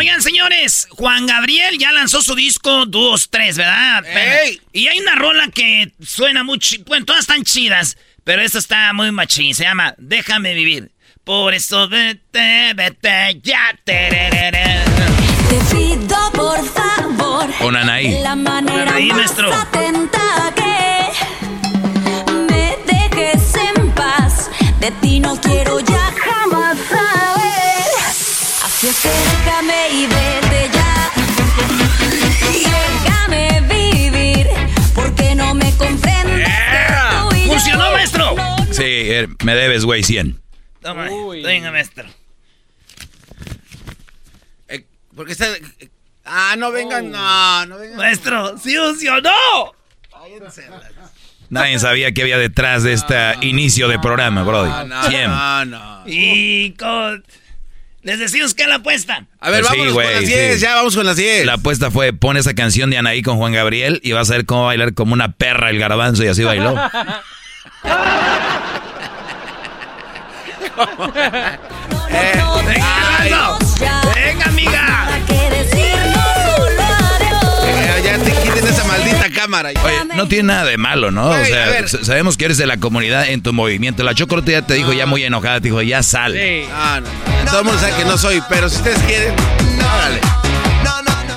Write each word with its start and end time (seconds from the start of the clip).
Oigan, 0.00 0.22
señores, 0.22 0.88
Juan 0.92 1.26
Gabriel 1.26 1.76
ya 1.78 1.92
lanzó 1.92 2.22
su 2.22 2.34
disco 2.34 2.86
2-3, 2.86 3.54
¿verdad? 3.54 4.02
Y 4.72 4.88
hay 4.88 4.98
una 4.98 5.14
rola 5.14 5.48
que 5.48 5.92
suena 6.02 6.42
muy 6.42 6.58
Bueno, 6.86 7.04
todas 7.04 7.20
están 7.20 7.44
chidas, 7.44 7.98
pero 8.24 8.40
esta 8.40 8.60
está 8.60 8.94
muy 8.94 9.12
machín. 9.12 9.54
Se 9.54 9.64
llama 9.64 9.94
Déjame 9.98 10.54
vivir. 10.54 10.90
Por 11.22 11.52
eso 11.52 11.86
vete, 11.86 12.72
vete, 12.74 13.40
ya. 13.42 13.78
tererere. 13.84 14.80
Te 15.50 15.76
pido 15.76 16.32
por 16.32 16.66
favor. 16.66 17.54
Con 17.58 17.76
Anaí. 17.76 18.22
La 18.22 18.34
manera 18.34 18.92
Anaí, 18.92 19.08
más 19.08 19.18
maestro. 19.18 19.52
atenta 19.52 20.54
que 20.56 21.08
me 22.48 22.74
dejes 22.86 23.54
en 23.76 23.90
paz. 23.90 24.50
De 24.80 24.90
ti 24.92 25.20
no 25.20 25.38
quiero 25.42 25.78
ya 25.80 25.99
déjame 29.60 29.90
y 29.90 30.06
vete 30.06 30.70
ya. 30.72 31.10
Déjame 33.04 33.60
vivir. 33.68 34.48
Porque 34.94 35.34
no 35.34 35.54
me. 35.54 35.70
Sí, 38.70 38.84
eh, 38.84 39.28
me 39.44 39.54
debes, 39.54 39.84
güey, 39.84 40.02
100. 40.02 40.40
Toma, 40.80 41.08
venga, 41.42 41.70
maestro. 41.70 42.08
Porque 45.14 45.32
está. 45.32 45.46
Ah, 46.24 46.54
no 46.56 46.70
vengan, 46.70 47.10
no, 47.10 47.66
no 47.66 47.78
vengan. 47.78 47.96
Maestro, 47.96 48.56
sí 48.58 48.74
funcionó. 48.76 49.74
Nadie 51.50 51.78
sabía 51.80 52.12
qué 52.12 52.22
había 52.22 52.38
detrás 52.38 52.84
de 52.84 52.92
este 52.92 53.16
inicio 53.40 53.88
de 53.88 53.98
programa, 53.98 54.44
Brody. 54.44 54.88
No, 54.88 55.02
100. 55.02 55.30
no, 55.30 55.64
no. 55.64 56.02
Y 56.06 56.72
con... 56.74 57.24
Les 58.02 58.18
decimos 58.18 58.54
que 58.54 58.66
la 58.66 58.76
apuesta. 58.76 59.26
A 59.40 59.50
ver, 59.50 59.60
Pues 59.62 59.72
sí, 59.72 59.88
güey, 59.90 60.06
con 60.06 60.14
las 60.14 60.24
sí. 60.24 60.32
10, 60.32 60.60
ya 60.60 60.74
vamos 60.76 60.96
con 60.96 61.04
las 61.04 61.16
10. 61.16 61.44
La 61.44 61.54
apuesta 61.54 61.90
fue, 61.90 62.12
pon 62.14 62.36
esa 62.38 62.54
canción 62.54 62.88
de 62.90 62.96
Anaí 62.98 63.22
con 63.22 63.36
Juan 63.36 63.52
Gabriel 63.52 64.00
y 64.02 64.12
vas 64.12 64.30
a 64.30 64.34
ver 64.34 64.46
cómo 64.46 64.64
bailar 64.66 64.94
como 64.94 65.12
una 65.12 65.32
perra 65.32 65.68
el 65.70 65.78
garbanzo 65.78 66.24
y 66.24 66.28
así 66.28 66.42
bailó. 66.42 66.74
Venga, 72.08 72.88
Garbanzo. 73.28 74.14
Venga, 74.14 74.44
amiga. 74.46 75.08
Cámara. 79.50 79.70
Oye, 79.82 80.14
no 80.14 80.28
tiene 80.28 80.44
nada 80.44 80.64
de 80.64 80.76
malo, 80.76 81.10
¿no? 81.10 81.30
O 81.30 81.44
sea, 81.44 81.86
sabemos 81.88 82.36
que 82.36 82.44
eres 82.46 82.58
de 82.58 82.66
la 82.66 82.76
comunidad 82.76 83.28
en 83.28 83.42
tu 83.42 83.52
movimiento. 83.52 84.02
La 84.02 84.14
Chocolate 84.14 84.52
ya 84.52 84.62
te 84.62 84.74
dijo 84.74 84.92
ya 84.92 85.06
muy 85.06 85.24
enojada, 85.24 85.60
te 85.60 85.68
dijo, 85.68 85.82
ya 85.82 86.02
sal. 86.02 86.36
Ah, 86.72 87.00
no, 87.02 87.44
no. 87.44 87.50
Todo 87.50 87.60
el 87.60 87.64
mundo 87.66 87.80
sabe 87.80 87.94
que 87.96 88.04
no 88.04 88.16
soy, 88.18 88.42
pero 88.48 88.68
si 88.68 88.76
ustedes 88.76 88.98
quieren, 89.02 89.34
órale. 89.94 90.20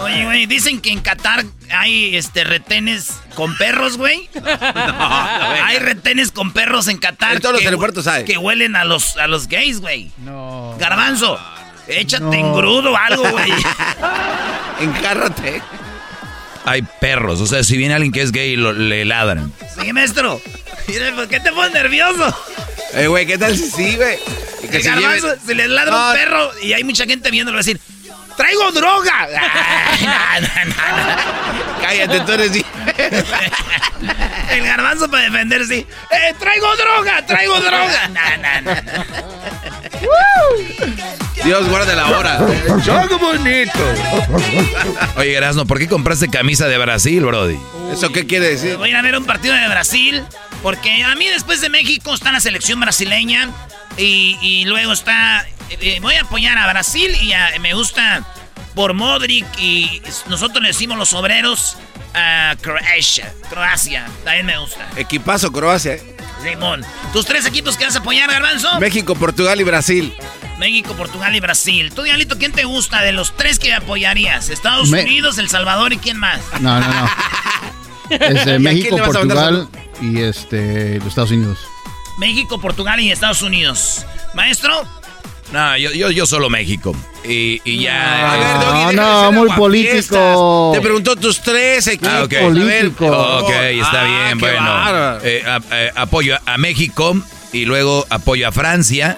Oye, 0.04 0.26
güey, 0.26 0.46
dicen 0.46 0.80
que 0.82 0.92
en 0.92 1.00
Qatar 1.00 1.46
hay 1.72 2.16
este 2.16 2.44
retenes 2.44 3.10
con 3.36 3.58
perros, 3.58 3.98
güey. 3.98 4.30
hay 4.44 5.80
retenes 5.80 6.32
con 6.32 6.52
perros 6.52 6.88
en 6.88 6.98
Qatar. 6.98 7.36
En 7.36 7.42
todos 7.42 7.54
los 7.54 7.62
que- 7.62 7.68
aeropuertos 7.68 8.06
hay. 8.08 8.26
Que 8.26 8.38
huelen 8.38 8.76
a 8.76 8.84
los, 8.84 9.18
a 9.18 9.28
los 9.28 9.48
gays, 9.48 9.80
güey. 9.80 10.12
No. 10.18 10.76
Garbanzo, 10.78 11.40
échate 11.88 12.38
en 12.38 12.54
grudo 12.54 12.92
o 12.92 12.98
algo, 12.98 13.28
güey. 13.32 13.52
Encárrate. 14.82 15.62
Hay 16.66 16.82
perros, 17.02 17.42
o 17.42 17.48
sea, 17.48 17.64
si 17.64 17.76
viene 17.78 17.94
alguien 17.94 18.12
que 18.14 18.22
es 18.22 18.32
gay, 18.32 18.56
lo- 18.56 18.72
le 18.74 19.04
ladran. 19.06 19.52
Sí, 19.80 19.92
maestro. 19.94 20.40
Mira, 20.88 21.14
¿por 21.16 21.28
qué 21.28 21.40
te 21.40 21.52
pones 21.52 21.74
nervioso? 21.74 22.36
Eh, 22.94 23.08
güey, 23.08 23.26
¿qué 23.26 23.38
tal 23.38 23.56
si 23.58 23.70
sí, 23.70 23.96
güey? 23.98 24.18
Que 24.70 24.78
El 24.78 24.84
se 24.84 24.90
garbanzo, 24.90 25.28
lleven- 25.28 25.40
si 25.46 25.54
le 25.56 25.68
ladra 25.68 25.92
No, 25.92 26.08
un 26.12 26.14
perro 26.16 26.52
y 26.62 26.74
hay 26.74 26.84
mucha 26.84 27.06
gente 27.06 27.30
viéndolo 27.32 27.56
va 27.58 27.60
a 27.60 27.64
decir, 27.64 27.80
¡traigo 28.38 28.72
droga! 28.72 29.28
Ay, 29.92 30.06
no, 30.06 30.48
no, 30.48 30.66
no. 30.68 31.82
Cállate, 31.82 32.20
tú 32.22 32.32
eres... 32.32 32.52
El 34.52 34.64
garbanzo 34.64 35.10
para 35.10 35.24
defenderse. 35.24 35.80
¡Eh, 35.80 36.34
traigo 36.40 36.68
droga! 36.76 37.26
¡Traigo 37.26 37.60
droga! 37.60 38.10
Dios 41.44 41.68
guarde 41.70 41.96
la 41.96 42.10
hora. 42.18 42.40
¡Qué 43.08 43.16
bonito! 43.16 43.80
Oye, 45.18 45.34
Erasno, 45.36 45.66
¿por 45.66 45.80
qué 45.80 45.88
compraste 45.88 46.30
camisa 46.30 46.68
de 46.68 46.78
Brasil, 46.78 47.24
Brody? 47.26 47.58
¿Eso 47.92 48.12
qué 48.12 48.26
quiere 48.26 48.48
decir? 48.50 48.78
Voy 48.78 48.90
a 48.90 48.92
ir 48.92 48.98
a 48.98 49.02
ver 49.02 49.18
un 49.18 49.26
partido 49.26 49.54
de 49.54 49.68
Brasil. 49.68 50.24
Porque 50.62 51.04
a 51.04 51.14
mí 51.16 51.28
después 51.28 51.60
de 51.60 51.70
México 51.70 52.14
está 52.14 52.32
la 52.32 52.40
selección 52.40 52.80
brasileña. 52.80 53.50
Y, 53.98 54.38
y 54.42 54.66
luego 54.66 54.94
está... 54.94 55.46
eh, 55.70 56.00
voy 56.02 56.16
a 56.16 56.22
apoyar 56.22 56.58
a 56.58 56.68
Brasil 56.72 57.14
y 57.22 57.34
a- 57.34 57.52
me 57.60 57.74
gusta 57.74 58.24
por 58.74 58.94
Modric. 58.94 59.46
Y 59.60 60.02
nosotros 60.28 60.62
le 60.62 60.70
decimos 60.70 60.98
los 60.98 61.14
obreros 61.14 61.78
a 62.14 62.56
Croacia. 62.62 63.34
Croacia, 63.50 64.06
también 64.24 64.46
me 64.46 64.58
gusta. 64.58 64.88
Equipazo 64.96 65.52
Croacia. 65.52 65.94
¿eh? 65.96 66.16
Simón. 66.44 66.84
¿Tus 67.14 67.26
tres 67.26 67.46
equipos 67.46 67.78
que 67.78 67.86
vas 67.86 67.96
a 67.96 68.00
apoyar, 68.00 68.30
Garbanzo? 68.30 68.80
México, 68.80 69.16
Portugal 69.16 69.60
y 69.62 69.64
Brasil. 69.64 70.14
México, 70.60 70.94
Portugal 70.94 71.36
y 71.36 71.40
Brasil. 71.40 71.92
Tú, 71.94 72.04
Diablito, 72.04 72.38
¿quién 72.38 72.52
te 72.52 72.64
gusta 72.66 73.02
de 73.02 73.12
los 73.12 73.36
tres 73.36 73.60
que 73.60 73.74
apoyarías? 73.74 74.50
¿Estados 74.50 74.90
Me- 74.90 75.04
Unidos, 75.04 75.38
El 75.38 75.50
Salvador 75.50 75.94
y 75.94 75.98
quién 75.98 76.18
más? 76.18 76.40
No, 76.60 76.80
no, 76.80 76.88
no. 76.88 77.10
Es 78.10 78.46
de 78.46 78.52
¿Y 78.52 78.56
a 78.56 78.60
México, 78.60 78.90
quién 78.90 78.96
le 78.96 79.02
vas 79.08 79.16
a 79.16 79.20
mandar 79.20 79.38
Portugal 79.38 79.68
y 80.02 80.22
este, 80.22 80.98
los 81.00 81.08
Estados 81.08 81.32
Unidos. 81.32 81.60
México, 82.20 82.60
Portugal 82.62 83.00
y 83.00 83.12
Estados 83.12 83.42
Unidos. 83.42 84.06
Maestro, 84.36 84.86
No, 85.52 85.78
yo, 85.78 85.92
yo, 85.92 86.10
yo 86.10 86.26
solo 86.26 86.50
México. 86.50 86.96
Y, 87.24 87.62
y 87.64 87.84
ya. 87.84 88.34
A 88.34 88.38
ver, 88.38 88.48
eh, 88.48 88.54
No, 88.54 88.74
deja 88.74 88.90
de 88.90 88.96
no, 88.96 89.22
ser 89.30 89.32
muy 89.40 89.50
político. 89.52 90.72
Te 90.74 90.82
preguntó 90.82 91.16
tus 91.16 91.42
tres 91.42 91.86
equipos. 91.88 92.10
Ah, 92.14 92.24
ok. 92.24 92.34
A 92.34 93.60
ver, 93.60 93.76
está 93.76 94.02
Ah, 94.02 94.26
bien, 94.26 94.40
bueno. 94.40 95.18
Eh, 95.24 95.44
a- 95.46 95.62
eh, 95.72 95.92
apoyo 95.96 96.38
a 96.46 96.58
México 96.58 97.16
y 97.52 97.66
luego 97.66 98.06
apoyo 98.10 98.48
a 98.48 98.52
Francia 98.52 99.18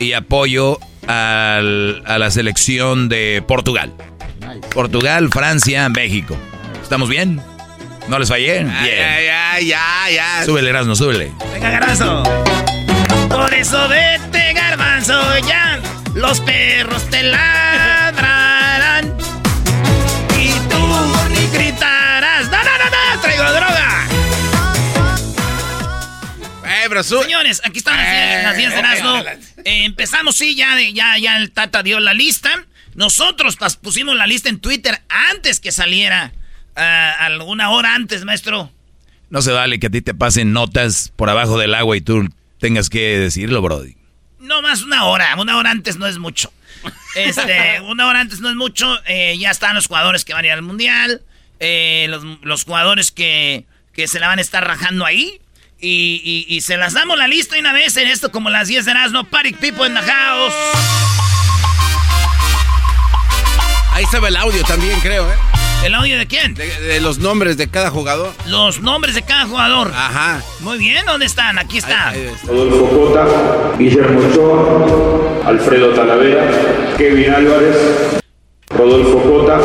y 0.00 0.12
apoyo 0.12 0.78
al- 1.06 2.02
a 2.04 2.18
la 2.18 2.30
selección 2.30 3.08
de 3.08 3.42
Portugal. 3.46 3.92
Portugal, 4.74 5.28
Francia, 5.32 5.88
México. 5.88 6.36
¿Estamos 6.82 7.08
bien? 7.08 7.40
¿No 8.08 8.18
les 8.18 8.28
fallé? 8.28 8.60
Bien. 8.64 8.68
Ya, 8.84 9.20
ya, 9.20 9.60
ya, 9.60 10.10
ya. 10.12 10.44
Súbele, 10.44 10.70
Erasmo, 10.70 10.94
súbele. 10.94 11.32
venga, 11.54 11.70
garbanzo. 11.70 12.22
Por 13.28 13.52
eso 13.54 13.88
vete, 13.88 14.52
garbanzo, 15.04 15.46
ya. 15.46 15.80
Los 16.14 16.40
perros 16.40 17.04
te 17.10 17.22
ladrarán. 17.22 19.14
Y 20.38 20.50
tú 20.70 21.28
ni 21.30 21.46
gritarás. 21.56 22.46
No, 22.50 22.56
no, 22.56 22.64
no, 22.64 23.14
no, 23.14 23.20
traigo 23.20 23.44
droga. 23.44 24.06
Eh, 26.64 26.86
pero 26.88 27.02
su- 27.02 27.22
Señores, 27.22 27.60
aquí 27.64 27.78
están 27.78 27.96
las 27.96 28.06
diez- 28.08 28.42
las 28.42 28.56
10 28.56 28.70
de 28.72 28.78
Erasmo. 28.78 29.18
Eh, 29.64 29.84
empezamos, 29.84 30.36
sí, 30.36 30.54
ya, 30.54 30.76
ya, 30.92 31.18
ya 31.18 31.36
el 31.38 31.50
Tata 31.52 31.82
dio 31.82 32.00
la 32.00 32.14
lista. 32.14 32.50
Nosotros 32.94 33.56
pusimos 33.82 34.16
la 34.16 34.26
lista 34.26 34.48
en 34.48 34.58
Twitter 34.60 35.00
antes 35.30 35.60
que 35.60 35.72
saliera. 35.72 36.32
alguna 36.74 37.70
hora 37.70 37.94
antes, 37.94 38.24
maestro. 38.26 38.70
No 39.30 39.40
se 39.40 39.50
vale 39.50 39.80
que 39.80 39.86
a 39.86 39.90
ti 39.90 40.02
te 40.02 40.12
pasen 40.12 40.52
notas 40.52 41.10
por 41.16 41.30
abajo 41.30 41.58
del 41.58 41.74
agua 41.74 41.96
y 41.96 42.02
tú 42.02 42.28
tengas 42.60 42.90
que 42.90 43.18
decirlo, 43.18 43.62
Brody. 43.62 43.95
No 44.38 44.62
más 44.62 44.82
una 44.82 45.04
hora, 45.04 45.34
una 45.36 45.56
hora 45.56 45.70
antes 45.70 45.96
no 45.96 46.06
es 46.06 46.18
mucho. 46.18 46.52
Este, 47.14 47.80
una 47.88 48.06
hora 48.06 48.20
antes 48.20 48.40
no 48.40 48.48
es 48.50 48.56
mucho. 48.56 48.98
eh, 49.06 49.36
ya 49.38 49.50
están 49.50 49.74
los 49.74 49.86
jugadores 49.86 50.24
que 50.24 50.34
van 50.34 50.44
a 50.44 50.48
ir 50.48 50.52
al 50.52 50.62
mundial. 50.62 51.22
eh, 51.58 52.06
los, 52.10 52.22
los 52.42 52.64
jugadores 52.64 53.10
que, 53.12 53.64
que 53.94 54.06
se 54.08 54.20
la 54.20 54.28
van 54.28 54.38
a 54.38 54.42
estar 54.42 54.66
rajando 54.66 55.04
ahí. 55.06 55.40
Y, 55.80 56.22
y- 56.48 56.54
y 56.54 56.60
se 56.62 56.76
las 56.78 56.94
damos 56.94 57.18
la 57.18 57.28
lista 57.28 57.58
una 57.58 57.72
vez 57.72 57.96
en 57.98 58.08
esto, 58.08 58.30
como 58.30 58.48
las 58.50 58.68
10 58.68 58.84
de 58.86 58.90
Erasmo. 58.92 59.24
Party 59.24 59.52
people 59.52 59.86
in 59.86 59.94
the 59.94 60.00
house. 60.02 60.54
Ahí 63.92 64.04
estaba 64.04 64.28
el 64.28 64.36
audio 64.36 64.62
también, 64.64 64.98
creo, 65.00 65.30
¿eh? 65.30 65.36
¿El 65.84 65.94
audio 65.94 66.18
de 66.18 66.26
quién? 66.26 66.54
De, 66.54 66.66
de 66.66 67.00
los 67.00 67.18
nombres 67.18 67.56
de 67.56 67.68
cada 67.68 67.90
jugador. 67.90 68.34
Los 68.46 68.80
nombres 68.80 69.14
de 69.14 69.22
cada 69.22 69.46
jugador. 69.46 69.92
Ajá. 69.94 70.42
Muy 70.60 70.78
bien, 70.78 71.06
¿dónde 71.06 71.26
están? 71.26 71.58
Aquí 71.58 71.78
está. 71.78 72.08
Ahí- 72.08 72.20
ahí 72.22 72.26
está. 72.34 72.48
Rodolfo 72.48 72.88
Cota, 72.90 73.76
Guillermo 73.78 74.20
Ochoa, 74.28 75.48
Alfredo 75.48 75.90
Talavera, 75.94 76.44
Kevin 76.98 77.30
Álvarez, 77.30 77.76
Rodolfo 78.70 79.22
Cota, 79.22 79.60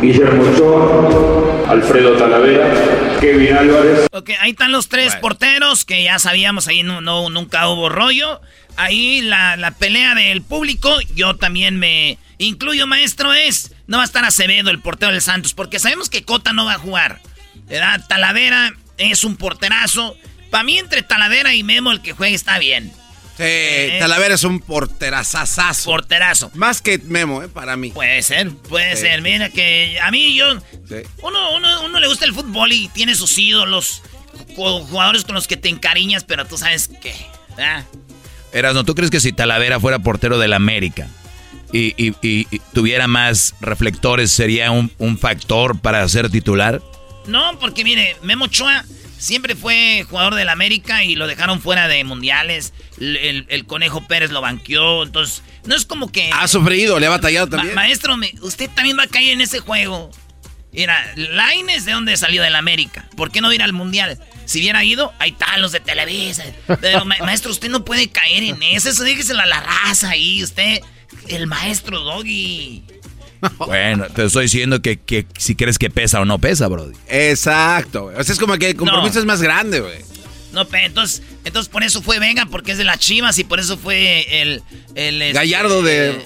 Guillermo 0.00 0.44
Ochoa, 0.50 1.70
Alfredo 1.70 2.12
Talavera, 2.16 3.18
Kevin 3.20 3.52
Álvarez, 3.54 4.06
Ok, 4.12 4.30
ahí 4.40 4.52
están 4.52 4.72
los 4.72 4.88
tres 4.88 5.08
Bueno. 5.08 5.20
porteros 5.20 5.84
que 5.84 6.02
ya 6.04 6.18
sabíamos, 6.18 6.68
ahí 6.68 6.82
no, 6.84 7.02
no 7.02 7.28
nunca 7.28 7.68
hubo 7.68 7.90
rollo. 7.90 8.40
Ahí 8.78 9.20
la, 9.20 9.56
la 9.56 9.72
pelea 9.72 10.14
del 10.14 10.40
público, 10.42 10.90
yo 11.14 11.36
también 11.36 11.78
me 11.78 12.18
incluyo, 12.38 12.86
maestro, 12.86 13.32
es, 13.34 13.72
no 13.86 13.98
va 13.98 14.02
a 14.02 14.06
estar 14.06 14.24
Acevedo, 14.24 14.70
el 14.70 14.80
portero 14.80 15.12
del 15.12 15.22
Santos, 15.22 15.54
porque 15.54 15.78
sabemos 15.78 16.08
que 16.10 16.22
Cota 16.24 16.52
no 16.52 16.64
va 16.64 16.74
a 16.74 16.78
jugar. 16.78 17.20
¿verdad? 17.68 18.04
Talavera 18.08 18.72
es 18.98 19.24
un 19.24 19.36
porterazo. 19.36 20.16
Para 20.50 20.62
mí, 20.64 20.78
entre 20.78 21.02
Talavera 21.02 21.54
y 21.54 21.62
Memo, 21.62 21.90
el 21.92 22.00
que 22.00 22.12
juegue 22.12 22.34
está 22.34 22.58
bien. 22.58 22.92
Sí, 23.36 23.98
Talavera 23.98 24.34
es 24.34 24.44
un 24.44 24.60
porterazazazo. 24.60 25.90
Porterazo. 25.90 26.50
Más 26.54 26.80
que 26.80 26.98
Memo, 26.98 27.42
¿eh? 27.42 27.48
Para 27.48 27.76
mí. 27.76 27.90
Puede 27.90 28.22
ser, 28.22 28.50
puede 28.50 28.94
Sí, 28.96 29.02
ser. 29.02 29.20
Mira 29.22 29.50
que 29.50 29.98
a 30.02 30.10
mí 30.10 30.34
yo... 30.36 30.58
Sí. 30.88 30.96
Uno, 31.22 31.56
uno, 31.56 31.84
uno 31.84 32.00
le 32.00 32.06
gusta 32.06 32.24
el 32.24 32.32
fútbol 32.32 32.72
y 32.72 32.88
tiene 32.88 33.14
sus 33.14 33.36
ídolos, 33.36 34.02
ju- 34.56 34.86
jugadores 34.86 35.24
con 35.24 35.34
los 35.34 35.46
que 35.46 35.56
te 35.56 35.68
encariñas, 35.68 36.24
pero 36.24 36.46
tú 36.46 36.56
sabes 36.56 36.88
que... 36.88 37.14
¿verdad? 37.56 37.84
Erasmo, 38.52 38.84
¿tú 38.84 38.94
crees 38.94 39.10
que 39.10 39.20
si 39.20 39.32
Talavera 39.32 39.80
fuera 39.80 39.98
portero 39.98 40.38
del 40.38 40.52
América 40.54 41.08
y, 41.72 41.94
y- 41.96 42.14
y- 42.22 42.46
y 42.50 42.58
tuviera 42.72 43.06
más 43.06 43.54
reflectores 43.60 44.30
sería 44.32 44.70
un, 44.70 44.90
un 44.98 45.18
factor 45.18 45.78
para 45.80 46.06
ser 46.08 46.30
titular? 46.30 46.80
No, 47.26 47.58
porque 47.58 47.84
mire, 47.84 48.16
Memo 48.22 48.44
Ochoa 48.46 48.84
siempre 49.18 49.54
fue 49.56 50.04
jugador 50.08 50.34
del 50.34 50.48
América 50.48 51.02
y 51.04 51.14
lo 51.16 51.26
dejaron 51.26 51.60
fuera 51.60 51.88
de 51.88 52.04
mundiales. 52.04 52.72
El, 53.00 53.16
el- 53.16 53.46
el 53.48 53.66
Conejo 53.66 54.06
Pérez 54.06 54.30
lo 54.30 54.40
banqueó, 54.40 55.02
entonces 55.02 55.42
no 55.64 55.74
es 55.74 55.84
como 55.86 56.12
que... 56.12 56.30
Ha 56.32 56.46
sufrido, 56.48 56.98
le 57.00 57.06
ha 57.06 57.10
batallado 57.10 57.46
Ma- 57.48 57.56
también. 57.56 57.74
maestro, 57.74 58.16
me- 58.16 58.32
usted 58.42 58.70
también 58.74 58.98
va 58.98 59.04
a 59.04 59.08
caer 59.08 59.30
en 59.30 59.40
ese 59.40 59.58
juego. 59.60 60.10
Mira, 60.72 61.02
Laines 61.16 61.86
de 61.86 61.92
dónde 61.92 62.16
salió 62.18 62.42
del 62.42 62.54
América. 62.54 63.08
¿Por 63.16 63.30
qué 63.32 63.40
no 63.40 63.50
ir 63.52 63.62
al 63.62 63.72
mundial? 63.72 64.18
Si 64.44 64.58
hubiera 64.60 64.84
ido, 64.84 65.12
ahí 65.18 65.30
están 65.30 65.60
los 65.62 65.72
de 65.72 65.80
Televisa. 65.80 66.44
Pero 66.82 67.04
ma- 67.06 67.16
maestro, 67.20 67.50
usted 67.50 67.70
no 67.70 67.84
puede 67.84 68.08
caer 68.10 68.42
en 68.44 68.62
eso. 68.62 68.90
Eso 68.90 69.02
déjeselo 69.02 69.40
a 69.40 69.46
la 69.46 69.60
raza 69.60 70.10
ahí. 70.10 70.42
Usted, 70.44 70.80
el 71.28 71.46
maestro 71.46 72.00
Doggy. 72.00 72.82
Bueno, 73.58 74.06
te 74.06 74.24
estoy 74.24 74.44
diciendo 74.44 74.80
que, 74.80 74.98
que 74.98 75.26
si 75.36 75.54
crees 75.54 75.78
que 75.78 75.90
pesa 75.90 76.20
o 76.20 76.24
no 76.24 76.38
pesa, 76.38 76.68
Brody. 76.68 76.94
Exacto, 77.06 78.04
güey. 78.04 78.16
O 78.16 78.24
sea, 78.24 78.32
es 78.32 78.38
como 78.40 78.56
que 78.56 78.70
el 78.70 78.76
compromiso 78.76 79.14
No. 79.14 79.20
es 79.20 79.26
más 79.26 79.42
grande, 79.42 79.80
güey. 79.80 79.98
No, 80.52 80.66
entonces, 80.72 81.22
entonces 81.44 81.68
por 81.68 81.84
eso 81.84 82.00
fue 82.02 82.18
Vega, 82.18 82.46
porque 82.50 82.72
es 82.72 82.78
de 82.78 82.84
las 82.84 82.98
Chivas 82.98 83.38
y 83.38 83.44
por 83.44 83.60
eso 83.60 83.76
fue 83.76 84.40
el... 84.42 84.62
el 84.94 85.20
este, 85.20 85.34
Gallardo 85.34 85.82
de- 85.82 86.10
eh, 86.12 86.22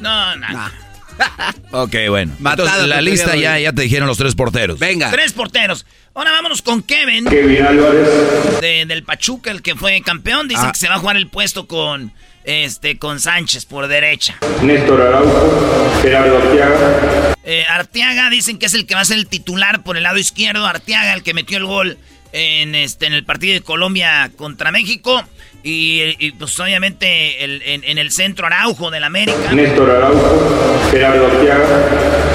no, 0.00 0.34
no. 0.36 0.48
Nah. 0.48 0.70
Ok, 1.72 1.94
bueno. 2.08 2.32
Matada 2.38 2.70
Entonces, 2.70 2.88
la 2.88 3.00
lista 3.02 3.36
ya, 3.36 3.58
ya 3.58 3.72
te 3.72 3.82
dijeron 3.82 4.08
los 4.08 4.16
tres 4.18 4.34
porteros. 4.34 4.78
Venga. 4.78 5.10
Tres 5.10 5.32
porteros. 5.34 5.84
Ahora 6.14 6.30
vámonos 6.32 6.62
con 6.62 6.82
Kevin. 6.82 7.26
Kevin 7.26 7.62
Álvarez, 7.64 8.60
de- 8.62 8.86
del 8.86 9.02
Pachuca, 9.02 9.50
el 9.50 9.60
que 9.62 9.74
fue 9.74 10.00
campeón. 10.00 10.48
Dicen 10.48 10.66
Ah. 10.68 10.72
que 10.72 10.78
se 10.78 10.88
va 10.88 10.94
a 10.96 10.98
jugar 10.98 11.16
el 11.18 11.28
puesto 11.28 11.66
con 11.66 12.12
este 12.46 12.96
con 12.98 13.20
Sánchez 13.20 13.66
por 13.66 13.88
derecha. 13.88 14.36
Néstor 14.62 15.02
Araujo, 15.02 15.98
Gerardo 16.00 16.38
Arteaga, 16.38 17.34
Eh, 17.44 17.64
Arteaga 17.68 18.30
dicen 18.30 18.58
que 18.58 18.66
es 18.66 18.74
el 18.74 18.86
que 18.86 18.94
va 18.94 19.02
a 19.02 19.04
ser 19.04 19.18
el 19.18 19.26
titular 19.26 19.82
por 19.82 19.96
el 19.96 20.02
lado 20.04 20.16
izquierdo. 20.18 20.64
Arteaga, 20.66 21.12
el 21.12 21.22
que 21.22 21.34
metió 21.34 21.58
el 21.58 21.64
gol 21.66 21.98
en 22.32 22.74
este 22.74 23.06
en 23.06 23.12
el 23.12 23.24
partido 23.24 23.54
de 23.54 23.60
Colombia 23.60 24.30
contra 24.36 24.70
México. 24.72 25.22
Y, 25.62 26.14
y, 26.20 26.30
pues 26.32 26.58
obviamente 26.60 27.42
el- 27.42 27.60
en, 27.62 27.82
en 27.82 27.98
el 27.98 28.12
centro 28.12 28.46
Araujo 28.46 28.90
del 28.92 29.02
América. 29.02 29.52
Néstor 29.52 29.90
Araujo, 29.90 30.88
Gerardo 30.92 31.26
Arteaga, 31.26 31.66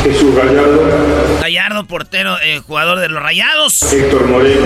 Jesús 0.03 0.35
Gallardo, 0.35 1.39
Gallardo, 1.41 1.85
portero, 1.87 2.37
eh, 2.41 2.59
jugador 2.59 2.99
de 2.99 3.07
los 3.07 3.23
Rayados. 3.23 3.83
Héctor 3.93 4.27
Moreno, 4.27 4.65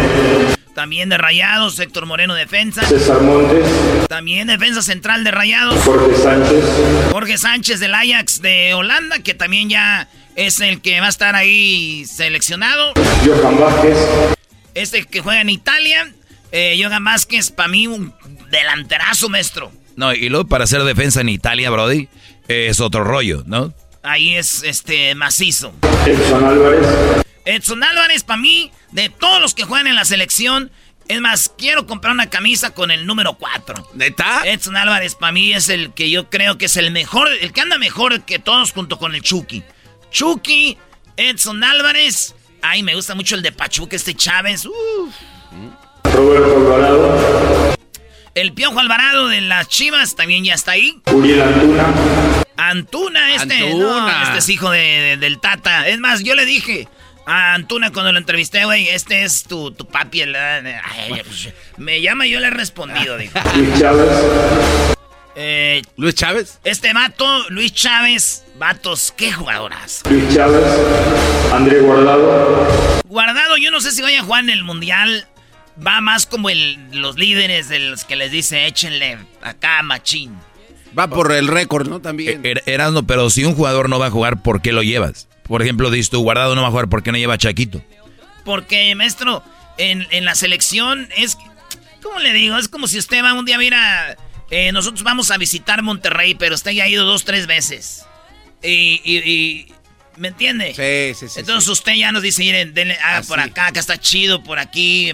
También 0.75 1.07
de 1.07 1.17
Rayados. 1.17 1.79
Héctor 1.79 2.05
Moreno, 2.05 2.35
defensa. 2.35 2.85
César 2.85 3.21
Montes, 3.21 3.65
También 4.09 4.47
defensa 4.47 4.81
central 4.81 5.23
de 5.23 5.31
Rayados. 5.31 5.81
Jorge 5.85 6.17
Sánchez, 6.17 6.65
Jorge 7.11 7.37
Sánchez 7.37 7.79
del 7.79 7.95
Ajax 7.95 8.41
de 8.41 8.73
Holanda, 8.73 9.19
que 9.19 9.33
también 9.33 9.69
ya 9.69 10.09
es 10.35 10.59
el 10.59 10.81
que 10.81 10.99
va 10.99 11.05
a 11.05 11.09
estar 11.09 11.33
ahí 11.33 12.03
seleccionado. 12.05 12.91
Johan 13.25 13.57
Vázquez, 13.57 13.97
Este 14.73 15.05
que 15.05 15.21
juega 15.21 15.39
en 15.39 15.49
Italia. 15.49 16.13
Eh, 16.51 16.77
Johan 16.83 17.05
Vázquez, 17.05 17.51
para 17.51 17.69
mí, 17.69 17.87
un 17.87 18.13
delanterazo, 18.51 19.29
maestro. 19.29 19.71
No, 19.95 20.13
y 20.13 20.27
luego 20.27 20.45
para 20.49 20.65
hacer 20.65 20.83
defensa 20.83 21.21
en 21.21 21.29
Italia, 21.29 21.69
Brody, 21.69 22.09
es 22.49 22.81
otro 22.81 23.05
rollo, 23.05 23.43
¿no? 23.45 23.73
Ahí 24.03 24.35
es 24.35 24.61
este 24.63 25.15
macizo. 25.15 25.73
Edson 26.05 26.43
Álvarez, 26.43 26.85
Edson 27.45 27.81
Álvarez, 27.81 28.23
para 28.23 28.41
mí, 28.41 28.71
de 28.95 29.09
todos 29.09 29.41
los 29.41 29.53
que 29.53 29.63
juegan 29.65 29.87
en 29.87 29.95
la 29.95 30.05
selección, 30.05 30.71
es 31.07 31.21
más, 31.21 31.51
quiero 31.57 31.85
comprar 31.85 32.13
una 32.13 32.29
camisa 32.29 32.71
con 32.73 32.89
el 32.91 33.05
número 33.05 33.35
4. 33.35 33.89
¿Neta? 33.93 34.41
Edson 34.45 34.75
Álvarez 34.77 35.15
para 35.15 35.31
mí 35.33 35.53
es 35.53 35.69
el 35.69 35.93
que 35.93 36.09
yo 36.09 36.29
creo 36.29 36.57
que 36.57 36.65
es 36.65 36.77
el 36.77 36.89
mejor, 36.91 37.27
el 37.41 37.51
que 37.53 37.61
anda 37.61 37.77
mejor 37.77 38.21
que 38.21 38.39
todos 38.39 38.71
junto 38.71 38.97
con 38.97 39.13
el 39.13 39.21
Chucky. 39.21 39.63
Chucky, 40.11 40.77
Edson 41.17 41.63
Álvarez. 41.63 42.33
Ay, 42.61 42.81
me 42.81 42.95
gusta 42.95 43.13
mucho 43.13 43.35
el 43.35 43.41
de 43.43 43.51
Pachuca, 43.51 43.95
este 43.95 44.15
Chávez. 44.15 44.65
Uf. 44.65 45.13
Roberto 46.13 46.55
Alvarado, 46.57 47.75
El 48.33 48.53
Piojo 48.53 48.79
Alvarado 48.79 49.27
de 49.27 49.41
las 49.41 49.67
Chivas 49.67 50.15
también 50.15 50.43
ya 50.45 50.53
está 50.53 50.71
ahí. 50.71 50.99
Uriel 51.11 51.41
Antuna, 51.41 51.93
Antuna, 52.57 53.35
este, 53.35 53.55
Antuna. 53.57 53.99
no, 53.99 54.23
este 54.23 54.37
es 54.39 54.49
hijo 54.49 54.71
de, 54.71 54.79
de- 54.79 55.17
del 55.17 55.39
Tata. 55.39 55.87
Es 55.87 55.99
más, 55.99 56.23
yo 56.23 56.33
le 56.35 56.45
dije 56.45 56.87
a 57.25 57.53
Antuna 57.55 57.91
cuando 57.91 58.11
lo 58.11 58.17
entrevisté, 58.19 58.65
güey, 58.65 58.87
este 58.89 59.23
es 59.23 59.43
tu, 59.43 59.71
tu 59.71 59.87
papi. 59.87 60.21
el- 60.21 60.35
ay, 60.35 61.21
pues, 61.25 61.49
me 61.77 62.01
llama 62.01 62.27
y 62.27 62.31
yo 62.31 62.39
le 62.39 62.47
he 62.47 62.51
respondido, 62.51 63.17
dijo. 63.17 63.37
Luis 63.55 63.79
Chávez, 63.79 64.09
Eh, 65.35 65.81
Luis 65.97 66.15
Chávez. 66.15 66.59
Este 66.63 66.93
vato, 66.93 67.49
Luis 67.49 67.73
Chávez, 67.73 68.45
vatos, 68.57 69.13
qué 69.17 69.31
jugadoras. 69.33 70.01
Luis 70.09 70.33
Chávez, 70.33 70.63
André 71.53 71.79
Guardado, 71.81 73.01
Guardado, 73.07 73.57
yo 73.57 73.69
no 73.71 73.81
sé 73.81 73.91
si 73.91 74.01
vaya 74.01 74.21
a 74.21 74.23
jugar 74.23 74.43
en 74.43 74.49
el 74.51 74.63
Mundial. 74.63 75.27
Va 75.85 75.99
más 75.99 76.25
como 76.25 76.49
el, 76.49 76.77
los 76.91 77.17
líderes 77.17 77.67
de 77.67 77.79
los 77.79 78.05
que 78.05 78.15
les 78.15 78.31
dice, 78.31 78.65
échenle 78.65 79.17
acá, 79.41 79.81
machín. 79.83 80.33
Va 80.97 81.07
por 81.09 81.31
el 81.31 81.47
récord, 81.47 81.87
¿no? 81.87 81.99
También. 81.99 82.41
Er- 82.45 82.63
Erasmo, 82.65 83.05
pero 83.05 83.29
si 83.29 83.43
un 83.43 83.55
jugador 83.55 83.89
no 83.89 83.99
va 83.99 84.07
a 84.07 84.11
jugar, 84.11 84.41
¿por 84.41 84.61
qué 84.61 84.71
lo 84.71 84.81
llevas? 84.83 85.27
Por 85.47 85.61
ejemplo, 85.61 85.91
dices 85.91 86.09
tú, 86.09 86.21
Guardado 86.21 86.55
no 86.55 86.61
va 86.61 86.67
a 86.69 86.71
jugar, 86.71 86.87
¿por 86.89 87.03
qué 87.03 87.11
no 87.11 87.17
lleva 87.17 87.33
a 87.35 87.37
Chaquito? 87.37 87.81
Porque, 88.43 88.93
maestro, 88.95 89.43
en, 89.77 90.07
en 90.11 90.25
la 90.25 90.35
selección 90.35 91.09
es... 91.17 91.37
¿Cómo 92.01 92.19
le 92.19 92.33
digo? 92.33 92.57
Es 92.57 92.67
como 92.69 92.87
si 92.87 92.97
usted 92.99 93.23
va 93.23 93.33
un 93.33 93.45
día, 93.45 93.57
mira, 93.57 94.15
eh, 94.51 94.71
nosotros 94.71 95.03
vamos 95.03 95.31
a 95.31 95.37
visitar 95.37 95.81
Monterrey, 95.81 96.35
pero 96.35 96.53
usted 96.55 96.71
ya 96.71 96.83
ha 96.83 96.87
ido 96.87 97.03
dos, 97.05 97.25
tres 97.25 97.47
veces. 97.47 98.05
Y, 98.63 99.01
y- 99.03 99.17
y- 99.31 99.73
¿me 100.17 100.27
entiende? 100.29 100.73
Sí, 100.75 101.19
sí, 101.19 101.33
sí. 101.33 101.39
Entonces 101.39 101.67
usted 101.69 101.93
ya 101.93 102.11
nos 102.11 102.21
dice, 102.21 102.41
miren, 102.43 102.73
denle, 102.73 102.97
ah, 103.03 103.17
Así. 103.17 103.27
por 103.27 103.39
acá, 103.39 103.67
acá 103.67 103.79
está 103.79 103.99
chido, 103.99 104.43
por 104.43 104.59
aquí, 104.59 105.11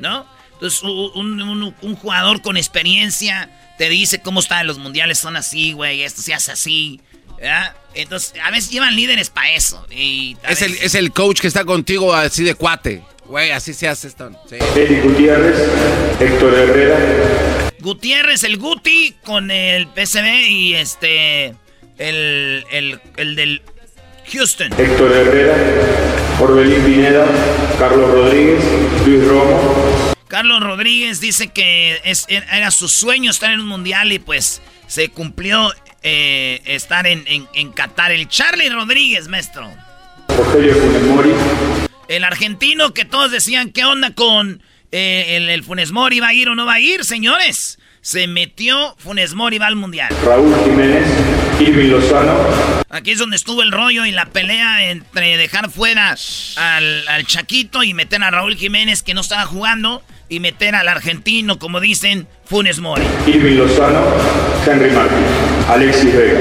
¿no? 0.00 0.26
Entonces 0.54 0.82
u- 0.82 1.12
un, 1.14 1.40
un- 1.40 1.74
un 1.80 1.96
jugador 1.96 2.42
con 2.42 2.56
experiencia 2.56 3.48
te 3.78 3.88
dice 3.88 4.20
cómo 4.20 4.40
están 4.40 4.66
los 4.66 4.78
mundiales, 4.78 5.18
son 5.18 5.36
así, 5.36 5.72
güey, 5.72 6.02
esto 6.02 6.20
se 6.20 6.34
hace 6.34 6.52
así, 6.52 7.00
¿verdad? 7.38 7.74
Entonces, 7.94 8.34
a 8.44 8.50
veces 8.50 8.70
llevan 8.70 8.94
líderes 8.96 9.30
para 9.30 9.52
eso. 9.52 9.86
Y 9.90 10.36
Es 10.46 10.60
el, 10.62 10.74
es 10.74 10.94
el 10.94 11.12
coach 11.12 11.40
que 11.40 11.46
está 11.46 11.64
contigo 11.64 12.12
así 12.12 12.44
de 12.44 12.54
cuate. 12.54 13.02
Güey, 13.26 13.52
así 13.52 13.74
se 13.74 13.88
hace 13.88 14.08
esto. 14.08 14.30
Sí. 14.48 14.56
Eric 14.76 15.02
Gutiérrez, 15.04 15.56
Héctor 16.18 16.54
Herrera, 16.54 16.98
Gutiérrez, 17.80 18.42
el 18.42 18.58
Guti, 18.58 19.14
con 19.24 19.50
el 19.50 19.86
PSV 19.86 20.48
y 20.48 20.74
este, 20.74 21.54
el, 21.98 22.64
el, 22.70 23.00
el 23.16 23.36
del 23.36 23.62
Houston. 24.32 24.72
Héctor 24.76 25.12
Herrera, 25.12 25.54
Orbelín 26.40 26.82
Pineda, 26.82 27.26
Carlos 27.78 28.10
Rodríguez, 28.10 28.60
Luis 29.06 29.24
Romo, 29.26 30.14
Carlos 30.28 30.62
Rodríguez 30.62 31.20
dice 31.20 31.48
que 31.48 32.00
es, 32.04 32.26
era 32.28 32.70
su 32.70 32.88
sueño 32.88 33.30
estar 33.30 33.50
en 33.50 33.60
un 33.60 33.66
mundial 33.66 34.12
y 34.12 34.18
pues 34.18 34.60
se 34.86 35.08
cumplió 35.08 35.72
eh, 36.02 36.60
estar 36.66 37.06
en, 37.06 37.24
en, 37.26 37.48
en 37.54 37.72
Qatar. 37.72 38.12
El 38.12 38.28
Charlie 38.28 38.68
Rodríguez, 38.68 39.26
maestro. 39.28 39.70
El 42.08 42.24
argentino 42.24 42.92
que 42.92 43.06
todos 43.06 43.30
decían, 43.30 43.70
¿qué 43.70 43.84
onda 43.84 44.14
con 44.14 44.62
eh, 44.92 45.36
el, 45.36 45.48
el 45.48 45.64
Funes 45.64 45.92
Mori? 45.92 46.20
¿Va 46.20 46.28
a 46.28 46.34
ir 46.34 46.50
o 46.50 46.54
no 46.54 46.66
va 46.66 46.74
a 46.74 46.80
ir, 46.80 47.04
señores? 47.04 47.78
Se 48.02 48.26
metió 48.26 48.96
Funes 48.98 49.34
Mori, 49.34 49.58
va 49.58 49.66
al 49.66 49.76
mundial. 49.76 50.14
Raúl 50.24 50.54
Jiménez, 50.62 51.06
Irving 51.58 51.90
Lozano, 51.90 52.38
Aquí 52.90 53.10
es 53.10 53.18
donde 53.18 53.36
estuvo 53.36 53.62
el 53.62 53.72
rollo 53.72 54.06
y 54.06 54.12
la 54.12 54.26
pelea 54.26 54.90
entre 54.90 55.36
dejar 55.36 55.70
fuera 55.70 56.16
al, 56.56 57.08
al 57.08 57.26
Chaquito 57.26 57.82
y 57.82 57.92
meter 57.92 58.22
a 58.22 58.30
Raúl 58.30 58.56
Jiménez 58.56 59.02
que 59.02 59.12
no 59.14 59.20
estaba 59.20 59.44
jugando 59.44 60.02
y 60.28 60.40
meter 60.40 60.74
al 60.74 60.88
argentino, 60.88 61.58
como 61.58 61.80
dicen, 61.80 62.28
Funes 62.44 62.80
Mori. 62.80 63.02
Irving 63.26 63.56
Lozano, 63.56 64.04
Henry 64.66 64.90
Martin, 64.90 65.18
Alexis 65.68 66.14
Vega. 66.14 66.40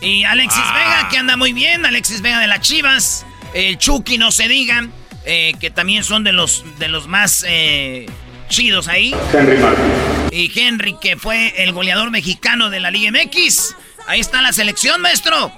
Y 0.00 0.24
Alexis 0.24 0.64
Vega, 0.74 1.08
que 1.10 1.18
anda 1.18 1.36
muy 1.36 1.52
bien, 1.52 1.86
Alexis 1.86 2.22
Vega 2.22 2.40
de 2.40 2.46
las 2.46 2.60
Chivas, 2.60 3.26
el 3.54 3.78
Chucky, 3.78 4.18
no 4.18 4.32
se 4.32 4.48
digan, 4.48 4.92
eh, 5.24 5.54
que 5.60 5.70
también 5.70 6.04
son 6.04 6.24
de 6.24 6.32
los, 6.32 6.64
de 6.78 6.88
los 6.88 7.06
más 7.06 7.44
eh, 7.46 8.06
chidos 8.48 8.88
ahí. 8.88 9.14
Henry 9.32 9.58
Martin. 9.58 9.84
Y 10.30 10.50
Henry, 10.58 10.96
que 11.00 11.16
fue 11.16 11.62
el 11.62 11.72
goleador 11.72 12.10
mexicano 12.10 12.70
de 12.70 12.80
la 12.80 12.90
Liga 12.90 13.10
MX. 13.12 13.76
Ahí 14.06 14.20
está 14.20 14.42
la 14.42 14.52
selección, 14.52 15.00
maestro. 15.00 15.52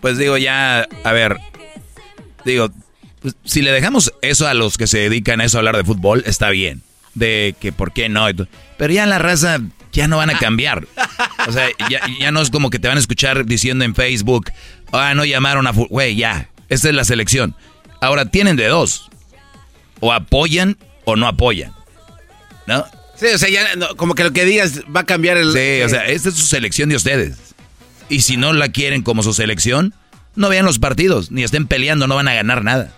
Pues 0.00 0.18
digo, 0.18 0.36
ya, 0.36 0.86
a 1.04 1.12
ver, 1.12 1.38
digo, 2.44 2.70
pues, 3.26 3.34
si 3.44 3.60
le 3.60 3.72
dejamos 3.72 4.12
eso 4.22 4.46
a 4.46 4.54
los 4.54 4.78
que 4.78 4.86
se 4.86 4.98
dedican 4.98 5.40
a 5.40 5.46
eso, 5.46 5.58
a 5.58 5.60
hablar 5.60 5.76
de 5.76 5.82
fútbol, 5.82 6.22
está 6.26 6.48
bien. 6.50 6.82
De 7.14 7.56
que 7.58 7.72
por 7.72 7.92
qué 7.92 8.08
no. 8.08 8.24
Pero 8.78 8.92
ya 8.92 9.04
la 9.04 9.18
raza 9.18 9.58
ya 9.90 10.06
no 10.06 10.18
van 10.18 10.30
a 10.30 10.38
cambiar. 10.38 10.86
O 11.48 11.50
sea, 11.50 11.66
ya, 11.90 12.02
ya 12.20 12.30
no 12.30 12.40
es 12.40 12.50
como 12.50 12.70
que 12.70 12.78
te 12.78 12.86
van 12.86 12.98
a 12.98 13.00
escuchar 13.00 13.44
diciendo 13.44 13.84
en 13.84 13.96
Facebook, 13.96 14.52
ah, 14.92 15.12
no 15.16 15.24
llamaron 15.24 15.66
a... 15.66 15.72
fu-". 15.72 15.88
Güey, 15.88 16.14
ya, 16.14 16.50
esta 16.68 16.88
es 16.88 16.94
la 16.94 17.04
selección. 17.04 17.56
Ahora 18.00 18.26
tienen 18.26 18.54
de 18.54 18.68
dos. 18.68 19.08
O 19.98 20.12
apoyan 20.12 20.76
o 21.04 21.16
no 21.16 21.26
apoyan. 21.26 21.72
¿No? 22.68 22.86
Sí, 23.16 23.26
o 23.34 23.38
sea, 23.38 23.48
ya 23.48 23.74
no, 23.74 23.96
como 23.96 24.14
que 24.14 24.22
lo 24.22 24.32
que 24.32 24.44
digas 24.44 24.82
va 24.94 25.00
a 25.00 25.06
cambiar 25.06 25.36
el. 25.36 25.52
Sí, 25.52 25.82
o 25.82 25.88
sea, 25.88 26.06
esta 26.06 26.28
es 26.28 26.36
su 26.36 26.46
selección 26.46 26.90
de 26.90 26.94
ustedes. 26.94 27.38
Y 28.08 28.20
si 28.20 28.36
no 28.36 28.52
la 28.52 28.68
quieren 28.68 29.02
como 29.02 29.24
su 29.24 29.34
selección, 29.34 29.94
no 30.36 30.48
vean 30.48 30.64
los 30.64 30.78
partidos, 30.78 31.32
ni 31.32 31.42
estén 31.42 31.66
peleando, 31.66 32.06
no 32.06 32.14
van 32.14 32.28
a 32.28 32.34
ganar 32.34 32.62
nada. 32.62 32.92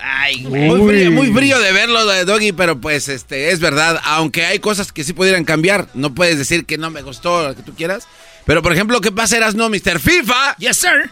Ay, 0.00 0.42
Muy 0.42 0.88
frío, 0.88 1.10
muy 1.10 1.32
frío 1.32 1.58
de 1.58 1.72
verlo, 1.72 2.06
de 2.06 2.24
Doggy, 2.24 2.52
pero 2.52 2.80
pues 2.80 3.08
este 3.08 3.50
es 3.50 3.60
verdad. 3.60 4.00
Aunque 4.04 4.44
hay 4.44 4.58
cosas 4.58 4.92
que 4.92 5.04
sí 5.04 5.12
pudieran 5.12 5.44
cambiar. 5.44 5.88
No 5.94 6.14
puedes 6.14 6.38
decir 6.38 6.64
que 6.66 6.78
no 6.78 6.90
me 6.90 7.02
gustó 7.02 7.48
lo 7.48 7.56
que 7.56 7.62
tú 7.62 7.74
quieras. 7.74 8.06
Pero 8.46 8.62
por 8.62 8.72
ejemplo, 8.72 9.00
¿qué 9.00 9.10
pasa, 9.12 9.36
eras 9.36 9.54
no, 9.54 9.68
Mr. 9.68 9.98
FIFA? 10.00 10.56
Yes, 10.58 10.76
sir. 10.78 11.10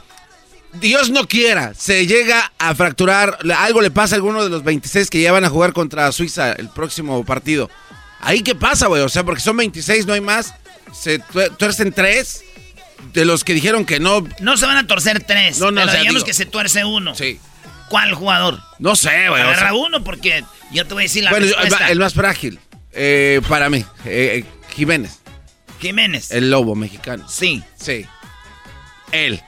Dios 0.75 1.09
no 1.11 1.27
quiera, 1.27 1.73
se 1.75 2.07
llega 2.07 2.53
a 2.59 2.75
fracturar, 2.75 3.39
le- 3.43 3.55
algo 3.55 3.81
le 3.81 3.91
pasa 3.91 4.15
a 4.15 4.17
alguno 4.17 4.45
de 4.45 4.51
los 4.51 4.63
26 4.63 5.09
que 5.09 5.23
ya 5.23 5.33
van 5.33 5.45
a 5.45 5.49
jugar 5.49 5.73
contra 5.73 6.11
Suiza 6.13 6.53
el 6.53 6.69
próximo 6.69 7.25
partido. 7.25 7.71
Ahí 8.21 8.43
qué 8.43 8.55
pasa, 8.55 8.87
güey, 8.87 9.01
o 9.03 9.09
sea, 9.09 9.25
porque 9.25 9.41
son 9.41 9.57
26, 9.57 10.07
no 10.07 10.13
hay 10.13 10.21
más. 10.21 10.53
Se 10.93 11.19
tue- 11.21 11.55
tuercen 11.57 11.93
tres 11.93 12.43
de 13.15 13.25
los 13.25 13.43
que 13.43 13.55
dijeron 13.55 13.87
que 13.87 14.01
no. 14.01 14.27
No 14.41 14.57
se 14.59 14.67
van 14.67 14.77
a 14.77 14.87
torcer 14.87 15.23
tres. 15.25 15.59
No, 15.61 15.71
no, 15.71 15.77
pero 15.77 15.87
o 15.87 15.91
sea, 15.91 16.01
digamos 16.01 16.21
digo- 16.23 16.27
que 16.27 16.35
se 16.35 16.45
tuerce 16.47 16.85
uno. 16.85 17.15
Sí. 17.15 17.39
¿Cuál 17.89 18.15
jugador? 18.15 18.61
No 18.79 18.97
sé, 18.97 19.29
güey. 19.29 19.43
o 19.43 19.47
Agarra 19.47 19.59
sea, 19.71 19.75
uno 19.75 20.03
porque 20.03 20.45
yo 20.73 20.87
te 20.87 20.95
voy 20.95 21.03
a 21.03 21.05
decir 21.05 21.25
la 21.25 21.31
bueno, 21.31 21.47
respuesta. 21.47 21.89
el 21.91 21.99
más 21.99 22.15
frágil 22.15 22.59
eh, 22.93 23.41
para 23.49 23.69
mí, 23.71 23.79
eh, 24.05 24.43
eh, 24.43 24.45
Jiménez, 24.75 25.21
Jiménez. 25.81 26.31
el 26.31 26.51
lobo 26.51 26.75
mexicano. 26.75 27.29
Sí. 27.29 27.63
Sí. 27.79 28.07
Él. 29.13 29.41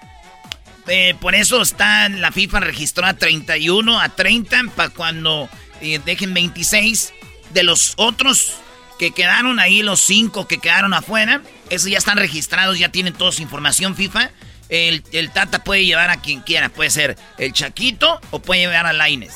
Eh, 0.86 1.14
por 1.20 1.34
eso 1.34 1.60
está 1.60 2.08
la 2.08 2.32
FIFA 2.32 2.60
registró 2.60 3.04
a 3.04 3.14
31, 3.14 4.00
a 4.00 4.08
30, 4.10 4.62
para 4.74 4.88
cuando 4.90 5.48
eh, 5.82 6.00
dejen 6.04 6.32
26 6.32 7.12
de 7.52 7.62
los 7.62 7.92
otros 7.96 8.54
que 8.98 9.10
quedaron 9.10 9.60
ahí, 9.60 9.82
los 9.82 10.00
cinco 10.00 10.46
que 10.48 10.58
quedaron 10.58 10.94
afuera. 10.94 11.42
Esos 11.70 11.90
ya 11.90 11.98
están 11.98 12.16
registrados, 12.16 12.78
ya 12.78 12.88
tienen 12.90 13.12
toda 13.12 13.32
su 13.32 13.42
información 13.42 13.96
FIFA. 13.96 14.30
El, 14.68 15.02
el 15.12 15.30
Tata 15.30 15.64
puede 15.64 15.84
llevar 15.84 16.10
a 16.10 16.20
quien 16.20 16.40
quiera, 16.40 16.68
puede 16.68 16.90
ser 16.90 17.16
el 17.38 17.52
Chaquito 17.52 18.20
o 18.30 18.40
puede 18.40 18.60
llevar 18.62 18.86
a 18.86 18.92
Laines. 18.92 19.34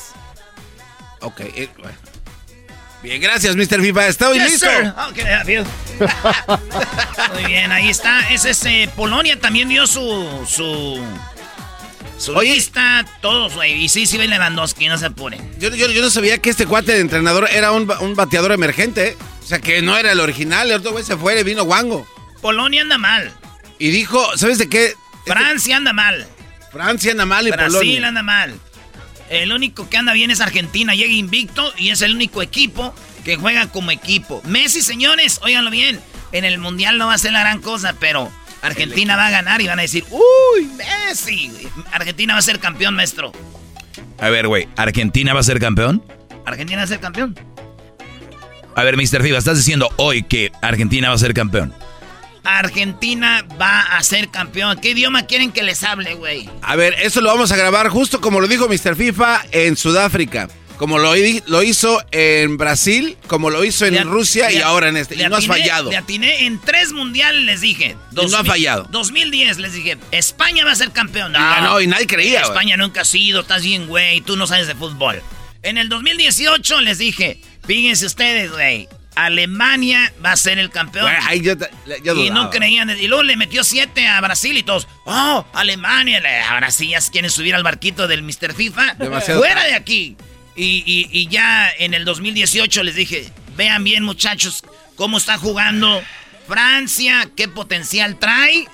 Ok. 1.21 1.39
eh, 1.41 1.69
bueno. 1.77 1.97
Bien, 3.01 3.19
gracias, 3.21 3.55
Mr. 3.55 3.81
FIFA. 3.81 4.07
Estoy 4.07 4.39
Yes, 4.39 4.51
listo. 4.51 4.67
you? 5.47 5.63
Muy 7.33 7.45
bien, 7.45 7.71
ahí 7.71 7.89
está. 7.89 8.21
Es 8.29 8.45
eh, 8.65 8.89
Polonia 8.95 9.39
también 9.39 9.67
dio 9.69 9.87
su 9.87 10.45
su 10.47 11.03
su 12.17 12.33
Oye. 12.35 12.53
lista, 12.53 13.05
todos, 13.21 13.55
güey. 13.55 13.73
Y 13.83 13.89
sí, 13.89 14.05
sí, 14.05 14.17
ve 14.17 14.27
Lewandowski, 14.27 14.87
no 14.87 14.97
se 14.97 15.07
apuren. 15.07 15.41
Yo, 15.59 15.69
yo- 15.75 15.89
yo 15.91 16.01
no 16.01 16.09
sabía 16.09 16.37
que 16.37 16.49
este 16.49 16.65
cuate 16.65 16.93
de 16.93 16.99
entrenador 17.01 17.49
era 17.51 17.71
un, 17.73 17.91
un 17.99 18.15
bateador 18.15 18.51
emergente. 18.53 19.09
¿eh? 19.09 19.17
O 19.43 19.45
sea, 19.45 19.59
que 19.59 19.81
no 19.81 19.97
era 19.97 20.11
el 20.13 20.19
original. 20.21 20.69
El 20.71 20.77
otro 20.77 20.91
güey 20.93 21.03
se 21.03 21.17
fue 21.17 21.37
y 21.37 21.43
vino 21.43 21.63
Wango. 21.63 22.07
Polonia 22.41 22.81
anda 22.83 22.97
mal. 22.97 23.33
Y 23.79 23.89
dijo, 23.89 24.37
¿sabes 24.37 24.57
de 24.59 24.69
qué? 24.69 24.93
Este- 25.25 25.31
Francia 25.31 25.77
anda 25.77 25.93
mal. 25.93 26.27
Francia 26.71 27.11
anda 27.11 27.25
mal 27.25 27.47
y 27.47 27.51
Brasil 27.51 27.73
Polonia. 27.73 28.07
anda 28.07 28.23
mal. 28.23 28.53
El 29.29 29.51
único 29.53 29.89
que 29.89 29.97
anda 29.97 30.13
bien 30.13 30.31
es 30.31 30.41
Argentina. 30.41 30.93
Llega 30.95 31.11
invicto 31.13 31.73
y 31.77 31.89
es 31.89 32.01
el 32.01 32.13
único 32.15 32.41
equipo 32.41 32.93
que 33.23 33.35
juega 33.37 33.67
como 33.67 33.91
equipo. 33.91 34.41
Messi, 34.45 34.81
señores, 34.81 35.39
óiganlo 35.43 35.71
bien. 35.71 35.99
En 36.31 36.45
el 36.45 36.57
Mundial 36.57 36.97
no 36.97 37.07
va 37.07 37.13
a 37.13 37.17
ser 37.17 37.31
la 37.31 37.39
gran 37.41 37.61
cosa, 37.61 37.95
pero 37.99 38.31
Argentina 38.61 39.15
va 39.15 39.27
a 39.27 39.31
ganar 39.31 39.61
y 39.61 39.67
van 39.67 39.79
a 39.79 39.83
decir, 39.83 40.03
¡Uy, 40.09 40.65
Messi! 40.77 41.51
Argentina 41.91 42.33
va 42.33 42.39
a 42.39 42.43
ser 42.43 42.59
campeón, 42.59 42.95
maestro. 42.95 43.31
A 44.19 44.29
ver, 44.29 44.47
güey, 44.47 44.67
¿Argentina 44.75 45.33
va 45.33 45.39
a 45.39 45.43
ser 45.43 45.59
campeón? 45.59 46.03
Argentina 46.45 46.79
va 46.79 46.83
a 46.83 46.87
ser 46.87 46.99
campeón. 46.99 47.37
A 48.75 48.83
ver, 48.83 48.97
Mr. 48.97 49.21
FIFA, 49.21 49.37
estás 49.37 49.57
diciendo 49.57 49.89
hoy 49.97 50.23
que 50.23 50.51
Argentina 50.61 51.09
va 51.09 51.15
a 51.15 51.19
ser 51.19 51.33
campeón. 51.33 51.73
Argentina 52.43 53.45
va 53.59 53.81
a 53.81 54.03
ser 54.03 54.29
campeón. 54.29 54.79
¿Qué 54.81 54.89
idioma 54.91 55.25
quieren 55.25 55.51
que 55.51 55.63
les 55.63 55.83
hable, 55.83 56.13
güey? 56.15 56.49
A 56.61 56.75
ver, 56.75 56.95
eso 57.01 57.21
lo 57.21 57.29
vamos 57.29 57.51
a 57.51 57.55
grabar 57.55 57.89
justo 57.89 58.21
como 58.21 58.39
lo 58.41 58.47
dijo 58.47 58.67
Mr. 58.67 58.95
FIFA 58.95 59.45
en 59.51 59.75
Sudáfrica. 59.77 60.49
Como 60.77 60.97
lo, 60.97 61.15
hi- 61.15 61.43
lo 61.47 61.61
hizo 61.61 62.03
en 62.11 62.57
Brasil, 62.57 63.15
como 63.27 63.49
lo 63.51 63.63
hizo 63.63 63.85
en 63.85 63.93
Le- 63.93 64.03
Rusia 64.03 64.51
y 64.51 64.57
ahora 64.59 64.89
en 64.89 64.97
este. 64.97 65.15
Y 65.15 65.19
no 65.29 65.35
has 65.35 65.43
atiné- 65.45 65.47
fallado. 65.47 65.89
Le 65.91 65.97
atiné 65.97 66.45
en 66.45 66.59
tres 66.59 66.91
mundiales, 66.91 67.43
les 67.43 67.61
dije. 67.61 67.95
Y 68.11 68.15
no 68.25 68.37
ha 68.37 68.43
fallado. 68.43 68.87
2010 68.89 69.59
les 69.59 69.73
dije, 69.73 69.97
España 70.11 70.65
va 70.65 70.71
a 70.71 70.75
ser 70.75 70.91
campeón. 70.91 71.31
No, 71.31 71.39
Y 71.39 71.41
ganó 71.41 71.79
y 71.79 71.87
nadie 71.87 72.07
creía. 72.07 72.41
España 72.41 72.75
nunca 72.75 73.01
ha 73.01 73.05
sido, 73.05 73.41
estás 73.41 73.61
bien, 73.63 73.87
güey, 73.87 74.21
tú 74.21 74.35
no 74.35 74.47
sabes 74.47 74.67
de 74.67 74.73
fútbol. 74.75 75.21
En 75.61 75.77
el 75.77 75.89
2018 75.89 76.81
les 76.81 76.97
dije, 76.97 77.39
fíjense 77.65 78.05
ustedes, 78.07 78.51
güey, 78.51 78.89
Alemania 79.15 80.11
va 80.23 80.31
a 80.31 80.37
ser 80.37 80.59
el 80.59 80.69
campeón. 80.69 81.05
Güey, 81.05 81.17
ahí 81.27 81.41
yo, 81.41 81.53
yo 82.03 82.15
y 82.15 82.29
no 82.29 82.49
creían. 82.49 82.89
Y 82.89 83.07
luego 83.07 83.23
le 83.23 83.35
metió 83.37 83.63
siete 83.63 84.07
a 84.07 84.19
Brasil 84.21 84.57
y 84.57 84.63
todos. 84.63 84.87
¡Oh, 85.05 85.45
Alemania! 85.53 86.19
Le- 86.19 86.41
Ahora 86.43 86.71
sí 86.71 86.89
ya 86.89 87.01
se 87.01 87.11
quieren 87.11 87.29
subir 87.31 87.55
al 87.55 87.63
barquito 87.63 88.07
del 88.07 88.23
Mr. 88.23 88.53
FIFA. 88.53 88.95
Demasiado 88.95 89.39
¡Fuera 89.39 89.63
de 89.65 89.75
aquí! 89.75 90.17
Y, 90.55 90.83
y- 90.85 91.09
y 91.11 91.27
ya 91.27 91.69
en 91.79 91.93
el 91.93 92.05
2018 92.05 92.83
les 92.83 92.95
dije: 92.95 93.31
vean 93.55 93.83
bien, 93.83 94.03
muchachos, 94.03 94.63
cómo 94.95 95.17
está 95.17 95.37
jugando 95.37 96.01
Francia, 96.47 97.29
qué 97.35 97.47
potencial 97.47 98.19
trae. 98.19 98.67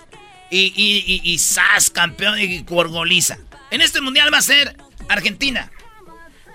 Y, 0.52 0.74
y, 0.76 1.04
y, 1.06 1.22
y 1.32 1.38
¡zas! 1.38 1.90
campeón 1.92 2.40
y 2.40 2.60
gorgoliza. 2.64 3.38
En 3.72 3.82
este 3.82 4.02
mundial 4.02 4.34
va 4.34 4.40
a 4.40 4.42
ser 4.42 4.76
Argentina. 5.08 5.72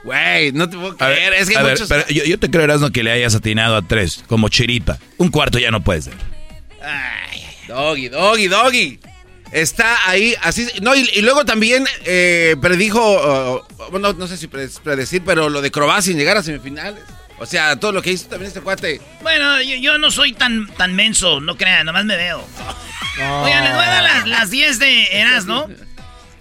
Güey, 0.04 0.52
no 0.52 0.68
te 0.68 0.76
puedo 0.76 0.94
A 1.00 1.08
ver, 1.08 1.16
creer. 1.16 1.34
es 1.34 1.48
que 1.48 1.56
a 1.56 1.62
ver, 1.62 1.72
muchos... 1.72 1.88
pero 1.88 2.06
yo, 2.08 2.24
yo 2.24 2.38
te 2.38 2.50
creo, 2.50 2.62
Erasmo, 2.64 2.90
que 2.90 3.02
le 3.02 3.10
hayas 3.10 3.34
atinado 3.34 3.76
a 3.76 3.82
tres, 3.82 4.22
como 4.28 4.48
chiripa. 4.50 4.98
Un 5.16 5.30
cuarto 5.30 5.58
ya 5.58 5.70
no 5.70 5.82
puede 5.82 6.02
ser. 6.02 6.14
Doggy, 7.66 8.08
doggy, 8.08 8.48
doggy. 8.48 9.00
Está 9.50 10.08
ahí, 10.08 10.34
así. 10.42 10.66
No, 10.82 10.94
y, 10.94 11.08
y 11.14 11.22
luego 11.22 11.44
también 11.44 11.86
eh, 12.04 12.56
predijo, 12.60 13.00
uh, 13.80 13.90
bueno, 13.90 14.12
no 14.12 14.26
sé 14.26 14.36
si 14.36 14.48
pre- 14.48 14.68
predecir, 14.82 15.22
pero 15.24 15.48
lo 15.48 15.62
de 15.62 15.70
Croacia 15.70 16.02
sin 16.12 16.18
llegar 16.18 16.36
a 16.36 16.42
semifinales. 16.42 17.02
O 17.38 17.46
sea, 17.46 17.76
todo 17.76 17.92
lo 17.92 18.02
que 18.02 18.12
hizo 18.12 18.26
también 18.28 18.48
este 18.48 18.60
cuate. 18.60 19.00
Bueno, 19.22 19.60
yo, 19.62 19.76
yo 19.76 19.98
no 19.98 20.10
soy 20.10 20.32
tan, 20.32 20.66
tan 20.76 20.94
menso, 20.94 21.40
no 21.40 21.56
crean, 21.56 21.86
nomás 21.86 22.04
me 22.04 22.16
veo. 22.16 22.44
Oigan, 23.16 23.64
les 23.64 23.74
voy 23.74 23.84
a 23.84 23.88
dar 23.88 24.02
las, 24.02 24.26
las 24.26 24.50
10 24.50 24.78
de 24.78 25.04
Erasmo. 25.12 25.68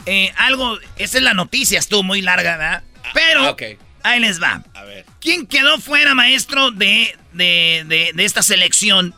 Eh, 0.06 0.34
algo, 0.36 0.78
esa 0.98 1.18
es 1.20 1.24
la 1.24 1.34
noticia, 1.34 1.80
estuvo 1.80 2.04
muy 2.04 2.22
larga, 2.22 2.58
¿verdad? 2.58 2.84
Pero, 3.14 3.44
ah, 3.44 3.50
ok. 3.52 3.64
ahí 4.04 4.20
les 4.20 4.42
va. 4.42 4.64
A 4.74 4.84
ver. 4.84 5.06
¿Quién 5.20 5.48
quedó 5.48 5.80
fuera, 5.80 6.14
maestro, 6.16 6.72
de, 6.72 7.18
de, 7.34 7.84
de, 7.88 8.12
de 8.14 8.26
esta 8.26 8.42
selección 8.42 9.14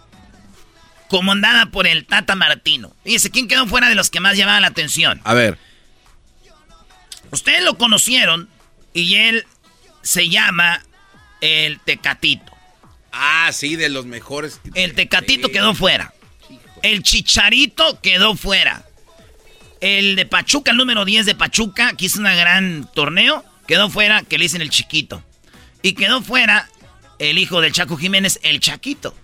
comandada 1.10 1.68
por 1.68 1.88
el 1.88 2.06
Tata 2.06 2.36
Martino? 2.36 2.96
Fíjese, 3.04 3.32
¿quién 3.32 3.48
quedó 3.48 3.68
fuera 3.68 3.89
de 3.89 3.96
los 3.96 4.10
que 4.10 4.20
más 4.20 4.38
llamaban 4.38 4.62
la 4.62 4.68
atención? 4.70 5.22
A 5.24 5.34
ver. 5.34 5.58
Ustedes 7.32 7.63
lo 7.63 7.77
conocieron 7.77 8.50
y 8.94 9.15
él 9.15 9.46
se 10.01 10.30
llama 10.30 10.84
el 11.42 11.80
Tecatito. 11.80 12.51
Ah, 13.12 13.50
sí, 13.54 13.75
de 13.75 13.89
los 13.89 14.06
mejores. 14.06 14.60
El 14.74 14.94
Tecatito 14.94 15.50
quedó 15.50 15.74
fuera. 15.74 16.13
El 16.84 17.01
Chicharito 17.01 18.00
quedó 18.01 18.36
fuera. 18.36 18.84
El 19.82 20.15
de 20.15 20.25
Pachuca, 20.25 20.72
el 20.72 20.77
número 20.77 21.06
10 21.06 21.25
de 21.25 21.36
Pachuca, 21.36 21.94
que 21.96 22.06
hizo 22.06 22.20
un 22.20 22.25
gran 22.25 22.89
torneo, 22.94 23.44
quedó 23.67 23.89
fuera, 23.89 24.22
que 24.24 24.38
le 24.38 24.43
dicen 24.45 24.62
el 24.62 24.69
chiquito. 24.69 25.24
Y 25.81 25.93
quedó 25.93 26.22
fuera 26.22 26.67
el 27.19 27.38
hijo 27.38 27.62
del 27.62 27.72
Chaco 27.74 27.98
Jiménez, 27.98 28.39
el 28.43 28.60
Chaquito. 28.60 29.15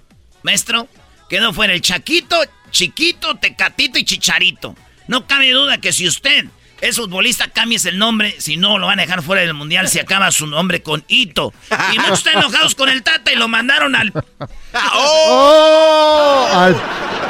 Maestro, 0.43 0.88
quedó 1.29 1.53
fuera 1.53 1.74
el 1.74 1.81
Chaquito, 1.81 2.38
Chiquito, 2.71 3.36
Tecatito 3.36 4.00
y 4.00 4.05
Chicharito. 4.05 4.75
No 5.07 5.27
cabe 5.27 5.51
duda 5.51 5.79
que 5.79 5.91
si 5.91 6.07
usted 6.07 6.45
es 6.79 6.95
futbolista, 6.95 7.48
cambies 7.50 7.86
el 7.86 7.98
nombre, 8.00 8.36
si 8.39 8.57
no 8.57 8.77
lo 8.79 8.88
van 8.88 9.00
a 9.00 9.03
dejar 9.03 9.21
fuera 9.21 9.41
del 9.41 9.53
mundial 9.53 9.88
si 9.88 10.00
acaba 10.00 10.31
su 10.31 10.48
nombre 10.48 10.81
con 10.81 11.03
Hito. 11.07 11.53
Y 11.93 12.00
muchos 12.00 12.19
están 12.19 12.38
enojados 12.39 12.74
con 12.75 12.89
el 12.89 13.03
Tata 13.03 13.31
y 13.31 13.36
lo 13.36 13.48
mandaron 13.48 13.95
al 13.95 14.12
¡Oh! 14.93 16.48
Al- 16.53 16.75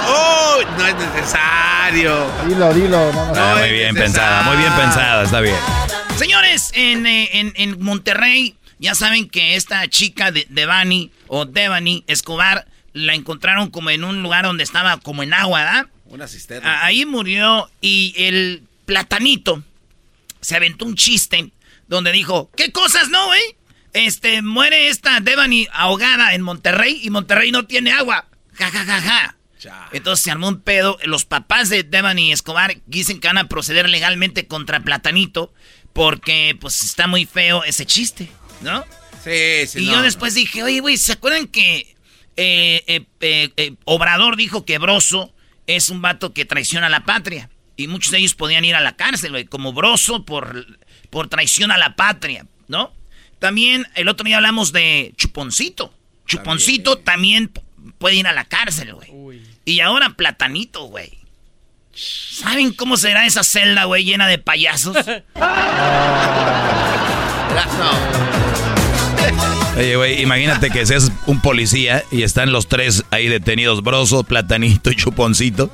¡Oh! 0.08 0.58
No 0.78 0.86
es 0.88 0.96
necesario. 0.96 2.32
dilo, 2.48 2.74
dilo. 2.74 3.12
no, 3.14 3.34
no. 3.34 3.42
Ah, 3.42 3.56
muy 3.60 3.72
bien 3.72 3.94
necesario. 3.94 4.02
pensada, 4.04 4.44
muy 4.44 4.58
bien 4.58 4.74
pensada, 4.74 5.24
está 5.24 5.40
bien. 5.42 5.56
Señores, 6.18 6.72
en, 6.76 7.06
eh, 7.08 7.30
en- 7.34 7.54
en 7.56 7.82
Monterrey, 7.84 8.56
ya 8.80 8.94
saben 8.96 9.28
que 9.28 9.56
esta 9.56 9.88
chica 9.88 10.32
de 10.32 10.46
Devani 10.50 11.12
o 11.28 11.46
Devani 11.46 12.04
Escobar 12.08 12.68
la 12.94 13.16
encontraron 13.16 13.70
como 13.72 13.90
en 13.90 14.04
un 14.04 14.22
lugar 14.22 14.46
donde 14.46 14.64
estaba 14.64 14.98
como 14.98 15.24
en 15.24 15.34
agua, 15.34 15.64
¿verdad? 15.64 15.88
Una 16.06 16.28
cisterna. 16.28 16.82
Ah, 16.82 16.86
Ahí 16.86 17.06
murió 17.06 17.70
y 17.82 18.14
el 18.18 18.64
platanito 18.86 19.64
se 20.42 20.56
aventó 20.56 20.86
un 20.86 20.96
chiste 20.96 21.52
donde 21.88 22.12
dijo, 22.12 22.52
¿qué 22.56 22.72
cosas 22.72 23.10
no, 23.10 23.26
güey? 23.28 23.42
Este, 23.94 24.42
muere 24.42 24.90
esta 24.90 25.20
Devani 25.22 25.68
ahogada 25.74 26.34
en 26.36 26.42
Monterrey 26.44 27.00
y 27.04 27.10
Monterrey 27.10 27.52
no 27.52 27.66
tiene 27.66 27.92
agua. 27.92 28.28
Ja, 28.54 28.70
ja, 28.70 28.86
ja, 28.86 29.02
ja. 29.02 29.36
Entonces 29.92 30.24
se 30.24 30.32
armó 30.32 30.48
un 30.48 30.60
pedo. 30.62 30.98
Los 31.06 31.26
papás 31.26 31.70
de 31.70 31.84
Devani 31.84 32.32
Escobar 32.32 32.78
dicen 32.88 33.20
que 33.20 33.28
van 33.28 33.38
a 33.38 33.48
proceder 33.48 33.88
legalmente 33.90 34.48
contra 34.48 34.80
Platanito 34.80 35.54
porque 35.94 36.56
pues 36.60 36.84
está 36.84 37.08
muy 37.08 37.26
feo 37.26 37.64
ese 37.64 37.86
chiste, 37.86 38.30
¿no? 38.62 38.86
Sí, 39.24 39.68
sí. 39.68 39.80
y 39.80 39.86
no, 39.86 39.92
yo 39.92 39.98
no. 39.98 40.04
después 40.04 40.34
dije, 40.34 40.64
oye, 40.64 40.80
güey, 40.80 40.98
¿se 40.98 41.14
acuerdan 41.14 41.48
que 41.48 41.96
eh, 42.38 42.84
eh, 42.88 43.06
eh, 43.20 43.50
eh, 43.58 43.74
Obrador 43.86 44.36
dijo 44.36 44.66
que 44.66 44.78
Broso 44.78 45.34
es 45.68 45.90
un 45.90 46.02
vato 46.02 46.34
que 46.34 46.46
traiciona 46.46 46.88
a 46.88 46.90
la 46.90 47.04
patria? 47.06 47.50
Y 47.78 47.88
muchos 47.88 48.12
de 48.12 48.20
ellos 48.20 48.36
podían 48.36 48.66
ir 48.66 48.76
a 48.76 48.80
la 48.82 48.96
cárcel, 48.96 49.32
güey, 49.32 49.46
como 49.46 49.74
Broso 49.74 50.26
por, 50.26 50.66
por 51.10 51.30
traición 51.30 51.72
a 51.72 51.78
la 51.78 51.96
patria, 51.96 52.46
¿no? 52.68 52.94
También 53.40 53.88
el 53.96 54.08
otro 54.08 54.24
día 54.26 54.38
hablamos 54.38 54.72
de 54.72 55.14
Chuponcito. 55.18 55.94
Chuponcito 56.28 56.98
también, 57.00 57.48
p- 57.48 57.62
puede 57.98 58.16
ir 58.16 58.28
a 58.28 58.34
la 58.34 58.46
cárcel, 58.46 58.94
güey. 58.94 59.42
Y 59.66 59.80
ahora 59.80 60.12
Platanito, 60.12 60.84
güey. 60.86 61.12
¿Saben 61.94 62.74
cómo 62.74 62.98
será 62.98 63.26
esa 63.26 63.44
celda, 63.44 63.84
güey, 63.86 64.04
llena 64.04 64.28
de 64.28 64.38
payasos? 64.38 64.96
Oye, 69.78 69.96
güey, 69.96 70.22
imagínate 70.22 70.70
que 70.70 70.86
seas 70.86 71.12
un 71.26 71.42
policía 71.42 72.04
y 72.12 72.24
están 72.24 72.52
los 72.52 72.68
tres 72.68 73.04
ahí 73.12 73.28
detenidos, 73.28 73.82
Broso, 73.84 74.24
Platanito 74.24 74.92
y 74.92 74.96
Chuponcito. 74.96 75.72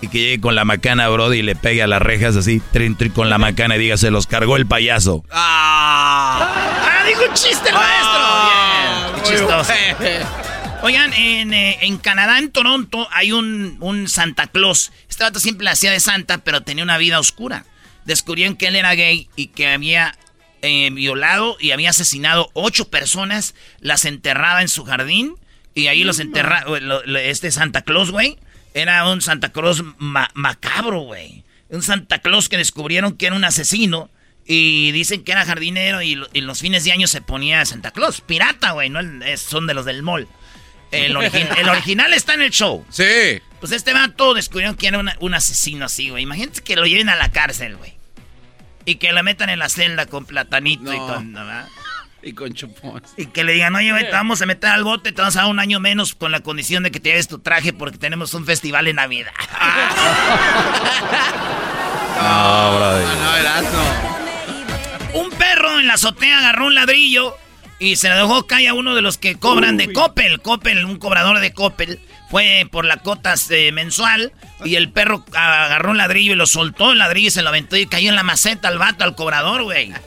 Y 0.00 0.06
que 0.08 0.18
llegue 0.18 0.40
con 0.40 0.54
la 0.54 0.64
macana, 0.64 1.08
Brody, 1.08 1.38
y 1.38 1.42
le 1.42 1.56
pegue 1.56 1.82
a 1.82 1.88
las 1.88 2.00
rejas 2.00 2.36
así, 2.36 2.62
trin, 2.72 2.96
trin, 2.96 3.10
con 3.10 3.30
la 3.30 3.38
macana 3.38 3.74
y 3.76 3.80
diga, 3.80 3.96
se 3.96 4.12
los 4.12 4.28
cargó 4.28 4.56
el 4.56 4.64
payaso. 4.66 5.24
¡Ah! 5.30 6.48
¡Ah, 6.84 7.04
dijo 7.06 7.22
un 7.28 7.34
chiste 7.34 7.68
el 7.70 7.74
Ah, 7.76 9.10
maestro! 9.12 9.22
Qué 9.24 9.30
chistoso. 9.38 9.72
Oigan, 10.82 11.12
en, 11.14 11.52
eh, 11.52 11.78
en 11.80 11.98
Canadá, 11.98 12.38
en 12.38 12.52
Toronto, 12.52 13.08
hay 13.10 13.32
un, 13.32 13.76
un 13.80 14.06
Santa 14.08 14.46
Claus. 14.46 14.92
Este 15.18 15.24
vato 15.24 15.40
siempre 15.40 15.64
la 15.64 15.72
hacía 15.72 15.90
de 15.90 15.98
Santa, 15.98 16.38
pero 16.38 16.60
tenía 16.60 16.84
una 16.84 16.96
vida 16.96 17.18
oscura. 17.18 17.64
Descubrieron 18.04 18.54
que 18.54 18.68
él 18.68 18.76
era 18.76 18.94
gay 18.94 19.28
y 19.34 19.48
que 19.48 19.66
había 19.66 20.16
eh, 20.62 20.90
violado 20.92 21.56
y 21.58 21.72
había 21.72 21.90
asesinado 21.90 22.50
ocho 22.52 22.88
personas, 22.88 23.56
las 23.80 24.04
enterraba 24.04 24.62
en 24.62 24.68
su 24.68 24.84
jardín 24.84 25.34
y 25.74 25.88
ahí 25.88 26.04
los 26.04 26.20
enterraba. 26.20 26.78
Este 27.20 27.50
Santa 27.50 27.82
Claus, 27.82 28.12
güey, 28.12 28.38
era 28.74 29.08
un 29.10 29.20
Santa 29.20 29.48
Claus 29.50 29.82
ma- 29.98 30.30
macabro, 30.34 31.00
güey. 31.00 31.42
Un 31.68 31.82
Santa 31.82 32.20
Claus 32.20 32.48
que 32.48 32.56
descubrieron 32.56 33.16
que 33.16 33.26
era 33.26 33.34
un 33.34 33.42
asesino. 33.44 34.10
Y 34.46 34.92
dicen 34.92 35.24
que 35.24 35.32
era 35.32 35.44
jardinero 35.44 36.00
y, 36.00 36.14
lo- 36.14 36.28
y 36.32 36.42
los 36.42 36.60
fines 36.60 36.84
de 36.84 36.92
año 36.92 37.08
se 37.08 37.22
ponía 37.22 37.64
Santa 37.66 37.90
Claus. 37.90 38.20
Pirata, 38.20 38.70
güey, 38.70 38.88
no 38.88 39.00
el- 39.00 39.36
son 39.36 39.66
de 39.66 39.74
los 39.74 39.84
del 39.84 40.04
mall. 40.04 40.28
El, 40.92 41.16
origi- 41.16 41.48
el 41.58 41.68
original 41.68 42.14
está 42.14 42.34
en 42.34 42.42
el 42.42 42.50
show. 42.52 42.86
Sí. 42.88 43.40
Pues 43.60 43.72
este 43.72 43.92
vato 43.92 44.34
descubrieron 44.34 44.76
que 44.76 44.86
era 44.86 44.98
una- 44.98 45.16
un 45.20 45.34
asesino 45.34 45.86
así, 45.86 46.10
güey. 46.10 46.22
Imagínate 46.22 46.60
que 46.62 46.76
lo 46.76 46.86
lleven 46.86 47.08
a 47.08 47.16
la 47.16 47.30
cárcel, 47.30 47.76
güey. 47.76 47.94
Y 48.84 48.96
que 48.96 49.12
lo 49.12 49.22
metan 49.22 49.50
en 49.50 49.58
la 49.58 49.68
celda 49.68 50.06
con 50.06 50.24
platanito 50.24 50.92
y 50.94 50.98
con... 50.98 51.32
¿no, 51.32 51.44
verdad? 51.44 51.68
Y 52.22 52.32
con 52.32 52.52
chupón. 52.52 53.02
Y 53.16 53.26
que 53.26 53.44
le 53.44 53.52
digan, 53.52 53.74
oye, 53.76 53.90
güey, 53.92 54.04
te 54.04 54.10
vamos 54.12 54.42
a 54.42 54.46
meter 54.46 54.70
al 54.70 54.82
bote, 54.82 55.12
te 55.12 55.20
vamos 55.20 55.36
a 55.36 55.42
dar 55.42 55.50
un 55.50 55.60
año 55.60 55.78
menos 55.78 56.14
con 56.14 56.32
la 56.32 56.40
condición 56.40 56.82
de 56.82 56.90
que 56.90 56.98
te 57.00 57.10
lleves 57.10 57.28
tu 57.28 57.38
traje 57.38 57.72
porque 57.72 57.96
tenemos 57.98 58.34
un 58.34 58.44
festival 58.44 58.86
en 58.88 58.96
Navidad. 58.96 59.32
No. 62.18 62.78
No, 62.80 63.14
no, 63.14 63.36
Erasmo. 63.36 63.82
Un 65.14 65.30
perro 65.30 65.78
en 65.78 65.86
la 65.86 65.94
azotea 65.94 66.38
agarró 66.38 66.66
un 66.66 66.74
ladrillo 66.74 67.36
y 67.78 67.94
se 67.96 68.08
le 68.08 68.16
dejó 68.16 68.46
caer 68.46 68.68
a 68.70 68.74
uno 68.74 68.94
de 68.96 69.02
los 69.02 69.18
que 69.18 69.36
cobran 69.36 69.76
de 69.76 69.92
Coppel. 69.92 70.40
Coppel, 70.40 70.84
un 70.84 70.98
cobrador 70.98 71.38
de 71.38 71.52
Coppel, 71.52 72.00
fue 72.30 72.68
por 72.70 72.84
la 72.84 72.98
cotas 72.98 73.50
eh, 73.50 73.70
mensual 73.72 74.32
y 74.64 74.76
el 74.76 74.90
perro 74.90 75.24
agarró 75.34 75.90
un 75.90 75.98
ladrillo 75.98 76.32
y 76.32 76.36
lo 76.36 76.46
soltó 76.46 76.92
el 76.92 76.98
ladrillo 76.98 77.28
y 77.28 77.30
se 77.30 77.42
lo 77.42 77.48
aventó 77.48 77.76
y 77.76 77.86
cayó 77.86 78.10
en 78.10 78.16
la 78.16 78.22
maceta 78.22 78.68
al 78.68 78.78
vato, 78.78 79.04
al 79.04 79.14
cobrador, 79.14 79.62
güey. 79.62 79.92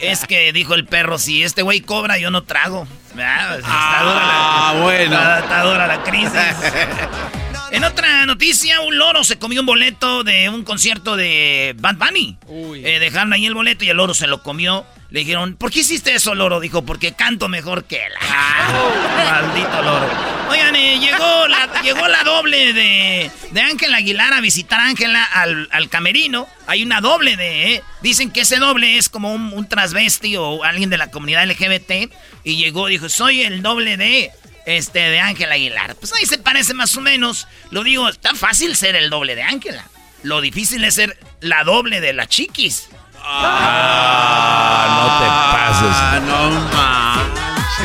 Es 0.00 0.26
que 0.26 0.52
dijo 0.52 0.74
el 0.74 0.84
perro, 0.84 1.16
si 1.18 1.42
este 1.42 1.62
güey 1.62 1.80
cobra, 1.80 2.18
yo 2.18 2.30
no 2.30 2.42
trago. 2.42 2.86
Dura 3.14 3.56
la, 3.56 3.60
Ah, 3.64 4.74
bueno. 4.82 5.14
está- 5.14 5.38
está 5.38 5.62
dura 5.62 5.86
la 5.86 6.02
crisis. 6.02 6.32
En 7.72 7.84
otra 7.84 8.26
noticia, 8.26 8.82
un 8.82 8.98
loro 8.98 9.24
se 9.24 9.38
comió 9.38 9.60
un 9.60 9.66
boleto 9.66 10.24
de 10.24 10.50
un 10.50 10.62
concierto 10.62 11.16
de 11.16 11.74
Bad 11.78 11.96
Bunny. 11.96 12.36
Eh, 12.76 12.98
dejaron 13.00 13.32
ahí 13.32 13.46
el 13.46 13.54
boleto 13.54 13.86
y 13.86 13.88
el 13.88 13.96
loro 13.96 14.12
se 14.12 14.26
lo 14.26 14.42
comió. 14.42 14.84
Le 15.08 15.20
dijeron, 15.20 15.56
¿por 15.56 15.70
qué 15.70 15.80
hiciste 15.80 16.14
eso, 16.14 16.34
loro? 16.34 16.60
Dijo, 16.60 16.84
porque 16.84 17.14
canto 17.14 17.48
mejor 17.48 17.84
que 17.84 17.96
él. 17.96 18.12
Ah, 18.20 19.40
maldito 19.42 19.82
loro. 19.82 20.06
Oigan, 20.50 20.76
eh, 20.76 20.98
llegó, 21.00 21.48
la, 21.48 21.80
llegó 21.82 22.08
la 22.08 22.22
doble 22.24 22.74
de, 22.74 23.30
de 23.52 23.60
Ángela 23.62 23.96
Aguilar 23.96 24.34
a 24.34 24.42
visitar 24.42 24.78
a 24.78 24.88
Ángela 24.88 25.24
al, 25.24 25.68
al, 25.72 25.88
camerino. 25.88 26.48
Hay 26.66 26.82
una 26.82 27.00
doble 27.00 27.38
de... 27.38 27.74
Eh. 27.74 27.82
Dicen 28.02 28.30
que 28.30 28.42
ese 28.42 28.56
doble 28.56 28.98
es 28.98 29.08
como 29.08 29.32
un, 29.32 29.50
un 29.54 29.66
transvesti 29.66 30.36
o 30.36 30.62
alguien 30.62 30.90
de 30.90 30.98
la 30.98 31.10
comunidad 31.10 31.46
LGBT. 31.46 32.12
Y 32.44 32.56
llegó, 32.56 32.88
dijo, 32.88 33.08
soy 33.08 33.42
el 33.42 33.62
doble 33.62 33.96
de 33.96 34.30
este, 34.66 34.98
de 35.00 35.20
Ángela 35.20 35.54
Aguilar. 35.54 35.94
Pues 35.96 36.12
ahí 36.12 36.26
se 36.26 36.38
parece 36.38 36.74
más 36.74 36.96
o 36.96 37.00
menos. 37.00 37.48
Lo 37.70 37.82
digo, 37.84 38.08
está 38.08 38.34
fácil 38.34 38.76
ser 38.76 38.96
el 38.96 39.10
doble 39.10 39.34
de 39.34 39.42
Ángela. 39.42 39.84
Lo 40.22 40.40
difícil 40.40 40.84
es 40.84 40.94
ser 40.94 41.18
la 41.40 41.64
doble 41.64 42.00
de 42.00 42.12
la 42.12 42.26
chiquis. 42.26 42.88
Ah, 43.24 44.86
no 44.98 45.06
te 45.18 45.26
pases. 45.56 45.96
Ah, 45.98 46.20
no 46.26 46.50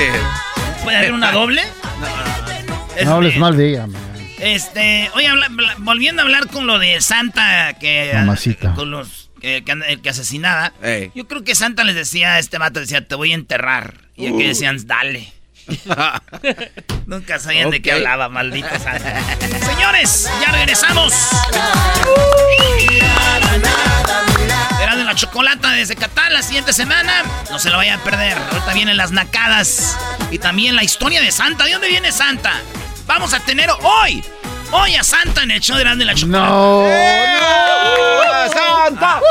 manches. 0.06 0.84
¿Puede 0.84 0.98
haber 0.98 1.14
una 1.14 1.32
doble? 1.32 1.64
No 3.04 3.16
hables 3.16 3.38
mal 3.38 3.56
de 3.58 3.70
ella, 3.70 3.88
man. 3.88 4.02
Este, 4.40 5.10
oye, 5.16 5.30
volviendo 5.80 6.22
a 6.22 6.26
hablar 6.26 6.48
con 6.48 6.68
lo 6.68 6.78
de 6.78 7.02
Santa, 7.02 7.74
que 7.80 8.12
Mamacita. 8.14 8.74
con 8.76 8.92
los 8.92 9.32
que, 9.42 9.64
que, 9.64 10.10
asesinaba, 10.10 10.74
Ey. 10.84 11.12
yo 11.16 11.28
creo 11.28 11.44
que 11.44 11.56
Santa 11.56 11.84
les 11.84 11.96
decía 11.96 12.36
a 12.36 12.40
este 12.40 12.58
vato, 12.58 12.80
decía, 12.80 13.08
te 13.08 13.16
voy 13.16 13.32
a 13.32 13.36
enterrar. 13.36 13.96
Y 14.16 14.28
aquí 14.28 14.44
decían, 14.44 14.86
dale. 14.86 15.34
Nunca 17.06 17.40
sabían 17.40 17.70
de 17.70 17.82
qué 17.82 17.92
hablaba, 17.92 18.30
maldito 18.30 18.70
Santa. 18.80 19.22
Señores, 19.66 20.30
ya 20.42 20.52
regresamos. 20.52 21.14
Era 24.82 24.96
de 24.96 25.04
la 25.04 25.16
chocolata 25.16 25.72
desde 25.72 25.96
Qatar 25.96 26.32
la 26.32 26.42
siguiente 26.42 26.74
semana. 26.74 27.24
No 27.50 27.60
se 27.60 27.70
lo 27.70 27.78
vayan 27.78 28.00
a 28.00 28.04
perder. 28.04 28.38
Ahorita 28.38 28.74
vienen 28.74 28.98
las 28.98 29.12
nacadas. 29.12 29.98
Y 30.32 30.40
también 30.40 30.76
la 30.76 30.84
historia 30.84 31.22
de 31.22 31.32
Santa. 31.32 31.66
¿De 31.66 31.74
dónde 31.74 31.90
viene 31.90 32.12
Santa? 32.12 32.54
Vamos 33.06 33.34
a 33.34 33.40
tener 33.40 33.70
hoy. 33.82 34.24
Hoy 34.72 34.96
a 34.96 35.04
Santa 35.04 35.44
en 35.44 35.52
el 35.52 35.62
show 35.62 35.78
de 35.78 35.84
la 35.84 36.14
chocolata. 36.14 36.50
No, 36.50 36.88
¡Santa! 38.52 39.22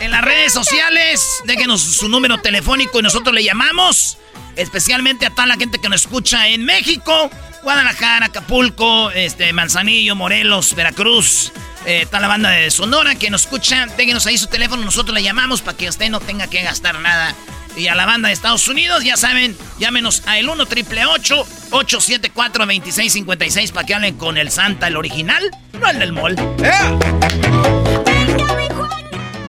En 0.00 0.10
las 0.10 0.22
redes 0.22 0.52
sociales, 0.52 1.42
déjenos 1.44 1.80
su 1.80 2.08
número 2.08 2.38
telefónico 2.38 2.98
y 2.98 3.02
nosotros 3.02 3.34
le 3.34 3.44
llamamos. 3.44 4.18
Especialmente 4.56 5.26
a 5.26 5.30
toda 5.30 5.46
la 5.46 5.56
gente 5.56 5.78
que 5.80 5.88
nos 5.88 6.02
escucha 6.02 6.48
en 6.48 6.64
México, 6.64 7.30
Guadalajara, 7.62 8.26
Acapulco, 8.26 9.10
este, 9.12 9.52
Manzanillo, 9.52 10.16
Morelos, 10.16 10.74
Veracruz. 10.74 11.52
Eh, 11.86 12.02
está 12.02 12.20
la 12.20 12.28
banda 12.28 12.50
de 12.50 12.70
Sonora 12.70 13.14
que 13.14 13.30
nos 13.30 13.42
escucha. 13.42 13.86
Déjenos 13.96 14.26
ahí 14.26 14.36
su 14.38 14.48
teléfono, 14.48 14.84
nosotros 14.84 15.14
le 15.14 15.22
llamamos 15.22 15.62
para 15.62 15.76
que 15.76 15.88
usted 15.88 16.10
no 16.10 16.20
tenga 16.20 16.48
que 16.48 16.62
gastar 16.62 16.98
nada. 17.00 17.34
Y 17.76 17.86
a 17.86 17.94
la 17.94 18.06
banda 18.06 18.28
de 18.28 18.34
Estados 18.34 18.68
Unidos, 18.68 19.02
ya 19.04 19.16
saben, 19.16 19.56
llámenos 19.78 20.22
a 20.26 20.38
el 20.38 20.48
1 20.48 20.66
triple 20.66 21.06
874 21.06 22.66
2656 22.66 23.72
para 23.72 23.86
que 23.86 23.94
hablen 23.94 24.16
con 24.16 24.36
el 24.36 24.50
Santa, 24.50 24.88
el 24.88 24.96
original, 24.96 25.42
no 25.80 25.88
el 25.88 25.98
del 25.98 26.12
mall. 26.12 26.36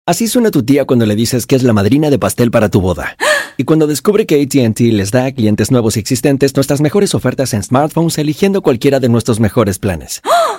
Así 0.06 0.28
suena 0.28 0.52
tu 0.52 0.64
tía 0.64 0.86
cuando 0.86 1.06
le 1.06 1.16
dices 1.16 1.48
que 1.48 1.56
es 1.56 1.64
la 1.64 1.74
madrina 1.74 2.10
de 2.10 2.20
pastel 2.20 2.52
para 2.52 2.70
tu 2.70 2.82
boda. 2.82 3.16
Y 3.58 3.64
cuando 3.64 3.88
descubre 3.88 4.26
que 4.26 4.42
ATT 4.42 4.80
les 4.80 5.12
da 5.12 5.26
a 5.26 5.32
clientes 5.32 5.72
nuevos 5.72 5.96
y 5.96 6.00
existentes 6.00 6.56
nuestras 6.56 6.82
mejores 6.82 7.14
ofertas 7.14 7.54
en 7.54 7.64
smartphones 7.64 8.18
eligiendo 8.18 8.62
cualquiera 8.62 9.00
de 9.00 9.10
nuestros 9.10 9.40
mejores 9.40 9.78
planes. 9.78 10.22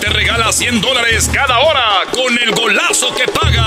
Te 0.00 0.08
regala 0.08 0.50
100 0.50 0.80
dólares 0.80 1.30
cada 1.32 1.60
hora 1.60 2.02
con 2.10 2.36
el 2.36 2.50
golazo 2.50 3.14
que 3.14 3.28
paga. 3.28 3.62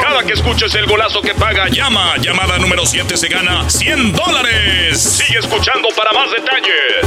Cada 0.00 0.22
que 0.22 0.32
escuches 0.32 0.72
el 0.76 0.86
golazo 0.86 1.20
que 1.22 1.34
paga, 1.34 1.66
llama. 1.68 2.16
Llamada 2.18 2.56
número 2.58 2.86
7 2.86 3.16
se 3.16 3.26
gana 3.26 3.68
100 3.68 4.12
dólares. 4.12 5.02
Sigue 5.02 5.40
escuchando 5.40 5.88
para 5.96 6.12
más 6.12 6.30
detalles. 6.30 7.02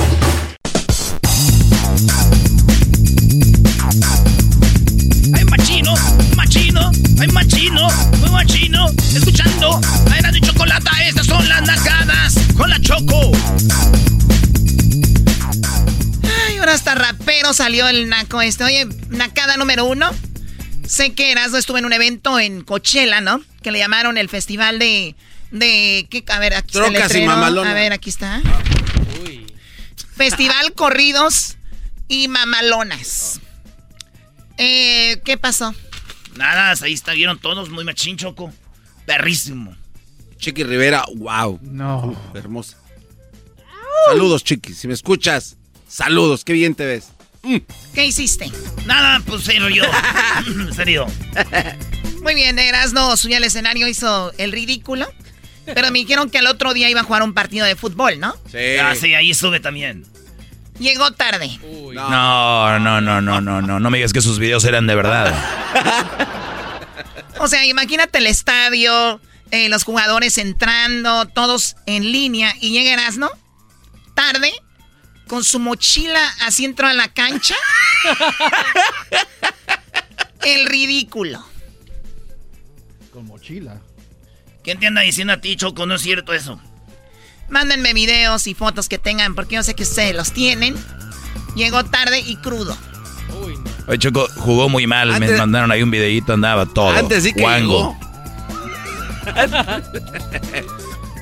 ¡Ay, 5.38 5.46
machino! 5.46 5.94
¡Machino! 6.36 6.92
¡Muy 7.16 7.28
machino! 8.32 8.88
Escuchando 9.16 9.80
Era 10.18 10.32
de 10.32 10.42
Chocolata, 10.42 10.92
estas 11.08 11.28
son 11.28 11.48
las 11.48 11.62
nacadas 11.62 12.36
con 12.58 12.70
la 12.70 12.80
Choco. 12.82 13.32
Ahora 16.70 16.78
hasta 16.78 16.94
rapero 16.94 17.52
salió 17.52 17.88
el 17.88 18.10
naco 18.10 18.44
este. 18.44 18.64
Oye, 18.64 18.88
nacada 19.10 19.58
número 19.58 19.86
uno. 19.86 20.08
Sé 20.86 21.16
que 21.16 21.32
Erasmo 21.32 21.58
estuvo 21.58 21.80
en 21.80 21.86
un 21.86 21.94
evento 21.94 22.40
en 22.40 22.62
Coachella, 22.62 23.22
¿no? 23.22 23.42
Que 23.64 23.72
le 23.72 23.80
llamaron 23.80 24.20
el 24.20 24.30
festival 24.30 24.78
de... 24.78 25.16
De... 25.50 26.06
¿qué? 26.12 26.24
A 26.28 26.38
ver, 26.38 26.54
aquí 26.54 26.78
está 26.78 26.86
el 26.86 26.94
letrero. 26.94 27.32
A 27.32 27.74
ver, 27.74 27.92
aquí 27.92 28.12
está. 28.12 28.40
Festival 30.16 30.74
Corridos 30.76 31.58
y 32.08 32.28
Mamalonas. 32.28 33.42
Eh, 34.60 35.20
¿qué 35.26 35.38
pasó? 35.38 35.74
Nada, 36.36 36.76
ahí 36.84 36.94
está, 36.94 37.14
vieron 37.14 37.40
todos, 37.40 37.72
muy 37.72 37.84
machín, 37.84 38.16
Choco. 38.16 38.54
Perrísimo. 39.08 39.76
Chiqui 40.38 40.64
Rivera, 40.64 41.04
wow. 41.16 41.60
No. 41.64 42.16
Hermosa. 42.36 42.78
Saludos, 44.06 44.44
Chiqui. 44.44 44.76
Si 44.76 44.88
me 44.88 44.94
escuchas, 44.94 45.58
saludos. 45.90 46.46
Qué 46.46 46.54
bien 46.54 46.76
te 46.76 46.86
ves. 46.86 47.10
¿Qué 47.94 48.06
hiciste? 48.06 48.52
Nada, 48.86 49.22
pues 49.26 49.44
se 49.44 49.56
yo. 49.74 49.84
se 50.74 50.86
rió. 50.86 51.06
Muy 52.22 52.36
bien, 52.36 52.58
Erasmo 52.60 53.18
subió 53.18 53.38
al 53.38 53.44
escenario, 53.44 53.88
hizo 53.88 54.32
el 54.38 54.52
ridículo. 54.52 55.08
Pero 55.66 55.92
me 55.92 56.00
dijeron 56.00 56.30
que 56.30 56.40
al 56.40 56.48
otro 56.48 56.74
día 56.74 56.90
iba 56.90 57.02
a 57.02 57.04
jugar 57.04 57.22
un 57.24 57.34
partido 57.34 57.66
de 57.66 57.76
fútbol, 57.76 58.20
¿no? 58.20 58.36
Sí. 58.52 58.78
Ah, 58.82 58.96
sí, 58.96 59.14
ahí 59.14 59.34
sube 59.34 59.60
también. 59.60 60.06
Llegó 60.80 61.12
tarde. 61.12 61.60
No, 61.94 62.80
no, 62.80 63.02
no, 63.02 63.22
no, 63.22 63.42
no, 63.42 63.62
no. 63.62 63.80
No 63.80 63.90
me 63.90 63.98
digas 63.98 64.14
que 64.14 64.22
sus 64.22 64.40
videos 64.40 64.64
eran 64.64 64.88
de 64.88 64.96
verdad. 64.96 65.34
O 67.40 67.48
sea, 67.48 67.66
imagínate 67.66 68.18
el 68.18 68.28
estadio, 68.28 69.22
eh, 69.52 69.70
los 69.70 69.86
jugadores 69.86 70.38
entrando, 70.38 71.26
todos 71.26 71.78
en 71.86 72.12
línea, 72.12 72.54
y 72.60 72.72
llega 72.72 72.92
Erasmo, 72.92 73.30
tarde, 74.14 74.52
con 75.30 75.44
su 75.46 75.60
mochila 75.60 76.20
así 76.42 76.66
entró 76.66 76.88
a 76.88 76.94
la 76.94 77.08
cancha. 77.08 77.56
el 80.44 80.66
ridículo. 80.66 81.46
Con 83.14 83.28
mochila. 83.28 83.80
¿Quién 84.64 84.80
te 84.80 84.88
anda 84.88 85.02
diciendo 85.02 85.32
a 85.34 85.38
ti, 85.40 85.56
Choco? 85.56 85.86
No 85.86 85.96
es 85.96 86.02
cierto 86.02 86.34
eso. 86.34 86.60
Mándenme 87.48 87.94
videos 87.94 88.48
y 88.48 88.56
fotos 88.56 88.90
que 88.90 88.98
tengan, 88.98 89.36
porque 89.36 89.56
yo 89.56 89.64
sé 89.64 89.76
que 89.76 89.84
ustedes 89.84 90.16
los 90.16 90.34
tienen. 90.34 90.76
Llegó 91.56 91.86
tarde 91.86 92.20
y 92.20 92.36
crudo. 92.38 92.76
Oye, 93.88 94.00
Choco, 94.00 94.28
jugó 94.36 94.68
muy 94.68 94.88
mal. 94.88 95.18
Me 95.20 95.32
mandaron 95.32 95.72
ahí 95.72 95.84
un 95.84 95.92
videito, 95.92 96.34
andaba 96.34 96.66
todo. 96.66 96.90
Antes 96.90 97.24
sí 97.24 97.34
que 97.34 97.42
guango. 97.42 97.98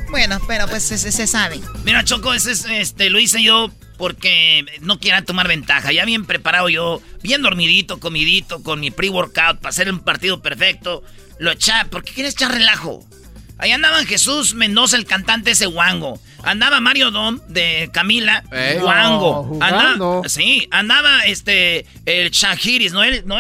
Bueno, 0.10 0.39
pero 0.48 0.67
pues 0.70 0.84
se, 0.84 0.98
se- 0.98 1.12
se 1.12 1.28
sabe. 1.28 1.60
Mira, 1.84 2.02
Choco, 2.06 2.34
ese 2.34 2.54
es, 2.54 2.63
este, 2.65 3.10
lo 3.10 3.20
hice 3.20 3.43
yo 3.43 3.70
porque 3.98 4.66
no 4.82 5.00
quiera 5.00 5.24
tomar 5.24 5.48
ventaja. 5.48 5.92
Ya 5.92 6.06
bien 6.06 6.26
preparado 6.26 6.70
yo, 6.70 7.02
bien 7.22 7.42
dormidito, 7.42 8.00
comidito, 8.00 8.62
con 8.64 8.80
mi 8.80 8.92
pre-workout 8.92 9.60
para 9.60 9.70
hacer 9.70 9.92
un 9.92 10.00
partido 10.00 10.42
perfecto. 10.42 11.04
Lo 11.40 11.52
eché, 11.52 11.74
porque 11.90 12.14
quieres 12.14 12.34
echar 12.34 12.52
relajo. 12.52 13.04
Ahí 13.60 13.72
andaban 13.72 14.06
Jesús 14.06 14.54
Mendoza, 14.54 14.98
el 14.98 15.06
cantante 15.06 15.52
ese 15.52 15.66
guango. 15.66 16.20
Andaba 16.44 16.80
Mario 16.80 17.10
Dom 17.12 17.40
de 17.48 17.90
Camila, 17.92 18.44
Eh. 18.52 18.78
No, 18.80 18.90
andaba, 18.90 19.44
jugando. 19.44 20.24
sí, 20.28 20.68
andaba 20.72 21.22
este, 21.26 21.86
el 22.06 22.30
Shahiris, 22.30 22.94
¿no? 22.94 23.02
¿No? 23.26 23.40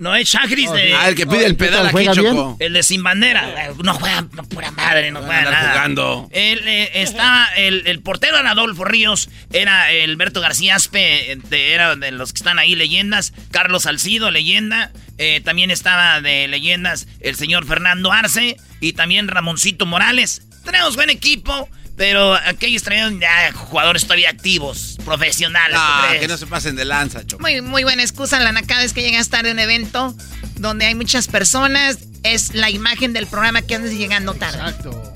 No 0.00 0.16
es 0.16 0.28
Shahiris 0.30 0.72
de... 0.72 0.94
Ah, 0.94 1.08
el 1.10 1.14
que 1.14 1.26
pide 1.26 1.44
el 1.44 1.56
pedal 1.56 1.82
aquí, 1.84 1.92
¿Juega 1.92 2.12
bien? 2.14 2.26
Choco. 2.34 2.56
El 2.58 2.72
de 2.72 2.82
Sin 2.82 3.02
Bandera. 3.02 3.66
Eh, 3.66 3.72
No 3.84 3.92
juega 3.94 4.26
no, 4.32 4.42
pura 4.44 4.70
madre, 4.70 5.10
no 5.12 5.20
juega 5.20 5.42
nada. 5.50 5.70
jugando. 5.72 6.28
Él, 6.32 6.60
eh, 6.66 6.90
estaba, 7.02 7.46
el, 7.56 7.86
el 7.86 8.00
portero 8.00 8.38
era 8.38 8.52
Adolfo 8.52 8.84
Ríos, 8.86 9.28
era 9.52 9.92
el 9.92 10.10
Alberto 10.12 10.40
García 10.40 10.76
Aspe, 10.76 11.38
de- 11.50 11.74
era 11.74 11.94
de 11.96 12.12
los 12.12 12.32
que 12.32 12.38
están 12.38 12.58
ahí 12.58 12.74
leyendas. 12.74 13.34
Carlos 13.50 13.82
Salcido, 13.82 14.30
leyenda. 14.30 14.90
Eh, 15.18 15.42
también 15.44 15.70
estaba 15.70 16.22
de 16.22 16.48
leyendas 16.48 17.06
el 17.20 17.36
señor 17.36 17.66
Fernando 17.66 18.10
Arce 18.10 18.56
y 18.80 18.94
también 18.94 19.28
Ramoncito 19.28 19.84
Morales. 19.84 20.42
Tenemos 20.64 20.96
buen 20.96 21.10
equipo, 21.10 21.68
pero 22.00 22.32
aquellos 22.32 22.82
traían 22.82 23.20
ya 23.20 23.52
jugadores 23.52 24.04
todavía 24.04 24.30
activos, 24.30 24.96
profesionales. 25.04 25.76
¿tú 25.76 25.82
Ah, 25.82 26.14
que 26.18 26.28
no 26.28 26.38
se 26.38 26.46
pasen 26.46 26.74
de 26.74 26.86
lanza, 26.86 27.26
Choco. 27.26 27.42
Muy, 27.42 27.60
muy 27.60 27.82
buena 27.82 28.00
excusa, 28.00 28.40
la 28.40 28.52
nacada 28.52 28.84
es 28.84 28.94
que 28.94 29.02
llegas 29.02 29.28
tarde 29.28 29.50
a 29.50 29.52
un 29.52 29.58
evento 29.58 30.14
donde 30.56 30.86
hay 30.86 30.94
muchas 30.94 31.28
personas. 31.28 31.98
Es 32.22 32.54
la 32.54 32.70
imagen 32.70 33.12
del 33.12 33.26
programa 33.26 33.60
que 33.60 33.74
andas 33.74 33.92
llegando 33.92 34.32
tarde. 34.32 34.60
Exacto. 34.60 35.12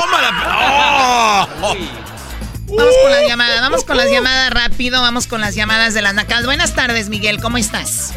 ¡Tómala! 0.00 1.46
¡Oh! 1.60 1.76
Vamos 2.74 2.94
con 3.02 3.10
las 3.10 3.28
llamadas, 3.28 3.60
vamos 3.60 3.84
con 3.84 3.96
las 3.98 4.10
llamadas 4.10 4.50
rápido, 4.50 5.02
vamos 5.02 5.26
con 5.26 5.42
las 5.42 5.54
llamadas 5.54 5.92
de 5.92 6.00
las 6.00 6.14
nacadas. 6.14 6.46
Buenas 6.46 6.74
tardes, 6.74 7.10
Miguel, 7.10 7.38
¿cómo 7.42 7.58
estás? 7.58 8.14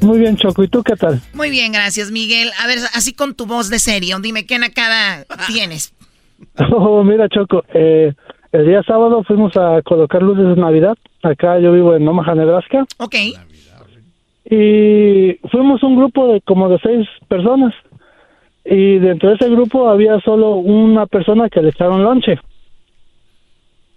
Muy 0.00 0.20
bien, 0.20 0.36
Choco. 0.36 0.62
¿Y 0.62 0.68
tú 0.68 0.84
qué 0.84 0.94
tal? 0.94 1.20
Muy 1.32 1.50
bien, 1.50 1.72
gracias, 1.72 2.12
Miguel. 2.12 2.52
A 2.60 2.68
ver, 2.68 2.78
así 2.94 3.12
con 3.12 3.34
tu 3.34 3.46
voz 3.46 3.68
de 3.68 3.80
serio, 3.80 4.20
dime 4.20 4.46
qué 4.46 4.60
nacada 4.60 5.24
tienes. 5.48 5.92
Oh, 6.74 7.02
mira, 7.04 7.28
Choco. 7.28 7.64
Eh, 7.74 8.12
el 8.52 8.66
día 8.66 8.82
sábado 8.82 9.22
fuimos 9.24 9.56
a 9.56 9.80
colocar 9.82 10.22
luces 10.22 10.44
de 10.54 10.56
Navidad. 10.60 10.96
Acá 11.22 11.58
yo 11.58 11.72
vivo 11.72 11.94
en 11.94 12.06
Omaha, 12.06 12.34
Nebraska. 12.34 12.84
Ok. 12.98 13.14
Y 14.44 15.34
fuimos 15.50 15.82
un 15.82 15.96
grupo 15.96 16.32
de 16.32 16.40
como 16.42 16.68
de 16.68 16.78
seis 16.82 17.08
personas. 17.28 17.72
Y 18.64 18.98
dentro 18.98 19.30
de 19.30 19.36
ese 19.36 19.48
grupo 19.48 19.88
había 19.88 20.20
solo 20.20 20.50
una 20.56 21.06
persona 21.06 21.48
que 21.48 21.62
le 21.62 21.70
echaron 21.70 22.02
lonche. 22.02 22.38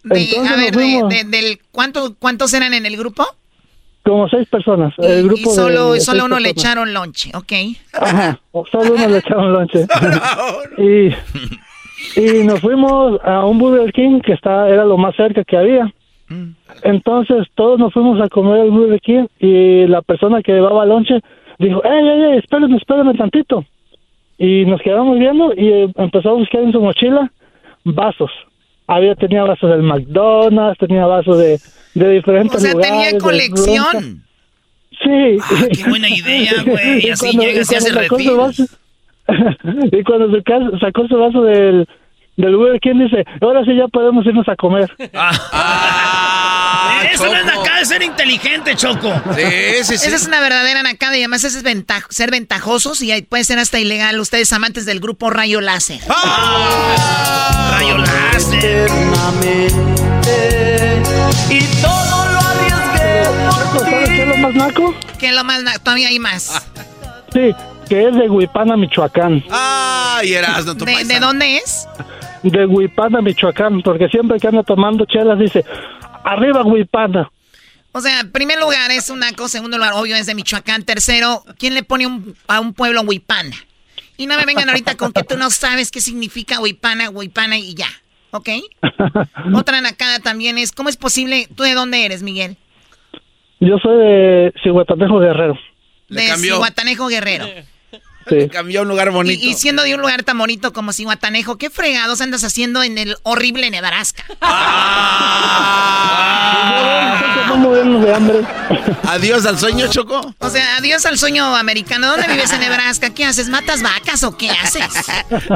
De- 0.04 0.22
Entonces 0.22 0.52
a 0.52 0.56
ver, 0.56 0.76
de- 0.76 1.04
de- 1.10 1.24
del, 1.30 1.60
¿cuánto, 1.72 2.16
¿cuántos 2.20 2.54
eran 2.54 2.74
en 2.74 2.86
el 2.86 2.96
grupo? 2.96 3.26
Como 4.04 4.30
seis 4.30 4.48
personas. 4.48 4.94
Y, 5.00 5.06
el 5.06 5.24
grupo 5.24 5.42
y 5.52 5.56
solo, 5.56 5.94
de- 5.94 6.00
solo 6.02 6.26
uno 6.26 6.40
le 6.40 6.50
echaron 6.50 6.94
lonche, 6.94 7.32
ok. 7.36 7.52
Ajá, 7.94 8.40
solo 8.72 8.94
uno 8.94 9.08
le 9.08 9.18
echaron 9.18 9.52
lonche. 9.52 9.88
y, 10.78 11.10
y 12.16 12.44
nos 12.44 12.60
fuimos 12.60 13.20
a 13.24 13.46
un 13.46 13.58
Burger 13.60 13.92
King 13.94 14.20
que 14.22 14.34
está, 14.34 14.68
era 14.70 14.86
lo 14.86 14.98
más 14.98 15.16
cerca 15.16 15.44
que 15.44 15.58
había. 15.58 15.94
Entonces 16.84 17.48
todos 17.56 17.80
nos 17.80 17.94
fuimos 17.94 18.20
a 18.22 18.28
comer 18.30 18.62
al 18.62 18.72
Burger 18.72 19.00
King 19.02 19.26
y 19.40 19.86
la 19.88 20.02
persona 20.02 20.42
que 20.42 20.54
llevaba 20.54 20.86
lonche 20.86 21.20
dijo, 21.60 21.84
ey, 21.84 22.08
ey, 22.08 22.24
ey, 22.32 22.38
espérenme, 22.40 22.78
espérenme 22.78 23.14
tantito. 23.14 23.64
Y 24.38 24.66
nos 24.66 24.82
quedamos 24.82 25.18
viendo 25.18 25.54
y 25.56 25.68
eh, 25.70 25.88
empezó 25.96 26.30
a 26.32 26.34
buscar 26.34 26.62
en 26.62 26.72
su 26.72 26.82
mochila 26.82 27.32
vasos. 27.86 28.32
Había, 28.88 29.16
tenía 29.16 29.44
vasos 29.44 29.70
del 29.70 29.82
McDonald's, 29.84 30.78
tenía 30.78 31.06
vasos 31.06 31.38
de, 31.38 31.60
de 31.96 32.10
diferentes 32.10 32.56
O 32.58 32.60
sea, 32.60 32.74
lugares. 32.74 32.92
tenía 32.92 33.20
colección. 33.20 34.24
Sí. 35.04 35.38
Ah, 35.42 35.66
qué 35.74 35.90
buena 35.90 36.10
idea, 36.10 36.54
güey. 36.66 37.00
Y 37.06 37.10
así 37.10 37.28
cuando- 37.28 37.44
llegas 37.44 37.72
y 37.72 37.76
haces 37.76 37.94
y 39.92 40.04
cuando 40.04 40.30
sacó, 40.38 40.78
sacó 40.80 41.08
su 41.08 41.18
vaso 41.18 41.42
del, 41.44 41.88
del 42.38 42.56
Burger 42.56 42.80
King 42.80 43.00
dice, 43.06 43.26
ahora 43.42 43.64
sí 43.66 43.76
ya 43.76 43.88
podemos 43.88 44.26
irnos 44.26 44.48
a 44.48 44.56
comer. 44.56 44.90
Ah, 46.88 47.02
Eso 47.12 47.26
no 47.26 47.34
es 47.34 47.46
Choco. 47.46 47.58
nacada, 47.62 47.82
es 47.82 47.88
ser 47.88 48.04
inteligente, 48.04 48.76
Choco. 48.76 49.12
Sí, 49.36 49.42
sí, 49.84 49.98
sí. 49.98 50.08
Esa 50.08 50.16
es 50.16 50.28
una 50.28 50.40
verdadera 50.40 50.84
nacada 50.84 51.16
y 51.18 51.22
además 51.22 51.44
es 51.44 51.64
ventaj- 51.64 52.06
ser 52.10 52.30
ventajosos 52.32 53.02
y 53.02 53.22
puede 53.24 53.44
ser 53.44 53.58
hasta 53.60 53.80
ilegal. 53.80 54.20
Ustedes 54.20 54.52
amantes 54.54 54.86
del 54.86 55.00
grupo 55.00 55.30
Rayo 55.30 55.62
Láser. 55.62 56.00
Rayo 57.72 57.98
láser. 57.98 58.90
Y 61.50 61.60
todo 61.82 62.26
lo 62.32 62.42
¿Sabes 63.80 64.10
qué 64.10 64.22
es 64.22 64.28
lo 64.28 64.38
más 64.38 64.54
naco? 64.56 64.96
Que 65.20 65.32
lo 65.32 65.44
más 65.44 65.64
na- 65.64 65.80
todavía 65.80 66.08
hay 66.10 66.20
más. 66.20 66.70
Sí, 67.34 67.54
que 67.88 68.08
es 68.08 68.16
de 68.16 68.30
Huipana, 68.30 68.76
Michoacán. 68.78 69.44
Ay, 69.50 70.34
Erasno, 70.34 70.76
tu 70.76 70.86
¿De, 70.86 70.94
paisano. 70.94 71.14
de 71.14 71.20
dónde 71.26 71.58
es? 71.58 71.88
De 72.44 72.66
Huipana, 72.66 73.22
Michoacán, 73.22 73.82
porque 73.82 74.08
siempre 74.10 74.40
que 74.40 74.48
anda 74.48 74.64
tomando 74.64 75.06
chelas 75.06 75.40
dice, 75.40 75.64
arriba 76.24 76.64
Huipana. 76.64 77.30
O 77.92 78.02
sea, 78.02 78.20
en 78.20 78.32
primer 78.32 78.60
lugar 78.60 78.92
es 78.92 79.10
un 79.10 79.20
naco, 79.20 79.48
segundo 79.48 79.78
lugar, 79.78 79.94
obvio, 79.94 80.16
es 80.16 80.26
de 80.26 80.36
Michoacán. 80.36 80.84
Tercero, 80.84 81.44
¿quién 81.58 81.74
le 81.74 81.84
pone 81.84 82.06
un- 82.08 82.36
a 82.48 82.60
un 82.60 82.74
pueblo 82.74 83.02
Huipana? 83.02 83.56
Y 84.18 84.28
no 84.28 84.38
me 84.38 84.46
vengan 84.46 84.70
ahorita 84.70 84.96
con 84.96 85.12
que 85.12 85.24
tú 85.24 85.38
no 85.38 85.50
sabes 85.50 85.92
qué 85.92 86.02
significa 86.02 86.60
Huipana, 86.60 87.10
Huipana 87.10 87.58
y 87.58 87.74
ya, 87.74 87.88
¿ok? 88.32 88.50
Otra 89.56 89.82
nacada 89.82 90.20
también 90.20 90.58
es, 90.58 90.72
¿cómo 90.72 90.90
es 90.90 90.98
posible? 90.98 91.48
¿Tú 91.56 91.64
de 91.64 91.74
dónde 91.74 92.06
eres, 92.06 92.22
Miguel? 92.24 92.58
Yo 93.60 93.78
soy 93.82 93.98
de 93.98 94.54
Cihuatanejo 94.64 95.20
Guerrero. 95.20 95.58
De. 96.10 96.22
Cihuatanejo 96.38 97.08
Guerrero. 97.08 97.46
Sí. 98.28 98.50
Cambió 98.50 98.80
a 98.80 98.84
un 98.84 98.90
lugar 98.90 99.12
bonito. 99.12 99.46
Y, 99.46 99.52
y 99.52 99.54
siendo 99.54 99.84
de 99.84 99.94
un 99.96 100.02
lugar 100.02 100.24
tan 100.24 100.38
bonito 100.38 100.74
como 100.74 100.94
Cihuatanejo, 100.94 101.58
¿qué 101.58 101.70
fregados 101.70 102.22
andas 102.22 102.44
haciendo 102.44 102.82
en 102.84 102.98
el 102.98 103.16
horrible 103.24 103.70
Nebraska? 103.70 104.24
Muriendo 107.56 108.00
de 108.00 108.14
hambre. 108.14 108.42
Adiós 109.04 109.46
al 109.46 109.58
sueño, 109.58 109.88
Choco. 109.88 110.34
O 110.40 110.50
sea, 110.50 110.76
adiós 110.78 111.06
al 111.06 111.18
sueño 111.18 111.56
americano. 111.56 112.08
¿Dónde 112.08 112.28
vives 112.28 112.52
en 112.52 112.60
Nebraska? 112.60 113.12
¿Qué 113.12 113.24
haces? 113.24 113.48
¿Matas 113.48 113.82
vacas 113.82 114.24
o 114.24 114.36
qué 114.36 114.50
haces? 114.52 114.84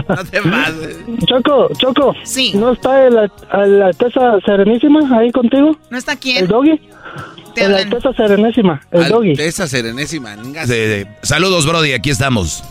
No 0.07 0.25
te 0.25 0.41
pases. 0.41 0.97
Choco, 1.27 1.69
Choco. 1.77 2.15
Sí. 2.23 2.53
¿No 2.55 2.71
está 2.71 3.05
el, 3.05 3.29
el 3.53 3.81
Alteza 3.83 4.39
Serenísima 4.45 5.01
ahí 5.19 5.29
contigo? 5.31 5.77
¿No 5.89 5.97
está 5.97 6.13
¿El 6.13 6.19
quién? 6.19 6.47
Doggy? 6.47 6.79
Te 7.55 7.61
El 7.61 7.73
hablan. 7.75 7.93
Alteza 7.93 8.13
Serenísima, 8.13 8.81
el 8.91 9.07
Doggy. 9.09 9.31
Alteza 9.31 9.67
Serenésima. 9.67 10.35
De- 10.35 10.65
de- 10.87 11.07
saludos, 11.23 11.65
Brody, 11.65 11.93
aquí 11.93 12.09
estamos. 12.09 12.63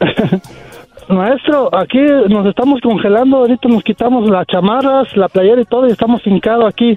Maestro, 1.08 1.68
aquí 1.76 1.98
nos 2.28 2.46
estamos 2.46 2.80
congelando, 2.80 3.38
ahorita 3.38 3.68
nos 3.68 3.82
quitamos 3.82 4.28
las 4.30 4.46
chamarras, 4.46 5.08
la 5.16 5.28
playera 5.28 5.60
y 5.60 5.64
todo 5.64 5.86
y 5.88 5.92
estamos 5.92 6.20
hincados 6.24 6.64
aquí 6.72 6.96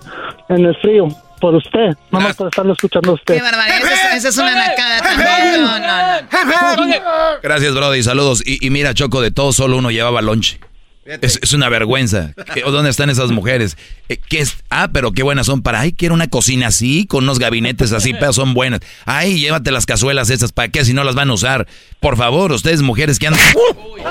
en 0.50 0.66
el 0.66 0.76
frío 0.78 1.08
por 1.42 1.56
usted, 1.56 1.90
nomás 2.12 2.36
por 2.36 2.48
estarlo 2.48 2.74
escuchando 2.74 3.12
a 3.12 3.14
usted. 3.16 3.36
Qué 3.36 3.42
barbaridad. 3.42 3.78
Esa 3.80 4.12
es, 4.16 4.26
esa 4.26 4.30
es 4.30 4.38
una 4.38 4.56
nacada 4.56 5.02
también. 5.02 5.64
No, 5.64 5.80
no, 5.80 6.86
no. 6.86 7.42
Gracias, 7.44 7.74
Brody, 7.74 8.04
saludos. 8.04 8.42
Y, 8.46 8.66
y 8.66 8.70
mira, 8.70 8.94
Choco, 8.94 9.22
de 9.22 9.32
todo 9.32 9.52
solo 9.52 9.78
uno 9.78 9.92
llevaba 9.92 10.22
lonche. 10.22 10.60
Es, 11.06 11.40
es 11.42 11.54
una 11.54 11.70
vergüenza. 11.70 12.34
¿Qué- 12.54 12.62
¿Dónde 12.62 12.90
están 12.90 13.12
esas 13.12 13.30
mujeres? 13.32 13.78
Eh, 14.10 14.18
¿qué 14.28 14.40
es? 14.40 14.56
Ah, 14.72 14.90
pero 14.92 15.12
qué 15.12 15.22
buenas 15.22 15.46
son. 15.46 15.62
Para, 15.62 15.82
ay, 15.82 15.94
quiero 15.94 16.16
una 16.16 16.28
cocina 16.28 16.68
así, 16.68 17.06
con 17.06 17.24
unos 17.26 17.38
gabinetes 17.38 17.92
así, 17.92 18.14
pero 18.20 18.34
son 18.34 18.56
buenas. 18.56 18.80
Ay, 19.06 19.40
llévate 19.40 19.70
las 19.72 19.86
cazuelas 19.86 20.32
esas, 20.32 20.52
¿para 20.52 20.70
qué? 20.70 20.84
Si 20.84 20.94
no 20.94 21.04
las 21.04 21.14
van 21.14 21.30
a 21.30 21.34
usar. 21.34 21.68
Por 22.00 22.18
favor, 22.18 22.52
ustedes 22.52 22.82
mujeres 22.82 23.20
que 23.20 23.28
andan... 23.28 23.42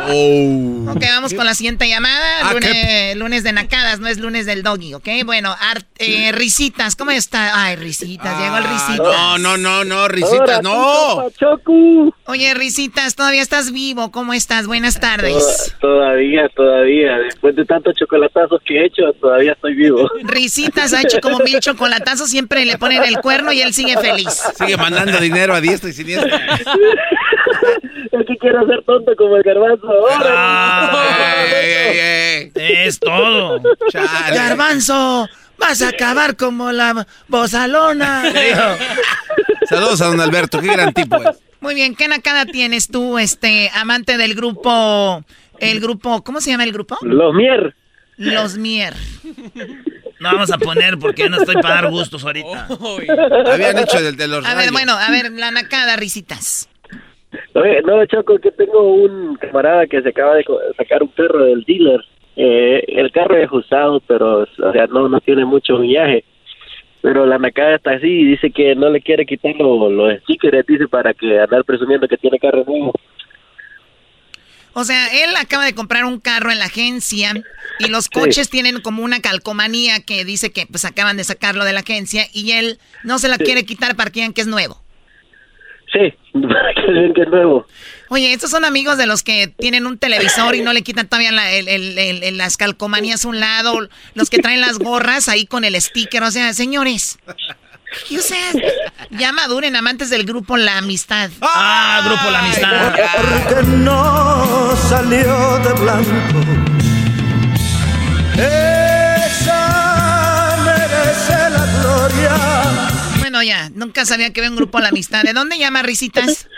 Oh. 0.06 0.90
Ok, 0.90 1.00
vamos 1.08 1.32
con 1.34 1.46
la 1.46 1.54
siguiente 1.54 1.88
llamada. 1.88 2.40
Ah, 2.42 2.52
Lunes, 2.52 3.16
lunes 3.16 3.42
de 3.44 3.52
nacadas, 3.52 4.00
no 4.00 4.08
es 4.08 4.18
lunes 4.18 4.44
del 4.44 4.62
doggy, 4.62 4.92
¿ok? 4.94 5.08
Bueno, 5.24 5.54
Art- 5.58 5.86
eh, 5.98 6.32
Risitas, 6.32 6.96
¿cómo 6.96 7.12
está? 7.12 7.62
Ay, 7.64 7.76
Risitas, 7.76 8.38
llegó 8.38 8.56
el 8.58 8.64
Risitas. 8.64 8.98
No, 8.98 9.38
no, 9.38 9.56
no, 9.56 9.84
no, 9.84 10.08
risitas, 10.08 10.62
no. 10.62 11.30
Oye, 12.26 12.54
Risitas, 12.54 13.14
todavía 13.14 13.40
estás 13.40 13.70
vivo, 13.72 14.10
¿cómo 14.10 14.34
estás? 14.34 14.66
Buenas 14.66 14.98
tardes. 15.00 15.74
Todavía, 15.80 16.48
todavía. 16.56 16.83
Después 16.84 17.56
de 17.56 17.64
tantos 17.64 17.94
chocolatazos 17.94 18.60
que 18.64 18.78
he 18.78 18.86
hecho, 18.86 19.12
todavía 19.20 19.52
estoy 19.52 19.74
vivo. 19.74 20.08
Risitas 20.24 20.92
ha 20.92 21.02
hecho 21.02 21.20
como 21.20 21.38
mil 21.38 21.60
chocolatazos, 21.60 22.28
siempre 22.30 22.64
le 22.64 22.78
ponen 22.78 23.02
el 23.04 23.18
cuerno 23.18 23.52
y 23.52 23.60
él 23.60 23.72
sigue 23.72 23.96
feliz. 23.96 24.42
Sigue 24.56 24.76
mandando 24.76 25.18
dinero 25.18 25.54
a 25.54 25.60
diestra 25.60 25.90
y 25.90 25.92
siniestra. 25.92 26.40
Es 28.12 28.26
que 28.26 28.36
quiero 28.36 28.64
ser 28.66 28.82
tonto 28.84 29.12
como 29.16 29.36
el 29.36 29.42
garbanzo 29.42 29.88
ahora. 29.88 30.92
Ey, 31.50 31.72
ey, 31.72 31.98
ey. 32.54 32.86
Es 32.86 33.00
todo. 33.00 33.60
Chale. 33.90 34.36
Garbanzo, 34.36 35.28
vas 35.58 35.82
a 35.82 35.88
acabar 35.88 36.36
como 36.36 36.70
la 36.70 37.06
bozalona. 37.26 38.22
Saludos 39.68 40.00
a 40.00 40.06
don 40.06 40.20
Alberto, 40.20 40.60
qué 40.60 40.68
gran 40.68 40.92
tipo 40.92 41.16
es. 41.16 41.38
Muy 41.64 41.74
bien, 41.74 41.94
¿qué 41.94 42.08
nacada 42.08 42.44
tienes 42.44 42.88
tú, 42.88 43.18
este, 43.18 43.70
amante 43.74 44.18
del 44.18 44.34
grupo, 44.34 45.24
el 45.60 45.80
grupo, 45.80 46.22
¿cómo 46.22 46.40
se 46.40 46.50
llama 46.50 46.64
el 46.64 46.72
grupo? 46.72 46.96
Los 47.02 47.34
mier. 47.34 47.74
Los 48.16 48.56
Mier. 48.56 48.94
No 50.20 50.32
vamos 50.32 50.52
a 50.52 50.58
poner 50.58 50.96
porque 50.98 51.28
no 51.28 51.36
estoy 51.38 51.56
para 51.56 51.74
dar 51.82 51.90
gustos 51.90 52.24
ahorita. 52.24 52.68
Habían 53.52 53.76
hecho 53.78 54.00
del 54.00 54.16
de 54.16 54.28
los 54.28 54.46
A 54.46 54.54
ver, 54.54 54.70
bueno, 54.70 54.92
a 54.92 55.10
ver, 55.10 55.32
la 55.32 55.50
nacada, 55.50 55.96
Risitas. 55.96 56.68
Oye, 57.54 57.82
no, 57.82 58.06
Choco, 58.06 58.38
que 58.38 58.52
tengo 58.52 58.82
un 58.94 59.34
camarada 59.36 59.86
que 59.88 60.00
se 60.00 60.10
acaba 60.10 60.36
de 60.36 60.44
sacar 60.76 61.02
un 61.02 61.08
perro 61.08 61.44
del 61.44 61.64
dealer. 61.64 62.00
Eh, 62.36 62.84
el 62.86 63.10
carro 63.10 63.36
es 63.36 63.50
usado, 63.50 64.00
pero 64.06 64.42
o 64.42 64.72
sea, 64.72 64.86
no, 64.86 65.08
no 65.08 65.20
tiene 65.20 65.44
mucho 65.44 65.78
millaje. 65.78 66.24
Pero 67.02 67.26
la 67.26 67.38
nacada 67.38 67.74
está 67.76 67.92
así 67.94 68.06
y 68.06 68.24
dice 68.24 68.50
que 68.50 68.74
no 68.76 68.88
le 68.90 69.00
quiere 69.00 69.26
quitar 69.26 69.54
lo- 69.56 69.90
los 69.90 70.20
stickers, 70.20 70.66
dice, 70.66 70.86
para 70.88 71.12
que 71.12 71.38
andar 71.40 71.64
presumiendo 71.64 72.06
que 72.06 72.16
tiene 72.16 72.38
carro 72.38 72.64
nuevo. 72.64 72.92
O 74.74 74.84
sea, 74.84 75.06
él 75.24 75.34
acaba 75.36 75.64
de 75.64 75.74
comprar 75.74 76.04
un 76.04 76.18
carro 76.20 76.50
en 76.50 76.58
la 76.58 76.64
agencia 76.66 77.32
y 77.78 77.86
los 77.88 78.08
coches 78.08 78.50
tienen 78.50 78.80
como 78.80 79.02
una 79.04 79.20
calcomanía 79.20 80.00
que 80.00 80.24
dice 80.24 80.50
que 80.52 80.66
pues 80.66 80.84
acaban 80.84 81.16
de 81.16 81.24
sacarlo 81.24 81.64
de 81.64 81.72
la 81.72 81.80
agencia 81.80 82.26
y 82.32 82.52
él 82.52 82.78
no 83.04 83.18
se 83.18 83.28
la 83.28 83.36
Sí. 83.36 83.44
quiere 83.44 83.64
quitar 83.64 83.94
para 83.96 84.10
que 84.10 84.20
vean 84.20 84.32
que 84.32 84.40
es 84.40 84.46
nuevo. 84.48 84.82
Sí, 85.92 86.12
para 86.32 86.74
que 86.74 87.22
es 87.22 87.28
nuevo. 87.28 87.66
Oye, 88.08 88.32
estos 88.32 88.50
son 88.50 88.64
amigos 88.64 88.98
de 88.98 89.06
los 89.06 89.22
que 89.22 89.46
tienen 89.46 89.86
un 89.86 89.96
televisor 89.98 90.54
y 90.56 90.62
no 90.62 90.72
le 90.72 90.82
quitan 90.82 91.08
todavía 91.08 91.30
la- 91.32 91.52
el- 91.52 91.68
el- 91.68 91.96
el- 91.98 92.22
el- 92.24 92.36
las 92.36 92.56
calcomanías 92.56 93.24
a 93.24 93.28
un 93.28 93.38
lado, 93.40 93.88
los 94.14 94.28
que 94.30 94.38
traen 94.38 94.60
las 94.60 94.78
gorras 94.78 95.28
ahí 95.28 95.46
con 95.46 95.64
el 95.64 95.80
sticker. 95.80 96.22
O 96.24 96.30
sea, 96.32 96.52
señores, 96.52 97.18
y, 98.10 98.18
o 98.18 98.20
sea, 98.20 98.52
ya 99.10 99.32
maduren 99.32 99.76
amantes 99.76 100.10
del 100.10 100.24
grupo 100.24 100.56
La 100.56 100.78
Amistad. 100.78 101.30
Ah, 101.40 102.02
grupo 102.04 102.30
La 102.30 102.40
Amistad. 102.40 102.92
Porque 102.92 103.62
no 103.68 104.74
salió 104.76 105.58
de 105.58 105.72
blanco. 105.80 106.10
Esa 108.34 109.60
merece 110.64 111.50
la 111.50 111.66
gloria. 111.80 112.32
Bueno, 113.20 113.42
ya, 113.42 113.70
nunca 113.74 114.04
sabía 114.04 114.32
que 114.32 114.40
había 114.40 114.50
un 114.50 114.56
grupo 114.56 114.80
La 114.80 114.88
Amistad. 114.88 115.22
¿De 115.22 115.32
dónde 115.32 115.58
llama 115.58 115.82
Risitas? 115.82 116.48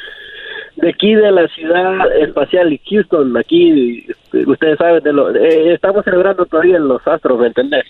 De 0.76 0.90
aquí 0.90 1.14
de 1.14 1.32
la 1.32 1.48
ciudad 1.48 2.16
espacial 2.20 2.72
y 2.72 2.78
Houston, 2.90 3.34
aquí, 3.36 4.04
este, 4.08 4.46
ustedes 4.46 4.76
saben, 4.76 5.02
de 5.02 5.12
lo, 5.12 5.34
eh, 5.34 5.72
estamos 5.72 6.04
celebrando 6.04 6.44
todavía 6.44 6.78
los 6.78 7.00
astros, 7.06 7.40
¿me 7.40 7.46
entendés? 7.46 7.84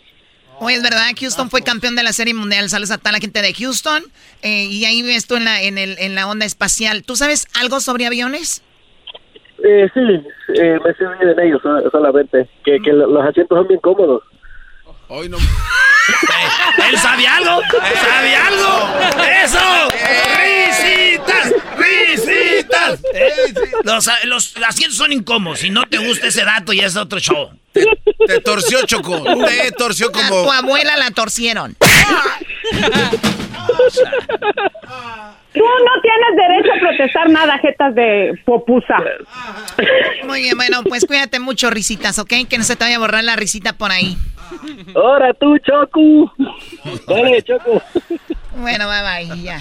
Oye, 0.61 0.77
es 0.77 0.83
verdad, 0.83 1.07
Houston 1.21 1.51
fue 1.51 1.63
campeón 1.63 1.97
de 1.97 2.03
la 2.03 2.13
Serie 2.13 2.33
Mundial. 2.35 2.69
Saludos 2.71 2.91
a 2.93 2.99
toda 2.99 3.13
la 3.13 3.19
gente 3.19 3.43
de 3.43 3.53
Houston. 3.55 4.03
Eh, 4.43 4.65
y 4.65 4.85
ahí 4.85 5.03
ves 5.03 5.27
tú 5.27 5.37
en 5.37 5.45
la, 5.45 5.61
en, 5.63 5.77
el, 5.79 5.97
en 5.99 6.15
la 6.15 6.27
onda 6.29 6.47
espacial. 6.47 7.03
¿Tú 7.03 7.15
sabes 7.17 7.47
algo 7.61 7.81
sobre 7.81 8.07
aviones? 8.07 8.63
Eh, 9.65 9.89
sí, 9.95 10.01
eh, 10.61 10.79
me 10.85 10.95
sirve 10.95 11.33
en 11.33 11.41
ellos 11.41 11.61
so- 11.63 11.91
solamente, 11.91 12.49
que, 12.65 12.79
que 12.85 12.93
lo- 12.93 13.07
los 13.07 13.25
asientos 13.27 13.57
son 13.59 13.69
bien 13.69 13.81
cómodos. 13.81 14.23
Hoy 15.09 15.29
no. 15.29 15.39
¿Él 16.89 16.99
sabe 16.99 17.27
algo? 17.27 17.61
¿Sabe 18.01 18.37
algo? 18.37 18.89
¡Eso! 19.45 19.89
¡Risitas! 20.39 21.53
¡Risitas! 21.79 23.01
Los, 23.85 24.09
los 24.25 24.55
asientos 24.67 24.97
son 24.99 25.13
incómodos. 25.13 25.61
Si 25.61 25.71
no 25.71 25.85
te 25.87 25.99
gusta 25.99 26.29
ese 26.29 26.45
dato, 26.45 26.73
ya 26.73 26.87
es 26.87 26.97
otro 26.97 27.19
show. 27.19 27.51
Te 28.27 28.41
torció, 28.41 28.85
Choco. 28.87 29.23
Te 29.47 29.73
torció 29.73 30.09
A 30.09 30.13
como. 30.13 30.45
tu 30.45 30.53
abuela 30.53 30.97
la 30.97 31.11
torcieron. 31.11 31.77
Tú 35.53 35.63
no 35.63 36.01
tienes 36.03 36.37
derecho 36.37 36.73
a 36.75 36.81
protestar 36.81 37.31
nada, 37.31 37.59
jetas 37.59 37.95
de 37.95 38.39
popusa. 38.45 38.97
Muy 40.25 40.43
bien, 40.43 40.57
bueno, 40.57 40.83
pues 40.85 41.07
cuídate 41.07 41.41
mucho, 41.41 41.71
risitas, 41.71 42.19
¿ok? 42.19 42.33
Que 42.49 42.59
no 42.59 42.65
se 42.65 42.77
te 42.77 42.85
vaya 42.85 42.97
a 42.97 43.01
borrar 43.01 43.25
la 43.25 43.37
risita 43.37 43.73
por 43.73 43.91
ahí. 43.91 44.17
¡Ahora 44.95 45.33
tú, 45.35 45.59
Choco! 45.59 46.33
Dale, 47.09 47.43
Choco. 47.43 47.83
Bueno, 48.57 48.87
bye 48.89 49.27
bye, 49.27 49.43
ya. 49.43 49.61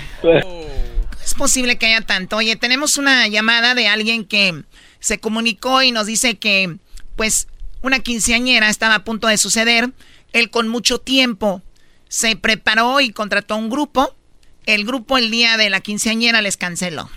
Es 1.24 1.34
posible 1.34 1.78
que 1.78 1.88
haya 1.88 2.02
tanto. 2.02 2.38
Oye, 2.38 2.56
tenemos 2.56 2.98
una 2.98 3.28
llamada 3.28 3.74
de 3.74 3.88
alguien 3.88 4.26
que 4.26 4.64
se 5.00 5.20
comunicó 5.20 5.82
y 5.82 5.92
nos 5.92 6.06
dice 6.06 6.38
que, 6.38 6.78
pues, 7.16 7.48
una 7.82 8.00
quinceañera 8.00 8.70
estaba 8.70 8.96
a 8.96 9.04
punto 9.04 9.28
de 9.28 9.38
suceder. 9.38 9.90
Él 10.34 10.50
con 10.50 10.68
mucho 10.68 11.00
tiempo 11.00 11.62
se 12.16 12.38
preparó 12.38 13.02
y 13.02 13.12
contrató 13.12 13.58
un 13.58 13.70
grupo. 13.70 14.16
El 14.66 14.86
grupo 14.86 15.18
el 15.18 15.30
día 15.32 15.58
de 15.58 15.70
la 15.70 15.82
quinceañera 15.82 16.42
les 16.42 16.56
canceló. 16.56 17.10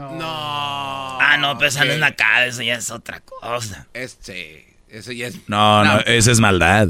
Ah, 0.00 1.36
no, 1.38 1.58
pues 1.58 1.74
esa 1.74 1.84
no 1.84 1.92
es 1.92 2.02
acá, 2.02 2.46
eso 2.46 2.62
ya 2.62 2.76
es 2.76 2.90
otra 2.90 3.20
cosa. 3.20 3.86
Este. 3.92 4.74
Eso 4.88 5.12
ya 5.12 5.26
es. 5.26 5.36
No, 5.48 5.84
no, 5.84 5.98
esa 6.00 6.32
es 6.32 6.40
maldad. 6.40 6.88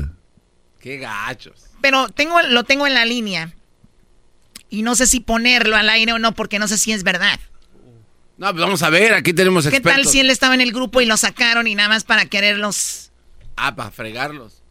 Qué 0.81 0.99
gachos. 0.99 1.64
Pero 1.81 2.09
tengo, 2.09 2.40
lo 2.42 2.62
tengo 2.62 2.87
en 2.87 2.94
la 2.94 3.05
línea. 3.05 3.53
Y 4.71 4.83
no 4.83 4.94
sé 4.94 5.09
si 5.09 5.18
ponerlo 5.18 5.77
al 5.77 5.90
aire 5.90 6.12
o 6.12 6.21
no, 6.21 6.35
porque 6.35 6.61
no 6.61 6.68
sé 6.68 6.79
si 6.79 6.92
es 6.92 7.03
verdad. 7.03 7.40
No, 8.37 8.53
pues 8.53 8.61
vamos 8.62 8.85
a 8.85 8.90
ver, 8.90 9.14
aquí 9.14 9.33
tenemos 9.33 9.64
¿Qué 9.66 9.79
expertos. 9.79 10.05
tal 10.05 10.12
si 10.12 10.21
él 10.21 10.31
estaba 10.31 10.55
en 10.55 10.61
el 10.61 10.73
grupo 10.73 11.01
y 11.01 11.07
lo 11.07 11.16
sacaron 11.16 11.66
y 11.66 11.75
nada 11.75 11.88
más 11.88 12.05
para 12.05 12.27
quererlos? 12.27 13.11
Ah, 13.57 13.75
para 13.75 13.90
fregarlos. 13.90 14.62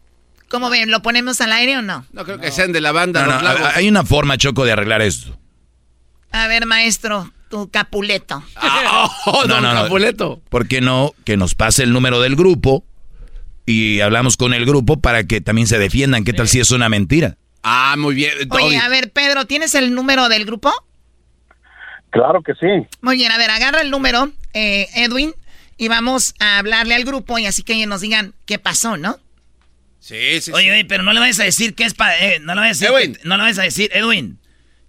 ¿Cómo 0.49 0.69
ven? 0.69 0.89
¿Lo 0.91 1.01
ponemos 1.01 1.41
al 1.41 1.51
aire 1.51 1.77
o 1.77 1.81
no? 1.81 2.05
No 2.13 2.23
creo 2.23 2.39
que 2.39 2.51
sean 2.51 2.71
de 2.71 2.81
la 2.81 2.91
banda 2.91 3.21
No, 3.25 3.33
Los 3.33 3.43
no, 3.43 3.53
Lagos. 3.53 3.71
hay 3.75 3.87
una 3.89 4.03
forma, 4.05 4.37
Choco, 4.37 4.63
de 4.65 4.71
arreglar 4.71 5.01
esto. 5.01 5.37
A 6.31 6.47
ver, 6.47 6.65
maestro, 6.65 7.31
tu 7.49 7.69
capuleto. 7.69 8.43
Oh, 9.25 9.45
don 9.45 9.63
Capuleto. 9.63 10.41
¿Por 10.49 10.67
qué 10.67 10.79
no 10.81 11.13
que 11.25 11.35
nos 11.35 11.53
pase 11.55 11.83
el 11.83 11.91
número 11.91 12.21
del 12.21 12.35
grupo 12.35 12.85
y 13.65 13.99
hablamos 13.99 14.37
con 14.37 14.53
el 14.53 14.65
grupo 14.65 15.01
para 15.01 15.25
que 15.25 15.41
también 15.41 15.67
se 15.67 15.77
defiendan? 15.79 16.23
¿Qué 16.23 16.31
tal 16.33 16.47
si 16.47 16.59
es 16.61 16.71
una 16.71 16.87
mentira? 16.87 17.37
Ah, 17.63 17.95
muy 17.97 18.15
bien. 18.15 18.31
Oye, 18.51 18.77
a 18.77 18.87
ver, 18.87 19.11
Pedro, 19.11 19.45
¿tienes 19.45 19.75
el 19.75 19.93
número 19.93 20.29
del 20.29 20.45
grupo? 20.45 20.71
Claro 22.11 22.41
que 22.41 22.53
sí. 22.53 22.87
Muy 23.01 23.17
bien, 23.17 23.31
a 23.31 23.37
ver, 23.37 23.49
agarra 23.49 23.81
el 23.81 23.91
número, 23.91 24.31
eh, 24.53 24.87
Edwin, 24.95 25.33
y 25.77 25.89
vamos 25.89 26.33
a 26.39 26.57
hablarle 26.59 26.95
al 26.95 27.03
grupo 27.03 27.37
y 27.37 27.45
así 27.45 27.63
que 27.63 27.73
ellos 27.73 27.87
nos 27.89 28.01
digan 28.01 28.33
qué 28.45 28.57
pasó, 28.59 28.95
¿no? 28.95 29.17
Sí, 29.99 30.39
sí, 30.41 30.51
Oye, 30.53 30.71
oye, 30.71 30.85
pero 30.85 31.03
no 31.03 31.11
le 31.13 31.19
vayas 31.19 31.39
a 31.39 31.43
decir 31.43 31.73
que 31.75 31.83
es 31.83 31.93
para... 31.93 32.17
Eh, 32.25 32.39
no 32.39 32.55
le 32.55 32.61
vayas 32.61 32.81
a 32.81 32.85
decir... 32.85 32.95
Edwin. 32.97 33.15
que- 33.15 33.23
no 33.27 33.35
le 33.37 33.43
vayas 33.43 33.59
a 33.59 33.63
decir, 33.63 33.89
Edwin. 33.93 34.39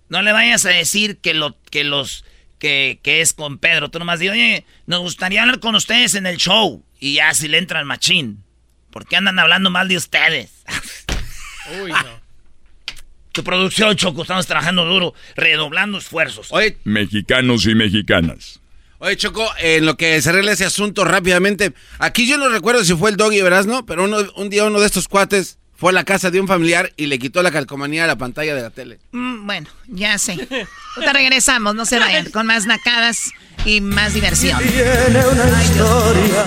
No 0.09 0.23
le 0.23 0.33
vayas 0.33 0.65
a 0.65 0.71
decir 0.71 1.19
que 1.19 1.35
lo 1.35 1.57
que 1.71 1.85
los... 1.85 2.25
Que, 2.59 2.99
que 3.03 3.21
es 3.21 3.33
con 3.33 3.59
Pedro. 3.59 3.91
Tú 3.91 3.99
nomás 4.01 4.19
di, 4.21 4.29
oye, 4.29 4.65
nos 4.87 5.01
gustaría 5.01 5.43
hablar 5.43 5.61
con 5.61 5.75
ustedes 5.77 6.15
en 6.15 6.27
el 6.27 6.37
show. 6.39 6.85
Y 7.01 7.15
ya 7.15 7.33
si 7.35 7.47
le 7.49 7.59
entra 7.59 7.79
el 7.81 7.87
machín. 7.87 8.43
¿Por 8.91 9.07
qué 9.07 9.17
andan 9.17 9.39
hablando 9.39 9.71
mal 9.71 9.87
de 9.89 9.97
ustedes? 9.97 10.65
Uy, 11.83 11.93
no. 11.93 12.21
Tu 13.33 13.45
producción, 13.45 13.95
Choco, 13.97 14.23
estamos 14.23 14.47
trabajando 14.47 14.85
duro, 14.85 15.15
redoblando 15.37 15.99
esfuerzos. 15.99 16.49
Oye, 16.51 16.79
Mexicanos 16.85 17.67
y 17.67 17.75
mexicanas. 17.77 18.61
Oye, 19.01 19.17
Choco, 19.17 19.49
en 19.59 19.87
lo 19.87 19.97
que 19.97 20.21
se 20.21 20.29
arregla 20.31 20.53
ese 20.53 20.65
asunto 20.65 21.05
rápidamente, 21.05 21.73
aquí 22.01 22.27
yo 22.27 22.37
no 22.37 22.49
recuerdo 22.49 22.85
si 22.85 22.95
fue 22.95 23.11
el 23.11 23.17
Doggy 23.17 23.41
Verasno, 23.43 23.87
pero 23.87 24.05
uno, 24.05 24.19
un 24.35 24.51
día 24.51 24.65
uno 24.65 24.81
de 24.81 24.87
estos 24.87 25.07
cuates 25.07 25.59
fue 25.77 25.91
a 25.91 25.95
la 25.95 26.03
casa 26.03 26.33
de 26.33 26.41
un 26.41 26.49
familiar 26.49 26.93
y 26.97 27.07
le 27.07 27.21
quitó 27.21 27.41
la 27.45 27.53
calcomanía 27.53 28.05
a 28.05 28.07
la 28.09 28.19
pantalla 28.19 28.57
de 28.57 28.63
la 28.63 28.71
tele. 28.71 28.99
Mm, 29.13 29.47
bueno, 29.47 29.69
ya 29.87 30.19
sé. 30.19 30.33
Ahorita 30.97 31.13
regresamos, 31.13 31.77
no 31.77 31.87
se 31.87 32.01
vayan, 32.01 32.29
con 32.33 32.47
más 32.47 32.67
nacadas 32.67 33.31
y 33.65 33.81
más 33.81 34.15
diversión. 34.15 34.61
Tiene 34.61 35.25
una 35.27 35.65
historia. 35.65 36.47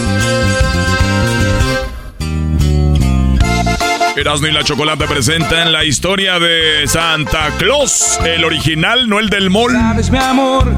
Erasmo 4.15 4.47
y 4.47 4.51
la 4.51 4.63
Chocolate 4.63 5.07
presentan 5.07 5.71
la 5.71 5.85
historia 5.85 6.37
de 6.37 6.85
Santa 6.85 7.49
Claus, 7.57 8.19
el 8.25 8.43
original, 8.43 9.07
no 9.07 9.19
el 9.19 9.29
del 9.29 9.49
mall. 9.49 9.71
Sabes, 9.71 10.11
mi 10.11 10.17
amor, 10.17 10.69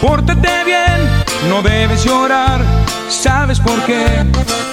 pórtate 0.00 0.64
bien, 0.64 1.48
no 1.48 1.60
debes 1.62 2.04
llorar. 2.04 2.60
¿Sabes 3.08 3.58
por 3.58 3.84
qué? 3.84 4.24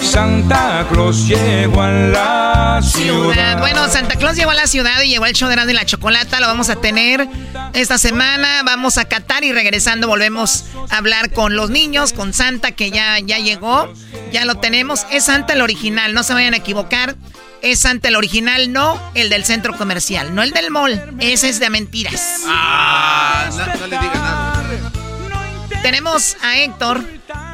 Santa 0.01 0.85
Claus 0.91 1.27
llegó 1.27 1.81
a 1.81 1.89
la 1.89 2.81
ciudad. 2.83 3.59
Bueno, 3.59 3.87
Santa 3.89 4.15
Claus 4.17 4.35
llegó 4.35 4.51
a 4.51 4.55
la 4.55 4.67
ciudad 4.67 5.01
y 5.01 5.09
llegó 5.09 5.25
el 5.25 5.33
show 5.33 5.47
de 5.47 5.53
Erasmo 5.53 5.71
y 5.71 5.73
la 5.73 5.85
Chocolata. 5.85 6.39
Lo 6.39 6.47
vamos 6.47 6.69
a 6.69 6.75
tener 6.75 7.27
esta 7.73 7.97
semana. 7.97 8.61
Vamos 8.63 8.99
a 8.99 9.05
Qatar 9.05 9.43
y 9.43 9.51
regresando 9.51 10.07
volvemos 10.07 10.65
a 10.89 10.97
hablar 10.97 11.31
con 11.31 11.55
los 11.55 11.71
niños, 11.71 12.13
con 12.13 12.33
Santa 12.33 12.73
que 12.73 12.91
ya, 12.91 13.17
ya 13.19 13.39
llegó. 13.39 13.91
Ya 14.31 14.45
lo 14.45 14.55
tenemos. 14.55 15.07
Es 15.11 15.23
Santa 15.25 15.53
el 15.53 15.61
original, 15.61 16.13
no 16.13 16.21
se 16.23 16.33
vayan 16.33 16.53
a 16.53 16.57
equivocar. 16.57 17.15
Es 17.61 17.79
Santa 17.79 18.09
el 18.09 18.15
original, 18.15 18.71
no 18.71 19.01
el 19.15 19.29
del 19.29 19.45
centro 19.45 19.75
comercial, 19.77 20.35
no 20.35 20.43
el 20.43 20.51
del 20.51 20.71
mall. 20.71 21.15
Ese 21.19 21.49
es 21.49 21.59
de 21.59 21.69
mentiras. 21.69 22.41
Ah, 22.45 23.49
no, 23.51 23.65
no 23.65 23.87
le 23.87 23.97
digas 23.97 24.15
nada. 24.15 24.63
Tenemos 25.81 26.35
a 26.41 26.57
Héctor. 26.57 27.03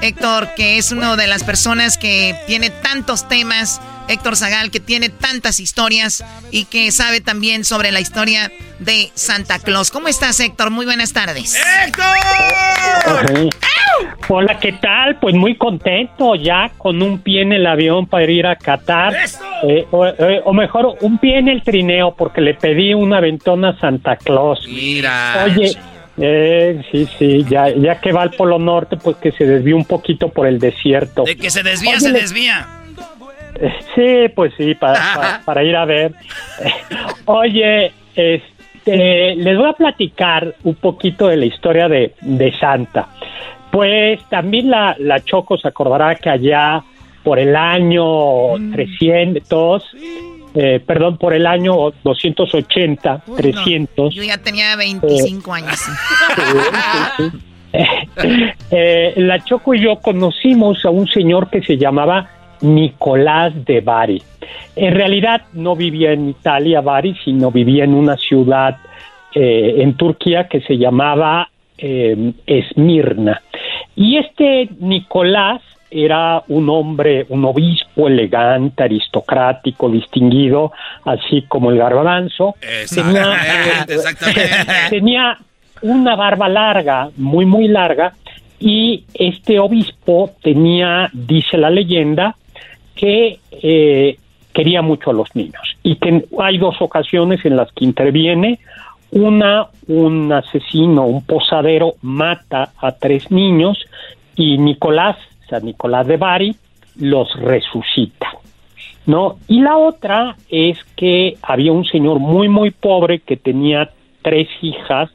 Héctor, 0.02 0.56
que 0.56 0.78
es 0.78 0.92
una 0.92 1.16
de 1.16 1.28
las 1.28 1.44
personas 1.44 1.98
que 1.98 2.36
tiene 2.48 2.70
tantos 2.70 3.28
temas. 3.28 3.82
Héctor 4.12 4.36
Zagal, 4.36 4.72
que 4.72 4.80
tiene 4.80 5.10
tantas 5.10 5.60
historias 5.60 6.24
y 6.52 6.66
que 6.66 6.92
sabe 6.92 7.22
también 7.22 7.64
sobre 7.64 7.92
la 7.92 8.00
historia 8.02 8.52
de 8.80 9.10
Santa 9.14 9.60
Claus. 9.60 9.90
¿Cómo 9.90 10.08
estás, 10.10 10.40
Héctor? 10.40 10.70
Muy 10.70 10.86
buenas 10.86 11.14
tardes. 11.14 11.56
¡Héctor! 11.86 12.06
Hola, 14.28 14.60
¿qué 14.60 14.74
tal? 14.74 15.18
Pues 15.20 15.36
muy 15.36 15.56
contento 15.58 16.36
ya 16.36 16.72
con 16.78 17.02
un 17.02 17.20
pie 17.20 17.42
en 17.42 17.54
el 17.54 17.66
avión 17.68 18.08
para 18.08 18.30
ir 18.30 18.46
a 18.48 18.56
Qatar. 18.56 19.14
Eh, 19.68 19.86
o, 19.92 20.06
eh, 20.08 20.42
o 20.44 20.54
mejor, 20.54 20.98
un 21.02 21.18
pie 21.18 21.40
en 21.40 21.48
el 21.50 21.64
trineo 21.64 22.16
porque 22.16 22.42
le 22.42 22.54
pedí 22.54 22.94
una 22.94 23.20
ventona 23.20 23.70
a 23.70 23.80
Santa 23.80 24.16
Claus. 24.18 24.60
Mira. 24.68 25.46
Oye, 25.46 25.78
eh, 26.18 26.82
sí, 26.92 27.08
sí, 27.18 27.46
ya, 27.50 27.70
ya 27.70 28.00
que 28.02 28.12
va 28.12 28.24
al 28.24 28.32
Polo 28.32 28.58
Norte, 28.60 28.98
pues 28.98 29.18
que 29.18 29.32
se 29.32 29.46
desvíe 29.46 29.74
un 29.74 29.86
poquito 29.86 30.30
por 30.30 30.48
el 30.48 30.60
desierto. 30.60 31.24
De 31.24 31.36
que 31.36 31.50
se 31.50 31.64
desvía, 31.64 31.92
Oye, 31.92 32.00
se 32.00 32.12
le- 32.12 32.22
desvía. 32.22 32.68
Eh, 33.62 33.74
Sí, 33.96 34.34
pues 34.36 34.54
sí, 34.58 34.76
para, 34.76 35.00
para, 35.16 35.42
para 35.46 35.64
ir 35.64 35.76
a 35.76 35.86
ver. 35.86 36.14
Oye, 37.26 37.92
este, 38.16 39.36
les 39.36 39.58
voy 39.58 39.70
a 39.70 39.74
platicar 39.74 40.56
un 40.64 40.76
poquito 40.76 41.28
de 41.28 41.38
la 41.38 41.46
historia 41.46 41.88
de, 41.88 42.16
de 42.22 42.58
Santa. 42.58 43.08
Pues 43.72 44.20
también 44.30 44.70
la, 44.70 44.96
la 45.00 45.22
Choco 45.22 45.58
se 45.58 45.68
acordará 45.68 46.16
que 46.16 46.30
allá 46.30 46.84
por 47.24 47.40
el 47.40 47.56
año 47.56 48.56
300, 48.74 49.84
eh, 50.56 50.82
perdón, 50.86 51.18
por 51.18 51.34
el 51.34 51.46
año 51.46 51.94
280, 52.04 53.24
300. 53.38 54.14
Yo 54.14 54.24
ya 54.24 54.38
tenía 54.40 54.76
25 54.76 55.54
años. 55.54 55.80
Eh, 58.72 59.14
la 59.16 59.42
Choco 59.46 59.74
y 59.74 59.82
yo 59.82 59.96
conocimos 60.02 60.84
a 60.84 60.90
un 60.90 61.08
señor 61.08 61.50
que 61.50 61.62
se 61.62 61.78
llamaba 61.78 62.30
Nicolás 62.62 63.54
de 63.66 63.82
Bari. 63.82 64.22
En 64.76 64.94
realidad 64.94 65.44
no 65.54 65.76
vivía 65.76 66.12
en 66.12 66.30
Italia, 66.30 66.82
Bari, 66.82 67.16
sino 67.24 67.52
vivía 67.52 67.84
en 67.84 67.94
una 67.94 68.18
ciudad 68.18 68.78
eh, 69.34 69.76
en 69.78 69.96
Turquía 69.96 70.48
que 70.48 70.62
se 70.62 70.78
llamaba 70.78 71.50
eh, 71.78 72.34
Esmirna. 72.46 73.42
Y 73.96 74.18
este 74.18 74.70
Nicolás 74.80 75.62
era 75.90 76.42
un 76.48 76.70
hombre, 76.70 77.26
un 77.30 77.44
obispo 77.44 78.08
elegante, 78.08 78.84
aristocrático, 78.84 79.90
distinguido, 79.90 80.72
así 81.04 81.44
como 81.48 81.72
el 81.72 81.78
garbanzo. 81.78 82.56
Tenía, 82.94 83.38
tenía 84.90 85.38
una 85.82 86.16
barba 86.16 86.48
larga, 86.48 87.10
muy, 87.18 87.46
muy 87.46 87.68
larga, 87.68 88.14
y 88.60 89.04
este 89.14 89.60
obispo 89.60 90.32
tenía, 90.42 91.10
dice 91.12 91.58
la 91.58 91.70
leyenda, 91.70 92.36
que 93.02 93.40
eh, 93.52 94.18
quería 94.54 94.84
mucho 94.84 95.10
a 95.10 95.14
los 95.14 95.36
niños 95.36 95.76
y 95.82 95.96
que 95.96 96.24
hay 96.40 96.60
dos 96.60 96.76
ocasiones 96.82 97.44
en 97.46 97.58
las 97.58 97.72
que 97.72 97.84
interviene. 97.84 98.60
Una, 99.10 99.68
un 99.88 100.32
asesino, 100.32 101.06
un 101.06 101.26
posadero 101.26 101.96
mata 102.02 102.72
a 102.78 102.92
tres 102.94 103.30
niños 103.32 103.84
y 104.36 104.58
Nicolás, 104.58 105.18
San 105.50 105.66
Nicolás 105.66 106.08
de 106.08 106.18
Bari, 106.18 106.56
los 106.98 107.34
resucita. 107.42 108.28
¿no? 109.08 109.38
Y 109.48 109.62
la 109.62 109.78
otra 109.78 110.36
es 110.50 110.78
que 110.96 111.36
había 111.42 111.72
un 111.72 111.84
señor 111.86 112.20
muy, 112.20 112.48
muy 112.48 112.70
pobre 112.70 113.20
que 113.20 113.36
tenía 113.36 113.90
tres 114.22 114.48
hijas 114.62 115.10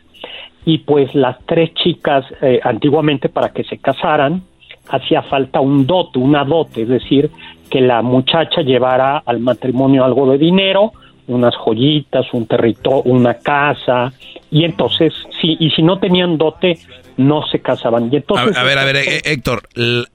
y 0.65 0.79
pues 0.79 1.15
las 1.15 1.39
tres 1.47 1.73
chicas 1.75 2.27
eh, 2.43 2.61
antiguamente 2.65 3.29
para 3.29 3.51
que 3.51 3.63
se 3.63 3.79
casaran 3.79 4.43
hacía 4.89 5.23
falta 5.23 5.61
un 5.61 5.87
dote, 5.87 6.19
una 6.19 6.45
dote, 6.45 6.83
es 6.83 6.89
decir, 6.89 7.31
que 7.71 7.81
la 7.81 8.03
muchacha 8.03 8.63
llevara 8.63 9.19
al 9.27 9.41
matrimonio 9.41 10.05
algo 10.05 10.31
de 10.31 10.39
dinero, 10.39 10.93
unas 11.29 11.55
joyitas, 11.57 12.27
un 12.33 12.47
territorio, 12.47 13.03
una 13.05 13.35
casa, 13.35 14.13
y 14.51 14.65
entonces, 14.65 15.13
sí, 15.41 15.57
y 15.59 15.71
si 15.71 15.83
no 15.83 15.99
tenían 15.99 16.39
dote, 16.39 16.79
no 17.17 17.45
se 17.51 17.61
casaban. 17.61 18.09
Y 18.13 18.17
A, 18.17 18.19
entonces, 18.19 18.57
a 18.57 18.63
ver, 18.63 18.79
a 18.79 18.85
ver, 18.85 18.97
eh, 18.97 19.21
Héctor, 19.25 19.63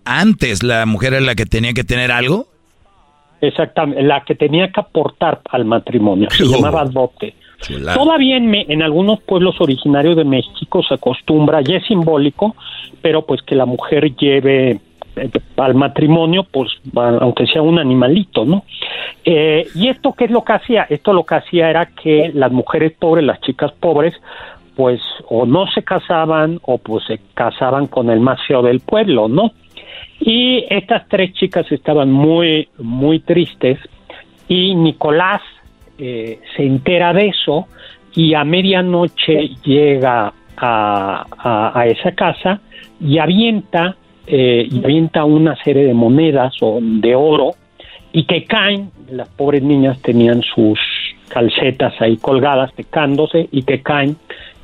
antes 0.05 0.63
la 0.63 0.85
mujer 0.85 1.13
era 1.13 1.21
la 1.21 1.35
que 1.35 1.45
tenía 1.45 1.73
que 1.73 1.83
tener 1.83 2.11
algo. 2.11 2.47
Exactamente, 3.41 4.03
la 4.03 4.21
que 4.23 4.35
tenía 4.35 4.71
que 4.71 4.79
aportar 4.79 5.41
al 5.49 5.65
matrimonio, 5.65 6.29
se 6.29 6.43
Oh. 6.43 6.47
llamaba 6.47 6.85
dote. 6.85 7.33
Chulada. 7.59 7.95
Todavía 7.97 8.37
en, 8.37 8.47
me- 8.47 8.65
en 8.69 8.81
algunos 8.81 9.19
pueblos 9.21 9.55
originarios 9.59 10.15
de 10.15 10.23
México 10.23 10.81
se 10.87 10.95
acostumbra, 10.95 11.61
ya 11.61 11.77
es 11.77 11.85
simbólico, 11.85 12.55
pero 13.01 13.23
pues 13.25 13.41
que 13.43 13.53
la 13.55 13.65
mujer 13.65 14.15
lleve 14.15 14.79
al 15.57 15.75
matrimonio, 15.75 16.45
pues 16.49 16.69
aunque 16.95 17.45
sea 17.47 17.61
un 17.61 17.79
animalito, 17.79 18.45
¿no? 18.45 18.63
Eh, 19.25 19.67
y 19.75 19.89
esto 19.89 20.13
qué 20.13 20.25
es 20.25 20.31
lo 20.31 20.43
que 20.43 20.53
hacía? 20.53 20.87
Esto 20.89 21.13
lo 21.13 21.23
que 21.23 21.35
hacía 21.35 21.69
era 21.69 21.85
que 21.87 22.31
las 22.33 22.51
mujeres 22.51 22.93
pobres, 22.97 23.25
las 23.25 23.39
chicas 23.41 23.71
pobres, 23.73 24.13
pues 24.75 25.01
o 25.29 25.45
no 25.45 25.67
se 25.67 25.83
casaban 25.83 26.59
o 26.63 26.77
pues 26.77 27.03
se 27.05 27.19
casaban 27.33 27.87
con 27.87 28.09
el 28.09 28.19
más 28.19 28.39
del 28.63 28.79
pueblo, 28.79 29.27
¿no? 29.27 29.51
Y 30.19 30.65
estas 30.69 31.07
tres 31.07 31.33
chicas 31.33 31.71
estaban 31.71 32.11
muy, 32.11 32.69
muy 32.79 33.19
tristes 33.19 33.79
y 34.47 34.75
Nicolás 34.75 35.41
eh, 35.97 36.39
se 36.55 36.63
entera 36.63 37.13
de 37.13 37.27
eso 37.27 37.67
y 38.15 38.33
a 38.33 38.43
medianoche 38.43 39.49
llega 39.63 40.33
a- 40.57 41.71
a 41.75 41.85
esa 41.87 42.11
casa 42.11 42.59
y 42.99 43.17
avienta, 43.17 43.95
eh, 44.27 44.67
y 44.69 44.83
avienta 44.83 45.25
una 45.25 45.55
serie 45.63 45.85
de 45.85 45.93
monedas 45.93 46.53
o 46.61 46.79
de 46.81 47.15
oro 47.15 47.55
y 48.13 48.23
que 48.25 48.45
caen, 48.45 48.91
las 49.09 49.29
pobres 49.29 49.63
niñas 49.63 50.01
tenían 50.01 50.41
sus 50.41 50.79
calcetas 51.29 51.93
ahí 52.01 52.17
colgadas 52.17 52.71
secándose 52.75 53.47
y 53.51 53.63
que 53.63 53.81
caen 53.81 54.17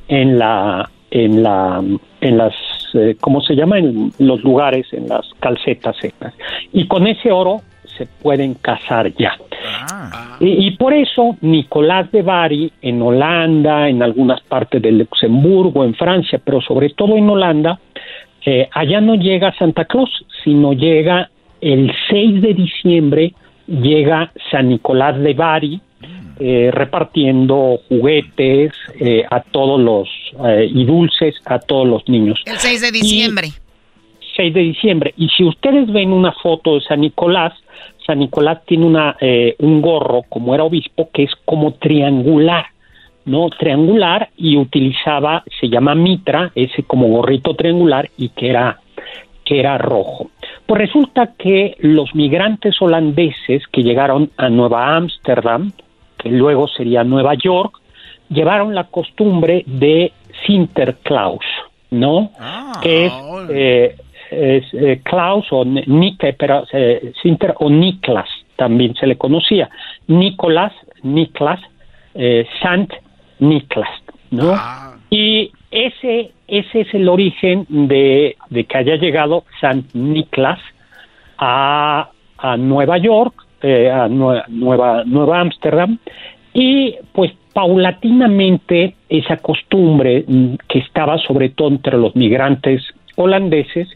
en 0.08 0.38
la 0.38 0.88
en 1.10 1.42
la 1.42 1.82
en 2.20 2.38
las 2.38 2.54
eh, 2.94 3.16
cómo 3.20 3.40
se 3.40 3.54
llama 3.54 3.78
en 3.78 4.12
los 4.18 4.42
lugares 4.42 4.86
en 4.92 5.08
las 5.08 5.26
calcetas 5.40 5.96
secas. 5.96 6.34
Y 6.72 6.86
con 6.86 7.06
ese 7.06 7.32
oro 7.32 7.62
se 7.96 8.06
pueden 8.06 8.54
casar 8.54 9.12
ya. 9.14 9.36
Y, 10.40 10.66
y 10.66 10.70
por 10.76 10.92
eso 10.92 11.36
Nicolás 11.40 12.12
de 12.12 12.22
Bari 12.22 12.70
en 12.82 13.02
Holanda 13.02 13.88
en 13.88 14.02
algunas 14.02 14.40
partes 14.42 14.80
de 14.80 14.92
Luxemburgo 14.92 15.84
en 15.84 15.94
Francia 15.94 16.40
pero 16.44 16.60
sobre 16.60 16.90
todo 16.90 17.16
en 17.16 17.28
Holanda 17.28 17.80
eh, 18.44 18.68
allá 18.72 19.00
no 19.00 19.14
llega 19.14 19.54
Santa 19.58 19.84
Claus 19.84 20.10
sino 20.44 20.72
llega 20.72 21.30
el 21.60 21.92
6 22.10 22.42
de 22.42 22.54
diciembre 22.54 23.34
llega 23.66 24.32
San 24.50 24.68
Nicolás 24.68 25.18
de 25.20 25.34
Bari 25.34 25.80
eh, 26.40 26.70
repartiendo 26.72 27.80
juguetes 27.88 28.72
eh, 29.00 29.24
a 29.28 29.40
todos 29.40 29.80
los 29.80 30.08
eh, 30.48 30.70
y 30.72 30.84
dulces 30.84 31.34
a 31.44 31.58
todos 31.58 31.86
los 31.86 32.08
niños. 32.08 32.40
El 32.46 32.58
6 32.58 32.80
de 32.80 32.90
diciembre. 32.92 33.48
6 34.36 34.54
de 34.54 34.60
diciembre. 34.60 35.14
Y 35.16 35.28
si 35.30 35.42
ustedes 35.42 35.90
ven 35.92 36.12
una 36.12 36.30
foto 36.30 36.76
de 36.76 36.82
San 36.82 37.00
Nicolás, 37.00 37.54
San 38.06 38.20
Nicolás 38.20 38.64
tiene 38.66 38.86
una 38.86 39.16
eh, 39.20 39.56
un 39.58 39.82
gorro 39.82 40.22
como 40.28 40.54
era 40.54 40.62
obispo 40.62 41.10
que 41.12 41.24
es 41.24 41.32
como 41.44 41.74
triangular, 41.74 42.66
no 43.28 43.48
triangular 43.50 44.30
y 44.36 44.56
utilizaba 44.56 45.44
se 45.60 45.68
llama 45.68 45.94
mitra 45.94 46.50
ese 46.54 46.82
como 46.82 47.08
gorrito 47.08 47.54
triangular 47.54 48.08
y 48.16 48.30
que 48.30 48.50
era 48.50 48.80
que 49.44 49.60
era 49.60 49.78
rojo. 49.78 50.30
Pues 50.66 50.78
resulta 50.78 51.32
que 51.38 51.74
los 51.80 52.14
migrantes 52.14 52.80
holandeses 52.82 53.66
que 53.72 53.82
llegaron 53.82 54.30
a 54.36 54.50
Nueva 54.50 54.94
Ámsterdam, 54.94 55.72
que 56.18 56.28
luego 56.28 56.68
sería 56.68 57.02
Nueva 57.02 57.32
York, 57.34 57.80
llevaron 58.28 58.74
la 58.74 58.84
costumbre 58.84 59.64
de 59.66 60.12
Sinterklaas, 60.46 61.40
¿no? 61.90 62.30
que 62.82 63.06
es, 63.06 63.12
eh, 63.48 63.96
es 64.30 64.64
eh, 64.74 65.00
Klaus 65.02 65.46
o 65.50 65.64
Nike, 65.64 66.34
pero 66.34 66.64
eh, 66.70 67.12
Sinter 67.22 67.54
o 67.58 67.70
Niklas 67.70 68.28
también 68.56 68.94
se 68.96 69.06
le 69.06 69.16
conocía. 69.16 69.70
Nicolás, 70.08 70.72
Niklas, 71.02 71.60
Sant 72.60 72.92
Niklas, 73.40 73.88
¿no? 74.30 74.52
Y 75.10 75.52
ese, 75.70 76.32
ese 76.46 76.80
es 76.82 76.94
el 76.94 77.08
origen 77.08 77.66
de, 77.68 78.36
de 78.50 78.64
que 78.64 78.78
haya 78.78 78.96
llegado 78.96 79.44
Sant 79.60 79.86
Niklas 79.94 80.60
a, 81.38 82.10
a 82.38 82.56
Nueva 82.56 82.98
York, 82.98 83.34
eh, 83.62 83.90
a 83.90 84.08
Nue- 84.08 84.44
Nueva 84.48 85.04
Nueva 85.04 85.40
Ámsterdam, 85.40 85.98
y 86.54 86.94
pues 87.12 87.32
paulatinamente 87.52 88.94
esa 89.08 89.36
costumbre 89.38 90.24
que 90.68 90.78
estaba 90.78 91.18
sobre 91.18 91.48
todo 91.50 91.68
entre 91.68 91.96
los 91.98 92.14
migrantes 92.14 92.82
holandeses 93.16 93.88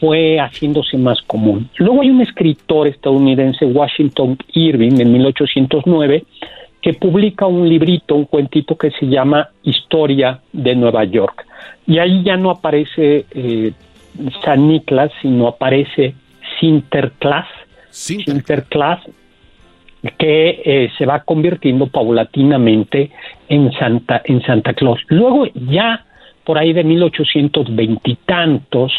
fue 0.00 0.38
haciéndose 0.38 0.96
más 0.98 1.20
común. 1.22 1.68
Luego 1.78 2.02
hay 2.02 2.10
un 2.10 2.20
escritor 2.20 2.86
estadounidense, 2.88 3.64
Washington 3.64 4.36
Irving, 4.54 5.00
en 5.00 5.12
1809, 5.12 6.24
que 6.84 6.92
publica 6.92 7.46
un 7.46 7.66
librito, 7.66 8.14
un 8.14 8.26
cuentito 8.26 8.76
que 8.76 8.90
se 8.90 9.06
llama 9.06 9.48
Historia 9.62 10.40
de 10.52 10.76
Nueva 10.76 11.04
York. 11.04 11.46
Y 11.86 11.98
ahí 11.98 12.22
ya 12.22 12.36
no 12.36 12.50
aparece 12.50 13.24
eh, 13.30 13.72
San 14.44 14.68
Nicolás, 14.68 15.10
sino 15.22 15.48
aparece 15.48 16.14
Sinterklaas. 16.60 17.48
Sinterklaas, 17.88 19.00
que 20.18 20.60
eh, 20.62 20.90
se 20.98 21.06
va 21.06 21.20
convirtiendo 21.20 21.86
paulatinamente 21.86 23.10
en 23.48 23.72
Santa, 23.72 24.20
en 24.26 24.42
Santa 24.42 24.74
Claus. 24.74 25.00
Luego 25.08 25.46
ya 25.54 26.04
por 26.44 26.58
ahí 26.58 26.74
de 26.74 26.84
1820 26.84 28.10
y 28.10 28.16
tantos, 28.26 28.92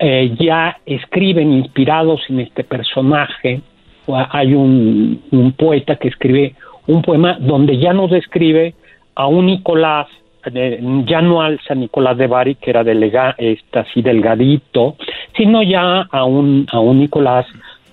eh, 0.00 0.34
ya 0.40 0.76
escriben 0.84 1.52
inspirados 1.52 2.22
en 2.28 2.40
este 2.40 2.64
personaje. 2.64 3.60
Hay 4.08 4.54
un, 4.54 5.22
un 5.30 5.52
poeta 5.52 5.94
que 5.94 6.08
escribe 6.08 6.56
un 6.86 7.02
poema 7.02 7.36
donde 7.40 7.78
ya 7.78 7.92
nos 7.92 8.10
describe 8.10 8.74
a 9.14 9.26
un 9.26 9.46
Nicolás, 9.46 10.06
eh, 10.52 10.80
ya 11.06 11.20
no 11.22 11.40
al 11.42 11.60
San 11.66 11.80
Nicolás 11.80 12.16
de 12.18 12.26
Bari, 12.26 12.54
que 12.56 12.70
era 12.70 12.82
delega, 12.82 13.34
este, 13.38 13.78
así 13.78 14.02
delgadito, 14.02 14.96
sino 15.36 15.62
ya 15.62 16.02
a 16.10 16.24
un, 16.24 16.66
a 16.70 16.80
un 16.80 16.98
Nicolás 17.00 17.46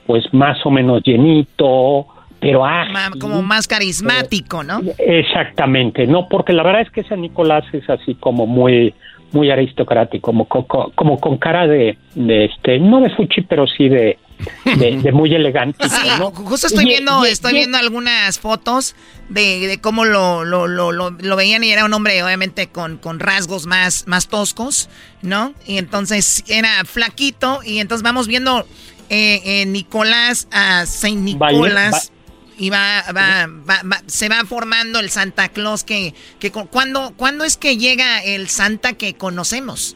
pues 0.08 0.34
más 0.34 0.58
o 0.66 0.72
menos 0.72 1.04
llenito, 1.04 2.08
pero 2.40 2.66
ágil. 2.66 3.20
Como 3.20 3.42
más 3.44 3.68
carismático, 3.68 4.64
¿no? 4.64 4.80
Exactamente, 4.98 6.08
no, 6.08 6.28
porque 6.28 6.54
la 6.54 6.64
verdad 6.64 6.82
es 6.82 6.90
que 6.90 7.04
San 7.04 7.22
Nicolás 7.22 7.64
es 7.74 7.88
así 7.90 8.16
como 8.16 8.46
muy 8.48 8.94
muy 9.32 9.52
aristocrático, 9.52 10.22
como, 10.32 10.46
co- 10.46 10.66
co- 10.66 10.92
como 10.96 11.20
con 11.20 11.38
cara 11.38 11.68
de, 11.68 11.96
de 12.16 12.46
este, 12.46 12.80
no 12.80 13.00
de 13.00 13.12
fuchi, 13.12 13.42
pero 13.42 13.68
sí 13.68 13.88
de, 13.88 14.18
de, 14.66 14.98
de 14.98 15.12
muy 15.12 15.34
elegante. 15.34 15.88
Sí, 15.90 16.08
¿no? 16.20 16.32
justo 16.32 16.68
estoy 16.68 16.86
Y- 16.86 16.90
viendo, 16.90 17.26
y- 17.26 17.30
estoy 17.30 17.52
y- 17.52 17.56
viendo 17.56 17.78
algunas 17.78 18.40
fotos 18.40 18.96
de, 19.30 19.68
de 19.68 19.80
cómo 19.82 20.06
lo, 20.06 20.44
lo, 20.46 20.68
lo, 20.68 21.36
veían 21.36 21.64
y 21.64 21.72
era 21.72 21.86
un 21.86 21.94
hombre 21.94 22.24
obviamente 22.24 22.68
con, 22.68 22.98
con 22.98 23.20
rasgos 23.20 23.66
más, 23.66 24.08
más 24.08 24.28
toscos, 24.28 24.90
¿no? 25.22 25.54
Y 25.68 25.78
entonces 25.78 26.44
era 26.48 26.84
flaquito 26.86 27.60
y 27.66 27.80
entonces 27.80 28.04
vamos 28.04 28.28
viendo 28.28 28.66
eh, 29.10 29.42
eh, 29.44 29.66
Nicolás 29.66 30.48
a 30.52 30.86
Saint 30.86 31.22
Nicolás 31.22 32.12
y 32.58 32.70
va, 32.70 33.04
va, 33.16 33.48
va- 33.48 33.82
va- 33.84 34.02
se 34.08 34.28
va 34.30 34.44
formando 34.46 35.00
el 35.00 35.10
Santa 35.10 35.50
Claus 35.50 35.84
que, 35.84 36.14
que 36.40 36.52
cu- 36.52 36.68
¿cuándo, 36.68 37.14
¿cuándo 37.16 37.44
es 37.46 37.56
que 37.58 37.78
llega 37.78 38.24
el 38.24 38.50
Santa 38.50 38.94
que 38.94 39.14
conocemos? 39.16 39.96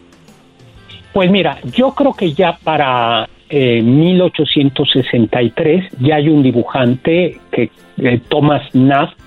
Pues 1.14 1.30
mira, 1.30 1.60
yo 1.76 1.94
creo 1.94 2.14
que 2.14 2.34
ya 2.34 2.58
para 2.64 3.30
eh, 3.50 3.82
1863 3.82 5.90
ya 6.00 6.16
hay 6.16 6.30
un 6.30 6.44
dibujante 6.44 7.40
que 7.52 7.70
eh, 7.98 8.20
Thomas 8.30 8.64
Naft 8.74 9.18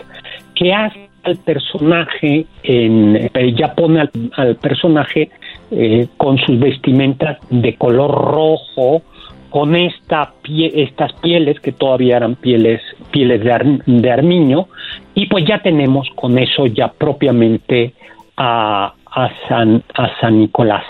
que 0.55 0.73
hace 0.73 1.07
al 1.23 1.37
personaje 1.39 2.47
eh, 2.63 3.55
ya 3.57 3.75
pone 3.75 4.09
al, 4.37 4.57
personaje 4.57 5.31
eh, 5.71 6.07
con 6.17 6.39
sus 6.39 6.59
vestimentas 6.59 7.39
de 7.51 7.75
color 7.75 8.11
rojo 8.11 9.03
con 9.51 9.75
esta 9.75 10.33
pie- 10.43 10.73
estas 10.75 11.13
pieles 11.15 11.59
que 11.61 11.73
todavía 11.73 12.17
eran 12.19 12.37
pieles 12.37 12.81
pieles 13.11 13.43
de, 13.43 13.81
de 13.87 14.11
armiño 14.11 14.69
y 15.15 15.27
pues 15.27 15.45
ya 15.47 15.61
tenemos 15.61 16.09
con 16.15 16.39
eso 16.39 16.67
ya 16.67 16.89
propiamente 16.93 17.95
a, 18.37 18.93
a 19.11 19.31
San 19.49 19.83
a 19.95 20.11
San 20.21 20.39
Nicolás 20.41 20.85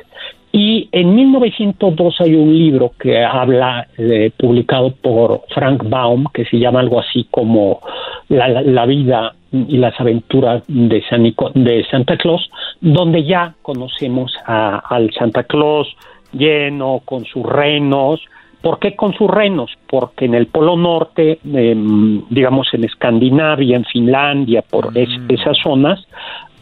y 0.52 0.88
en 0.92 1.14
1902 1.14 2.20
hay 2.20 2.34
un 2.34 2.56
libro 2.56 2.92
que 2.98 3.22
habla, 3.24 3.86
eh, 3.98 4.30
publicado 4.36 4.90
por 4.94 5.42
Frank 5.54 5.82
Baum, 5.88 6.26
que 6.32 6.44
se 6.46 6.58
llama 6.58 6.80
algo 6.80 6.98
así 7.00 7.26
como 7.30 7.80
La, 8.28 8.48
la- 8.48 8.62
la 8.62 8.86
vida 8.86 9.34
y 9.52 9.76
las 9.76 9.98
aventuras 10.00 10.64
de, 10.66 11.00
San 11.08 11.22
Nico- 11.22 11.52
de 11.54 11.84
Santa 11.88 12.16
Claus, 12.16 12.50
donde 12.80 13.22
ya 13.22 13.54
conocemos 13.62 14.32
a- 14.46 14.78
al 14.78 15.12
Santa 15.12 15.44
Claus 15.44 15.86
lleno 16.32 17.02
con 17.04 17.24
sus 17.24 17.44
renos. 17.46 18.20
¿Por 18.62 18.80
qué 18.80 18.96
con 18.96 19.14
sus 19.14 19.30
renos? 19.30 19.70
Porque 19.86 20.24
en 20.24 20.34
el 20.34 20.46
Polo 20.48 20.76
Norte, 20.76 21.38
em, 21.54 22.22
digamos 22.30 22.66
en 22.74 22.82
Escandinavia, 22.82 23.76
en 23.76 23.84
Finlandia, 23.84 24.62
por 24.62 24.90
es- 24.98 25.20
esas 25.28 25.56
zonas, 25.62 26.04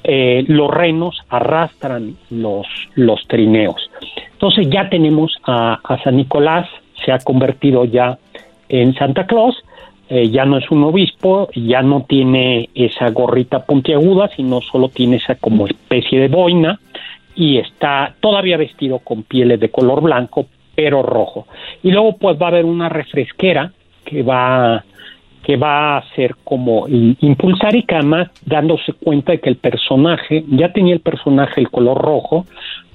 eh, 0.04 0.44
los 0.48 0.70
renos 0.70 1.20
arrastran 1.28 2.16
los, 2.30 2.66
los 2.94 3.26
trineos. 3.26 3.90
Entonces 4.32 4.68
ya 4.70 4.88
tenemos 4.88 5.36
a, 5.44 5.80
a 5.82 6.02
San 6.02 6.16
Nicolás, 6.16 6.68
se 7.04 7.10
ha 7.10 7.18
convertido 7.18 7.84
ya 7.84 8.18
en 8.68 8.94
Santa 8.94 9.26
Claus, 9.26 9.56
eh, 10.10 10.28
ya 10.28 10.44
no 10.44 10.58
es 10.58 10.70
un 10.70 10.84
obispo, 10.84 11.48
ya 11.54 11.82
no 11.82 12.04
tiene 12.06 12.68
esa 12.74 13.08
gorrita 13.10 13.64
puntiaguda, 13.64 14.28
sino 14.28 14.60
solo 14.60 14.90
tiene 14.90 15.16
esa 15.16 15.36
como 15.36 15.66
especie 15.66 16.20
de 16.20 16.28
boina 16.28 16.78
y 17.34 17.56
está 17.58 18.14
todavía 18.20 18.58
vestido 18.58 18.98
con 18.98 19.22
pieles 19.22 19.58
de 19.60 19.70
color 19.70 20.02
blanco, 20.02 20.46
pero 20.74 21.02
rojo. 21.02 21.46
Y 21.82 21.90
luego 21.90 22.16
pues 22.18 22.40
va 22.40 22.46
a 22.46 22.48
haber 22.50 22.66
una 22.66 22.90
refresquera 22.90 23.72
que 24.04 24.22
va 24.22 24.84
que 25.44 25.56
va 25.56 25.98
a 25.98 26.14
ser 26.14 26.36
como 26.42 26.86
impulsar 26.88 27.76
y 27.76 27.82
que 27.82 27.94
además 27.94 28.30
dándose 28.46 28.94
cuenta 28.94 29.32
de 29.32 29.40
que 29.40 29.50
el 29.50 29.56
personaje, 29.56 30.44
ya 30.48 30.72
tenía 30.72 30.94
el 30.94 31.00
personaje 31.00 31.60
el 31.60 31.70
color 31.70 31.98
rojo, 31.98 32.46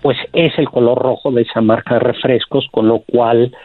pues 0.01 0.17
es 0.33 0.57
el 0.57 0.67
color 0.67 0.97
rojo 0.97 1.31
de 1.31 1.43
esa 1.43 1.61
marca 1.61 1.95
de 1.95 1.99
refrescos, 1.99 2.67
con 2.71 2.87
lo 2.87 2.99
cual 2.99 3.55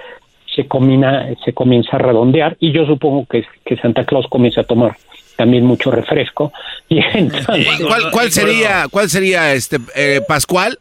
se 0.54 0.68
combina, 0.68 1.28
se 1.44 1.52
comienza 1.54 1.96
a 1.96 1.98
redondear 1.98 2.56
y 2.60 2.72
yo 2.72 2.86
supongo 2.86 3.26
que, 3.26 3.44
que 3.64 3.76
Santa 3.76 4.04
Claus 4.04 4.26
comienza 4.28 4.60
a 4.60 4.64
tomar 4.64 4.96
también 5.36 5.64
mucho 5.64 5.90
refresco 5.90 6.52
y 6.88 6.98
entonces 6.98 7.80
¿Cuál, 7.88 8.10
cuál 8.12 8.30
sería, 8.30 8.86
cuál 8.90 9.08
sería 9.08 9.52
este 9.54 9.78
eh, 9.96 10.20
Pascual? 10.28 10.78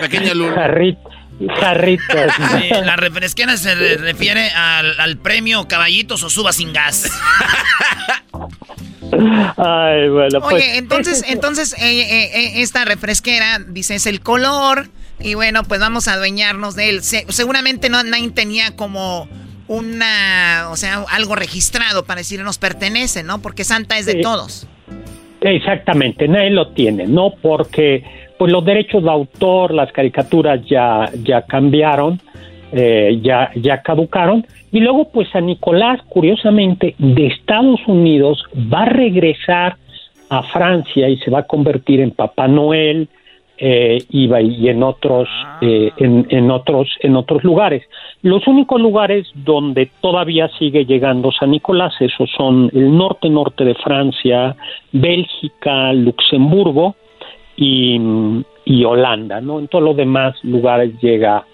Pequeña 0.00 0.32
luna. 0.32 0.70
Jarritos. 1.58 2.06
Sí, 2.60 2.68
la 2.84 2.96
refresquera 2.96 3.56
se 3.56 3.74
re- 3.74 3.96
refiere 3.96 4.50
al, 4.50 4.98
al 5.00 5.16
premio 5.18 5.66
Caballitos 5.68 6.22
o 6.22 6.30
Suba 6.30 6.52
sin 6.52 6.72
gas. 6.72 7.10
Ay, 9.56 10.08
bueno, 10.08 10.40
pues, 10.40 10.54
Oye, 10.54 10.78
entonces, 10.78 11.24
entonces 11.28 11.74
eh, 11.74 12.00
eh, 12.00 12.30
eh, 12.34 12.52
esta 12.62 12.84
refresquera, 12.84 13.58
dices 13.66 14.06
el 14.06 14.20
color, 14.20 14.88
y 15.18 15.34
bueno, 15.34 15.62
pues 15.64 15.80
vamos 15.80 16.08
a 16.08 16.14
adueñarnos 16.14 16.74
de 16.76 16.90
él. 16.90 17.02
Se- 17.02 17.24
seguramente 17.28 17.88
no, 17.88 18.02
nadie 18.02 18.30
tenía 18.30 18.74
como 18.76 19.28
una, 19.68 20.68
o 20.70 20.76
sea, 20.76 21.04
algo 21.10 21.34
registrado 21.36 22.04
para 22.04 22.18
decir 22.18 22.40
nos 22.42 22.58
pertenece, 22.58 23.22
¿no? 23.22 23.40
Porque 23.40 23.64
Santa 23.64 23.98
es 23.98 24.06
de 24.06 24.12
Sí. 24.12 24.20
todos. 24.22 24.66
Exactamente, 25.40 26.28
nadie 26.28 26.50
lo 26.50 26.72
tiene, 26.72 27.06
¿no? 27.06 27.30
Porque 27.40 28.02
pues 28.38 28.52
los 28.52 28.64
derechos 28.64 29.02
de 29.02 29.10
autor, 29.10 29.72
las 29.72 29.92
caricaturas 29.92 30.64
ya, 30.66 31.10
ya 31.22 31.42
cambiaron, 31.42 32.20
eh, 32.72 33.18
ya, 33.22 33.50
ya 33.54 33.82
caducaron, 33.82 34.46
y 34.72 34.80
luego 34.80 35.08
pues 35.10 35.28
San 35.30 35.46
Nicolás, 35.46 36.00
curiosamente, 36.08 36.94
de 36.98 37.26
Estados 37.28 37.80
Unidos 37.86 38.42
va 38.72 38.82
a 38.82 38.86
regresar 38.86 39.76
a 40.28 40.42
Francia 40.42 41.08
y 41.08 41.16
se 41.18 41.30
va 41.30 41.40
a 41.40 41.46
convertir 41.46 42.00
en 42.00 42.10
Papá 42.10 42.48
Noel, 42.48 43.08
eh, 43.58 44.04
y, 44.10 44.26
y 44.26 44.68
en 44.68 44.82
otros 44.82 45.28
eh, 45.62 45.90
en, 45.96 46.26
en 46.28 46.50
otros 46.50 46.90
en 47.00 47.16
otros 47.16 47.42
lugares. 47.42 47.84
Los 48.20 48.46
únicos 48.46 48.78
lugares 48.78 49.26
donde 49.34 49.90
todavía 50.02 50.50
sigue 50.58 50.84
llegando 50.84 51.32
San 51.32 51.52
Nicolás 51.52 51.94
esos 52.00 52.30
son 52.36 52.70
el 52.74 52.94
norte 52.94 53.30
norte 53.30 53.64
de 53.64 53.74
Francia 53.76 54.54
Bélgica 54.92 55.94
Luxemburgo 55.94 56.96
y, 57.56 57.98
y 58.64 58.84
Holanda 58.84 59.40
no 59.40 59.58
en 59.58 59.68
todos 59.68 59.84
los 59.84 59.96
demás 59.96 60.36
lugares 60.42 60.92
llega 61.00 61.44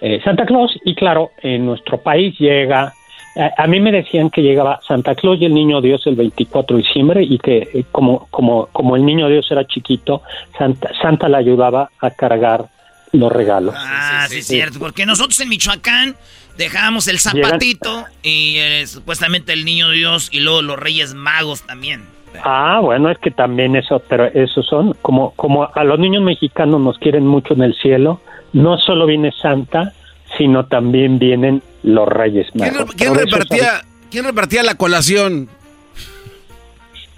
eh, 0.00 0.20
Santa 0.22 0.44
Claus 0.44 0.78
y 0.84 0.94
claro 0.94 1.30
en 1.42 1.66
nuestro 1.66 1.98
país 1.98 2.38
llega 2.38 2.92
a, 3.36 3.64
a 3.64 3.66
mí 3.66 3.80
me 3.80 3.92
decían 3.92 4.30
que 4.30 4.42
llegaba 4.42 4.80
Santa 4.86 5.14
Claus 5.14 5.38
y 5.40 5.44
el 5.44 5.54
Niño 5.54 5.80
Dios 5.80 6.06
el 6.06 6.16
24 6.16 6.76
de 6.76 6.82
diciembre 6.82 7.22
y 7.22 7.38
que 7.38 7.68
eh, 7.72 7.84
como, 7.92 8.26
como, 8.30 8.66
como 8.72 8.96
el 8.96 9.04
Niño 9.04 9.28
Dios 9.28 9.46
era 9.50 9.66
chiquito, 9.66 10.22
Santa, 10.58 10.90
Santa 11.00 11.28
le 11.28 11.36
ayudaba 11.36 11.90
a 12.00 12.10
cargar 12.10 12.66
los 13.12 13.30
regalos. 13.30 13.74
Ah, 13.76 14.26
sí, 14.28 14.38
es 14.38 14.46
cierto. 14.46 14.78
Porque 14.78 15.06
nosotros 15.06 15.38
en 15.40 15.48
Michoacán 15.48 16.16
dejábamos 16.56 17.08
el 17.08 17.18
zapatito 17.18 18.06
y 18.22 18.56
eh, 18.56 18.86
supuestamente 18.86 19.52
el 19.52 19.64
niño 19.64 19.90
Dios 19.90 20.28
y 20.32 20.40
luego 20.40 20.62
los 20.62 20.78
Reyes 20.78 21.14
Magos 21.14 21.62
también. 21.62 22.15
Ah, 22.44 22.80
bueno, 22.82 23.10
es 23.10 23.18
que 23.18 23.30
también 23.30 23.76
eso, 23.76 24.02
pero 24.08 24.26
esos 24.26 24.66
son 24.66 24.94
como 25.02 25.30
como 25.32 25.68
a 25.72 25.84
los 25.84 25.98
niños 25.98 26.22
mexicanos 26.22 26.80
nos 26.80 26.98
quieren 26.98 27.26
mucho 27.26 27.54
en 27.54 27.62
el 27.62 27.74
cielo. 27.74 28.20
No 28.52 28.78
solo 28.78 29.06
viene 29.06 29.32
Santa, 29.32 29.92
sino 30.36 30.66
también 30.66 31.18
vienen 31.18 31.62
los 31.82 32.08
Reyes 32.08 32.54
Magos. 32.54 32.94
¿Quién, 32.94 33.14
repartía, 33.14 33.82
¿Quién 34.10 34.24
repartía 34.24 34.62
la 34.62 34.74
colación? 34.74 35.48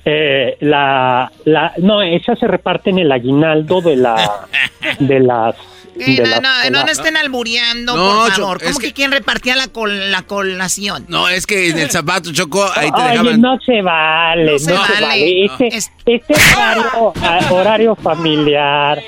Eh, 0.05 0.57
la, 0.61 1.31
la, 1.45 1.73
no, 1.79 2.01
esa 2.01 2.35
se 2.37 2.47
reparte 2.47 2.91
en 2.91 2.99
el 2.99 3.13
aguinaldo 3.13 3.83
de 3.83 3.97
la, 3.97 4.47
de 4.99 5.21
las. 5.21 5.57
Eh, 6.01 6.23
no, 6.23 6.41
no, 6.41 6.71
no, 6.71 6.85
no 6.85 6.91
estén 6.93 7.17
albureando, 7.17 7.97
No, 7.97 8.21
por 8.23 8.29
Cho- 8.35 8.41
favor. 8.43 8.59
¿Cómo 8.59 8.71
es 8.71 8.79
que, 8.79 8.93
quién 8.93 9.11
repartía 9.13 9.57
la, 9.57 9.69
col- 9.69 10.11
la 10.11 10.23
colación? 10.23 11.05
No, 11.09 11.29
es 11.29 11.47
que 11.47 11.69
en 11.71 11.79
el 11.79 11.91
zapato, 11.91 12.33
Choco, 12.33 12.65
ahí 12.77 12.91
te 12.91 12.97
Oye, 13.01 13.11
dejaban. 13.11 13.41
no 13.41 13.59
se 13.61 13.83
vale, 13.83 14.45
No 14.45 14.53
no 14.53 14.59
se 14.59 14.65
se, 14.65 14.73
vale. 14.75 15.07
vale. 15.07 15.45
Este, 15.45 15.67
Es- 15.77 15.91
este 16.07 16.35
horario, 16.57 17.13
horario 17.51 17.97
familiar. 17.97 19.01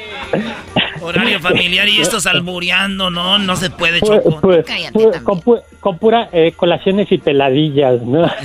Horario 1.02 1.40
familiar 1.40 1.88
y 1.88 2.00
estos 2.00 2.26
albureando, 2.26 3.10
no, 3.10 3.38
no 3.38 3.56
se 3.56 3.70
puede, 3.70 4.00
Pu- 4.00 4.06
Choco. 4.22 4.40
pu- 4.40 4.64
Cállate 4.64 4.92
pu- 4.98 5.02
también. 5.04 5.24
con, 5.24 5.40
pu- 5.40 5.62
con 5.80 5.98
pura 5.98 6.28
eh, 6.32 6.52
colaciones 6.56 7.10
y 7.10 7.18
peladillas, 7.18 8.02
¿no? 8.02 8.30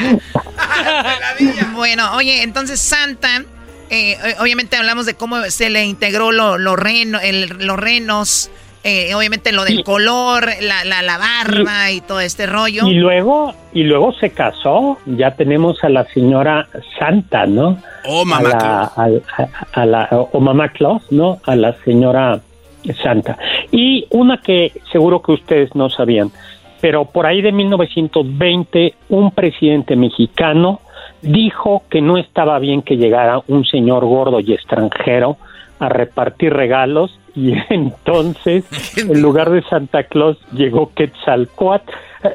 Bueno, 1.74 2.12
oye, 2.14 2.42
entonces 2.42 2.80
Santa, 2.80 3.42
eh, 3.90 4.16
obviamente 4.40 4.76
hablamos 4.76 5.04
de 5.06 5.14
cómo 5.14 5.42
se 5.48 5.68
le 5.70 5.84
integró 5.84 6.32
lo, 6.32 6.56
lo 6.58 6.76
reno- 6.76 7.20
el- 7.20 7.48
los 7.58 7.78
renos, 7.78 8.50
eh, 8.84 9.14
obviamente 9.14 9.52
lo 9.52 9.64
del 9.64 9.84
color, 9.84 10.48
la, 10.62 10.84
la, 10.84 11.02
la 11.02 11.18
barba 11.18 11.90
y 11.90 12.00
todo 12.00 12.20
este 12.20 12.46
rollo. 12.46 12.86
Y 12.88 12.94
luego, 12.94 13.52
y 13.74 13.82
luego 13.82 14.12
se 14.14 14.30
casó. 14.30 14.98
Ya 15.04 15.32
tenemos 15.32 15.82
a 15.84 15.88
la 15.90 16.04
señora 16.06 16.66
Santa, 16.98 17.44
¿no? 17.46 17.76
Oh, 18.06 18.22
a 18.22 18.24
mamá 18.24 18.92
a, 18.96 19.08
a 19.72 19.86
la, 19.86 20.08
o 20.10 20.40
mamá 20.40 20.68
Claus, 20.70 21.02
¿no? 21.10 21.40
A 21.44 21.54
la 21.56 21.74
señora 21.84 22.40
Santa. 23.02 23.36
Y 23.70 24.06
una 24.10 24.38
que 24.38 24.72
seguro 24.90 25.20
que 25.20 25.32
ustedes 25.32 25.74
no 25.74 25.90
sabían, 25.90 26.30
pero 26.80 27.04
por 27.04 27.26
ahí 27.26 27.42
de 27.42 27.52
1920 27.52 28.94
un 29.10 29.30
presidente 29.32 29.96
mexicano 29.96 30.80
dijo 31.22 31.82
que 31.90 32.00
no 32.00 32.18
estaba 32.18 32.58
bien 32.58 32.82
que 32.82 32.96
llegara 32.96 33.42
un 33.48 33.64
señor 33.64 34.04
gordo 34.04 34.40
y 34.40 34.52
extranjero 34.52 35.36
a 35.78 35.88
repartir 35.88 36.52
regalos 36.52 37.18
y 37.34 37.54
entonces 37.70 38.64
en 38.96 39.20
lugar 39.22 39.50
de 39.50 39.62
Santa 39.62 40.04
Claus 40.04 40.38
llegó 40.52 40.92
Quetzalcoatl. 40.94 41.92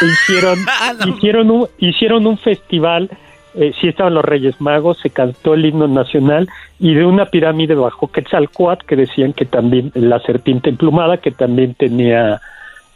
Hicieron 0.00 0.58
hicieron 1.08 1.50
un 1.50 1.68
hicieron 1.78 2.26
un 2.26 2.38
festival 2.38 3.10
eh, 3.54 3.72
sí 3.80 3.88
estaban 3.88 4.14
los 4.14 4.24
Reyes 4.24 4.60
Magos, 4.60 4.98
se 4.98 5.10
cantó 5.10 5.54
el 5.54 5.64
himno 5.64 5.88
nacional 5.88 6.48
y 6.78 6.94
de 6.94 7.04
una 7.04 7.26
pirámide 7.26 7.74
bajó 7.74 8.06
Quetzalcoatl 8.06 8.86
que 8.86 8.94
decían 8.94 9.32
que 9.32 9.46
también 9.46 9.90
la 9.94 10.20
serpiente 10.20 10.70
emplumada 10.70 11.16
que 11.16 11.32
también 11.32 11.74
tenía 11.74 12.40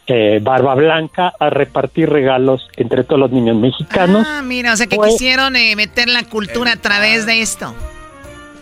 eh, 0.06 0.40
barba 0.42 0.74
blanca 0.74 1.32
a 1.38 1.48
repartir 1.50 2.10
regalos 2.10 2.68
entre 2.76 3.04
todos 3.04 3.20
los 3.20 3.30
niños 3.30 3.56
mexicanos. 3.56 4.26
Ah, 4.28 4.42
mira, 4.42 4.72
o 4.72 4.76
sea 4.76 4.86
que 4.86 4.96
Fue- 4.96 5.08
quisieron 5.10 5.54
eh, 5.56 5.74
meter 5.76 6.08
la 6.08 6.24
cultura 6.24 6.72
a 6.72 6.76
través 6.76 7.24
de 7.26 7.40
esto. 7.40 7.74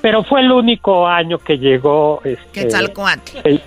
Pero 0.02 0.22
fue 0.24 0.40
el 0.40 0.50
único 0.52 1.06
año 1.06 1.38
que 1.38 1.58
llegó 1.58 2.20
este, 2.24 2.44
Quetzalcoatl. 2.52 3.38
el 3.44 3.60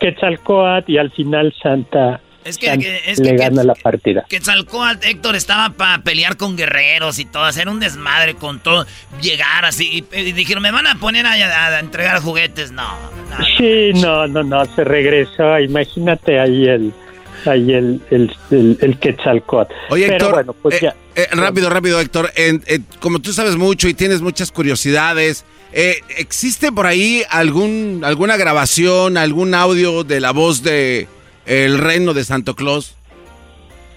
Quetzalcoatl 0.00 0.90
y 0.90 0.98
al 0.98 1.10
final 1.10 1.54
Santa, 1.62 2.20
Es 2.44 2.58
que- 2.58 2.66
Santa 2.66 2.82
que- 2.84 3.10
es 3.10 3.18
le 3.18 3.30
que- 3.30 3.36
gana 3.36 3.64
la 3.64 3.74
partida. 3.74 4.24
Quetzalcóatl, 4.28 5.06
Héctor, 5.06 5.36
estaba 5.36 5.70
para 5.70 6.02
pelear 6.02 6.36
con 6.36 6.56
guerreros 6.56 7.18
y 7.18 7.24
todo, 7.24 7.44
hacer 7.44 7.68
un 7.68 7.80
desmadre 7.80 8.34
con 8.34 8.60
todo, 8.60 8.86
llegar 9.20 9.64
así. 9.64 10.04
Y, 10.12 10.18
y 10.18 10.32
dijeron, 10.32 10.62
me 10.62 10.70
van 10.70 10.86
a 10.86 10.96
poner 10.96 11.26
a, 11.26 11.32
a 11.32 11.80
entregar 11.80 12.20
juguetes. 12.20 12.70
No, 12.72 12.86
Sí, 13.58 13.90
no, 13.94 14.26
no, 14.28 14.42
no, 14.42 14.64
se 14.74 14.84
regresó. 14.84 15.58
Imagínate 15.58 16.38
ahí 16.40 16.66
el, 16.68 16.92
ahí 17.44 17.72
el, 17.72 18.00
el, 18.10 18.34
el, 18.50 18.78
el 18.80 18.98
Quetzalcóatl. 18.98 19.72
Oye, 19.90 20.04
Pero 20.06 20.14
Héctor, 20.16 20.32
bueno, 20.34 20.52
pues 20.62 20.74
eh, 20.76 20.78
ya. 20.82 20.94
eh, 21.14 21.28
rápido, 21.32 21.68
rápido, 21.70 22.00
Héctor. 22.00 22.30
En- 22.36 22.62
eh, 22.66 22.80
como 23.00 23.18
tú 23.20 23.32
sabes 23.32 23.56
mucho 23.56 23.88
y 23.88 23.94
tienes 23.94 24.20
muchas 24.22 24.50
curiosidades, 24.52 25.44
eh, 25.72 26.00
¿existe 26.16 26.72
por 26.72 26.86
ahí 26.86 27.22
algún 27.28 28.02
alguna 28.04 28.36
grabación, 28.36 29.16
algún 29.16 29.54
audio 29.54 30.04
de 30.04 30.20
la 30.20 30.30
voz 30.32 30.62
de 30.62 31.08
el 31.46 31.78
reno 31.78 32.14
de 32.14 32.24
Santo 32.24 32.54
Claus? 32.54 32.94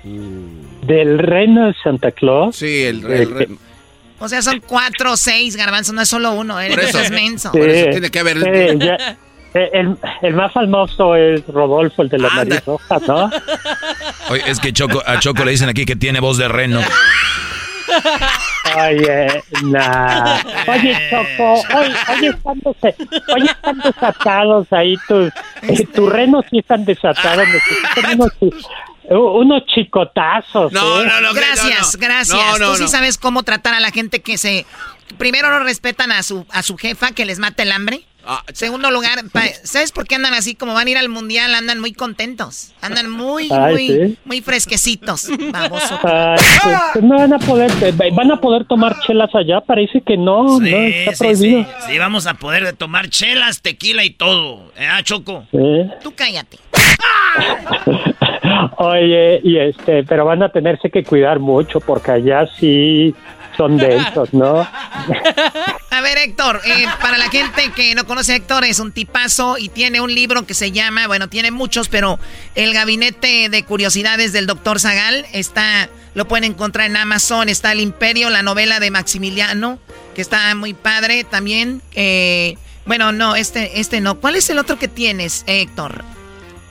Del 0.03 1.19
reino 1.19 1.67
de 1.67 1.73
Santa 1.83 2.11
Claus. 2.11 2.55
Sí, 2.55 2.83
el, 2.83 3.05
el 3.05 3.29
reno. 3.31 3.57
O 4.19 4.27
sea, 4.27 4.41
son 4.41 4.61
cuatro 4.65 5.13
o 5.13 5.17
seis 5.17 5.55
garbanzos, 5.55 5.93
no 5.93 6.01
es 6.01 6.09
solo 6.09 6.33
uno, 6.33 6.59
eres 6.59 6.75
Por 6.75 6.83
eso. 6.85 6.99
es 6.99 7.11
menso. 7.11 7.51
Sí, 7.53 7.59
sí, 7.61 8.79
ya- 8.79 9.17
el, 9.53 9.97
el 10.21 10.33
más 10.33 10.51
famoso 10.53 11.15
es 11.15 11.45
Rodolfo, 11.47 12.01
el 12.03 12.09
de 12.09 12.17
la 12.19 12.29
nariz 12.29 12.63
roja, 12.65 12.97
¿no? 13.07 13.29
Oye, 14.29 14.43
es 14.47 14.59
que 14.59 14.71
Choco, 14.73 15.01
a 15.05 15.19
Choco 15.19 15.43
le 15.45 15.51
dicen 15.51 15.69
aquí 15.69 15.85
que 15.85 15.95
tiene 15.95 16.19
voz 16.19 16.37
de 16.37 16.47
reno. 16.47 16.81
Oye, 18.77 19.43
nah. 19.63 20.37
Oye, 20.67 20.95
Choco, 21.09 21.53
hoy, 21.75 21.93
hoy, 23.33 23.45
están 23.47 23.79
desatados 23.79 24.67
ahí 24.71 24.95
tus, 25.07 25.31
eh, 25.63 25.85
tus 25.93 26.09
renos 26.11 26.45
sí 26.51 26.59
están 26.59 26.85
desatados, 26.85 27.47
necesitan 27.47 28.13
unos, 28.19 28.31
chi- 28.39 28.65
unos 29.09 29.65
chicotazos. 29.65 30.71
No, 30.71 31.01
¿eh? 31.01 31.07
no, 31.07 31.21
no, 31.21 31.33
Gracias, 31.33 31.95
no, 31.95 31.99
no. 31.99 32.07
gracias. 32.07 32.37
No, 32.37 32.59
no, 32.59 32.71
Tú 32.71 32.75
sí 32.77 32.83
no. 32.83 32.87
sabes 32.89 33.17
cómo 33.17 33.41
tratar 33.43 33.73
a 33.73 33.79
la 33.79 33.89
gente 33.91 34.21
que 34.21 34.37
se... 34.37 34.65
Primero 35.17 35.49
no 35.49 35.59
respetan 35.59 36.11
a 36.11 36.21
su, 36.21 36.45
a 36.51 36.61
su 36.61 36.77
jefa, 36.77 37.11
que 37.13 37.25
les 37.25 37.39
mata 37.39 37.63
el 37.63 37.71
hambre. 37.71 38.01
Ah, 38.25 38.43
Segundo 38.53 38.91
lugar, 38.91 39.19
¿sabes 39.63 39.91
por 39.91 40.05
qué 40.05 40.15
andan 40.15 40.33
así? 40.33 40.53
Como 40.53 40.73
van 40.73 40.87
a 40.87 40.91
ir 40.91 40.97
al 40.97 41.09
mundial, 41.09 41.55
andan 41.55 41.79
muy 41.79 41.93
contentos. 41.93 42.73
Andan 42.81 43.09
muy, 43.09 43.49
Ay, 43.51 43.73
muy, 43.73 43.87
¿sí? 43.87 44.17
muy 44.25 44.41
fresquecitos. 44.41 45.29
Ay, 45.53 45.69
pues, 45.69 45.83
pues 46.93 47.03
no 47.05 47.17
van 47.17 47.33
a 47.33 47.39
poder, 47.39 47.71
eh, 47.81 47.93
van 48.13 48.31
a 48.31 48.39
poder 48.39 48.65
tomar 48.65 48.99
chelas 49.01 49.33
allá, 49.33 49.61
parece 49.61 50.01
que 50.01 50.17
no, 50.17 50.59
no, 50.59 50.65
está 50.65 51.13
sí, 51.13 51.23
prohibido. 51.23 51.63
sí, 51.63 51.69
sí, 51.91 51.97
vamos 51.97 52.27
a 52.27 52.35
poder 52.35 52.73
tomar 52.73 53.09
chelas, 53.09 53.61
tequila 53.61 54.03
y 54.03 54.11
todo. 54.11 54.71
¿Eh, 54.77 54.87
Choco? 55.03 55.45
Tú 56.03 56.13
cállate. 56.15 56.57
Oye, 58.77 59.39
y 59.43 59.57
este, 59.57 60.03
pero 60.03 60.25
van 60.25 60.43
a 60.43 60.49
tenerse 60.49 60.89
que 60.89 61.03
cuidar 61.03 61.39
mucho 61.39 61.79
porque 61.79 62.11
allá 62.11 62.47
sí 62.59 63.13
son 63.59 63.75
densos, 63.75 64.33
¿no? 64.33 64.61
A 65.91 66.01
ver, 66.01 66.17
Héctor, 66.17 66.61
eh, 66.63 66.85
para 67.01 67.17
la 67.17 67.29
gente 67.29 67.73
que 67.75 67.93
no 67.93 68.05
conoce 68.05 68.31
a 68.31 68.35
Héctor, 68.37 68.63
es 68.63 68.79
un 68.79 68.93
tipazo 68.93 69.57
y 69.57 69.67
tiene 69.67 69.99
un 69.99 70.15
libro 70.15 70.45
que 70.45 70.53
se 70.53 70.71
llama, 70.71 71.07
bueno, 71.07 71.27
tiene 71.27 71.51
muchos, 71.51 71.89
pero 71.89 72.19
El 72.55 72.73
Gabinete 72.73 73.49
de 73.49 73.65
Curiosidades 73.65 74.31
del 74.31 74.47
Doctor 74.47 74.79
Zagal 74.79 75.25
está, 75.33 75.89
lo 76.13 76.25
pueden 76.25 76.45
encontrar 76.45 76.87
en 76.87 76.95
Amazon, 76.95 77.49
está 77.49 77.73
El 77.73 77.81
Imperio, 77.81 78.29
la 78.29 78.43
novela 78.43 78.79
de 78.79 78.91
Maximiliano, 78.91 79.77
que 80.15 80.21
está 80.21 80.55
muy 80.55 80.73
padre 80.73 81.25
también. 81.25 81.81
eh, 81.95 82.55
bueno, 82.85 83.11
no, 83.11 83.35
este, 83.35 83.81
este 83.81 83.99
no. 83.99 84.19
¿Cuál 84.19 84.37
es 84.37 84.49
el 84.49 84.57
otro 84.57 84.79
que 84.79 84.87
tienes, 84.87 85.43
Héctor? 85.47 86.05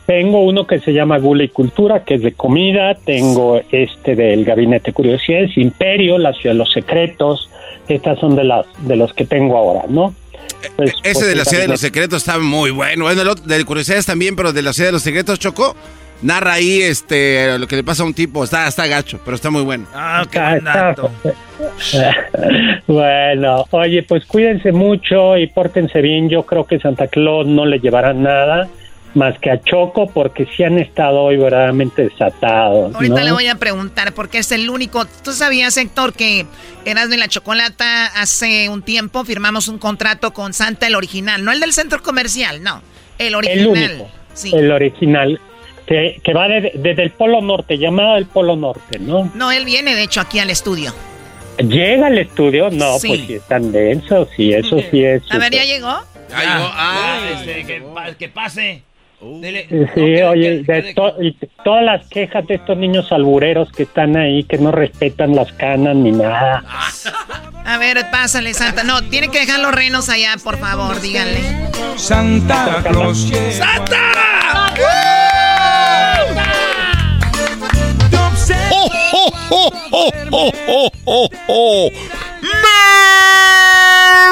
Tengo 0.09 0.43
uno 0.43 0.67
que 0.67 0.81
se 0.81 0.95
llama 0.95 1.19
Gula 1.19 1.45
y 1.45 1.49
Cultura, 1.49 2.03
que 2.03 2.15
es 2.15 2.23
de 2.23 2.33
comida. 2.33 2.95
Tengo 2.95 3.61
este 3.71 4.17
del 4.17 4.43
Gabinete 4.43 4.87
de 4.87 4.93
Curiosidades, 4.95 5.55
Imperio, 5.59 6.17
La 6.17 6.33
Ciudad 6.33 6.55
de 6.55 6.59
los 6.61 6.73
Secretos. 6.73 7.51
Estas 7.89 8.19
son 8.19 8.35
de 8.35 8.45
las 8.45 8.65
de 8.87 8.97
los 8.97 9.13
que 9.13 9.27
tengo 9.27 9.59
ahora, 9.59 9.83
¿no? 9.87 10.15
Pues, 10.77 10.95
Ese 11.03 11.13
pues, 11.13 11.27
de 11.27 11.37
la 11.37 11.45
Ciudad 11.45 11.65
de 11.65 11.69
los 11.69 11.81
Secretos 11.81 12.23
está 12.23 12.39
muy 12.39 12.71
bueno. 12.71 13.05
Bueno, 13.05 13.21
el 13.21 13.29
otro 13.29 13.45
de 13.45 13.63
curiosidades 13.67 14.07
también, 14.07 14.35
pero 14.35 14.55
de 14.55 14.63
la 14.63 14.73
Ciudad 14.73 14.89
de 14.89 14.93
los 14.93 15.03
Secretos, 15.03 15.39
Choco, 15.39 15.77
narra 16.23 16.55
ahí 16.55 16.81
este 16.81 17.59
lo 17.59 17.67
que 17.67 17.77
le 17.77 17.85
pasa 17.85 18.03
a 18.03 18.07
un 18.07 18.15
tipo. 18.15 18.43
Está, 18.43 18.67
está 18.67 18.87
gacho, 18.87 19.21
pero 19.27 19.35
está 19.35 19.51
muy 19.51 19.63
bueno. 19.63 19.85
Ah, 19.93 20.25
qué 20.31 20.39
dato. 20.39 21.11
bueno, 22.87 23.67
oye, 23.73 24.03
pues 24.05 24.25
cuídense 24.25 24.73
mucho 24.73 25.37
y 25.37 25.49
pórtense 25.49 26.01
bien. 26.01 26.31
Yo 26.31 26.45
creo 26.45 26.65
que 26.65 26.79
Santa 26.79 27.09
Claus 27.09 27.47
no 27.47 27.67
le 27.67 27.79
llevará 27.79 28.15
nada 28.15 28.71
más 29.15 29.39
que 29.39 29.51
a 29.51 29.61
Choco 29.61 30.11
porque 30.11 30.47
sí 30.57 30.63
han 30.65 30.79
estado 30.79 31.21
hoy 31.23 31.37
verdaderamente 31.37 32.03
desatados. 32.09 32.95
Ahorita 32.95 33.15
¿no? 33.21 33.25
le 33.25 33.33
voy 33.33 33.47
a 33.49 33.55
preguntar 33.57 34.13
porque 34.15 34.39
es 34.39 34.53
el 34.53 34.69
único. 34.71 35.07
¿Tú 35.25 35.33
sabías, 35.33 35.77
Héctor, 35.77 36.13
que 36.13 36.47
Erasmo 36.85 37.15
y 37.15 37.19
la 37.19 37.29
Chocolata 37.29 38.07
hace 38.07 38.69
un 38.69 38.83
tiempo 38.83 39.25
firmamos 39.25 39.69
un 39.69 39.79
contrato 39.79 40.33
con 40.33 40.53
Santa, 40.53 40.87
el 40.87 40.95
original? 40.95 41.45
No 41.45 41.53
el 41.53 41.61
del 41.61 41.73
centro 41.73 42.03
comercial, 42.03 42.63
no. 42.63 42.83
El 43.19 43.29
El 43.29 43.35
original. 43.37 43.69
único, 43.69 44.11
Sí. 44.35 44.53
el 44.55 44.71
original. 44.71 45.41
que, 45.87 46.21
que 46.23 46.35
va 46.35 46.47
de- 46.49 46.73
desde 46.75 47.03
el 47.03 47.11
Polo 47.13 47.41
Norte, 47.41 47.79
llamada 47.79 48.17
del 48.17 48.27
Polo 48.27 48.57
Norte, 48.57 48.99
¿no? 48.99 49.33
No, 49.35 49.51
él 49.51 49.65
viene 49.65 49.95
de 49.95 50.03
hecho 50.03 50.21
aquí 50.21 50.39
al 50.39 50.51
estudio. 50.51 50.93
¿Llega 51.57 52.09
al 52.09 52.19
estudio? 52.19 52.69
No, 52.71 52.99
Sí. 52.99 53.09
pues 53.09 53.21
sí 53.27 53.35
están 53.37 53.73
densos, 53.73 54.29
sí, 54.37 54.53
eso 54.53 54.77
sí 54.91 55.03
es. 55.03 55.23
A 55.31 55.39
ver, 55.39 55.51
¿ya 55.51 55.65
llegó? 55.65 55.89
Ah, 56.35 57.21
este, 57.33 57.65
que, 57.65 57.81
pa- 57.81 58.13
que 58.15 58.29
pase. 58.29 58.83
Dele- 59.21 59.66
Sí, 59.95 60.23
oye, 60.23 60.62
de 60.62 60.95
to- 60.95 61.16
y 61.21 61.33
todas 61.64 61.85
las 61.85 62.07
quejas 62.09 62.47
de 62.47 62.55
estos 62.55 62.77
niños 62.77 63.11
albureros 63.11 63.71
que 63.73 63.83
están 63.83 64.16
ahí, 64.16 64.45
que 64.45 64.59
no 64.59 64.71
respetan 64.71 65.35
las 65.35 65.53
canas 65.55 65.97
ni 65.97 66.12
nada. 66.12 66.62
A 67.64 67.79
ver, 67.79 67.99
pásale, 68.12 68.55
Santa. 68.55 68.85
No, 68.85 69.03
tiene 69.03 69.29
que 69.29 69.41
dejar 69.41 69.59
los 69.61 69.73
renos 69.75 70.09
allá, 70.09 70.37
por 70.43 70.57
favor, 70.59 71.01
díganle. 71.01 71.41
Santa 71.97 72.81
Claus. 72.89 73.29
¡Santa! 73.51 73.97
¡Oh, 78.71 78.89
oh, 79.13 79.33
oh, 79.51 79.73
oh, 79.91 80.11
oh, 80.31 80.51
oh, 80.67 80.91
oh, 81.07 81.29
oh! 81.49 81.91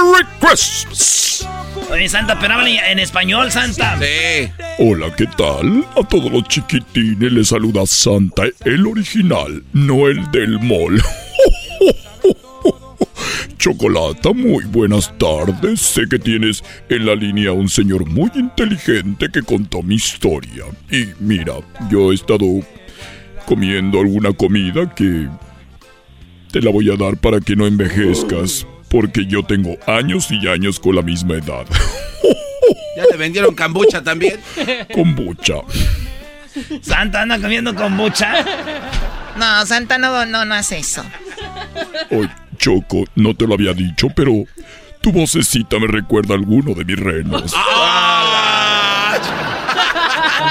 ¡Merry 0.01 0.25
Christmas! 0.41 1.47
Oye, 1.91 2.09
Santa, 2.09 2.39
pero 2.39 2.67
en 2.67 2.99
español, 2.99 3.51
Santa. 3.53 3.99
Sí. 3.99 4.51
Hola, 4.79 5.15
¿qué 5.17 5.27
tal? 5.37 5.87
A 5.97 6.03
todos 6.09 6.33
los 6.33 6.45
chiquitines 6.45 7.33
les 7.33 7.49
saluda 7.49 7.87
Santa, 7.87 8.45
el 8.65 8.87
original, 8.87 9.63
no 9.73 10.09
el 10.09 10.31
del 10.31 10.59
mall. 10.61 11.01
Chocolata, 13.59 14.33
muy 14.33 14.65
buenas 14.65 15.13
tardes. 15.19 15.81
Sé 15.81 16.03
que 16.09 16.19
tienes 16.19 16.63
en 16.89 17.07
la 17.07 17.15
línea 17.15 17.51
a 17.51 17.55
un 17.55 17.69
señor 17.69 18.07
muy 18.07 18.31
inteligente 18.35 19.29
que 19.33 19.43
contó 19.43 19.83
mi 19.83 19.97
historia. 19.97 20.65
Y 20.91 21.07
mira, 21.21 21.55
yo 21.91 22.13
he 22.13 22.15
estado 22.15 22.47
comiendo 23.47 24.01
alguna 24.01 24.33
comida 24.33 24.95
que 24.95 25.29
te 26.53 26.61
la 26.61 26.71
voy 26.71 26.91
a 26.91 26.97
dar 26.97 27.17
para 27.17 27.41
que 27.41 27.57
no 27.57 27.67
envejezcas, 27.67 28.67
porque 28.91 29.25
yo 29.27 29.43
tengo 29.43 29.77
años 29.87 30.29
y 30.31 30.47
años 30.49 30.79
con 30.79 30.97
la 30.97 31.03
misma 31.03 31.35
edad. 31.35 31.65
¿Ya 32.97 33.05
le 33.11 33.17
vendieron 33.17 33.55
cambucha 33.55 34.03
también? 34.03 34.41
Kombucha. 34.93 35.57
Santa 36.81 37.23
anda 37.23 37.39
comiendo 37.39 37.75
kombucha. 37.75 38.45
No, 39.37 39.67
Santa 39.67 39.99
no, 39.99 40.25
no, 40.25 40.45
no 40.47 40.55
hace 40.55 40.79
eso. 40.79 41.05
Oye, 42.11 42.31
Choco, 42.57 43.05
no 43.15 43.35
te 43.35 43.47
lo 43.47 43.55
había 43.55 43.75
dicho, 43.75 44.09
pero 44.17 44.33
tu 45.03 45.13
vocecita 45.13 45.79
me 45.79 45.87
recuerda 45.87 46.35
a 46.35 46.39
alguno 46.39 46.75
de 46.75 46.85
mis 46.87 46.99
renos. 46.99 47.55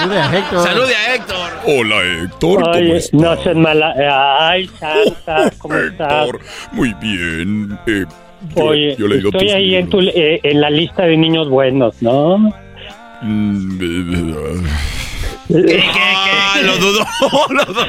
Salude 0.05 0.19
a 0.21 0.37
Héctor. 0.37 0.59
Salude 0.67 0.95
a 0.95 1.15
Héctor. 1.15 1.51
Hola, 1.65 1.95
Héctor, 2.23 2.61
¿cómo 2.61 2.73
estás? 2.93 3.13
no 3.13 3.35
seas 3.43 3.55
mala. 3.55 3.93
Ay, 4.49 4.67
Santa, 4.79 5.51
¿cómo 5.57 5.75
estás? 5.75 6.25
Héctor, 6.27 6.39
muy 6.73 6.93
bien. 7.01 7.79
Eh, 7.87 8.05
yo, 8.55 8.65
Oye, 8.65 8.95
yo 8.97 9.07
estoy 9.29 9.49
ahí 9.49 9.73
en, 9.75 9.89
tu, 9.89 9.99
eh, 10.01 10.39
en 10.43 10.61
la 10.61 10.69
lista 10.69 11.03
de 11.07 11.17
niños 11.17 11.49
buenos, 11.49 11.99
¿no? 12.03 12.37
Mm, 13.23 13.79
eh, 15.49 15.83
Ah, 15.97 16.59
lo 16.63 16.77
dudó, 16.77 17.05
lo 17.49 17.65
dudó. 17.65 17.85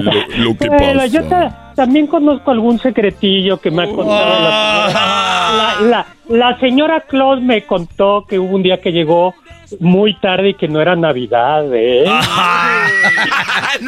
lo, 0.00 0.12
lo 0.44 0.56
que 0.58 0.68
Bueno, 0.68 1.06
yo 1.06 1.22
pasa. 1.22 1.48
ta- 1.48 1.72
también 1.76 2.06
conozco 2.08 2.50
algún 2.50 2.78
secretillo 2.80 3.58
que 3.60 3.70
me 3.70 3.84
ha 3.84 3.86
contado 3.86 4.40
la, 4.42 5.76
la, 5.80 5.86
la- 5.86 6.06
la 6.28 6.58
señora 6.60 7.00
Claus 7.02 7.40
me 7.40 7.62
contó 7.64 8.24
que 8.28 8.38
hubo 8.38 8.54
un 8.56 8.62
día 8.62 8.80
que 8.80 8.92
llegó 8.92 9.34
muy 9.78 10.14
tarde 10.20 10.50
y 10.50 10.54
que 10.54 10.66
no 10.68 10.80
era 10.80 10.96
Navidad, 10.96 11.64
¿eh? 11.74 12.04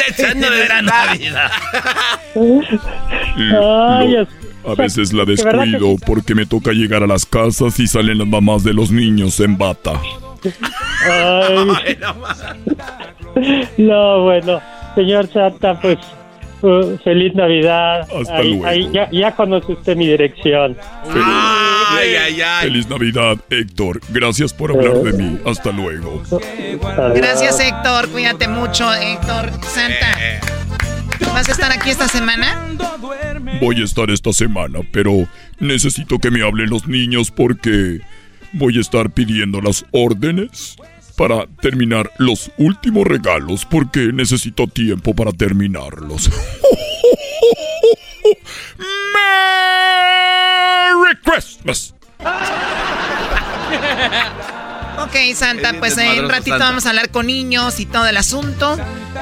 Echando 0.08 0.50
de 0.50 0.64
Era 0.64 0.82
Navidad. 0.82 1.50
Ay, 2.36 3.48
Lo- 4.12 4.22
es- 4.22 4.28
a 4.64 4.74
veces 4.76 5.12
la 5.12 5.24
descuido 5.24 5.96
porque 6.06 6.36
me 6.36 6.46
toca 6.46 6.70
llegar 6.70 7.02
a 7.02 7.06
las 7.08 7.26
casas 7.26 7.80
y 7.80 7.88
salen 7.88 8.18
las 8.18 8.28
mamás 8.28 8.62
de 8.62 8.72
los 8.72 8.92
niños 8.92 9.40
en 9.40 9.58
bata. 9.58 9.92
Ay. 11.10 11.98
No, 13.78 14.24
bueno, 14.24 14.60
señor 14.94 15.26
Santa, 15.32 15.80
pues 15.80 15.96
uh, 16.62 16.98
feliz 17.04 17.34
Navidad. 17.34 18.00
Hasta 18.18 18.36
Ahí- 18.36 18.48
luego. 18.50 18.66
ahí 18.66 18.90
ya, 18.92 19.08
ya 19.10 19.34
conoce 19.34 19.72
usted 19.72 19.96
mi 19.96 20.06
dirección. 20.06 20.76
Ay, 21.14 22.14
ay, 22.16 22.40
ay. 22.40 22.68
Feliz 22.68 22.88
Navidad, 22.88 23.36
Héctor. 23.50 24.00
Gracias 24.10 24.52
por 24.52 24.70
hablar 24.70 24.94
de 25.02 25.12
mí. 25.12 25.38
Hasta 25.44 25.70
luego. 25.72 26.22
Gracias, 27.14 27.60
Héctor. 27.60 28.08
Cuídate 28.08 28.48
mucho, 28.48 28.92
Héctor. 28.94 29.50
Santa, 29.62 30.16
¿vas 31.32 31.48
a 31.48 31.52
estar 31.52 31.70
aquí 31.72 31.90
esta 31.90 32.08
semana? 32.08 32.68
Voy 33.60 33.80
a 33.80 33.84
estar 33.84 34.10
esta 34.10 34.32
semana, 34.32 34.80
pero 34.92 35.26
necesito 35.60 36.18
que 36.18 36.30
me 36.30 36.42
hablen 36.42 36.70
los 36.70 36.86
niños 36.88 37.30
porque 37.30 38.00
voy 38.52 38.78
a 38.78 38.80
estar 38.80 39.10
pidiendo 39.10 39.60
las 39.60 39.84
órdenes 39.92 40.76
para 41.22 41.46
terminar 41.60 42.10
los 42.18 42.50
últimos 42.56 43.06
regalos 43.06 43.64
porque 43.64 44.10
necesito 44.12 44.66
tiempo 44.66 45.14
para 45.14 45.30
terminarlos. 45.30 46.28
¡Merry 50.98 51.16
Christmas! 51.22 51.94
Ok, 54.98 55.14
Santa, 55.36 55.74
pues 55.78 55.96
en 55.96 56.24
un 56.24 56.28
ratito 56.28 56.56
Santa. 56.56 56.64
vamos 56.64 56.86
a 56.86 56.88
hablar 56.88 57.12
con 57.12 57.28
niños 57.28 57.78
y 57.78 57.86
todo 57.86 58.08
el 58.08 58.16
asunto. 58.16 58.76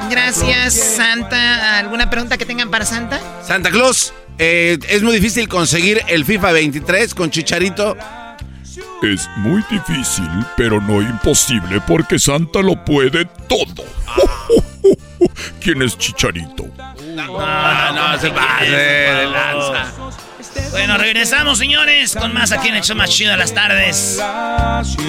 Gracias, 0.09 0.73
Santa. 0.73 1.77
¿Alguna 1.77 2.09
pregunta 2.09 2.39
que 2.39 2.47
tengan 2.47 2.71
para 2.71 2.83
Santa? 2.85 3.21
Santa 3.45 3.69
Claus, 3.69 4.11
eh, 4.39 4.79
es 4.89 5.03
muy 5.03 5.13
difícil 5.13 5.47
conseguir 5.47 6.01
el 6.07 6.25
FIFA 6.25 6.51
23 6.53 7.13
con 7.13 7.29
Chicharito. 7.29 7.95
Es 9.03 9.29
muy 9.37 9.63
difícil, 9.69 10.29
pero 10.55 10.79
no 10.79 11.01
imposible 11.01 11.81
porque 11.87 12.19
Santa 12.19 12.61
lo 12.61 12.75
puede 12.85 13.25
todo. 13.47 13.85
¿Quién 15.61 15.81
es 15.81 15.97
Chicharito? 15.97 16.65
No, 17.15 17.93
no, 17.93 18.19
se 18.19 18.29
pase 18.29 18.65
de 18.71 19.25
lanza. 19.27 19.91
Bueno, 20.71 20.97
regresamos, 20.97 21.57
señores, 21.57 22.15
con 22.15 22.33
más 22.33 22.51
aquí 22.51 22.69
en 22.69 22.75
el 22.75 22.81
show 22.81 22.95
más 22.95 23.09
chido 23.09 23.31
de 23.31 23.37
las 23.37 23.53
tardes. 23.53 24.21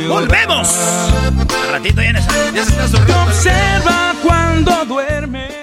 ¡Volvemos! 0.09 0.69
Al 0.75 1.71
ratito 1.71 2.03
ya 2.03 2.21
se 2.21 2.85
está. 2.85 3.23
Observa 3.25 4.15
cuando 4.23 4.85
duerme. 4.85 5.63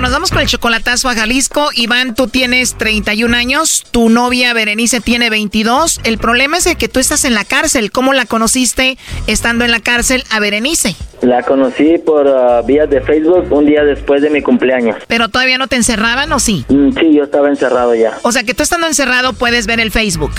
Bueno, 0.00 0.12
nos 0.12 0.16
vamos 0.16 0.30
con 0.30 0.40
el 0.40 0.46
chocolatazo 0.46 1.10
a 1.10 1.14
Jalisco. 1.14 1.68
Iván, 1.74 2.14
tú 2.14 2.26
tienes 2.26 2.74
31 2.78 3.36
años, 3.36 3.84
tu 3.90 4.08
novia 4.08 4.54
Berenice 4.54 5.02
tiene 5.02 5.28
22. 5.28 6.00
El 6.04 6.16
problema 6.16 6.56
es 6.56 6.74
que 6.74 6.88
tú 6.88 7.00
estás 7.00 7.26
en 7.26 7.34
la 7.34 7.44
cárcel. 7.44 7.92
¿Cómo 7.92 8.14
la 8.14 8.24
conociste 8.24 8.96
estando 9.26 9.66
en 9.66 9.70
la 9.70 9.80
cárcel 9.80 10.24
a 10.30 10.40
Berenice? 10.40 10.96
La 11.20 11.42
conocí 11.42 11.98
por 11.98 12.26
uh, 12.26 12.66
vías 12.66 12.88
de 12.88 13.02
Facebook 13.02 13.52
un 13.52 13.66
día 13.66 13.84
después 13.84 14.22
de 14.22 14.30
mi 14.30 14.40
cumpleaños. 14.40 14.96
¿Pero 15.06 15.28
todavía 15.28 15.58
no 15.58 15.68
te 15.68 15.76
encerraban 15.76 16.32
o 16.32 16.40
sí? 16.40 16.64
Mm, 16.70 16.92
sí, 16.98 17.12
yo 17.12 17.24
estaba 17.24 17.50
encerrado 17.50 17.94
ya. 17.94 18.16
O 18.22 18.32
sea 18.32 18.42
que 18.42 18.54
tú 18.54 18.62
estando 18.62 18.86
encerrado 18.86 19.34
puedes 19.34 19.66
ver 19.66 19.80
el 19.80 19.90
Facebook. 19.90 20.32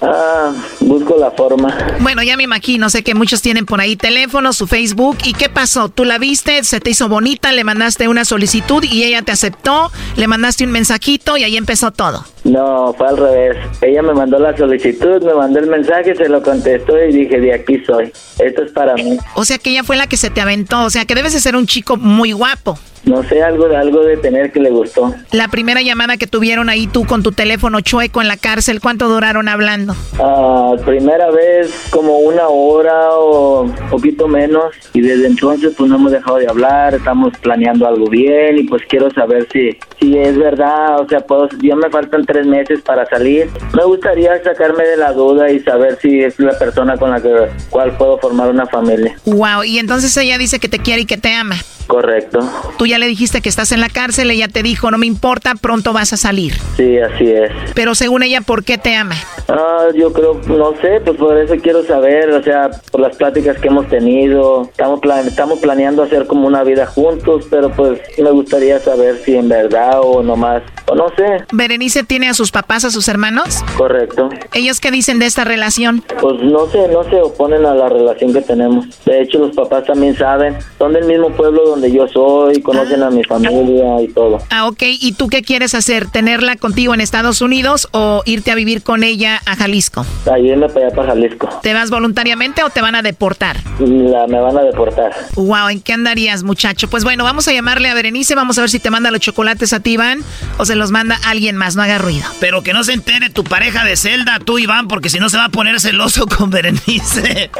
Ah, 0.00 0.52
busco 0.80 1.16
la 1.18 1.30
forma. 1.32 1.76
Bueno, 2.00 2.22
ya 2.22 2.36
me 2.36 2.44
imagino, 2.44 2.88
sé 2.88 3.02
que 3.02 3.14
muchos 3.14 3.42
tienen 3.42 3.66
por 3.66 3.80
ahí 3.80 3.96
teléfono, 3.96 4.52
su 4.52 4.66
Facebook. 4.66 5.18
¿Y 5.24 5.32
qué 5.32 5.48
pasó? 5.48 5.88
¿Tú 5.88 6.04
la 6.04 6.18
viste? 6.18 6.62
¿Se 6.64 6.80
te 6.80 6.90
hizo 6.90 7.08
bonita? 7.08 7.50
¿Le 7.52 7.64
mandaste 7.64 8.06
una 8.06 8.24
solicitud 8.24 8.84
y 8.84 9.02
ella 9.02 9.22
te 9.22 9.32
aceptó? 9.32 9.90
¿Le 10.16 10.28
mandaste 10.28 10.64
un 10.64 10.70
mensajito 10.70 11.36
y 11.36 11.44
ahí 11.44 11.56
empezó 11.56 11.90
todo? 11.90 12.24
No, 12.48 12.94
fue 12.94 13.08
al 13.08 13.16
revés. 13.16 13.56
Ella 13.82 14.02
me 14.02 14.14
mandó 14.14 14.38
la 14.38 14.56
solicitud, 14.56 15.22
me 15.22 15.34
mandó 15.34 15.58
el 15.58 15.66
mensaje, 15.66 16.14
se 16.14 16.28
lo 16.28 16.42
contestó 16.42 16.98
y 17.02 17.12
dije, 17.12 17.38
de 17.40 17.52
aquí 17.52 17.82
soy. 17.84 18.10
Esto 18.38 18.62
es 18.62 18.72
para 18.72 18.94
mí. 18.94 19.18
O 19.34 19.44
sea 19.44 19.58
que 19.58 19.70
ella 19.70 19.84
fue 19.84 19.96
la 19.96 20.06
que 20.06 20.16
se 20.16 20.30
te 20.30 20.40
aventó. 20.40 20.84
O 20.84 20.90
sea 20.90 21.04
que 21.04 21.14
debes 21.14 21.34
de 21.34 21.40
ser 21.40 21.56
un 21.56 21.66
chico 21.66 21.96
muy 21.96 22.32
guapo. 22.32 22.78
No 23.04 23.22
sé, 23.22 23.42
algo 23.42 23.68
de 23.68 23.76
algo 23.76 24.02
de 24.04 24.16
tener 24.16 24.52
que 24.52 24.60
le 24.60 24.70
gustó. 24.70 25.14
La 25.32 25.48
primera 25.48 25.80
llamada 25.80 26.16
que 26.16 26.26
tuvieron 26.26 26.68
ahí 26.68 26.86
tú 26.86 27.06
con 27.06 27.22
tu 27.22 27.32
teléfono 27.32 27.80
chueco 27.80 28.20
en 28.20 28.28
la 28.28 28.36
cárcel, 28.36 28.80
¿cuánto 28.80 29.08
duraron 29.08 29.48
hablando? 29.48 29.94
Ah, 30.18 30.74
primera 30.84 31.30
vez 31.30 31.88
como 31.90 32.18
una 32.18 32.48
hora 32.48 33.10
o 33.12 33.66
poquito 33.90 34.28
menos 34.28 34.74
y 34.92 35.00
desde 35.00 35.26
entonces 35.26 35.72
pues 35.76 35.88
no 35.88 35.96
hemos 35.96 36.12
dejado 36.12 36.38
de 36.38 36.48
hablar, 36.48 36.94
estamos 36.94 37.32
planeando 37.38 37.86
algo 37.86 38.08
bien 38.08 38.58
y 38.58 38.64
pues 38.64 38.82
quiero 38.88 39.10
saber 39.10 39.46
si 39.52 39.78
si 40.00 40.16
es 40.16 40.38
verdad, 40.38 41.00
o 41.00 41.08
sea, 41.08 41.20
puedo, 41.20 41.48
ya 41.62 41.74
me 41.74 41.90
faltan 41.90 42.24
tres 42.24 42.46
meses 42.46 42.80
para 42.82 43.06
salir. 43.06 43.50
Me 43.74 43.84
gustaría 43.84 44.42
sacarme 44.42 44.84
de 44.84 44.96
la 44.96 45.12
duda 45.12 45.50
y 45.50 45.60
saber 45.60 45.98
si 46.00 46.20
es 46.22 46.38
la 46.38 46.56
persona 46.58 46.96
con 46.96 47.10
la 47.10 47.20
que 47.20 47.48
cual 47.70 47.96
puedo 47.96 48.18
formar 48.18 48.48
una 48.48 48.66
familia. 48.66 49.16
Wow, 49.24 49.64
y 49.64 49.78
entonces 49.78 50.16
ella 50.16 50.38
dice 50.38 50.58
que 50.60 50.68
te 50.68 50.78
quiere 50.78 51.02
y 51.02 51.06
que 51.06 51.16
te 51.16 51.32
ama. 51.34 51.56
Correcto. 51.88 52.40
Tú 52.76 52.86
ya 52.86 52.98
le 52.98 53.06
dijiste 53.06 53.40
que 53.40 53.48
estás 53.48 53.72
en 53.72 53.80
la 53.80 53.88
cárcel, 53.88 54.30
ella 54.30 54.46
te 54.46 54.62
dijo, 54.62 54.90
no 54.90 54.98
me 54.98 55.06
importa, 55.06 55.54
pronto 55.54 55.94
vas 55.94 56.12
a 56.12 56.18
salir. 56.18 56.52
Sí, 56.76 56.98
así 56.98 57.30
es. 57.30 57.50
Pero 57.74 57.94
según 57.94 58.22
ella, 58.22 58.42
¿por 58.42 58.62
qué 58.62 58.76
te 58.76 58.94
ama? 58.94 59.14
Ah, 59.48 59.86
yo 59.96 60.12
creo, 60.12 60.38
no 60.48 60.74
sé, 60.82 61.00
pues 61.02 61.16
por 61.16 61.38
eso 61.38 61.54
quiero 61.62 61.82
saber, 61.84 62.30
o 62.30 62.42
sea, 62.42 62.70
por 62.92 63.00
las 63.00 63.16
pláticas 63.16 63.56
que 63.56 63.68
hemos 63.68 63.88
tenido, 63.88 64.64
estamos, 64.64 65.00
plan 65.00 65.26
estamos 65.26 65.60
planeando 65.60 66.02
hacer 66.02 66.26
como 66.26 66.46
una 66.46 66.62
vida 66.62 66.84
juntos, 66.86 67.46
pero 67.48 67.70
pues 67.70 67.98
me 68.18 68.30
gustaría 68.32 68.78
saber 68.80 69.22
si 69.24 69.36
en 69.36 69.48
verdad 69.48 69.87
o 70.00 70.22
nomás, 70.22 70.62
o 70.86 70.94
no 70.94 71.08
sé. 71.16 71.44
¿Berenice 71.52 72.04
tiene 72.04 72.28
a 72.28 72.34
sus 72.34 72.50
papás, 72.50 72.84
a 72.84 72.90
sus 72.90 73.08
hermanos? 73.08 73.64
Correcto. 73.76 74.28
¿Ellos 74.52 74.80
qué 74.80 74.90
dicen 74.90 75.18
de 75.18 75.26
esta 75.26 75.44
relación? 75.44 76.02
Pues 76.20 76.40
no 76.42 76.66
sé, 76.68 76.88
no 76.88 77.04
se 77.04 77.20
oponen 77.20 77.64
a 77.66 77.74
la 77.74 77.88
relación 77.88 78.32
que 78.32 78.42
tenemos. 78.42 78.86
De 79.04 79.22
hecho, 79.22 79.38
los 79.38 79.54
papás 79.54 79.84
también 79.84 80.16
saben, 80.16 80.56
son 80.78 80.92
del 80.92 81.04
mismo 81.04 81.30
pueblo 81.30 81.66
donde 81.66 81.90
yo 81.92 82.06
soy, 82.08 82.60
conocen 82.62 83.02
a 83.02 83.10
mi 83.10 83.24
familia 83.24 84.00
y 84.02 84.08
todo. 84.08 84.38
Ah, 84.50 84.66
ok. 84.68 84.82
¿Y 84.82 85.12
tú 85.12 85.28
qué 85.28 85.42
quieres 85.42 85.74
hacer? 85.74 86.10
¿Tenerla 86.10 86.56
contigo 86.56 86.94
en 86.94 87.00
Estados 87.00 87.40
Unidos 87.40 87.88
o 87.92 88.22
irte 88.26 88.50
a 88.50 88.54
vivir 88.54 88.82
con 88.82 89.02
ella 89.04 89.40
a 89.46 89.56
Jalisco? 89.56 90.04
A 90.30 90.38
irme 90.38 90.68
para 90.68 90.86
allá, 90.86 90.96
para 90.96 91.08
Jalisco. 91.08 91.48
¿Te 91.62 91.74
vas 91.74 91.90
voluntariamente 91.90 92.62
o 92.62 92.70
te 92.70 92.80
van 92.80 92.94
a 92.94 93.02
deportar? 93.02 93.56
La, 93.78 94.26
me 94.26 94.40
van 94.40 94.56
a 94.56 94.62
deportar. 94.62 95.12
Wow, 95.34 95.68
¿en 95.70 95.80
qué 95.80 95.92
andarías, 95.92 96.42
muchacho? 96.42 96.88
Pues 96.88 97.04
bueno, 97.04 97.24
vamos 97.24 97.48
a 97.48 97.52
llamarle 97.52 97.88
a 97.88 97.94
Berenice, 97.94 98.34
vamos 98.34 98.58
a 98.58 98.62
ver 98.62 98.70
si 98.70 98.78
te 98.78 98.90
manda 98.90 99.10
los 99.10 99.20
chocolates 99.20 99.72
a 99.72 99.77
ti, 99.80 99.92
Iván, 99.92 100.22
o 100.56 100.64
se 100.64 100.76
los 100.76 100.90
manda 100.90 101.18
alguien 101.24 101.56
más, 101.56 101.76
no 101.76 101.82
haga 101.82 101.98
ruido. 101.98 102.26
Pero 102.40 102.62
que 102.62 102.72
no 102.72 102.84
se 102.84 102.92
entere 102.92 103.30
tu 103.30 103.44
pareja 103.44 103.84
de 103.84 103.96
celda, 103.96 104.38
tú, 104.38 104.58
Iván, 104.58 104.88
porque 104.88 105.08
si 105.10 105.18
no 105.18 105.28
se 105.28 105.36
va 105.36 105.44
a 105.46 105.48
poner 105.50 105.80
celoso 105.80 106.26
con 106.36 106.50
Berenice. 106.50 107.50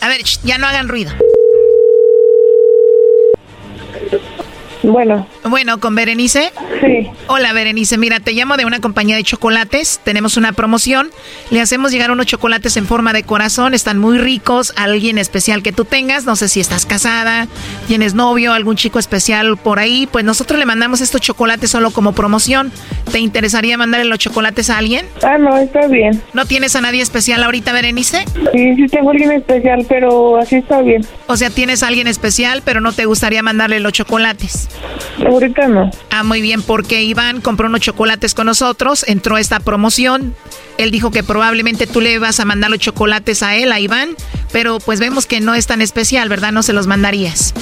A 0.00 0.08
ver, 0.08 0.22
ya 0.44 0.58
no 0.58 0.66
hagan 0.66 0.88
ruido. 0.88 1.12
Bueno. 4.88 5.26
Bueno, 5.44 5.78
¿con 5.80 5.94
Berenice? 5.94 6.50
Sí. 6.80 7.08
Hola, 7.26 7.52
Berenice. 7.52 7.98
Mira, 7.98 8.20
te 8.20 8.32
llamo 8.32 8.56
de 8.56 8.64
una 8.64 8.80
compañía 8.80 9.16
de 9.16 9.22
chocolates. 9.22 10.00
Tenemos 10.02 10.36
una 10.36 10.52
promoción. 10.52 11.10
Le 11.50 11.60
hacemos 11.60 11.92
llegar 11.92 12.10
unos 12.10 12.26
chocolates 12.26 12.76
en 12.76 12.86
forma 12.86 13.12
de 13.12 13.22
corazón. 13.22 13.74
Están 13.74 13.98
muy 13.98 14.18
ricos. 14.18 14.72
alguien 14.76 15.18
especial 15.18 15.62
que 15.62 15.72
tú 15.72 15.84
tengas. 15.84 16.24
No 16.24 16.36
sé 16.36 16.48
si 16.48 16.60
estás 16.60 16.86
casada, 16.86 17.48
tienes 17.86 18.14
novio, 18.14 18.52
algún 18.52 18.76
chico 18.76 18.98
especial 18.98 19.56
por 19.56 19.78
ahí. 19.78 20.08
Pues 20.10 20.24
nosotros 20.24 20.58
le 20.58 20.66
mandamos 20.66 21.00
estos 21.00 21.20
chocolates 21.20 21.70
solo 21.70 21.90
como 21.90 22.12
promoción. 22.12 22.72
¿Te 23.12 23.18
interesaría 23.18 23.76
mandarle 23.76 24.06
los 24.06 24.18
chocolates 24.18 24.70
a 24.70 24.78
alguien? 24.78 25.06
Ah, 25.22 25.38
no, 25.38 25.56
está 25.56 25.86
bien. 25.86 26.22
¿No 26.32 26.46
tienes 26.46 26.76
a 26.76 26.80
nadie 26.80 27.02
especial 27.02 27.42
ahorita, 27.42 27.72
Berenice? 27.72 28.24
Sí, 28.52 28.74
sí 28.76 28.86
tengo 28.88 29.10
a 29.10 29.12
alguien 29.12 29.32
especial, 29.32 29.84
pero 29.88 30.38
así 30.38 30.56
está 30.56 30.80
bien. 30.82 31.06
O 31.26 31.36
sea, 31.36 31.50
tienes 31.50 31.82
a 31.82 31.88
alguien 31.88 32.06
especial, 32.06 32.62
pero 32.64 32.80
no 32.80 32.92
te 32.92 33.04
gustaría 33.04 33.42
mandarle 33.42 33.80
los 33.80 33.92
chocolates. 33.92 34.68
Ah, 36.10 36.22
muy 36.22 36.40
bien, 36.40 36.62
porque 36.62 37.02
Iván 37.02 37.40
compró 37.40 37.66
unos 37.66 37.80
chocolates 37.80 38.34
con 38.34 38.46
nosotros, 38.46 39.04
entró 39.06 39.38
esta 39.38 39.60
promoción. 39.60 40.34
Él 40.78 40.90
dijo 40.90 41.10
que 41.10 41.22
probablemente 41.22 41.86
tú 41.86 42.00
le 42.00 42.18
vas 42.18 42.40
a 42.40 42.44
mandar 42.44 42.70
los 42.70 42.78
chocolates 42.78 43.42
a 43.42 43.56
él, 43.56 43.72
a 43.72 43.80
Iván, 43.80 44.10
pero 44.52 44.78
pues 44.78 45.00
vemos 45.00 45.26
que 45.26 45.40
no 45.40 45.54
es 45.54 45.66
tan 45.66 45.82
especial, 45.82 46.28
¿verdad? 46.28 46.52
No 46.52 46.62
se 46.62 46.72
los 46.72 46.86
mandarías. 46.86 47.52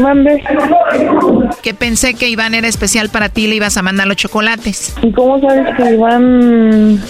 Mande. 0.00 0.42
Que 1.62 1.74
pensé 1.74 2.14
que 2.14 2.28
Iván 2.28 2.54
era 2.54 2.68
especial 2.68 3.10
para 3.10 3.28
ti, 3.28 3.46
le 3.46 3.56
ibas 3.56 3.76
a 3.76 3.82
mandar 3.82 4.06
los 4.06 4.16
chocolates. 4.16 4.94
¿Y 5.02 5.12
cómo 5.12 5.40
sabes 5.40 5.76
que 5.76 5.94
Iván 5.94 7.00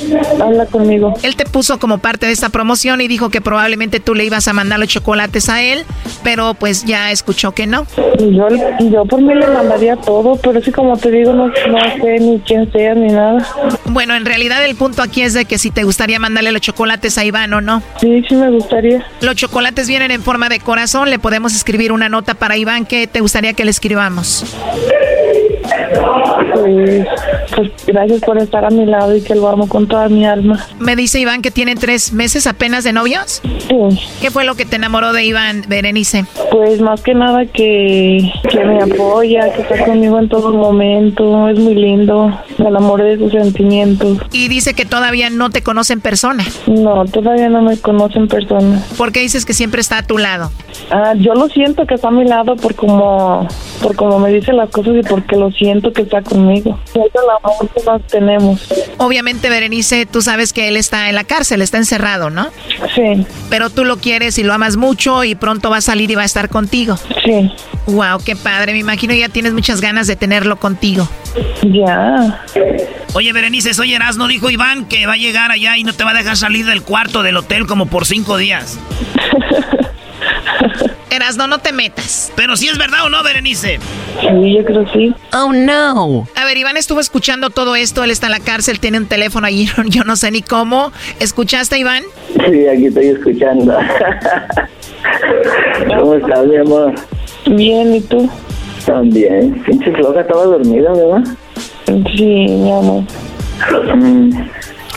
habla 0.41 0.67
conmigo? 0.67 1.15
Él 1.23 1.37
te 1.37 1.45
puso 1.45 1.79
como 1.79 1.99
parte 1.99 2.27
de 2.27 2.33
esta 2.33 2.49
promoción 2.49 3.01
y 3.01 3.09
dijo 3.09 3.31
que 3.31 3.41
probablemente 3.41 4.01
tú 4.01 4.15
le 4.15 4.25
ibas 4.25 4.49
a 4.49 4.53
mandar 4.53 4.81
los 4.81 4.89
chocolates 4.89 5.49
a 5.49 5.63
él, 5.63 5.85
pero 6.25 6.55
pues 6.55 6.85
ya 6.85 7.13
escuchó 7.13 7.53
que 7.53 7.67
no. 7.67 7.87
Yo, 8.19 8.49
yo 8.81 9.05
por 9.05 9.23
mí 9.23 9.35
le 9.35 9.47
mandaría 9.47 9.97
todo, 9.97 10.37
pero 10.37 10.61
sí 10.61 10.73
como 10.73 10.97
te 10.97 11.11
digo, 11.11 11.33
no, 11.33 11.47
no 11.47 11.79
sé 12.03 12.19
ni 12.19 12.41
quién 12.41 12.71
sea 12.73 12.95
ni 12.95 13.13
nada. 13.13 13.47
Bueno, 13.85 14.15
en 14.15 14.25
realidad 14.25 14.48
el 14.53 14.77
punto 14.77 15.03
aquí 15.03 15.23
es 15.23 15.35
de 15.35 15.45
que 15.45 15.59
si 15.59 15.71
te 15.71 15.85
gustaría 15.85 16.19
mandarle 16.19 16.53
los 16.53 16.61
chocolates 16.61 17.19
a 17.19 17.25
Iván 17.25 17.53
o 17.53 17.61
no. 17.61 17.83
Sí, 18.01 18.23
sí 18.29 18.35
me 18.35 18.51
gustaría. 18.51 19.07
Los 19.21 19.37
chocolates 19.37 19.89
vienen 19.89 20.11
en 20.11 20.23
forma 20.23 20.49
de 20.49 20.61
corazón, 20.61 21.11
le 21.11 21.19
podemos 21.19 21.55
escribir 21.55 21.93
una 21.93 22.09
nota 22.09 22.35
para 22.35 22.57
Iván 22.57 22.87
que 22.87 23.07
te 23.07 23.21
gustaría 23.21 23.53
que 23.53 23.65
le 23.65 23.71
escribamos. 23.71 24.45
Pues, 26.55 27.07
pues, 27.55 27.71
gracias 27.87 28.21
por 28.23 28.39
estar 28.39 28.65
a 28.65 28.71
mi 28.71 28.87
lado 28.87 29.17
y 29.17 29.23
que 29.23 29.35
lo 29.35 29.49
amo 29.49 29.69
con 29.69 29.87
toda 29.87 30.09
mi 30.09 30.25
alma. 30.27 30.65
Me 30.79 30.97
dice 30.97 31.19
Iván 31.19 31.43
que 31.43 31.51
tienen 31.51 31.79
tres 31.79 32.13
meses 32.13 32.47
apenas 32.47 32.85
de 32.85 32.93
novios. 32.93 33.43
Sí. 33.43 34.09
¿Qué 34.21 34.31
fue 34.31 34.45
lo 34.45 34.55
que 34.55 34.65
te 34.65 34.77
enamoró 34.77 35.13
de 35.13 35.25
Iván, 35.25 35.65
Berenice? 35.69 36.25
Pues 36.51 36.81
más 36.81 37.01
que 37.03 37.15
nada 37.15 37.45
que, 37.47 38.31
que 38.51 38.65
me 38.65 38.83
apoya, 38.83 39.53
que 39.53 39.63
está 39.63 39.85
conmigo 39.85 40.19
en 40.19 40.29
todo 40.29 40.53
momento, 40.53 41.49
es 41.49 41.59
muy 41.59 41.75
lindo, 41.75 42.33
me 42.59 42.69
enamoré 42.69 43.17
de 43.17 43.19
sus 43.19 43.33
sentimientos. 43.33 44.19
Y 44.33 44.49
dice 44.49 44.75
que 44.75 44.85
todavía 44.85 45.31
no 45.31 45.51
te 45.51 45.63
conoce 45.63 45.93
en 45.93 46.01
persona. 46.01 46.45
No, 46.67 47.05
todavía 47.07 47.49
no 47.49 47.63
me 47.63 47.77
conoce 47.79 48.19
en 48.19 48.29
persona. 48.29 48.83
¿Por 48.97 49.13
qué 49.13 49.21
dices 49.21 49.45
que 49.45 49.55
siempre 49.55 49.81
está 49.81 49.99
a 49.99 50.03
tu 50.03 50.19
lado? 50.19 50.51
Ah, 50.91 51.15
yo 51.17 51.35
lo 51.35 51.49
siento 51.49 51.87
que 51.87 51.95
está 51.95 52.09
a 52.09 52.13
mi 52.13 52.25
lado 52.25 52.57
por 52.57 52.75
como, 52.75 53.47
por 53.83 53.97
como 53.97 54.19
me 54.19 54.31
dice 54.31 54.53
las 54.53 54.71
cosas 54.71 54.95
y 54.97 55.03
porque 55.03 55.37
lo 55.37 55.51
siento 55.51 55.93
que 55.93 56.03
está 56.03 56.23
conmigo. 56.29 56.79
Es 56.89 56.95
el 56.95 57.31
amor 57.43 57.69
que 57.75 58.09
tenemos. 58.09 58.69
Obviamente, 58.99 59.49
Berenice, 59.49 60.07
tú 60.07 60.23
sabes 60.23 60.53
que 60.53 60.69
él 60.69 60.77
está 60.77 61.09
en 61.09 61.15
la 61.15 61.25
cárcel, 61.25 61.63
está 61.63 61.79
encerrado, 61.79 62.31
¿no? 62.31 62.49
Sí. 62.95 63.27
Pero 63.51 63.71
tú 63.71 63.85
lo 63.85 63.99
quieres 63.99 64.39
y 64.39 64.43
lo 64.43 64.53
amas 64.53 64.77
mucho 64.77 65.25
y 65.25 65.35
pronto 65.35 65.71
va 65.71 65.79
a 65.79 65.81
salir 65.81 66.11
y 66.11 66.15
va 66.15 66.23
a 66.23 66.27
estar 66.27 66.49
contigo. 66.49 66.97
Sí. 67.25 67.53
Wow, 67.87 68.19
qué 68.25 68.37
padre. 68.37 68.73
Me 68.73 68.79
imagino 68.79 69.15
ya 69.15 69.29
tienes 69.29 69.53
muchas 69.53 69.81
ganas 69.81 70.07
de 70.07 70.17
tenerlo 70.17 70.57
contigo. 70.57 71.09
Ya. 71.63 72.45
Oye, 73.15 73.33
Berenice, 73.33 73.75
soy 73.75 73.95
Erasno, 73.95 74.29
dijo 74.29 74.51
Iván 74.51 74.87
que 74.87 75.07
va 75.07 75.15
a 75.15 75.17
llegar 75.17 75.51
allá 75.51 75.77
y 75.77 75.85
no 75.85 75.93
te 75.93 76.05
va 76.05 76.11
a 76.11 76.15
dejar 76.15 76.37
salir 76.37 76.67
del 76.67 76.83
cuarto 76.83 77.23
del 77.23 77.37
hotel 77.37 77.67
como 77.67 77.87
por 77.87 78.07
cinco 78.07 78.37
días. 78.37 78.79
Erasno, 81.11 81.47
no 81.47 81.59
te 81.59 81.73
metas. 81.73 82.33
Pero 82.37 82.57
si 82.57 82.69
es 82.69 82.79
verdad 82.79 83.07
o 83.07 83.09
no, 83.09 83.23
Berenice. 83.23 83.79
Sí, 84.21 84.55
yo 84.57 84.65
creo 84.65 84.87
sí. 84.93 85.15
Oh, 85.33 85.53
no. 85.53 86.29
A 86.35 86.45
ver, 86.45 86.57
Iván 86.59 86.77
estuvo 86.77 87.01
escuchando 87.01 87.51
todo 87.51 87.77
esto. 87.77 88.05
Él 88.05 88.11
está 88.11 88.27
en 88.27 88.33
la 88.33 88.41
cárcel, 88.41 88.81
tiene 88.81 88.99
un 88.99 89.07
teléfono 89.07 89.47
allí. 89.47 89.69
Yo 89.87 90.05
no 90.05 90.17
sé 90.17 90.31
ni 90.31 90.43
cómo. 90.43 90.93
¿Escuchaste, 91.21 91.79
Iván? 91.79 92.03
Sí, 92.33 92.67
aquí 92.67 92.87
estoy 92.87 93.07
escuchando. 93.09 93.79
¿Cómo 95.99 96.15
estás, 96.15 96.47
mi 96.47 96.57
amor? 96.57 96.95
Bien, 97.47 97.95
¿y 97.95 98.01
tú? 98.03 98.29
También. 98.85 99.63
Pinche 99.65 99.91
floja, 99.93 100.21
estaba 100.21 100.45
dormida, 100.45 100.93
¿verdad? 100.93 101.37
Sí, 102.17 102.25
mi 102.25 102.71
amor. 102.71 103.05
Mm, 103.95 104.31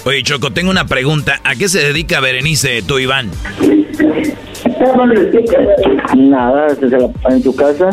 Oye, 0.03 0.23
Choco, 0.23 0.51
tengo 0.51 0.71
una 0.71 0.85
pregunta. 0.85 1.39
¿A 1.43 1.55
qué 1.55 1.69
se 1.69 1.79
dedica 1.79 2.19
Berenice, 2.19 2.81
tú, 2.81 2.99
Iván? 2.99 3.29
Nada, 6.15 6.67
en 7.29 7.43
tu 7.43 7.55
casa. 7.55 7.89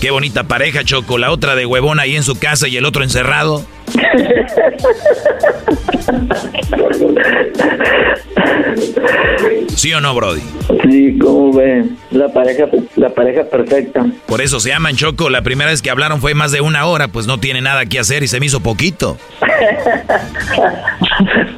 Qué 0.00 0.10
bonita 0.10 0.44
pareja, 0.44 0.82
Choco. 0.82 1.18
La 1.18 1.30
otra 1.30 1.54
de 1.54 1.66
huevón 1.66 2.00
ahí 2.00 2.16
en 2.16 2.22
su 2.22 2.38
casa 2.38 2.68
y 2.68 2.76
el 2.76 2.86
otro 2.86 3.02
encerrado. 3.02 3.62
¿Sí 9.74 9.92
o 9.92 10.00
no, 10.00 10.14
Brody? 10.14 10.42
Sí, 10.82 11.18
como 11.18 11.52
ven, 11.52 11.96
la 12.10 12.28
pareja, 12.28 12.66
la 12.96 13.10
pareja 13.10 13.44
perfecta. 13.44 14.04
Por 14.26 14.40
eso 14.40 14.60
se 14.60 14.68
llaman 14.70 14.96
Choco. 14.96 15.30
La 15.30 15.42
primera 15.42 15.70
vez 15.70 15.82
que 15.82 15.90
hablaron 15.90 16.20
fue 16.20 16.34
más 16.34 16.52
de 16.52 16.60
una 16.60 16.86
hora, 16.86 17.08
pues 17.08 17.26
no 17.26 17.38
tiene 17.38 17.60
nada 17.60 17.86
que 17.86 17.98
hacer 17.98 18.22
y 18.22 18.28
se 18.28 18.40
me 18.40 18.46
hizo 18.46 18.60
poquito. 18.60 19.16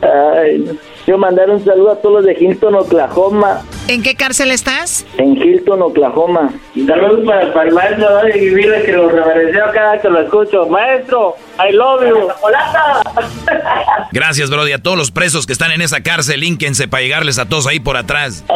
Ay, 0.02 0.64
no. 1.06 1.18
Mandar 1.18 1.50
un 1.50 1.64
saludo 1.64 1.92
a 1.92 1.96
todos 1.96 2.16
los 2.16 2.24
de 2.24 2.36
Hilton, 2.38 2.74
Oklahoma. 2.74 3.62
¿En 3.88 4.02
qué 4.02 4.14
cárcel 4.14 4.52
estás? 4.52 5.04
En 5.18 5.36
Hilton, 5.36 5.82
Oklahoma. 5.82 6.52
Saludos 6.86 7.26
para, 7.26 7.52
para 7.52 7.68
el 7.68 7.74
maestro 7.74 8.28
y 8.28 8.48
dile 8.50 8.82
que 8.84 8.92
lo 8.92 9.08
reverencio 9.08 9.60
cada 9.74 10.00
que 10.00 10.08
lo 10.08 10.20
escucho. 10.20 10.66
Maestro, 10.66 11.36
I 11.58 11.72
love 11.72 12.02
you. 12.08 12.28
Gracias, 14.12 14.50
Brody. 14.50 14.72
A 14.72 14.78
todos 14.78 14.96
los 14.96 15.10
presos 15.10 15.46
que 15.46 15.52
están 15.52 15.72
en 15.72 15.82
esa 15.82 16.00
cárcel, 16.02 16.40
línquense 16.40 16.86
para 16.86 17.02
llegarles 17.02 17.38
a 17.38 17.46
todos 17.46 17.66
ahí 17.66 17.80
por 17.80 17.96
atrás. 17.96 18.44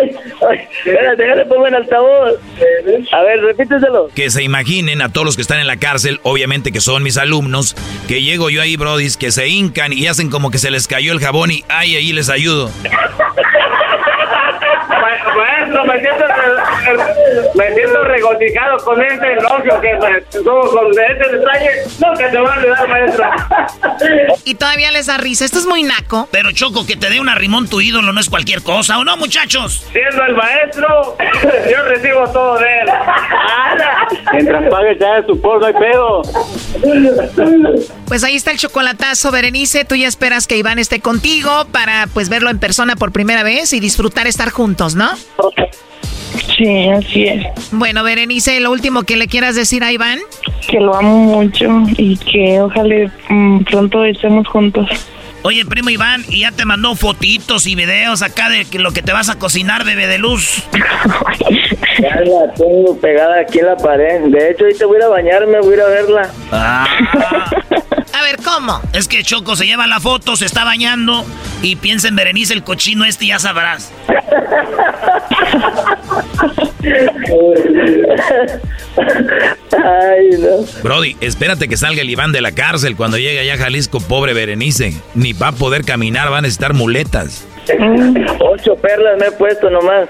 Ay, 0.00 0.16
ay, 0.48 0.68
espérate, 0.84 1.22
déjale 1.22 1.44
pongo 1.44 1.66
en 1.66 1.74
altavoz. 1.74 2.38
A 3.12 3.22
ver, 3.22 3.40
repíteselo. 3.42 4.08
Que 4.14 4.30
se 4.30 4.42
imaginen 4.42 5.02
a 5.02 5.12
todos 5.12 5.26
los 5.26 5.36
que 5.36 5.42
están 5.42 5.60
en 5.60 5.66
la 5.66 5.76
cárcel, 5.76 6.20
obviamente 6.22 6.72
que 6.72 6.80
son 6.80 7.02
mis 7.02 7.18
alumnos, 7.18 7.76
que 8.08 8.22
llego 8.22 8.48
yo 8.48 8.62
ahí, 8.62 8.76
Brody, 8.76 9.08
que 9.18 9.30
se 9.30 9.48
hincan 9.48 9.92
y 9.92 10.06
hacen 10.06 10.30
como 10.30 10.50
que 10.50 10.58
se 10.58 10.70
les 10.70 10.88
cayó 10.88 11.12
el 11.12 11.20
jabón 11.20 11.50
y 11.50 11.64
ay, 11.68 11.96
ahí 11.96 12.12
les 12.12 12.30
ayudo. 12.30 12.70
Maestro, 16.02 16.63
me 17.54 17.74
siento, 17.74 18.04
regocijado 18.04 18.76
con 18.84 19.02
este 19.02 19.32
elogio 19.32 19.80
que 19.80 19.94
me- 19.94 20.42
como 20.44 20.60
con 20.70 20.86
este 20.90 21.36
detalle. 21.36 21.70
Nunca 22.00 22.30
te 22.30 22.38
va 22.38 22.54
a 22.54 22.58
olvidar, 22.58 22.88
maestra. 22.88 23.36
Y 24.44 24.54
todavía 24.54 24.90
les 24.90 25.06
da 25.06 25.16
risa. 25.18 25.44
Esto 25.44 25.58
es 25.58 25.66
muy 25.66 25.82
naco. 25.82 26.28
Pero 26.30 26.52
Choco, 26.52 26.86
que 26.86 26.96
te 26.96 27.08
dé 27.10 27.20
un 27.20 27.28
arrimón 27.28 27.68
tu 27.68 27.80
ídolo 27.80 28.12
no 28.12 28.20
es 28.20 28.28
cualquier 28.28 28.62
cosa, 28.62 28.98
¿o 28.98 29.04
no, 29.04 29.16
muchachos? 29.16 29.86
Siendo 29.92 30.24
el 30.24 30.34
maestro, 30.36 31.16
yo 31.70 31.82
recibo 31.84 32.28
todo 32.30 32.58
de 32.58 32.66
él. 32.66 32.88
Mientras 34.32 34.70
pague 34.70 34.98
ya 34.98 35.24
su 35.26 35.40
por, 35.40 35.60
no 35.60 35.66
hay 35.66 35.72
pedo. 35.74 36.22
Pues 38.06 38.24
ahí 38.24 38.36
está 38.36 38.50
el 38.50 38.58
chocolatazo, 38.58 39.30
Berenice. 39.30 39.84
Tú 39.84 39.94
ya 39.94 40.08
esperas 40.08 40.46
que 40.46 40.56
Iván 40.56 40.78
esté 40.78 41.00
contigo 41.00 41.66
para 41.72 42.06
pues 42.12 42.28
verlo 42.28 42.50
en 42.50 42.58
persona 42.58 42.96
por 42.96 43.12
primera 43.12 43.42
vez 43.42 43.72
y 43.72 43.80
disfrutar 43.80 44.26
estar 44.26 44.50
juntos, 44.50 44.94
¿no? 44.94 45.10
Sí, 46.56 46.88
así 46.88 47.24
es. 47.24 47.46
Bueno, 47.72 48.04
Berenice, 48.04 48.60
lo 48.60 48.70
último 48.70 49.02
que 49.02 49.16
le 49.16 49.26
quieras 49.26 49.56
decir 49.56 49.82
a 49.84 49.92
Iván. 49.92 50.18
Que 50.68 50.80
lo 50.80 50.94
amo 50.94 51.24
mucho 51.24 51.82
y 51.96 52.16
que 52.16 52.60
ojalá 52.60 53.10
mm, 53.28 53.64
pronto 53.64 54.04
estemos 54.04 54.46
juntos. 54.48 54.88
Oye, 55.46 55.66
primo 55.66 55.90
Iván, 55.90 56.24
y 56.30 56.40
ya 56.40 56.52
te 56.52 56.64
mandó 56.64 56.96
fotitos 56.96 57.66
y 57.66 57.74
videos 57.74 58.22
acá 58.22 58.48
de 58.48 58.66
lo 58.78 58.92
que 58.92 59.02
te 59.02 59.12
vas 59.12 59.28
a 59.28 59.38
cocinar, 59.38 59.84
bebé 59.84 60.06
de 60.06 60.18
luz. 60.18 60.62
Ya 62.00 62.20
la 62.22 62.52
tengo 62.54 62.98
pegada 62.98 63.40
aquí 63.40 63.60
en 63.60 63.66
la 63.66 63.76
pared. 63.76 64.20
De 64.26 64.50
hecho, 64.50 64.64
ahorita 64.64 64.86
voy 64.86 65.00
a 65.00 65.08
bañarme, 65.08 65.60
voy 65.60 65.74
a 65.74 65.76
ir 65.76 65.80
a 65.80 65.86
verla. 65.86 66.30
A 68.12 68.22
ver, 68.22 68.36
¿cómo? 68.44 68.80
Es 68.92 69.06
que 69.06 69.22
Choco 69.22 69.54
se 69.54 69.66
lleva 69.66 69.86
la 69.86 70.00
foto, 70.00 70.34
se 70.36 70.44
está 70.44 70.64
bañando 70.64 71.24
y 71.62 71.76
piensa 71.76 72.08
en 72.08 72.16
Berenice 72.16 72.52
el 72.52 72.64
cochino 72.64 73.04
este 73.04 73.26
ya 73.26 73.38
sabrás. 73.38 73.92
Ay, 79.72 80.30
no. 80.38 80.64
Brody, 80.82 81.16
espérate 81.20 81.68
que 81.68 81.76
salga 81.76 82.02
el 82.02 82.10
Iván 82.10 82.32
de 82.32 82.40
la 82.40 82.52
cárcel 82.52 82.96
cuando 82.96 83.18
llegue 83.18 83.40
allá 83.40 83.54
a 83.54 83.58
Jalisco, 83.58 84.00
pobre 84.00 84.34
Berenice. 84.34 84.94
Ni 85.14 85.32
va 85.32 85.48
a 85.48 85.52
poder 85.52 85.84
caminar, 85.84 86.32
va 86.32 86.38
a 86.38 86.42
necesitar 86.42 86.74
muletas. 86.74 87.46
Ocho 88.40 88.76
perlas 88.76 89.18
me 89.18 89.26
he 89.26 89.32
puesto 89.32 89.70
nomás. 89.70 90.08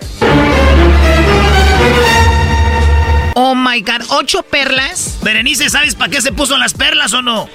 Oh 3.36 3.54
my 3.56 3.80
God, 3.80 4.02
¿ocho 4.10 4.44
perlas? 4.44 5.18
Berenice, 5.22 5.68
¿sabes 5.68 5.96
para 5.96 6.08
qué 6.08 6.20
se 6.20 6.30
puso 6.30 6.56
las 6.56 6.72
perlas 6.72 7.12
o 7.14 7.22
no? 7.22 7.48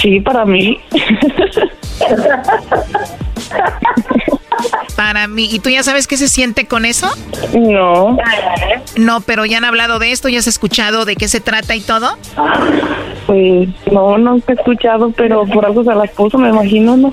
Sí, 0.00 0.18
para 0.20 0.46
mí. 0.46 0.80
Para 4.96 5.28
mí. 5.28 5.48
¿Y 5.50 5.58
tú 5.58 5.70
ya 5.70 5.82
sabes 5.82 6.06
qué 6.06 6.16
se 6.16 6.28
siente 6.28 6.66
con 6.66 6.84
eso? 6.84 7.10
No. 7.54 8.16
No, 8.96 9.20
pero 9.20 9.44
ya 9.44 9.58
han 9.58 9.64
hablado 9.64 9.98
de 9.98 10.12
esto, 10.12 10.28
ya 10.28 10.38
has 10.38 10.46
escuchado 10.46 11.04
de 11.04 11.16
qué 11.16 11.28
se 11.28 11.40
trata 11.40 11.76
y 11.76 11.80
todo. 11.80 12.16
Pues 13.26 13.68
no, 13.92 14.18
no 14.18 14.36
he 14.36 14.52
escuchado, 14.52 15.10
pero 15.16 15.44
por 15.46 15.66
algo 15.66 15.82
se 15.84 15.94
las 15.94 16.10
puso, 16.10 16.38
me 16.38 16.48
imagino, 16.48 16.96
¿no? 16.96 17.12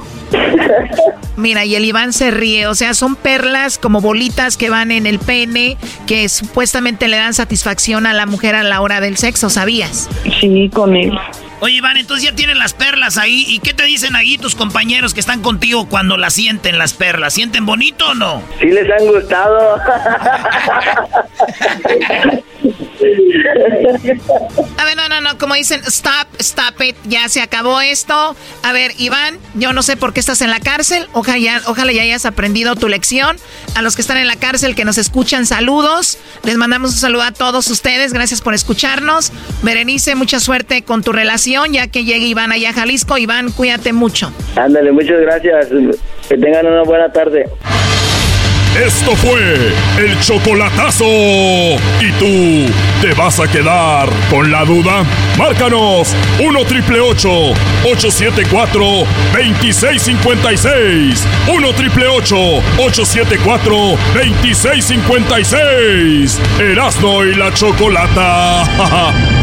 Mira, 1.35 1.65
y 1.65 1.75
el 1.75 1.85
Iván 1.85 2.13
se 2.13 2.29
ríe, 2.29 2.67
o 2.67 2.75
sea, 2.75 2.93
son 2.93 3.15
perlas 3.15 3.79
como 3.79 4.01
bolitas 4.01 4.55
que 4.55 4.69
van 4.69 4.91
en 4.91 5.07
el 5.07 5.17
pene, 5.17 5.77
que 6.05 6.29
supuestamente 6.29 7.07
le 7.07 7.17
dan 7.17 7.33
satisfacción 7.33 8.05
a 8.05 8.13
la 8.13 8.27
mujer 8.27 8.55
a 8.55 8.63
la 8.63 8.81
hora 8.81 9.01
del 9.01 9.17
sexo, 9.17 9.49
¿sabías? 9.49 10.09
Sí, 10.39 10.69
con 10.71 10.95
él. 10.95 11.17
Oye, 11.63 11.75
Iván, 11.75 11.95
entonces 11.95 12.29
ya 12.29 12.35
tienen 12.35 12.59
las 12.59 12.73
perlas 12.73 13.17
ahí. 13.17 13.45
¿Y 13.47 13.59
qué 13.59 13.73
te 13.73 13.85
dicen 13.85 14.17
ahí 14.17 14.37
tus 14.37 14.53
compañeros 14.53 15.13
que 15.13 15.21
están 15.21 15.41
contigo 15.41 15.87
cuando 15.87 16.17
las 16.17 16.33
sienten 16.33 16.77
las 16.77 16.91
perlas? 16.91 17.35
¿Sienten 17.35 17.65
bonito 17.65 18.09
o 18.09 18.15
no? 18.15 18.43
Sí 18.59 18.65
les 18.65 18.85
han 18.91 19.07
gustado. 19.07 19.79
A 24.77 24.85
ver, 24.85 24.95
no, 24.95 25.09
no, 25.09 25.21
no, 25.21 25.37
como 25.37 25.55
dicen, 25.55 25.81
stop, 25.85 26.27
stop 26.39 26.81
it, 26.81 26.95
ya 27.05 27.27
se 27.27 27.41
acabó 27.41 27.81
esto. 27.81 28.35
A 28.63 28.71
ver, 28.71 28.93
Iván, 28.97 29.37
yo 29.55 29.73
no 29.73 29.83
sé 29.83 29.97
por 29.97 30.13
qué 30.13 30.19
estás 30.19 30.41
en 30.41 30.49
la 30.49 30.59
cárcel, 30.59 31.07
ojalá 31.13 31.37
ya, 31.37 31.61
ojalá 31.65 31.91
ya 31.91 32.03
hayas 32.03 32.25
aprendido 32.25 32.75
tu 32.75 32.87
lección. 32.87 33.37
A 33.75 33.81
los 33.81 33.95
que 33.95 34.01
están 34.01 34.17
en 34.17 34.27
la 34.27 34.35
cárcel, 34.35 34.75
que 34.75 34.85
nos 34.85 34.97
escuchan, 34.97 35.45
saludos. 35.45 36.17
Les 36.43 36.57
mandamos 36.57 36.91
un 36.91 36.97
saludo 36.97 37.23
a 37.23 37.31
todos 37.31 37.69
ustedes, 37.69 38.13
gracias 38.13 38.41
por 38.41 38.53
escucharnos. 38.53 39.31
Berenice, 39.61 40.15
mucha 40.15 40.39
suerte 40.39 40.83
con 40.83 41.03
tu 41.03 41.11
relación, 41.11 41.52
ya 41.71 41.87
que 41.87 42.03
llegue 42.03 42.25
Iván 42.25 42.51
allá 42.51 42.71
a 42.71 42.73
Jalisco. 42.73 43.17
Iván, 43.17 43.51
cuídate 43.51 43.93
mucho. 43.93 44.31
Ándale, 44.55 44.91
muchas 44.91 45.19
gracias. 45.21 45.67
Que 46.27 46.37
tengan 46.37 46.65
una 46.65 46.83
buena 46.83 47.11
tarde. 47.11 47.45
Esto 48.75 49.15
fue 49.15 49.71
el 49.99 50.19
chocolatazo. 50.21 51.05
¿Y 51.05 52.11
tú 52.17 52.65
te 53.01 53.13
vas 53.13 53.39
a 53.39 53.47
quedar 53.47 54.09
con 54.31 54.51
la 54.51 54.65
duda? 54.65 55.03
Márcanos 55.37 56.15
1 56.39 56.65
triple 56.65 56.99
874 56.99 58.83
2656. 59.33 61.27
1 61.53 61.73
triple 61.73 62.07
874 62.07 63.75
2656. 64.15 66.39
Erasno 66.59 67.25
y 67.25 67.35
la 67.35 67.53
chocolata. 67.53 69.33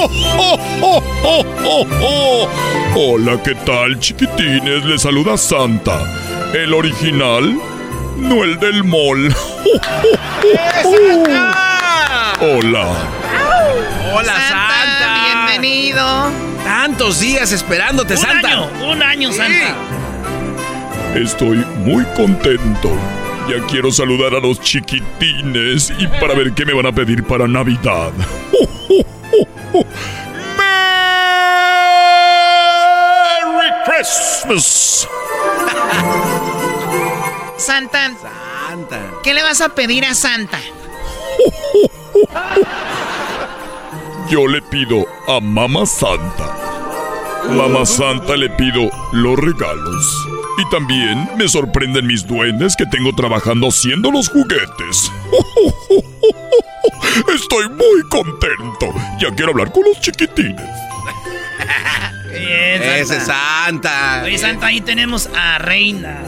¡Oh, 0.00 0.58
oh, 0.80 1.02
oh, 1.24 1.86
oh, 2.02 2.48
Hola, 2.94 3.42
¿qué 3.42 3.56
tal, 3.56 3.98
chiquitines? 3.98 4.84
Les 4.84 5.02
saluda 5.02 5.36
Santa. 5.36 6.00
El 6.54 6.72
original, 6.72 7.58
no 8.16 8.44
el 8.44 8.60
del 8.60 8.84
mall. 8.84 9.34
Hola. 12.40 12.86
Hola, 14.14 14.32
Santa. 14.48 15.24
Bienvenido. 15.48 16.30
Tantos 16.62 17.18
días 17.18 17.50
esperándote, 17.50 18.14
Un 18.14 18.20
Santa. 18.20 18.48
año, 18.48 18.70
un 18.92 19.02
año, 19.02 19.32
Santa. 19.32 19.74
Estoy 21.16 21.64
muy 21.84 22.04
contento. 22.16 22.96
Ya 23.48 23.66
quiero 23.66 23.90
saludar 23.90 24.34
a 24.34 24.40
los 24.40 24.60
chiquitines 24.60 25.92
y 25.98 26.06
para 26.06 26.34
ver 26.34 26.52
qué 26.52 26.64
me 26.64 26.72
van 26.74 26.86
a 26.86 26.92
pedir 26.92 27.24
para 27.24 27.48
Navidad. 27.48 28.12
¡Merry 33.38 33.70
Christmas! 33.84 35.08
Santa. 37.56 38.08
¿Qué 39.22 39.34
le 39.34 39.42
vas 39.42 39.60
a 39.60 39.68
pedir 39.70 40.04
a 40.04 40.14
Santa? 40.14 40.58
Yo 44.30 44.46
le 44.46 44.62
pido 44.62 45.04
a 45.26 45.40
Mamá 45.40 45.86
Santa. 45.86 46.56
Mamá 47.50 47.86
Santa 47.86 48.36
le 48.36 48.50
pido 48.50 48.90
los 49.12 49.38
regalos. 49.38 50.26
Y 50.58 50.68
también 50.70 51.28
me 51.36 51.48
sorprenden 51.48 52.06
mis 52.06 52.26
duendes 52.26 52.74
que 52.76 52.84
tengo 52.86 53.14
trabajando 53.14 53.68
haciendo 53.68 54.10
los 54.10 54.28
juguetes. 54.28 55.12
Estoy 57.34 57.68
muy 57.70 58.02
contento. 58.08 58.92
Ya 59.18 59.30
quiero 59.34 59.52
hablar 59.52 59.72
con 59.72 59.84
los 59.84 60.00
chiquitines. 60.00 60.60
Bien, 62.30 62.80
Santa. 62.80 62.98
Ese 62.98 63.16
es 63.16 63.22
Santa. 63.24 64.22
Oye, 64.24 64.38
Santa, 64.38 64.66
ahí 64.66 64.80
tenemos 64.80 65.28
a 65.36 65.58
Reina. 65.58 66.18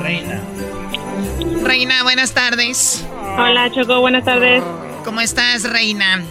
Reina. 0.00 0.40
Reina, 1.62 2.02
buenas 2.02 2.32
tardes. 2.32 3.04
Hola, 3.38 3.70
Choco, 3.70 4.00
buenas 4.00 4.24
tardes. 4.24 4.62
¿Cómo 5.04 5.20
estás, 5.20 5.64
Reina? 5.64 6.22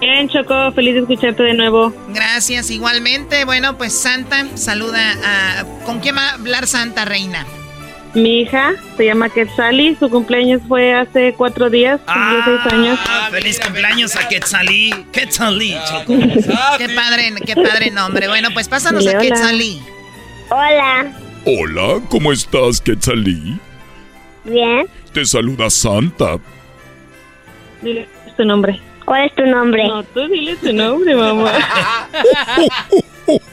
Bien, 0.00 0.28
Choco, 0.28 0.72
feliz 0.72 0.94
de 0.94 1.00
escucharte 1.00 1.42
de 1.42 1.54
nuevo. 1.54 1.92
Gracias, 2.08 2.70
igualmente. 2.70 3.44
Bueno, 3.44 3.76
pues 3.76 3.98
Santa, 3.98 4.46
saluda 4.54 5.16
a... 5.24 5.64
¿Con 5.84 6.00
quién 6.00 6.16
va 6.16 6.30
a 6.30 6.34
hablar 6.34 6.66
Santa, 6.66 7.04
Reina? 7.04 7.46
Mi 8.14 8.42
hija 8.42 8.74
se 8.96 9.06
llama 9.06 9.28
Quetzali, 9.28 9.96
su 9.96 10.08
cumpleaños 10.08 10.62
fue 10.68 10.94
hace 10.94 11.34
cuatro 11.36 11.68
días, 11.68 12.00
cumplió 12.00 12.44
seis 12.44 12.72
años. 12.72 12.98
Ah, 13.08 13.28
feliz 13.32 13.58
cumpleaños 13.58 14.14
a 14.14 14.28
Quetzalí. 14.28 14.92
Quetzalí, 15.10 15.74
Choco. 15.88 16.14
Qué 16.78 16.88
padre, 16.94 17.32
qué 17.44 17.54
padre 17.56 17.90
nombre. 17.90 18.28
Bueno, 18.28 18.50
pues 18.54 18.68
pásanos 18.68 19.04
a. 19.08 19.18
Quetzalí. 19.18 19.82
Hola. 20.48 21.12
Hola, 21.44 22.00
¿cómo 22.08 22.30
estás, 22.30 22.80
Quetzalí? 22.80 23.58
Bien. 24.44 24.86
Te 25.12 25.24
saluda 25.24 25.68
Santa. 25.68 26.38
Dile 27.82 28.08
tu 28.36 28.44
nombre. 28.44 28.80
¿Cuál 29.04 29.26
es 29.26 29.34
tu 29.34 29.44
nombre? 29.44 29.88
No, 29.88 30.02
tú 30.04 30.28
dile 30.28 30.56
tu 30.56 30.72
nombre, 30.72 31.14
mamá. 31.16 31.52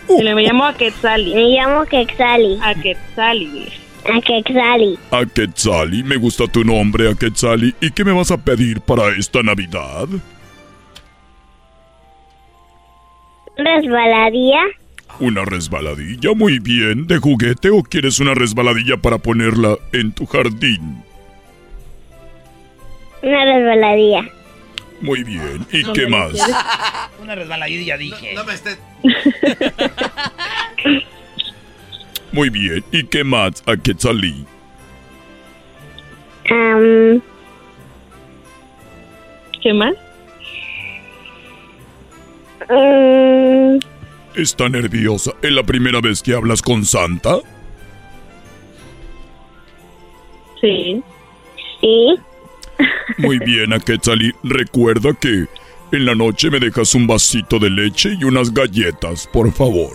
Dile, 0.07 0.35
me 0.35 0.43
llamo 0.43 0.65
a 0.65 0.73
Quetzali. 0.73 1.33
Me 1.33 1.43
llamo 1.49 1.85
Quetzali. 1.85 2.59
A 2.61 2.75
Quetzali, 2.75 3.71
dile. 4.03 4.17
A 4.17 4.21
Quetzali. 4.21 4.99
A 5.11 5.25
Quetzali, 5.25 6.03
me 6.03 6.17
gusta 6.17 6.47
tu 6.47 6.63
nombre, 6.63 7.09
a 7.09 7.15
Quetzali. 7.15 7.73
¿Y 7.81 7.91
qué 7.91 8.03
me 8.03 8.11
vas 8.11 8.31
a 8.31 8.37
pedir 8.37 8.81
para 8.81 9.09
esta 9.17 9.41
Navidad? 9.43 10.07
¿Resbaladía? 13.57 14.61
¿Una 15.19 15.45
resbaladilla? 15.45 16.33
Muy 16.35 16.59
bien. 16.59 17.05
¿De 17.07 17.17
juguete 17.17 17.69
o 17.69 17.83
quieres 17.83 18.19
una 18.19 18.33
resbaladilla 18.33 18.97
para 18.97 19.17
ponerla 19.17 19.77
en 19.91 20.13
tu 20.13 20.25
jardín? 20.25 21.03
Una 23.21 23.45
resbaladía. 23.45 24.29
Muy 25.01 25.23
bien. 25.23 25.65
¿Y 25.71 25.81
¿Dónde 25.81 26.01
qué 26.01 26.07
más? 26.07 26.31
quieres? 26.31 26.55
Una 27.21 27.35
resbaladilla, 27.35 27.97
dije. 27.97 28.33
No 28.33 28.43
me 28.45 28.53
estés. 28.53 28.79
Muy 32.31 32.49
bien. 32.49 32.83
¿Y 32.91 33.03
qué 33.05 33.23
más, 33.23 33.61
a 33.65 33.75
Quetzalí? 33.75 34.45
Am, 36.49 37.21
¿Qué 39.61 39.73
más? 39.73 39.93
mm, 42.69 43.77
¿Está 44.35 44.69
nerviosa? 44.69 45.31
¿Es 45.41 45.51
la 45.51 45.63
primera 45.63 45.99
vez 46.01 46.21
que 46.21 46.33
hablas 46.33 46.61
con 46.61 46.85
Santa? 46.85 47.37
Sí. 50.59 51.03
Sí. 51.81 52.15
Muy 53.17 53.39
bien, 53.39 53.73
a 53.73 53.79
Quetzalí. 53.79 54.31
Recuerda 54.43 55.13
que 55.13 55.45
en 55.91 56.05
la 56.05 56.15
noche 56.15 56.49
me 56.49 56.59
dejas 56.59 56.95
un 56.95 57.07
vasito 57.07 57.59
de 57.59 57.69
leche 57.69 58.15
y 58.19 58.23
unas 58.23 58.53
galletas, 58.53 59.27
por 59.27 59.51
favor. 59.51 59.91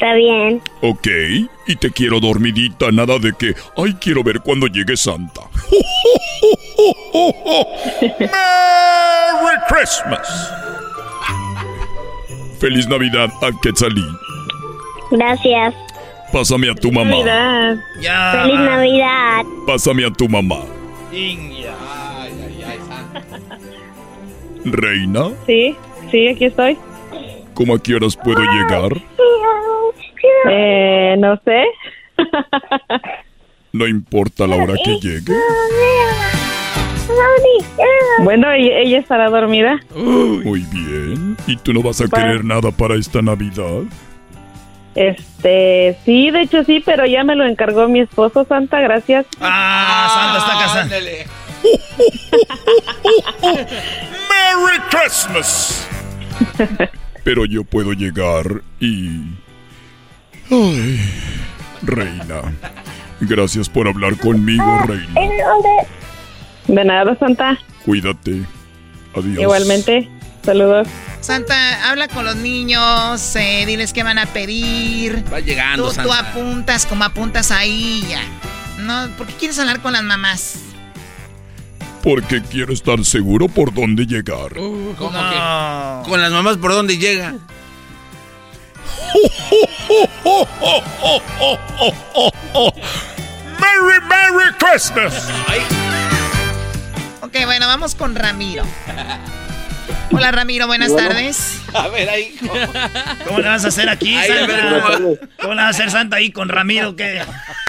Está 0.00 0.14
bien. 0.14 0.62
Ok, 0.80 1.08
y 1.66 1.76
te 1.76 1.90
quiero 1.90 2.20
dormidita, 2.20 2.90
nada 2.90 3.18
de 3.18 3.34
que, 3.34 3.54
ay, 3.76 3.92
quiero 4.00 4.24
ver 4.24 4.40
cuando 4.40 4.66
llegue 4.66 4.96
Santa. 4.96 5.42
¡Merry 9.42 9.60
Christmas! 9.68 10.50
Feliz 12.58 12.88
Navidad 12.88 13.28
a 13.42 13.50
Quetzalí. 13.60 14.06
Gracias. 15.10 15.74
Pásame 16.32 16.70
a 16.70 16.74
tu 16.74 16.90
mamá. 16.90 17.10
Navidad. 17.10 17.76
Ya. 18.00 18.32
Feliz 18.40 18.58
Navidad. 18.58 19.44
Pásame 19.66 20.06
a 20.06 20.10
tu 20.10 20.30
mamá. 20.30 20.60
Inga. 21.12 21.76
Reina, 24.64 25.28
Sí, 25.46 25.76
sí, 26.10 26.28
aquí 26.28 26.46
estoy. 26.46 26.78
¿Cómo 27.60 27.74
a 27.74 27.78
qué 27.78 27.94
horas 27.94 28.16
puedo 28.16 28.40
llegar? 28.40 28.90
Eh, 30.50 31.14
no 31.18 31.38
sé. 31.44 31.64
No 33.72 33.86
importa 33.86 34.48
la 34.48 34.56
hora 34.56 34.74
que 34.84 34.98
llegue. 34.98 35.32
Bueno, 38.24 38.56
¿y 38.56 38.68
ella 38.68 38.98
estará 38.98 39.30
dormida. 39.30 39.78
Muy 39.94 40.66
bien. 40.72 41.36
¿Y 41.46 41.56
tú 41.56 41.72
no 41.72 41.80
vas 41.80 42.00
a 42.00 42.08
querer 42.08 42.44
nada 42.44 42.72
para 42.72 42.96
esta 42.96 43.22
Navidad? 43.22 43.82
Este, 44.96 45.96
sí, 46.04 46.32
de 46.32 46.40
hecho 46.40 46.64
sí, 46.64 46.82
pero 46.84 47.06
ya 47.06 47.22
me 47.22 47.36
lo 47.36 47.46
encargó 47.46 47.86
mi 47.86 48.00
esposo, 48.00 48.44
Santa, 48.44 48.80
gracias. 48.80 49.24
Ah, 49.40 50.32
Santa 50.34 50.38
está 50.38 50.58
casada. 50.64 50.96
¡Merry 54.28 54.80
Christmas! 54.90 55.88
Pero 57.24 57.44
yo 57.44 57.64
puedo 57.64 57.92
llegar 57.92 58.62
y... 58.80 59.20
Ay, 60.50 61.00
reina. 61.82 62.42
Gracias 63.20 63.68
por 63.68 63.86
hablar 63.86 64.16
conmigo, 64.16 64.78
reina. 64.86 65.20
De 66.66 66.84
nada, 66.84 67.16
Santa. 67.18 67.58
Cuídate. 67.84 68.42
Adiós. 69.14 69.38
Igualmente, 69.42 70.08
saludos. 70.44 70.88
Santa, 71.20 71.90
habla 71.90 72.08
con 72.08 72.24
los 72.24 72.36
niños, 72.36 73.36
eh, 73.36 73.64
diles 73.66 73.92
qué 73.92 74.02
van 74.02 74.18
a 74.18 74.26
pedir. 74.26 75.22
Va 75.32 75.40
llegando, 75.40 75.84
Tú, 75.84 75.88
tú 75.90 75.94
Santa. 75.96 76.18
apuntas 76.30 76.86
como 76.86 77.04
apuntas 77.04 77.50
ahí 77.50 78.04
ya. 78.08 78.22
No, 78.82 79.14
¿por 79.16 79.26
qué 79.26 79.34
quieres 79.34 79.58
hablar 79.58 79.80
con 79.82 79.92
las 79.92 80.02
mamás? 80.02 80.60
Porque 82.02 82.42
quiero 82.42 82.72
estar 82.72 83.04
seguro 83.04 83.46
por 83.48 83.74
dónde 83.74 84.06
llegar. 84.06 84.54
¿Cómo 84.54 84.96
que? 85.12 86.08
Con 86.08 86.20
las 86.20 86.32
mamás 86.32 86.56
por 86.56 86.72
dónde 86.72 86.96
llega. 86.96 87.34
¡Merry, 93.58 94.00
Merry 94.08 94.52
Christmas! 94.58 95.28
Ok, 97.20 97.36
bueno, 97.44 97.66
vamos 97.66 97.94
con 97.94 98.14
Ramiro. 98.14 98.64
Hola 100.12 100.30
Ramiro, 100.32 100.66
buenas 100.66 100.90
Bueno. 100.90 101.08
tardes. 101.08 101.60
A 101.74 101.88
ver 101.88 102.08
ahí. 102.10 102.36
¿Cómo 103.26 103.38
le 103.38 103.48
vas 103.48 103.64
a 103.64 103.68
hacer 103.68 103.88
aquí, 103.88 104.14
Ahí, 104.16 104.28
Santa? 104.28 104.92
¿cómo 104.96 105.16
¿Cómo 105.40 105.54
le 105.54 105.62
vas 105.62 105.66
a 105.66 105.68
hacer 105.70 105.90
Santa 105.90 106.16
ahí 106.16 106.32
con 106.32 106.48
Ramiro? 106.48 106.96
¿Qué? 106.96 107.22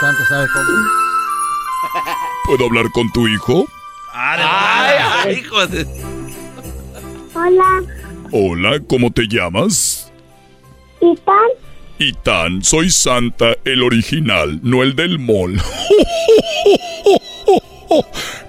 Santa 0.00 0.26
sabe 0.28 0.46
cómo. 0.52 1.09
¿Puedo 2.46 2.66
hablar 2.66 2.90
con 2.92 3.10
tu 3.12 3.28
hijo? 3.28 3.66
Ay, 4.12 4.96
ay, 5.00 5.38
hijo 5.38 5.66
de... 5.66 5.86
Hola. 7.34 7.82
Hola, 8.32 8.80
¿cómo 8.88 9.10
te 9.10 9.26
llamas? 9.28 10.12
Itán. 11.00 11.48
Itán, 11.98 12.62
soy 12.62 12.90
Santa, 12.90 13.56
el 13.64 13.82
original, 13.82 14.60
no 14.62 14.82
el 14.82 14.96
del 14.96 15.18
mall. 15.18 15.60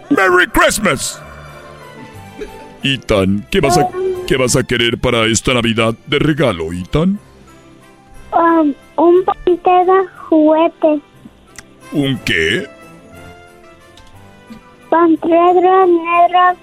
¡Merry 0.09 0.47
Christmas! 0.53 1.21
Ethan, 2.83 3.45
¿qué 3.51 3.59
vas 3.59 3.77
a, 3.77 3.87
¿Qué 4.27 4.37
vas 4.37 4.55
a 4.55 4.63
querer 4.63 4.97
para 4.97 5.25
esta 5.25 5.53
Navidad 5.53 5.95
de 6.07 6.19
regalo, 6.19 6.71
Ethan? 6.71 7.19
Um, 8.31 8.73
un 8.95 9.25
pantera 9.25 10.05
juguete. 10.29 11.01
¿Un 11.91 12.17
qué? 12.19 12.67
Pantera 14.91 15.85
negra 15.85 16.55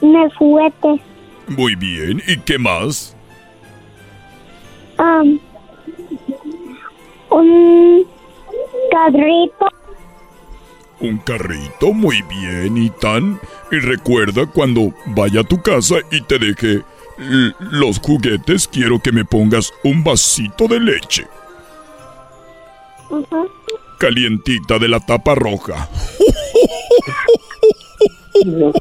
de 0.00 0.30
juguete. 0.38 1.00
Muy 1.48 1.74
bien. 1.74 2.22
¿Y 2.28 2.38
qué 2.38 2.56
más? 2.56 3.16
Um, 4.96 5.40
un 7.30 8.06
carrito. 8.92 9.66
Un 11.00 11.18
carrito, 11.18 11.92
muy 11.92 12.22
bien, 12.22 12.76
Ethan. 12.78 13.40
Y 13.72 13.80
recuerda 13.80 14.46
cuando 14.46 14.94
vaya 15.06 15.40
a 15.40 15.44
tu 15.44 15.60
casa 15.60 15.96
y 16.12 16.20
te 16.20 16.38
deje 16.38 16.84
los 17.58 17.98
juguetes, 17.98 18.68
quiero 18.68 19.00
que 19.00 19.10
me 19.10 19.24
pongas 19.24 19.72
un 19.82 20.04
vasito 20.04 20.68
de 20.68 20.78
leche. 20.78 21.26
Calientita 23.98 24.78
de 24.78 24.88
la 24.88 25.00
tapa 25.00 25.34
roja. 25.34 25.88
Merry 28.42 28.74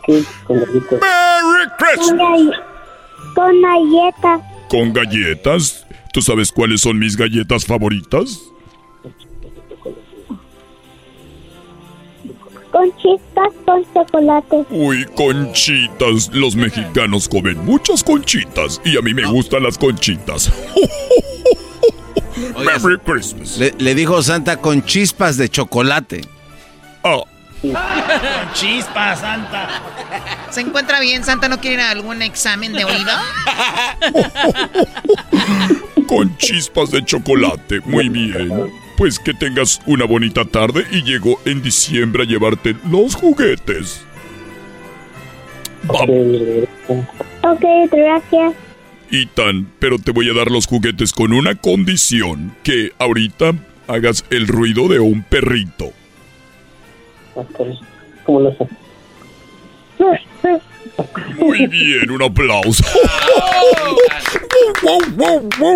Christmas. 1.78 2.58
Con 3.36 3.62
galletas. 3.62 4.42
¿Con 4.70 4.94
galletas? 4.94 5.86
¿Tú 6.12 6.22
sabes 6.22 6.52
cuáles 6.52 6.82
son 6.82 7.00
mis 7.00 7.16
galletas 7.16 7.66
favoritas? 7.66 8.40
Con 12.72 12.92
chispas 12.98 13.54
con 13.66 13.84
chocolate. 13.94 14.66
Uy, 14.72 15.06
conchitas. 15.16 16.32
Los 16.34 16.56
mexicanos 16.56 17.30
comen 17.30 17.64
muchas 17.64 18.04
conchitas 18.04 18.82
y 18.84 18.98
a 18.98 19.02
mí 19.02 19.14
me 19.14 19.26
gustan 19.26 19.62
las 19.64 19.78
conchitas. 19.78 20.52
Merry 22.66 22.98
Christmas. 23.06 23.60
Le, 23.60 23.74
le 23.78 23.94
dijo 23.94 24.24
Santa 24.24 24.58
con 24.58 24.84
chispas 24.84 25.38
de 25.38 25.50
chocolate. 25.50 26.22
Oh. 27.04 27.26
Con 27.72 28.54
chispa, 28.54 29.16
Santa. 29.16 29.82
¿Se 30.50 30.60
encuentra 30.60 31.00
bien? 31.00 31.24
¿Santa 31.24 31.48
no 31.48 31.62
quiere 31.62 31.76
ir 31.76 31.82
a 31.82 31.92
algún 31.92 32.22
examen 32.22 32.74
de 32.74 32.84
oído? 32.84 33.12
Con 36.08 36.36
chispas 36.38 36.92
de 36.92 37.06
chocolate. 37.06 37.80
Muy 37.86 38.10
bien. 38.10 38.70
Pues 38.98 39.18
que 39.18 39.34
tengas 39.34 39.80
una 39.86 40.06
bonita 40.06 40.44
tarde 40.44 40.86
y 40.92 41.04
llego 41.04 41.40
en 41.46 41.62
diciembre 41.62 42.24
a 42.24 42.26
llevarte 42.26 42.76
los 42.92 43.16
juguetes. 43.16 44.04
Ok, 45.88 47.64
gracias. 47.92 48.54
Ethan, 49.10 49.72
pero 49.80 50.00
te 50.00 50.12
voy 50.12 50.30
a 50.30 50.34
dar 50.34 50.52
los 50.52 50.68
juguetes 50.68 51.14
con 51.14 51.32
una 51.32 51.56
condición, 51.56 52.56
que 52.64 52.92
ahorita 53.00 53.54
hagas 53.88 54.26
el 54.32 54.48
ruido 54.48 54.90
de 54.90 55.00
un 55.00 55.24
perrito. 55.24 55.94
¿Cómo 58.26 58.40
lo 58.42 58.52
sé? 58.56 58.68
Muy 61.40 61.68
bien, 61.68 62.12
un 62.12 62.22
aplauso. 62.24 62.84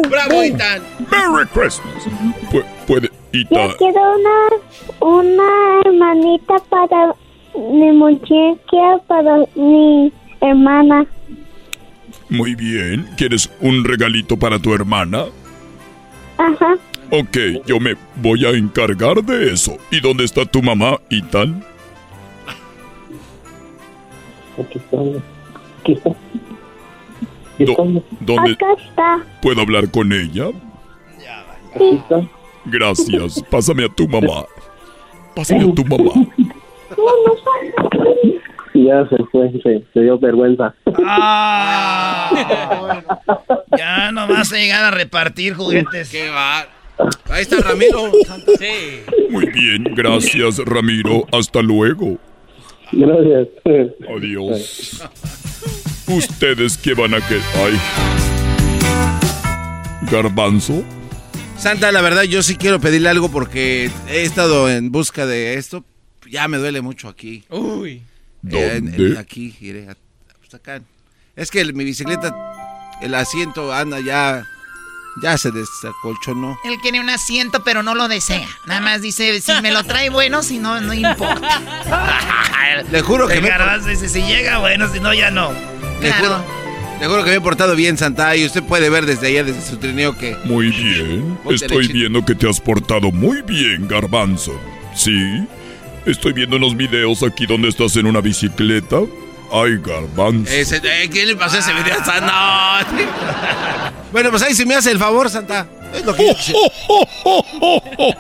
¡Bravo, 0.10 0.44
Ethan! 0.44 0.82
¡Merry 1.12 1.48
Christmas! 1.54 2.04
Pu- 2.52 2.66
puede, 2.86 3.10
Yo 3.34 3.40
Ethan. 3.40 3.72
quiero 3.78 4.02
una, 4.16 5.12
una 5.12 5.82
hermanita 5.86 6.56
para 6.70 7.14
mi 7.56 7.92
muñeca, 7.92 8.98
para 9.08 9.38
mi 9.56 10.12
hermana. 10.42 11.06
Muy 12.30 12.56
bien. 12.56 13.08
¿Quieres 13.18 13.50
un 13.62 13.84
regalito 13.84 14.38
para 14.38 14.60
tu 14.60 14.74
hermana? 14.74 15.26
Ajá. 16.38 16.76
Ok, 17.10 17.38
yo 17.66 17.80
me 17.80 17.96
voy 18.16 18.46
a 18.46 18.50
encargar 18.50 19.24
de 19.24 19.54
eso. 19.54 19.78
¿Y 19.92 20.00
dónde 20.02 20.26
está 20.26 20.46
tu 20.46 20.62
mamá, 20.62 21.00
Ethan? 21.10 21.64
Aquí 24.60 24.78
está. 24.80 24.98
Aquí 25.82 25.94
está. 25.94 26.10
¿Dónde 28.20 28.52
Acá 28.54 28.74
está. 28.78 29.26
puedo 29.42 29.62
hablar 29.62 29.90
con 29.90 30.12
ella? 30.12 30.48
Aquí 31.76 31.96
está. 31.96 32.22
Gracias. 32.66 33.42
Pásame 33.50 33.86
a 33.86 33.90
tu 33.90 34.08
mamá. 34.08 34.46
Pásame 35.36 35.72
a 35.72 35.74
tu 35.74 35.86
mamá. 35.86 36.12
Ya 38.74 39.08
se 39.10 39.18
fue, 39.32 39.52
se, 39.64 39.84
se 39.94 40.00
dio 40.02 40.20
vergüenza. 40.20 40.74
Ah. 41.06 42.32
Ya 43.78 44.12
no 44.12 44.28
vas 44.28 44.52
a 44.54 44.58
llegar 44.58 44.84
a 44.84 44.92
repartir 44.92 45.56
juguetes. 45.56 46.10
¡Qué 46.12 46.30
va! 46.30 46.68
Ahí 47.30 47.42
está 47.44 47.58
Ramiro. 47.62 48.12
Sí. 48.60 49.02
Muy 49.30 49.46
bien, 49.48 49.84
gracias 49.96 50.58
Ramiro. 50.60 51.26
Hasta 51.32 51.62
luego. 51.62 52.18
Gracias. 52.92 53.48
Adiós. 54.16 55.02
¿Ustedes 56.08 56.78
qué 56.78 56.94
van 56.94 57.14
a 57.14 57.28
querer? 57.28 57.44
Ay. 57.56 57.80
¿Garbanzo? 60.12 60.84
Santa, 61.58 61.92
la 61.92 62.02
verdad, 62.02 62.24
yo 62.24 62.44
sí 62.44 62.56
quiero 62.56 62.80
pedirle 62.80 63.10
algo 63.10 63.30
porque 63.30 63.90
he 64.10 64.24
estado 64.24 64.70
en 64.70 64.92
busca 64.92 65.26
de 65.26 65.56
esto. 65.56 65.84
Ya 66.30 66.48
me 66.48 66.58
duele 66.58 66.82
mucho 66.82 67.08
aquí. 67.10 67.44
Uy. 67.50 68.02
En- 68.50 68.54
en- 68.54 68.86
¿Dónde? 68.98 69.20
aquí, 69.20 69.56
iré. 69.60 69.90
a- 69.90 69.98
pues 70.40 70.54
acá. 70.54 70.82
Es 71.36 71.52
que 71.52 71.60
el- 71.62 71.74
mi 71.74 71.84
bicicleta, 71.84 72.34
el 73.02 73.14
asiento 73.16 73.74
anda 73.74 74.00
ya. 74.00 74.46
Ya 75.22 75.38
se 75.38 75.52
desacolchonó. 75.52 76.60
Él 76.64 76.78
quiere 76.82 77.00
un 77.00 77.10
asiento, 77.10 77.64
pero 77.64 77.84
no 77.84 77.96
lo 77.96 78.08
desea. 78.08 78.48
Nada 78.66 78.82
más 78.82 79.02
dice, 79.02 79.40
si 79.42 79.52
me 79.62 79.72
lo 79.72 79.84
trae 79.84 80.10
bueno, 80.10 80.44
si 80.44 80.60
no, 80.60 80.80
no 80.82 80.94
importa. 80.94 81.62
Le 82.92 83.02
juro 83.02 83.28
que 83.28 83.42
me, 83.42 83.50
garbanzo 83.50 83.90
dice, 83.90 84.10
si 84.10 84.22
llega, 84.22 84.60
bueno, 84.60 84.92
si 84.92 85.00
no, 85.00 85.14
ya 85.14 85.32
no. 85.32 85.52
le 86.02 86.14
juro, 86.14 86.44
le 87.00 87.08
juro 87.08 87.24
que 87.24 87.32
me 87.32 87.36
he 87.38 87.42
portado 87.42 87.76
bien, 87.76 87.98
Santa. 87.98 88.36
Y 88.36 88.46
usted 88.46 88.64
puede 88.64 88.90
ver 88.90 89.06
desde 89.06 89.28
allá, 89.28 89.44
desde 89.44 89.62
su 89.62 89.78
trineo, 89.78 90.18
que. 90.18 90.36
Muy 90.46 90.70
bien. 90.70 91.38
Estoy 91.50 91.58
derechito. 91.58 91.94
viendo 91.94 92.26
que 92.26 92.36
te 92.36 92.50
has 92.50 92.60
portado 92.60 93.12
muy 93.12 93.42
bien, 93.42 93.88
Garbanzo. 93.88 94.60
¿Sí? 94.96 95.48
Estoy 96.06 96.34
viendo 96.34 96.58
unos 96.58 96.76
videos 96.78 97.24
aquí 97.24 97.46
donde 97.46 97.70
estás 97.70 97.96
en 97.96 98.06
una 98.06 98.22
bicicleta. 98.22 98.98
Ay, 99.52 99.78
Garbanzo. 99.78 100.52
Ese, 100.52 100.82
eh, 100.84 101.10
¿Quién 101.10 101.28
le 101.30 101.36
pasó 101.36 101.58
ese 101.58 101.74
video 101.74 102.00
a 102.00 102.04
Santa? 102.04 102.86
No. 102.92 103.92
bueno, 104.12 104.30
pues 104.32 104.44
ahí 104.44 104.54
se 104.54 104.66
me 104.66 104.76
hace 104.76 104.92
el 104.92 105.00
favor, 105.00 105.30
Santa. 105.30 105.68
Es 105.94 106.06
lo 106.06 106.14
que 106.14 106.28
yo 106.28 106.36
quisiera. 106.36 106.60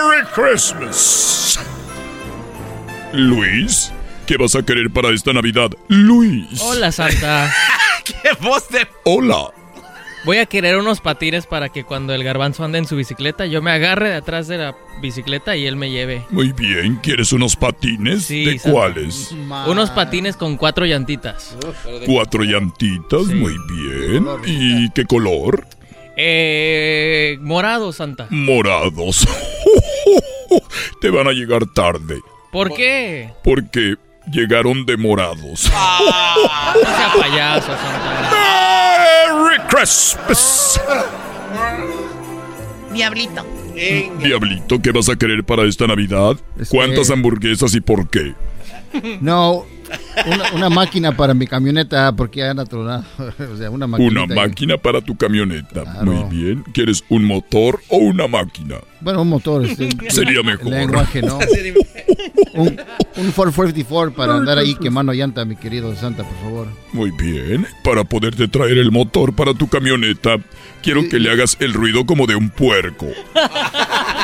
¡Merry 0.00 0.24
Christmas! 0.34 1.58
Luis, 3.12 3.92
¿qué 4.26 4.36
vas 4.36 4.54
a 4.54 4.62
querer 4.62 4.90
para 4.90 5.10
esta 5.10 5.32
Navidad? 5.32 5.70
Luis. 5.88 6.60
Hola, 6.60 6.90
Santa. 6.92 7.52
¡Qué 8.04 8.32
voz 8.40 8.68
de... 8.68 8.86
Hola. 9.04 9.50
Voy 10.24 10.36
a 10.36 10.46
querer 10.46 10.76
unos 10.76 11.00
patines 11.00 11.46
para 11.46 11.70
que 11.70 11.84
cuando 11.84 12.12
el 12.14 12.22
garbanzo 12.22 12.62
ande 12.64 12.78
en 12.78 12.86
su 12.86 12.94
bicicleta, 12.94 13.46
yo 13.46 13.62
me 13.62 13.70
agarre 13.70 14.10
de 14.10 14.16
atrás 14.16 14.48
de 14.48 14.58
la 14.58 14.76
bicicleta 15.00 15.56
y 15.56 15.66
él 15.66 15.76
me 15.76 15.90
lleve. 15.90 16.22
Muy 16.30 16.52
bien, 16.52 16.96
¿quieres 17.02 17.32
unos 17.32 17.56
patines? 17.56 18.24
Sí, 18.26 18.44
¿De 18.44 18.58
Santa. 18.58 18.70
cuáles? 18.78 19.32
Unos 19.66 19.90
patines 19.90 20.36
con 20.36 20.56
cuatro 20.58 20.84
llantitas. 20.84 21.56
Cuatro 22.06 22.42
llantitas, 22.44 23.26
muy 23.28 23.54
bien. 23.72 24.26
¿Y 24.44 24.90
qué 24.90 25.06
color? 25.06 25.66
Eh, 26.16 27.38
morado, 27.40 27.90
Santa. 27.92 28.26
Morados. 28.28 29.26
Te 31.00 31.08
van 31.08 31.28
a 31.28 31.32
llegar 31.32 31.62
tarde, 31.74 32.20
¿Por 32.52 32.74
qué? 32.74 33.30
porque 33.42 33.94
llegaron 34.30 34.84
demorados. 34.84 35.64
No 35.64 36.90
sea 36.90 37.12
payaso, 37.18 37.68
Santa. 37.68 38.66
¡Merry 39.40 39.58
Christmas! 39.68 40.80
Diablito. 42.92 43.46
Diablito, 44.22 44.82
¿qué 44.82 44.92
vas 44.92 45.08
a 45.08 45.16
querer 45.16 45.44
para 45.44 45.64
esta 45.64 45.86
Navidad? 45.86 46.36
¿Cuántas 46.68 47.10
hamburguesas 47.10 47.74
y 47.74 47.80
por 47.80 48.08
qué? 48.10 48.34
No, 49.20 49.64
una, 50.26 50.52
una 50.54 50.70
máquina 50.70 51.16
para 51.16 51.34
mi 51.34 51.46
camioneta 51.46 52.12
porque 52.12 52.40
ya 52.40 52.50
anda 52.50 52.64
tronada. 52.64 53.04
O 53.52 53.56
sea, 53.56 53.70
una 53.70 53.86
máquina. 53.86 54.24
Una 54.24 54.34
máquina 54.34 54.76
para 54.76 55.00
tu 55.00 55.16
camioneta. 55.16 55.84
Muy 56.02 56.24
bien. 56.34 56.64
¿Quieres 56.72 57.02
un 57.08 57.24
motor 57.24 57.80
o 57.88 57.96
una 57.98 58.26
máquina? 58.28 58.76
Bueno, 59.00 59.22
un 59.22 59.28
motor. 59.28 59.64
este, 59.64 59.88
Sería 60.10 60.40
el 60.40 60.44
mejor. 60.46 60.66
lenguaje, 60.68 61.22
¿no? 61.22 61.38
un, 62.54 62.66
un 63.16 63.32
454 63.32 64.14
para 64.14 64.36
andar 64.36 64.58
ahí 64.58 64.74
quemando 64.74 65.12
llanta, 65.12 65.44
mi 65.44 65.56
querido 65.56 65.94
Santa, 65.96 66.22
por 66.24 66.36
favor. 66.40 66.68
Muy 66.92 67.10
bien. 67.12 67.66
Para 67.82 68.04
poderte 68.04 68.48
traer 68.48 68.78
el 68.78 68.90
motor 68.92 69.34
para 69.34 69.54
tu 69.54 69.68
camioneta, 69.68 70.36
quiero 70.82 71.08
que 71.08 71.18
le 71.18 71.30
hagas 71.30 71.56
el 71.60 71.72
ruido 71.72 72.04
como 72.06 72.26
de 72.26 72.36
un 72.36 72.50
puerco. 72.50 73.06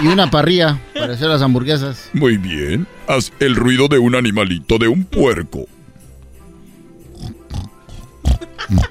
Y 0.03 0.07
una 0.09 0.31
parrilla 0.31 0.79
para 0.95 1.15
hacer 1.15 1.29
las 1.29 1.43
hamburguesas. 1.43 2.11
Muy 2.13 2.37
bien. 2.37 2.87
Haz 3.09 3.33
el 3.41 3.55
ruido 3.57 3.89
de 3.89 3.99
un 3.99 4.15
animalito, 4.15 4.79
de 4.79 4.89
un 4.89 5.05
puerco. 5.05 5.56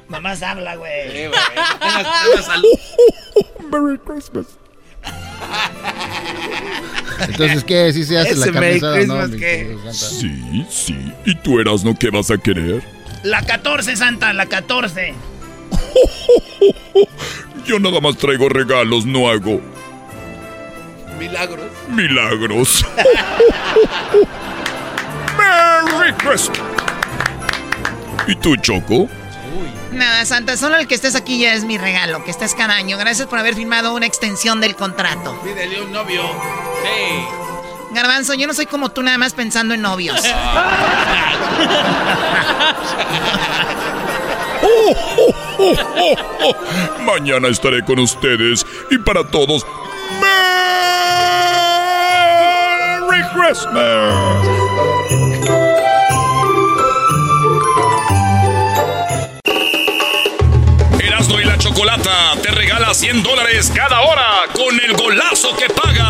Nomás 0.09 0.41
habla, 0.41 0.75
güey. 0.75 1.29
Merry 3.71 3.97
Christmas. 3.99 4.45
Entonces, 7.19 7.63
¿qué? 7.63 7.93
¿Sí 7.93 8.03
se 8.05 8.17
hace 8.17 8.31
Ese 8.31 8.51
la 8.51 8.59
asada, 8.59 8.95
Christmas, 8.95 9.29
no? 9.29 9.37
¿qué? 9.37 9.77
Sí, 9.91 10.65
sí. 10.69 11.13
¿Y 11.25 11.35
tú 11.35 11.59
eras, 11.59 11.83
no? 11.83 11.97
¿Qué 11.97 12.09
vas 12.09 12.31
a 12.31 12.37
querer? 12.37 12.83
La 13.23 13.41
14, 13.41 13.95
Santa, 13.95 14.33
la 14.33 14.45
14. 14.47 15.13
Yo 17.65 17.79
nada 17.79 17.99
más 17.99 18.17
traigo 18.17 18.49
regalos, 18.49 19.05
no 19.05 19.29
hago 19.29 19.61
Milagros. 21.17 21.65
milagros. 21.89 22.85
Merry 25.37 26.13
Christmas. 26.13 26.59
¿Y 28.27 28.35
tú, 28.35 28.55
Choco? 28.57 29.07
Nada, 29.95 30.25
Santa, 30.25 30.57
solo 30.57 30.75
el 30.75 30.87
que 30.87 30.95
estés 30.95 31.15
aquí 31.15 31.39
ya 31.39 31.53
es 31.53 31.63
mi 31.63 31.77
regalo, 31.77 32.23
que 32.25 32.31
estés 32.31 32.53
cada 32.53 32.75
año. 32.75 32.97
Gracias 32.97 33.27
por 33.27 33.39
haber 33.39 33.55
firmado 33.55 33.93
una 33.93 34.05
extensión 34.05 34.59
del 34.59 34.75
contrato. 34.75 35.39
Pídele 35.41 35.81
un 35.81 35.91
novio. 35.93 36.21
Sí. 36.83 37.25
Garbanzo, 37.91 38.33
yo 38.33 38.45
no 38.45 38.53
soy 38.53 38.65
como 38.65 38.89
tú 38.89 39.01
nada 39.01 39.17
más 39.17 39.33
pensando 39.33 39.73
en 39.73 39.81
novios. 39.81 40.21
Oh, 44.67 44.95
oh, 45.17 45.33
oh, 45.59 45.75
oh, 45.97 46.15
oh. 46.43 46.55
Mañana 47.03 47.47
estaré 47.47 47.85
con 47.85 47.99
ustedes 47.99 48.65
y 48.91 48.97
para 48.97 49.23
todos. 49.23 49.65
Merry 52.99 53.23
Christmas. 53.33 54.45
100 62.95 63.23
dólares 63.23 63.71
cada 63.75 63.99
hora 64.03 64.45
con 64.53 64.79
el 64.79 64.93
golazo 64.93 65.53
que 65.57 65.67
paga. 65.67 66.07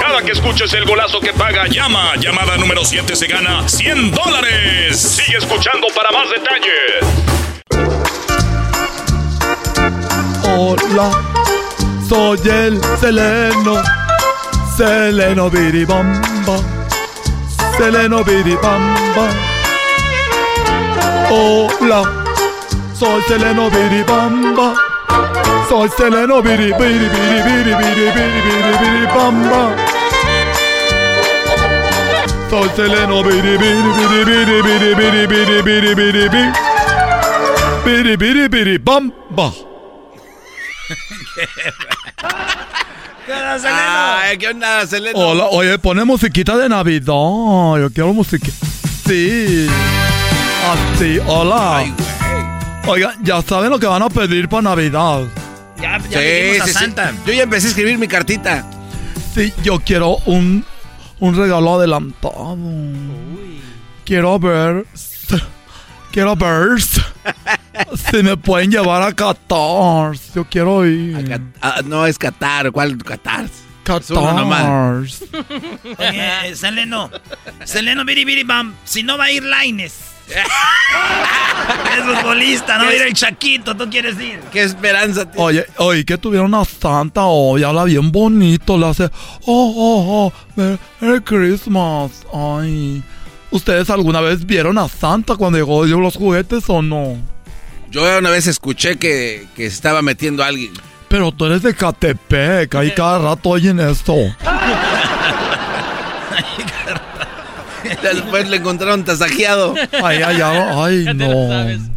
Cada 0.00 0.22
que 0.22 0.32
escuches 0.32 0.72
el 0.72 0.86
golazo 0.86 1.20
que 1.20 1.34
paga, 1.34 1.66
llama. 1.66 2.16
Llamada 2.16 2.56
número 2.56 2.82
7 2.82 3.14
se 3.14 3.26
gana 3.26 3.68
100 3.68 4.10
dólares. 4.10 4.98
Sigue 4.98 5.36
escuchando 5.36 5.88
para 5.94 6.10
más 6.12 6.30
detalles. 6.30 7.04
Hola, 10.56 11.10
soy 12.08 12.40
el 12.48 12.80
Seleno, 12.98 13.82
Seleno 14.74 15.50
Biribamba, 15.50 16.58
Seleno 17.76 18.24
Biribamba. 18.24 19.28
Hola, 21.30 22.21
soy 23.02 23.22
Seleno 23.26 23.68
Biribamba, 23.68 24.74
soy 25.68 25.88
Seleno 25.96 26.40
Biri 26.40 26.72
Biri 26.72 27.08
Biri 27.14 27.38
Biri 27.46 27.74
Biri 27.80 28.06
Biri 28.14 28.40
Biri 28.46 28.74
Biribamba. 28.80 29.62
Soy 32.48 32.68
Seleno 32.76 33.24
Biri 33.24 33.58
Biri 33.58 33.90
Biri 33.98 34.20
Biri 34.24 34.62
Biri 34.62 34.94
Biri 34.94 35.26
Biri 35.26 35.62
Biri 35.62 35.94
Biri 35.96 36.28
Biri 36.30 36.52
Biri 37.84 38.16
Biri 38.16 38.48
Biri 38.48 38.78
Bamba. 38.78 39.50
Ay, 43.64 44.38
¿qué 44.38 44.48
onda, 44.48 44.86
Seleno? 44.86 45.18
Hola, 45.18 45.46
oye, 45.50 45.76
pone 45.78 46.04
musiquita 46.04 46.56
de 46.56 46.68
Navidad. 46.68 47.80
Yo 47.80 47.90
quiero 47.92 48.12
musiquita. 48.12 48.64
Sí. 49.08 49.66
Así, 50.70 51.18
hola. 51.26 51.84
Oiga, 52.86 53.14
ya 53.22 53.40
saben 53.42 53.70
lo 53.70 53.78
que 53.78 53.86
van 53.86 54.02
a 54.02 54.08
pedir 54.08 54.48
para 54.48 54.62
Navidad. 54.62 55.22
Ya, 55.80 55.98
ya 55.98 56.02
Sí, 56.02 56.10
pedimos 56.14 56.60
a 56.62 56.66
sí, 56.66 56.72
sí. 56.72 56.78
Santa. 56.78 57.12
Yo 57.26 57.32
ya 57.32 57.42
empecé 57.44 57.66
a 57.68 57.70
escribir 57.70 57.98
mi 57.98 58.08
cartita. 58.08 58.64
Sí, 59.34 59.52
yo 59.62 59.78
quiero 59.80 60.16
un, 60.26 60.64
un 61.20 61.36
regalo 61.36 61.76
adelantado. 61.76 62.56
Quiero 64.04 64.38
ver. 64.38 64.84
Quiero 66.10 66.36
ver. 66.36 66.82
si 66.82 68.22
me 68.22 68.36
pueden 68.36 68.70
llevar 68.70 69.02
a 69.02 69.12
Qatar. 69.12 70.12
Yo 70.34 70.44
quiero 70.50 70.84
ir. 70.86 71.40
Ah, 71.62 71.80
no, 71.84 72.04
es 72.06 72.18
Qatar. 72.18 72.70
¿Cuál 72.72 72.98
Qatar? 72.98 73.46
Qatar. 73.84 74.96
Oye, 75.98 76.48
eh, 76.48 76.54
Seleno. 76.54 77.10
Seleno, 77.64 78.04
biri, 78.04 78.24
biri, 78.24 78.42
bam. 78.44 78.74
Si 78.84 79.02
no 79.02 79.16
va 79.16 79.24
a 79.24 79.30
ir 79.32 79.42
Laines. 79.44 80.11
es 81.98 82.04
futbolista, 82.04 82.78
no 82.78 82.88
a 82.88 82.94
ir 82.94 83.02
el 83.02 83.12
Chaquito. 83.12 83.76
¿Tú 83.76 83.88
quieres 83.90 84.18
ir? 84.20 84.40
¿Qué 84.52 84.62
esperanza 84.62 85.24
tienes? 85.24 85.40
Oye, 85.40 85.66
oye, 85.78 86.04
que 86.04 86.18
tuvieron 86.18 86.54
a 86.54 86.64
Santa 86.64 87.24
hoy, 87.24 87.64
habla 87.64 87.84
bien 87.84 88.12
bonito, 88.12 88.78
le 88.78 88.86
hace, 88.86 89.04
oh, 89.04 89.10
oh, 89.46 90.26
oh, 90.26 90.32
Mer- 90.56 90.78
Merry 91.00 91.20
Christmas. 91.20 92.24
Ay, 92.32 93.02
¿ustedes 93.50 93.90
alguna 93.90 94.20
vez 94.20 94.46
vieron 94.46 94.78
a 94.78 94.88
Santa 94.88 95.36
cuando 95.36 95.58
llegó 95.58 95.84
dio 95.84 96.00
los 96.00 96.16
juguetes 96.16 96.64
o 96.68 96.82
no? 96.82 97.16
Yo 97.90 98.02
una 98.18 98.30
vez 98.30 98.46
escuché 98.46 98.96
que, 98.96 99.46
que 99.54 99.68
se 99.68 99.74
estaba 99.76 100.00
metiendo 100.00 100.42
alguien. 100.42 100.72
Pero 101.08 101.30
tú 101.30 101.44
eres 101.44 101.62
de 101.62 101.74
Catepec, 101.74 102.74
ahí 102.74 102.90
cada 102.92 103.18
rato 103.18 103.50
oyen 103.50 103.78
esto. 103.80 104.14
Después 108.02 108.48
le 108.48 108.56
encontraron 108.58 109.04
tasajeado. 109.04 109.74
Ay, 110.02 110.20
ay, 110.24 110.40
ay, 110.42 111.04
ay, 111.06 111.14
no. 111.14 111.92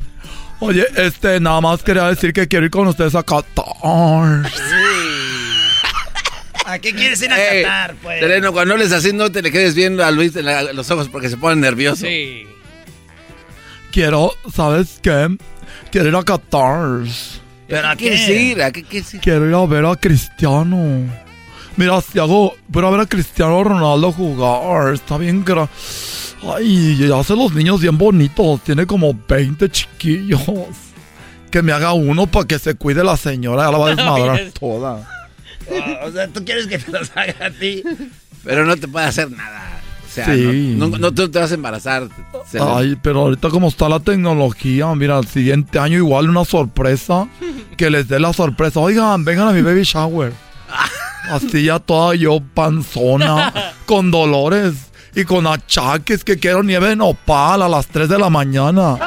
Oye, 0.60 0.86
este, 0.96 1.40
nada 1.40 1.60
más 1.62 1.84
quería 1.84 2.06
decir 2.08 2.32
que 2.34 2.48
quiero 2.48 2.66
ir 2.66 2.72
con 2.72 2.88
ustedes 2.88 3.14
a 3.16 3.24
Qatar. 3.24 4.50
¿A 6.66 6.80
qué 6.80 6.94
quieres 6.94 7.22
ir 7.22 7.32
a 7.32 7.38
Ey, 7.54 7.64
Qatar, 7.64 7.96
pues? 8.02 8.20
Sereno, 8.20 8.52
cuando 8.54 8.74
hables 8.74 8.92
así 8.92 9.14
no 9.14 9.32
te 9.32 9.42
le 9.42 9.52
quedes 9.52 9.76
viendo 9.76 10.04
a 10.04 10.12
Luis 10.12 10.36
en 10.36 10.46
la- 10.46 10.74
los 10.74 10.90
ojos 10.92 11.10
porque 11.10 11.30
se 11.30 11.38
pone 11.38 11.58
nervioso. 11.62 12.06
Sí. 12.06 12.48
Quiero, 13.92 14.32
¿sabes 14.54 15.00
qué? 15.02 15.36
Quiero 15.92 16.10
ir 16.10 16.16
a 16.16 16.24
Qatar. 16.24 17.02
¿Pero 17.68 17.88
a 17.88 17.92
¿Qué 17.96 17.98
quieres 18.10 18.26
qué? 18.26 18.42
ir? 18.42 18.64
¿A 18.64 18.72
qué 18.72 18.84
quieres 18.84 19.14
ir? 19.14 19.22
Quiero 19.22 19.48
ir 19.48 19.54
a 19.56 19.66
ver 19.66 19.86
a 19.86 19.96
Cristiano. 19.96 21.25
Mira, 21.78 22.00
si 22.02 22.20
hago, 22.20 22.56
voy 22.70 22.86
a 22.86 22.90
ver 22.90 23.00
a 23.02 23.06
Cristiano 23.06 23.64
Ronaldo 23.64 24.12
jugar. 24.12 24.94
Está 24.94 25.18
bien 25.18 25.44
gra... 25.44 25.68
Ay, 26.56 27.10
hace 27.18 27.36
los 27.36 27.54
niños 27.54 27.82
bien 27.82 27.98
bonitos. 27.98 28.62
Tiene 28.62 28.86
como 28.86 29.18
20 29.28 29.68
chiquillos. 29.70 30.42
Que 31.52 31.62
me 31.62 31.72
haga 31.72 31.94
uno 31.94 32.28
para 32.28 32.46
que 32.46 32.60
se 32.60 32.76
cuide 32.76 33.04
la 33.04 33.18
señora. 33.18 33.64
Ya 33.66 33.72
la 33.72 33.78
va 33.78 33.88
a 33.88 33.90
desmadrar 33.96 34.42
toda. 34.60 35.08
Ah, 35.72 36.06
o 36.06 36.12
sea, 36.12 36.28
¿tú 36.28 36.46
quieres 36.46 36.68
que 36.68 36.78
te 36.78 36.92
los 36.92 37.12
haga 37.16 37.48
a 37.48 37.50
ti? 37.52 37.84
Pero 38.44 38.66
no 38.66 38.78
te 38.78 38.88
puede 38.88 39.08
hacer 39.08 39.32
nada. 39.32 39.82
O 40.08 40.14
sea, 40.16 40.26
Sí. 40.34 40.76
no, 40.78 40.88
no, 40.88 40.98
no 40.98 41.14
te, 41.14 41.28
te 41.28 41.40
vas 41.40 41.52
a 41.52 41.56
embarazar. 41.56 42.08
Ay, 42.62 42.96
pero 43.02 43.22
ahorita 43.22 43.50
como 43.50 43.68
está 43.68 43.90
la 43.90 44.00
tecnología, 44.00 44.94
mira, 44.96 45.18
el 45.20 45.28
siguiente 45.28 45.78
año 45.80 45.98
igual 45.98 46.30
una 46.30 46.46
sorpresa. 46.46 47.28
Que 47.76 47.90
les 47.90 48.08
dé 48.08 48.20
la 48.20 48.32
sorpresa. 48.32 48.80
Oigan, 48.80 49.26
vengan 49.26 49.48
a 49.50 49.52
mi 49.52 49.62
baby 49.62 49.84
shower. 49.84 50.32
Así 51.32 51.66
ya 51.66 51.80
toda 51.80 52.16
yo 52.16 52.40
panzona, 52.54 53.54
con 53.86 54.12
dolores 54.12 54.74
y 55.16 55.24
con 55.24 55.48
achaques 55.48 56.24
que 56.24 56.38
quiero 56.38 56.62
nieve 56.64 56.90
de 56.90 56.96
nopal 56.96 57.62
a 57.62 57.70
las 57.70 57.88
3 57.88 58.08
de 58.10 58.18
la 58.20 58.30
mañana. 58.30 58.98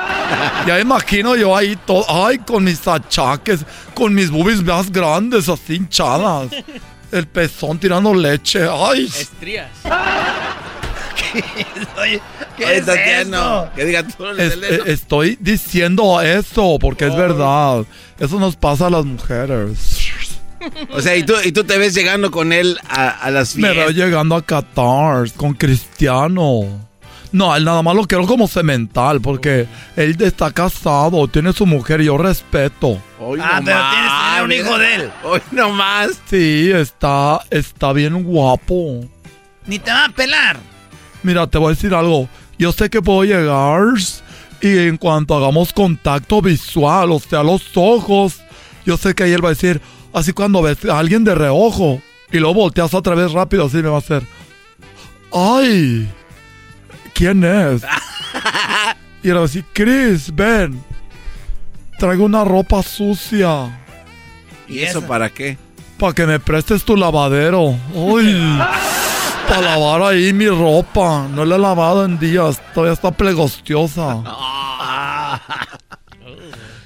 Ya 0.66 0.78
imagino 0.80 1.36
yo 1.36 1.56
ahí 1.56 1.76
todo, 1.86 2.04
ay, 2.26 2.38
con 2.38 2.64
mis 2.64 2.86
achaques, 2.86 3.60
con 3.94 4.12
mis 4.14 4.30
boobies 4.30 4.62
más 4.62 4.90
grandes, 4.92 5.48
así 5.48 5.76
hinchadas. 5.76 6.48
El 7.10 7.26
pezón 7.26 7.78
tirando 7.78 8.12
leche, 8.14 8.66
ay. 8.70 9.06
Estrías. 9.06 9.68
Oye, 12.00 12.20
¿qué 12.56 12.76
es 12.76 12.88
esto? 12.88 13.70
Que 13.76 13.84
diga 13.84 14.02
tú, 14.02 14.26
Es- 14.28 14.52
Seleno. 14.54 14.74
eh, 14.84 14.92
estoy 14.92 15.38
diciendo 15.40 16.20
eso 16.20 16.78
porque 16.80 17.06
es 17.06 17.16
verdad. 17.16 17.84
Eso 18.18 18.38
nos 18.38 18.56
pasa 18.56 18.86
a 18.86 18.90
las 18.90 19.04
mujeres. 19.04 20.07
O 20.92 21.00
sea, 21.00 21.16
y 21.16 21.22
tú, 21.24 21.34
y 21.44 21.52
tú 21.52 21.64
te 21.64 21.78
ves 21.78 21.94
llegando 21.94 22.30
con 22.30 22.52
él 22.52 22.78
a, 22.88 23.08
a 23.10 23.30
las 23.30 23.56
Me 23.56 23.68
fiestas. 23.72 23.94
veo 23.94 24.06
llegando 24.06 24.34
a 24.34 24.42
Qatar 24.42 25.30
con 25.36 25.54
Cristiano. 25.54 26.86
No, 27.30 27.54
él 27.54 27.64
nada 27.64 27.82
más 27.82 27.94
lo 27.94 28.06
quiero 28.06 28.26
como 28.26 28.48
cemental 28.48 29.20
porque 29.20 29.66
él 29.96 30.16
está 30.20 30.50
casado, 30.50 31.28
tiene 31.28 31.52
su 31.52 31.66
mujer 31.66 32.00
y 32.00 32.06
yo 32.06 32.16
respeto. 32.16 33.00
Hoy 33.20 33.38
Ah, 33.42 33.60
pero 33.62 33.78
tienes 33.90 34.10
que 34.12 34.28
tener 34.30 34.44
un 34.44 34.52
hijo 34.52 34.78
de 34.78 34.94
él. 34.94 35.10
Hoy 35.24 35.40
nomás. 35.50 36.10
Sí, 36.30 36.70
está, 36.72 37.40
está 37.50 37.92
bien 37.92 38.22
guapo. 38.24 39.04
Ni 39.66 39.78
te 39.78 39.90
va 39.90 40.06
a 40.06 40.08
pelar. 40.08 40.58
Mira, 41.22 41.46
te 41.46 41.58
voy 41.58 41.66
a 41.72 41.74
decir 41.74 41.92
algo. 41.94 42.28
Yo 42.58 42.72
sé 42.72 42.88
que 42.88 43.02
puedo 43.02 43.24
llegar 43.24 43.82
y 44.62 44.78
en 44.88 44.96
cuanto 44.96 45.36
hagamos 45.36 45.72
contacto 45.74 46.40
visual, 46.40 47.12
o 47.12 47.20
sea, 47.20 47.42
los 47.42 47.62
ojos, 47.76 48.40
yo 48.86 48.96
sé 48.96 49.14
que 49.14 49.24
ahí 49.24 49.32
él 49.32 49.44
va 49.44 49.48
a 49.48 49.52
decir, 49.52 49.80
así 50.12 50.32
cuando 50.32 50.62
ves 50.62 50.84
a 50.84 50.98
alguien 50.98 51.24
de 51.24 51.34
reojo 51.34 52.00
y 52.30 52.38
luego 52.38 52.54
volteas 52.54 52.94
otra 52.94 53.14
vez 53.14 53.32
rápido, 53.32 53.66
así 53.66 53.78
me 53.78 53.88
va 53.88 53.96
a 53.96 54.00
hacer, 54.00 54.22
¡ay! 55.32 56.08
¿Quién 57.14 57.44
es? 57.44 57.82
Y 59.22 59.30
era 59.30 59.42
así, 59.42 59.64
Chris, 59.72 60.32
ven. 60.34 60.80
Traigo 61.98 62.24
una 62.24 62.44
ropa 62.44 62.82
sucia. 62.82 63.76
¿Y 64.68 64.80
eso 64.80 65.04
para 65.06 65.28
qué? 65.30 65.58
Para 65.98 66.12
que 66.12 66.26
me 66.26 66.38
prestes 66.38 66.84
tu 66.84 66.96
lavadero. 66.96 67.76
Uy. 67.92 68.32
Para 69.48 69.62
lavar 69.62 70.02
ahí 70.02 70.32
mi 70.32 70.46
ropa. 70.46 71.26
No 71.28 71.44
la 71.44 71.56
he 71.56 71.58
lavado 71.58 72.04
en 72.04 72.18
días. 72.18 72.60
Todavía 72.74 72.92
está 72.92 73.10
plegostiosa. 73.10 74.22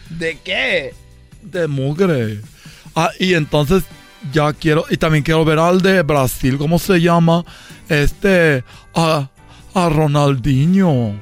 ¿De 0.08 0.38
qué? 0.42 0.94
De 1.42 1.66
mugre. 1.66 2.40
Ah, 2.94 3.10
y 3.18 3.34
entonces 3.34 3.84
ya 4.32 4.52
quiero. 4.52 4.84
Y 4.90 4.96
también 4.96 5.24
quiero 5.24 5.44
ver 5.44 5.58
al 5.58 5.80
de 5.82 6.02
Brasil. 6.02 6.58
¿Cómo 6.58 6.78
se 6.78 7.00
llama? 7.00 7.44
Este. 7.88 8.64
A, 8.94 9.28
a 9.74 9.88
Ronaldinho. 9.88 11.14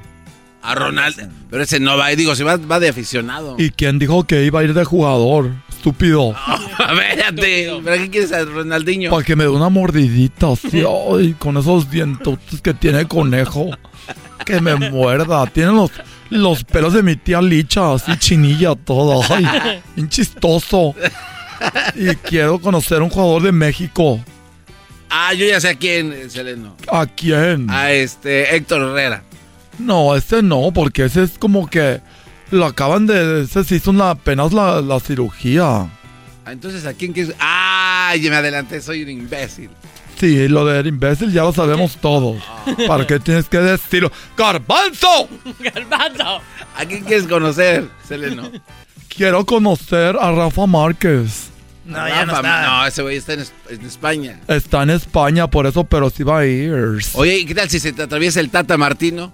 A 0.63 0.75
Ronaldo. 0.75 1.23
Pero 1.49 1.63
ese 1.63 1.81
no 1.81 1.97
va, 1.97 2.09
digo, 2.09 2.35
si 2.35 2.43
va, 2.43 2.57
va 2.57 2.79
de 2.81 2.89
aficionado. 2.89 3.57
¿Y 3.59 3.71
quién 3.71 3.99
dijo 3.99 4.25
que 4.25 4.45
iba 4.45 4.61
a 4.61 4.65
ir 4.65 4.75
de 4.75 4.85
jugador? 4.85 5.51
Estúpido. 5.71 6.35
Espérate, 6.79 7.81
¿para 7.83 7.97
qué 7.97 8.11
quieres 8.11 8.33
a 8.33 8.45
Ronaldinho? 8.45 9.11
Para 9.11 9.25
que 9.25 9.37
me 9.37 9.45
dé 9.45 9.51
una 9.51 9.71
mordidita 9.71 10.53
así, 10.53 10.85
ay, 11.17 11.35
con 11.39 11.57
esos 11.57 11.91
dientotes 11.91 12.61
que 12.61 12.75
tiene 12.75 13.01
el 13.01 13.09
conejo. 13.09 13.71
Que 14.45 14.61
me 14.61 14.75
muerda. 14.77 15.47
Tiene 15.47 15.73
los, 15.73 15.91
los 16.31 16.65
pelos 16.65 16.93
de 16.93 17.03
mi 17.03 17.17
tía 17.17 17.41
Licha, 17.41 17.95
así 17.95 18.13
chinilla 18.19 18.75
todo. 18.75 19.23
Ay, 19.31 19.47
bien 19.97 20.09
chistoso. 20.09 20.95
Y 21.95 22.15
quiero 22.17 22.59
conocer 22.61 22.99
a 22.99 23.05
un 23.05 23.11
jugador 23.11 23.43
de 23.43 23.53
México. 23.53 24.21
Ah, 25.11 25.35
yo 25.35 25.45
ya 25.45 25.61
sé 25.61 25.71
a 25.71 25.75
quién, 25.75 26.31
Seleno. 26.31 26.77
¿A 26.91 27.07
quién? 27.07 27.69
A 27.69 27.93
este, 27.93 28.55
Héctor 28.55 28.83
Herrera. 28.83 29.25
No, 29.79 30.15
ese 30.15 30.43
no, 30.43 30.71
porque 30.73 31.05
ese 31.05 31.25
es 31.25 31.33
como 31.39 31.69
que 31.69 32.01
lo 32.51 32.67
acaban 32.67 33.07
de. 33.07 33.43
Ese 33.43 33.65
se 33.65 33.77
hizo 33.77 33.91
una, 33.91 34.11
apenas 34.11 34.53
la, 34.53 34.81
la 34.81 35.01
cirugía. 35.01 35.89
Ah, 36.45 36.53
entonces, 36.53 36.87
¿a 36.87 36.95
quién 36.95 37.13
quieres? 37.13 37.35
Ah, 37.41 38.15
ya 38.21 38.31
me 38.31 38.37
adelanté, 38.37 38.81
soy 38.81 39.03
un 39.03 39.11
imbécil. 39.11 39.71
Sí, 40.19 40.49
lo 40.49 40.67
del 40.67 40.87
imbécil 40.87 41.33
ya 41.33 41.43
lo 41.43 41.53
sabemos 41.53 41.97
todos. 41.97 42.43
¿Para 42.87 43.07
qué 43.07 43.19
tienes 43.19 43.49
que 43.49 43.59
decirlo? 43.59 44.13
¡Garbanzo! 44.37 45.29
¡Garbanzo! 45.61 46.43
¿A 46.77 46.85
quién 46.87 47.05
quieres 47.05 47.27
conocer, 47.27 47.89
Seleno? 48.07 48.51
Quiero 49.09 49.47
conocer 49.47 50.17
a 50.21 50.31
Rafa 50.31 50.67
Márquez. 50.67 51.50
No, 51.91 52.09
ya 52.09 52.25
no 52.27 52.35
está. 52.37 52.67
No, 52.67 52.87
ese 52.87 53.03
güey 53.03 53.17
está 53.17 53.35
en, 53.35 53.41
es- 53.41 53.53
en 53.69 53.85
España. 53.85 54.39
Está 54.49 54.83
en 54.83 54.91
España, 54.91 55.49
por 55.51 55.67
eso, 55.67 55.85
pero 55.85 56.09
sí 56.11 56.23
va 56.23 56.41
a 56.41 56.47
ir. 56.47 56.73
Oye, 57.15 57.39
¿y 57.39 57.45
qué 57.47 57.55
tal 57.55 57.69
si 57.69 57.81
se 57.81 57.93
te 57.93 58.03
atraviesa 58.03 58.41
el 58.41 58.51
Tata 58.51 58.77
Martino? 58.77 59.33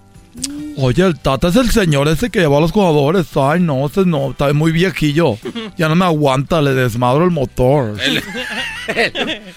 Oye, 0.79 1.03
el 1.03 1.17
Tata 1.17 1.47
es 1.47 1.55
el 1.55 1.71
señor 1.71 2.07
ese 2.07 2.29
que 2.29 2.39
lleva 2.39 2.57
a 2.57 2.61
los 2.61 2.71
jugadores. 2.71 3.25
Ay, 3.35 3.59
no, 3.59 3.87
ese 3.87 4.05
no, 4.05 4.31
está 4.31 4.53
muy 4.53 4.71
viejillo. 4.71 5.37
Ya 5.77 5.89
no 5.89 5.95
me 5.95 6.05
aguanta, 6.05 6.61
le 6.61 6.73
desmadro 6.73 7.23
el 7.25 7.31
motor. 7.31 7.95
El- 7.99 8.21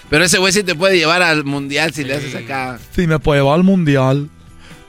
Pero 0.09 0.23
ese 0.25 0.39
güey 0.39 0.51
sí 0.53 0.63
te 0.63 0.75
puede 0.75 0.97
llevar 0.97 1.21
al 1.21 1.43
mundial 1.43 1.93
si 1.93 2.03
le 2.03 2.15
haces 2.15 2.35
acá. 2.35 2.79
Sí, 2.95 3.07
me 3.07 3.19
puede 3.19 3.41
llevar 3.41 3.55
al 3.55 3.63
mundial. 3.63 4.29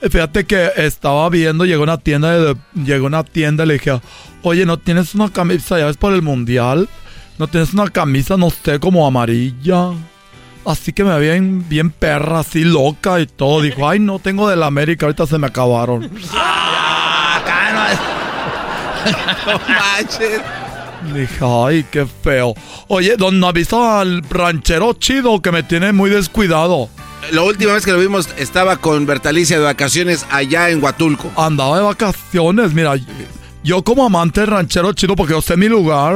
Eh, 0.01 0.09
Fíjate 0.09 0.45
que 0.45 0.69
estaba 0.77 1.29
viendo, 1.29 1.65
llegó 1.65 1.83
una 1.83 1.97
tienda, 1.97 2.37
de, 2.37 2.57
llegó 2.83 3.05
a 3.05 3.07
una 3.07 3.23
tienda 3.23 3.63
y 3.63 3.67
le 3.67 3.73
dije, 3.75 4.01
oye, 4.41 4.65
¿no 4.65 4.77
tienes 4.77 5.15
una 5.15 5.31
camisa, 5.31 5.77
ya 5.79 5.85
ves, 5.85 5.97
por 5.97 6.13
el 6.13 6.21
mundial? 6.21 6.89
¿No 7.37 7.47
tienes 7.47 7.73
una 7.73 7.89
camisa, 7.89 8.37
no 8.37 8.49
sé, 8.49 8.79
como 8.79 9.07
amarilla? 9.07 9.91
Así 10.65 10.93
que 10.93 11.03
me 11.03 11.17
veía 11.17 11.39
bien, 11.41 11.91
perra, 11.91 12.39
así 12.39 12.63
loca 12.63 13.19
y 13.19 13.25
todo. 13.25 13.61
Dijo, 13.61 13.87
ay, 13.87 13.99
no 13.99 14.19
tengo 14.19 14.47
de 14.47 14.55
la 14.55 14.67
América, 14.67 15.05
ahorita 15.05 15.27
se 15.27 15.37
me 15.37 15.47
acabaron. 15.47 16.09
No 19.45 19.59
manches. 19.67 20.41
Dije, 21.13 21.39
ay, 21.41 21.85
qué 21.91 22.05
feo. 22.05 22.53
Oye, 22.87 23.17
don, 23.17 23.39
¿no 23.39 23.47
avisa 23.47 23.99
al 23.99 24.23
ranchero 24.29 24.93
chido 24.93 25.41
que 25.41 25.51
me 25.51 25.63
tiene 25.63 25.91
muy 25.91 26.09
descuidado? 26.09 26.89
La 27.31 27.41
última 27.41 27.73
vez 27.73 27.83
que 27.83 27.91
lo 27.91 27.99
vimos 27.99 28.29
estaba 28.37 28.77
con 28.77 29.05
Bertalicia 29.05 29.57
de 29.57 29.65
vacaciones 29.65 30.25
allá 30.29 30.69
en 30.69 30.81
Huatulco. 30.81 31.31
Andaba 31.35 31.77
de 31.77 31.83
vacaciones, 31.83 32.73
mira, 32.73 32.93
yo 33.63 33.83
como 33.83 34.05
amante 34.05 34.41
del 34.41 34.49
ranchero 34.49 34.93
chido, 34.93 35.15
porque 35.15 35.33
yo 35.33 35.41
sé 35.41 35.57
mi 35.57 35.67
lugar, 35.67 36.15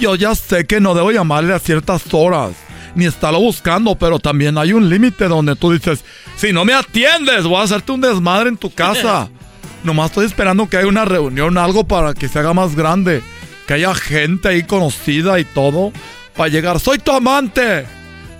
yo 0.00 0.14
ya 0.14 0.34
sé 0.34 0.66
que 0.66 0.80
no 0.80 0.94
debo 0.94 1.12
llamarle 1.12 1.54
a 1.54 1.58
ciertas 1.58 2.02
horas, 2.12 2.52
ni 2.94 3.04
estarlo 3.04 3.38
buscando, 3.38 3.94
pero 3.94 4.18
también 4.18 4.58
hay 4.58 4.72
un 4.72 4.88
límite 4.88 5.28
donde 5.28 5.54
tú 5.54 5.72
dices, 5.72 6.04
si 6.36 6.52
no 6.52 6.64
me 6.64 6.72
atiendes, 6.72 7.44
voy 7.44 7.60
a 7.60 7.64
hacerte 7.64 7.92
un 7.92 8.00
desmadre 8.00 8.48
en 8.48 8.56
tu 8.56 8.72
casa. 8.72 9.28
Nomás 9.84 10.10
estoy 10.10 10.26
esperando 10.26 10.68
que 10.68 10.78
haya 10.78 10.88
una 10.88 11.04
reunión, 11.04 11.56
algo 11.56 11.84
para 11.84 12.14
que 12.14 12.28
se 12.28 12.38
haga 12.38 12.52
más 12.52 12.74
grande, 12.74 13.22
que 13.66 13.74
haya 13.74 13.94
gente 13.94 14.48
ahí 14.48 14.62
conocida 14.62 15.38
y 15.38 15.44
todo, 15.44 15.92
para 16.36 16.48
llegar, 16.48 16.80
soy 16.80 16.98
tu 16.98 17.12
amante, 17.12 17.86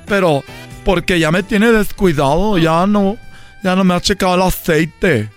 pero 0.06 0.42
porque 0.84 1.18
ya 1.18 1.30
me 1.30 1.42
tiene 1.42 1.72
descuidado, 1.72 2.58
ya 2.58 2.86
no, 2.86 3.16
ya 3.62 3.76
no 3.76 3.84
me 3.84 3.94
ha 3.94 4.00
checado 4.00 4.34
el 4.34 4.42
aceite. 4.42 5.28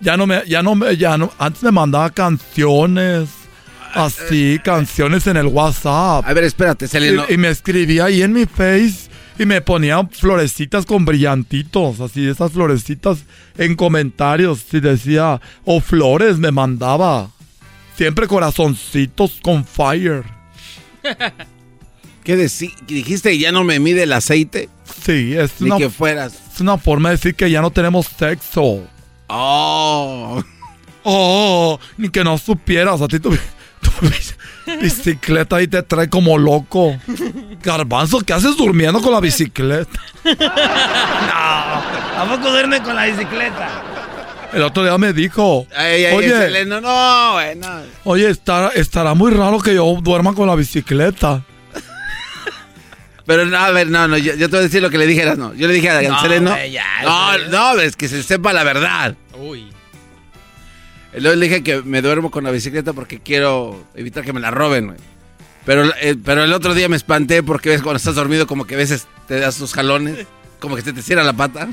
Ya 0.00 0.16
no 0.16 0.26
me, 0.26 0.42
ya 0.48 0.62
no 0.62 0.74
me, 0.74 0.96
ya 0.96 1.16
no, 1.16 1.30
antes 1.38 1.62
me 1.62 1.70
mandaba 1.70 2.10
canciones, 2.10 3.28
así, 3.94 4.58
canciones 4.62 5.26
en 5.26 5.36
el 5.36 5.46
WhatsApp. 5.46 6.24
A 6.26 6.32
ver, 6.32 6.44
espérate, 6.44 6.88
Seleno. 6.88 7.24
Y, 7.28 7.34
y 7.34 7.36
me 7.36 7.48
escribía 7.48 8.06
ahí 8.06 8.22
en 8.22 8.32
mi 8.32 8.46
face 8.46 9.10
y 9.38 9.46
me 9.46 9.60
ponía 9.60 10.06
florecitas 10.10 10.84
con 10.86 11.04
brillantitos, 11.04 12.00
así, 12.00 12.26
esas 12.28 12.52
florecitas 12.52 13.24
en 13.58 13.74
comentarios, 13.76 14.64
y 14.72 14.80
decía, 14.80 15.40
o 15.64 15.80
flores 15.80 16.38
me 16.38 16.52
mandaba. 16.52 17.30
Siempre 17.96 18.26
corazoncitos 18.26 19.38
con 19.42 19.64
fire. 19.64 20.24
¿Qué 22.24 22.36
dijiste? 22.86 23.36
¿Ya 23.38 23.50
no 23.52 23.64
me 23.64 23.80
mide 23.80 24.04
el 24.04 24.12
aceite? 24.12 24.68
Sí, 25.04 25.34
es 25.34 25.60
Ni 25.60 25.66
una, 25.70 25.78
que 25.78 25.90
fueras. 25.90 26.34
es 26.54 26.60
una 26.60 26.78
forma 26.78 27.08
de 27.08 27.16
decir 27.16 27.34
que 27.34 27.50
ya 27.50 27.60
no 27.60 27.70
tenemos 27.72 28.06
sexo. 28.06 28.82
Oh. 29.28 30.42
Oh, 31.02 31.80
ni 31.96 32.08
que 32.10 32.22
no 32.22 32.38
supieras, 32.38 33.00
a 33.00 33.08
ti 33.08 33.18
tu, 33.18 33.30
tu 33.30 33.36
bici- 33.36 33.40
bicicleta 34.80 35.56
ahí 35.56 35.68
te 35.68 35.82
trae 35.82 36.08
como 36.08 36.38
loco. 36.38 36.96
Garbanzo, 37.62 38.20
¿qué 38.20 38.32
haces 38.32 38.56
durmiendo 38.56 39.00
con 39.00 39.12
la 39.12 39.20
bicicleta? 39.20 40.00
¿A 42.18 42.24
poco 42.28 42.50
duerme 42.50 42.82
con 42.82 42.94
la 42.94 43.06
bicicleta? 43.06 43.82
El 44.52 44.62
otro 44.62 44.82
día 44.82 44.96
me 44.98 45.12
dijo, 45.12 45.66
Ay, 45.74 46.04
ay, 46.04 46.14
oye, 46.14 46.64
no, 46.66 47.32
güey, 47.32 47.56
no. 47.56 47.68
oye, 48.04 48.28
estará, 48.28 48.68
estará 48.68 49.14
muy 49.14 49.32
raro 49.32 49.58
que 49.60 49.74
yo 49.74 49.96
duerma 50.02 50.34
con 50.34 50.46
la 50.46 50.54
bicicleta. 50.54 51.42
Pero 53.24 53.46
no, 53.46 53.56
a 53.56 53.70
ver, 53.70 53.88
no, 53.88 54.08
no, 54.08 54.18
yo, 54.18 54.34
yo 54.34 54.48
te 54.50 54.56
voy 54.56 54.58
a 54.58 54.62
decir 54.62 54.82
lo 54.82 54.90
que 54.90 54.98
le 54.98 55.06
dijeras, 55.06 55.38
no. 55.38 55.54
Yo 55.54 55.68
le 55.68 55.74
dije 55.74 55.88
a 55.88 56.02
No, 56.02 56.28
ya, 56.28 56.40
no, 56.40 56.56
ya. 56.66 56.84
no, 57.50 57.80
es 57.80 57.96
que 57.96 58.08
se 58.08 58.22
sepa 58.22 58.52
la 58.52 58.64
verdad. 58.64 59.14
Uy. 59.38 59.71
Luego 61.14 61.36
le 61.36 61.48
dije 61.48 61.62
que 61.62 61.82
me 61.82 62.00
duermo 62.00 62.30
con 62.30 62.44
la 62.44 62.50
bicicleta 62.50 62.92
porque 62.92 63.20
quiero 63.20 63.84
evitar 63.94 64.24
que 64.24 64.32
me 64.32 64.40
la 64.40 64.50
roben, 64.50 64.86
güey. 64.86 64.98
Pero, 65.64 65.84
eh, 66.00 66.16
pero 66.22 66.42
el 66.42 66.52
otro 66.52 66.74
día 66.74 66.88
me 66.88 66.96
espanté 66.96 67.42
porque 67.42 67.68
ves 67.68 67.82
cuando 67.82 67.98
estás 67.98 68.14
dormido 68.14 68.46
como 68.46 68.64
que 68.66 68.74
a 68.74 68.78
veces 68.78 69.06
te 69.28 69.38
das 69.38 69.56
tus 69.56 69.74
jalones, 69.74 70.26
como 70.58 70.74
que 70.74 70.82
se 70.82 70.92
te 70.92 71.02
cierra 71.02 71.22
la 71.22 71.34
pata. 71.34 71.68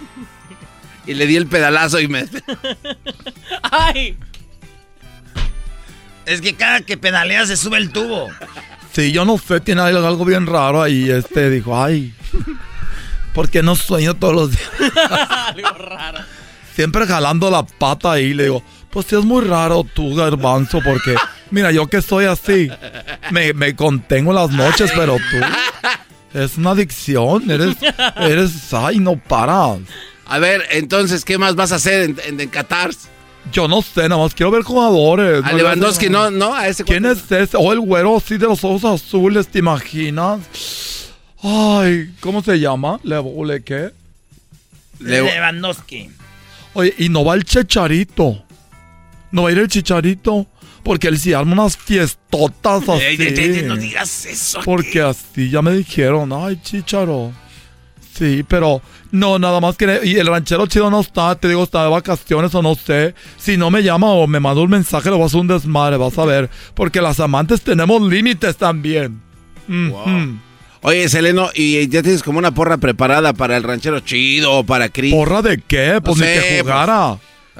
Y 1.07 1.13
le 1.15 1.25
di 1.25 1.37
el 1.37 1.47
pedalazo 1.47 1.99
y 1.99 2.07
me... 2.07 2.25
¡Ay! 3.63 4.17
Es 6.25 6.41
que 6.41 6.53
cada 6.53 6.81
que 6.81 6.97
pedaleas 6.97 7.47
se 7.47 7.57
sube 7.57 7.77
el 7.77 7.91
tubo. 7.91 8.27
Sí, 8.91 9.11
yo 9.11 9.25
no 9.25 9.37
sé, 9.39 9.59
tiene 9.61 9.81
algo 9.81 10.05
algo 10.05 10.25
bien 10.25 10.45
raro 10.45 10.83
ahí. 10.83 11.09
Este 11.09 11.49
dijo, 11.49 11.81
ay, 11.81 12.13
¿por 13.33 13.49
qué 13.49 13.63
no 13.63 13.75
sueño 13.75 14.13
todos 14.15 14.35
los 14.35 14.51
días? 14.51 14.69
Algo 15.47 15.69
raro. 15.69 16.19
Siempre 16.75 17.07
jalando 17.07 17.49
la 17.49 17.63
pata 17.63 18.11
ahí. 18.11 18.33
Le 18.33 18.43
digo, 18.43 18.63
pues 18.91 19.05
sí 19.07 19.15
es 19.15 19.25
muy 19.25 19.43
raro 19.45 19.85
tú, 19.93 20.15
garbanzo, 20.15 20.79
porque 20.83 21.15
mira, 21.51 21.71
yo 21.71 21.87
que 21.87 22.01
soy 22.01 22.25
así, 22.25 22.69
me, 23.31 23.53
me 23.53 23.75
contengo 23.75 24.33
las 24.33 24.49
noches, 24.51 24.91
pero 24.95 25.15
tú 25.15 26.37
es 26.39 26.57
una 26.57 26.71
adicción. 26.71 27.49
Eres, 27.49 27.75
eres, 28.17 28.73
ay, 28.73 28.99
no 28.99 29.15
paras. 29.17 29.79
A 30.25 30.37
ver, 30.39 30.63
entonces, 30.71 31.25
¿qué 31.25 31.37
más 31.37 31.55
vas 31.55 31.71
a 31.71 31.75
hacer 31.75 32.03
en, 32.03 32.17
en, 32.25 32.39
en 32.39 32.49
Qatar? 32.49 32.91
Yo 33.51 33.67
no 33.67 33.81
sé, 33.81 34.07
nada 34.09 34.21
más 34.21 34.35
quiero 34.35 34.51
ver 34.51 34.61
jugadores. 34.61 35.43
A 35.43 35.51
No, 35.51 35.57
Lewandowski, 35.57 36.09
no, 36.09 36.29
no, 36.29 36.53
a 36.53 36.67
ese 36.67 36.83
¿Quién 36.83 37.05
es 37.05 37.31
ese? 37.31 37.57
O 37.57 37.73
el 37.73 37.79
güero 37.79 38.17
así 38.17 38.37
de 38.37 38.45
los 38.45 38.63
ojos 38.63 38.83
azules, 38.85 39.47
¿te 39.47 39.59
imaginas? 39.59 40.41
Ay, 41.41 42.13
¿cómo 42.19 42.43
se 42.43 42.59
llama? 42.59 42.99
¿Le, 43.03 43.19
le 43.45 43.63
qué? 43.63 43.89
Le- 44.99 45.21
Lewandowski. 45.23 46.11
Oye, 46.73 46.93
y 46.99 47.09
no 47.09 47.23
va 47.25 47.33
el 47.35 47.43
chicharito. 47.43 48.43
No 49.31 49.43
va 49.43 49.49
a 49.49 49.51
ir 49.51 49.59
el 49.59 49.67
chicharito. 49.67 50.47
Porque 50.83 51.09
él 51.09 51.19
sí 51.19 51.33
arma 51.33 51.51
unas 51.53 51.75
fiestotas 51.75 52.87
así. 52.87 53.03
Ey, 53.03 53.17
ey, 53.19 53.33
ey, 53.37 53.63
no 53.67 53.75
digas 53.75 54.25
eso. 54.25 54.61
Porque 54.63 55.01
así 55.01 55.49
ya 55.49 55.61
me 55.61 55.71
dijeron, 55.73 56.31
ay, 56.33 56.57
chicharo. 56.63 57.33
Sí, 58.17 58.43
pero 58.47 58.81
no, 59.11 59.39
nada 59.39 59.59
más 59.59 59.75
que... 59.75 60.01
Y 60.03 60.15
el 60.15 60.27
ranchero 60.27 60.67
chido 60.67 60.89
no 60.89 61.01
está, 61.01 61.35
te 61.35 61.47
digo, 61.49 61.63
está 61.63 61.83
de 61.83 61.89
vacaciones 61.89 62.55
o 62.55 62.61
no 62.61 62.75
sé. 62.75 63.13
Si 63.37 63.57
no 63.57 63.69
me 63.69 63.83
llama 63.83 64.07
o 64.07 64.25
me 64.25 64.39
manda 64.39 64.61
un 64.61 64.69
mensaje, 64.69 65.09
lo 65.09 65.17
vas 65.17 65.25
a 65.25 65.27
hacer 65.27 65.41
un 65.41 65.47
desmadre, 65.47 65.97
vas 65.97 66.17
a 66.17 66.25
ver. 66.25 66.49
Porque 66.73 67.01
las 67.01 67.19
amantes 67.19 67.61
tenemos 67.61 68.01
límites 68.01 68.55
también. 68.57 69.21
Oye, 70.81 71.09
Seleno, 71.09 71.49
¿y 71.53 71.87
ya 71.89 72.01
tienes 72.01 72.23
como 72.23 72.39
una 72.39 72.51
porra 72.53 72.77
preparada 72.77 73.33
para 73.33 73.57
el 73.57 73.63
ranchero 73.63 73.99
chido 73.99 74.53
o 74.53 74.63
para 74.65 74.89
Chris? 74.89 75.13
¿Porra 75.13 75.41
de 75.41 75.61
qué? 75.65 75.99
Pues 76.03 76.17
No 76.17 76.25
ni 76.25 76.31
sé, 76.33 76.39
que 76.41 76.59
jugara. 76.61 77.11
o 77.11 77.19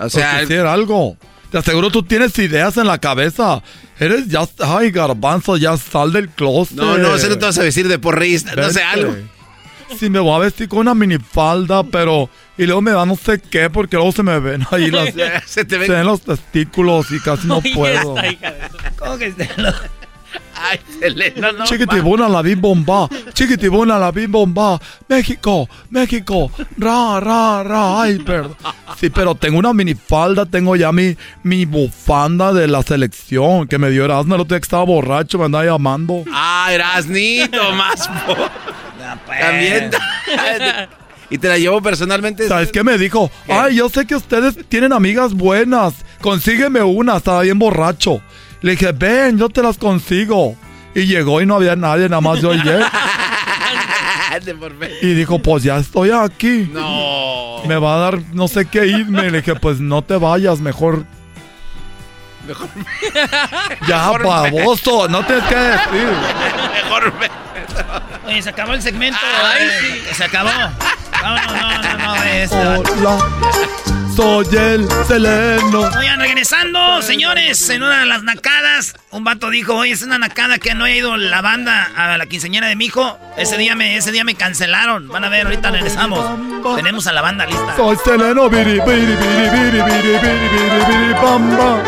sea, 0.09 0.31
Pues 0.31 0.41
quisiera 0.47 0.71
algo. 0.73 1.17
Te 1.51 1.57
aseguro 1.57 1.89
tú 1.89 2.03
tienes 2.03 2.37
ideas 2.39 2.77
en 2.77 2.85
la 2.87 2.97
cabeza. 2.99 3.61
Eres 3.99 4.27
ya... 4.27 4.41
Ay, 4.59 4.91
garbanzo, 4.91 5.57
ya 5.57 5.75
sal 5.77 6.13
del 6.13 6.29
closet. 6.29 6.77
No, 6.77 6.97
no, 6.97 7.15
eso 7.15 7.27
no 7.29 7.37
te 7.37 7.45
vas 7.45 7.57
a 7.57 7.63
vestir 7.63 7.87
de 7.87 7.97
porrista, 7.99 8.55
no 8.55 8.69
sé, 8.69 8.83
algo. 8.83 9.15
Sí, 9.99 10.09
me 10.09 10.19
voy 10.19 10.35
a 10.35 10.39
vestir 10.45 10.69
con 10.69 10.79
una 10.79 10.93
minifalda, 10.93 11.83
pero... 11.83 12.29
Y 12.57 12.65
luego 12.65 12.81
me 12.81 12.91
da 12.91 13.05
no 13.05 13.15
sé 13.15 13.39
qué, 13.41 13.69
porque 13.69 13.95
luego 13.95 14.11
se 14.11 14.21
me 14.21 14.37
ven 14.39 14.63
ahí 14.69 14.91
las... 14.91 15.13
Se 15.47 15.65
te 15.65 15.77
ven- 15.79 15.89
ven 15.91 16.05
los 16.05 16.21
testículos 16.21 17.09
y 17.11 17.19
casi 17.19 17.47
no 17.47 17.61
puedo. 17.73 18.15
¿Cómo 18.97 19.17
que 19.17 19.31
se 19.31 19.49
Ay, 20.61 20.79
Seleno, 20.99 21.51
no. 21.53 21.63
Chiquitibuna 21.65 22.27
la 22.27 22.41
bim 22.41 22.59
bomba, 22.59 23.07
chiquitibuna 23.33 23.97
la 23.97 24.11
bim 24.11 24.31
bomba, 24.31 24.79
México, 25.07 25.69
México, 25.89 26.51
ra, 26.77 27.19
ra, 27.19 27.63
ra, 27.63 28.01
ay, 28.01 28.19
perdón. 28.19 28.57
Sí, 28.99 29.09
pero 29.09 29.35
tengo 29.35 29.57
una 29.57 29.73
minifalda, 29.73 30.45
tengo 30.45 30.75
ya 30.75 30.91
mi, 30.91 31.15
mi 31.43 31.65
bufanda 31.65 32.51
de 32.51 32.67
la 32.67 32.83
selección 32.83 33.67
que 33.67 33.77
me 33.77 33.89
dio 33.89 34.03
Erasmo, 34.03 34.35
el 34.35 34.41
otro 34.41 34.55
día 34.55 34.59
que 34.59 34.65
estaba 34.65 34.83
borracho, 34.83 35.37
me 35.37 35.45
andaba 35.45 35.63
llamando. 35.63 36.25
Ah, 36.33 36.67
Erasnito, 36.71 37.71
más. 37.73 38.09
pues. 39.25 39.39
También. 39.39 39.91
y 41.29 41.37
te 41.37 41.47
la 41.47 41.57
llevo 41.57 41.81
personalmente. 41.81 42.47
¿Sabes 42.47 42.71
qué 42.71 42.83
me 42.83 42.97
dijo? 42.97 43.31
Ay, 43.47 43.77
yo 43.77 43.89
sé 43.89 44.05
que 44.05 44.15
ustedes 44.15 44.57
tienen 44.67 44.91
amigas 44.91 45.33
buenas, 45.33 45.93
consígueme 46.21 46.81
una, 46.81 47.17
estaba 47.17 47.43
bien 47.43 47.59
borracho. 47.59 48.21
Le 48.61 48.71
dije, 48.71 48.91
ven, 48.91 49.37
yo 49.37 49.49
te 49.49 49.61
las 49.63 49.77
consigo. 49.77 50.55
Y 50.95 51.05
llegó 51.05 51.39
y 51.41 51.45
no 51.45 51.55
había 51.55 51.75
nadie, 51.75 52.09
nada 52.09 52.21
más 52.21 52.41
yo 52.41 52.53
y 52.53 52.59
él. 52.59 52.83
De 54.45 54.55
por 54.55 54.73
medio. 54.75 54.95
Y 55.01 55.13
dijo, 55.15 55.39
pues 55.39 55.63
ya 55.63 55.77
estoy 55.77 56.11
aquí. 56.11 56.69
No. 56.71 57.61
Me 57.67 57.77
va 57.77 57.95
a 57.95 57.97
dar 57.99 58.19
no 58.33 58.47
sé 58.47 58.65
qué 58.65 58.85
irme. 58.85 59.29
Le 59.31 59.37
dije, 59.41 59.55
pues 59.55 59.79
no 59.79 60.01
te 60.03 60.15
vayas, 60.17 60.59
mejor. 60.59 61.03
Mejor, 62.47 62.67
Ya, 63.87 63.97
Mejor 64.11 64.25
baboso, 64.25 65.07
no 65.07 65.23
tienes 65.25 65.43
que 65.45 65.55
decir. 65.55 66.07
mejor 66.83 67.13
me- 67.19 67.29
Oye, 68.27 68.41
se 68.41 68.49
acabó 68.49 68.73
el 68.73 68.81
segmento. 68.81 69.19
eh, 69.59 70.03
Se 70.13 70.23
acabó. 70.23 70.49
No, 71.21 71.35
no, 71.35 71.53
no, 71.53 71.81
no, 71.81 72.15
no. 72.15 72.23
este- 72.23 72.55
Hola, 72.57 73.17
soy 74.15 74.45
el 74.57 74.87
Seleno. 75.07 75.81
Oigan, 75.97 76.19
regresando, 76.19 77.01
señores, 77.01 77.69
en 77.69 77.83
una 77.83 77.99
de 78.01 78.05
las 78.05 78.23
nacadas, 78.23 78.95
un 79.11 79.23
vato 79.23 79.49
dijo, 79.49 79.75
oye, 79.75 79.91
es 79.93 80.01
una 80.01 80.17
nacada 80.17 80.57
que 80.57 80.73
no 80.75 80.85
haya 80.85 80.95
ido 80.95 81.15
la 81.17 81.41
banda 81.41 81.89
a 81.95 82.17
la 82.17 82.25
quinceañera 82.25 82.67
de 82.67 82.75
mi 82.75 82.85
hijo. 82.85 83.17
Ese 83.37 83.57
día 83.57 83.75
me, 83.75 83.97
ese 83.97 84.11
día 84.11 84.23
me 84.23 84.35
cancelaron. 84.35 85.07
Van 85.07 85.23
a 85.23 85.29
ver, 85.29 85.45
ahorita 85.45 85.71
regresamos. 85.71 86.25
Tenemos 86.75 87.07
a 87.07 87.13
la 87.13 87.21
banda 87.21 87.45
lista. 87.45 87.75
Soy 87.77 87.97
Seleno, 88.03 88.49
biri, 88.49 88.79
biri, 88.81 88.81
biri, 88.81 89.49
biri, 89.49 89.81
biri, 89.81 89.81
biri, 89.81 90.49
biri, 90.49 90.85
biri, 90.87 91.13
bamba. 91.21 91.83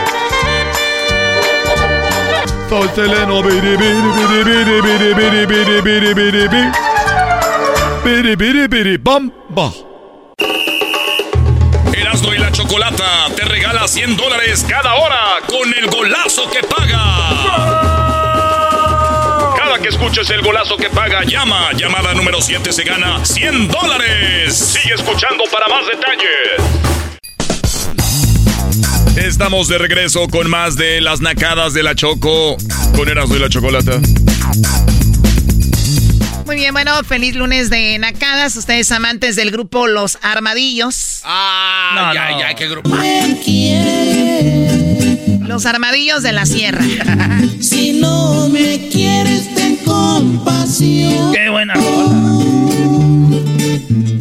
Soy 2.70 2.90
Seleno, 2.96 3.42
biri, 3.44 3.76
biri, 3.76 3.78
biri, 3.78 4.44
biri, 4.44 4.82
biri, 4.82 5.16
biri, 5.16 5.46
biri, 5.46 5.82
biri, 5.82 6.14
biri, 6.14 6.48
biri. 6.48 6.72
Biri, 8.04 8.36
biri, 8.36 8.68
biri, 8.68 8.98
bamba. 8.98 9.72
Erasmo 11.94 12.34
y 12.34 12.40
la 12.40 12.52
Chocolata 12.52 13.28
te 13.36 13.46
regala 13.46 13.88
100 13.88 14.18
dólares 14.18 14.66
cada 14.68 14.96
hora 14.96 15.38
con 15.48 15.72
el 15.72 15.88
golazo 15.88 16.50
que 16.50 16.62
paga. 16.64 17.04
Cada 19.56 19.78
que 19.80 19.90
escuches 19.90 20.28
el 20.32 20.42
golazo 20.42 20.78
que 20.78 20.90
paga, 20.90 21.24
llama. 21.24 21.74
Llamada 21.74 22.16
número 22.16 22.42
7 22.42 22.74
se 22.74 22.84
gana 22.84 23.24
100 23.24 23.68
dólares. 23.68 24.58
Sigue 24.58 24.96
escuchando 24.96 25.44
para 25.52 25.68
más 25.68 25.86
detalles. 25.86 26.82
Estamos 29.16 29.68
de 29.68 29.78
regreso 29.78 30.28
con 30.28 30.50
más 30.50 30.76
de 30.76 31.02
las 31.02 31.22
nacadas 31.22 31.76
de 31.76 31.84
la 31.84 31.94
Choco. 31.94 32.58
Con 32.96 33.10
Erasmo 33.10 33.36
y 33.36 33.40
la 33.40 33.50
Chocolata. 33.50 34.00
Muy 36.46 36.56
bien, 36.56 36.74
bueno, 36.74 37.04
feliz 37.04 37.36
lunes 37.36 37.70
de 37.70 37.98
Nacadas. 38.00 38.56
Ustedes 38.56 38.92
amantes 38.92 39.36
del 39.36 39.52
grupo 39.52 39.88
Los 39.88 40.18
Armadillos. 40.22 41.22
Ah, 41.24 41.92
No, 41.96 42.14
ya, 42.14 42.32
no. 42.32 42.40
ya, 42.40 42.54
qué 42.56 42.68
grupo. 42.68 42.90
Los 45.48 45.66
Armadillos 45.66 46.24
de 46.24 46.32
la 46.32 46.46
Sierra. 46.46 46.84
Si 47.62 47.94
no 47.94 48.50
me 48.50 48.90
quieres, 48.92 49.54
ten 49.56 49.78
compasión. 49.78 51.32
Qué 51.34 51.50
buena 51.50 51.74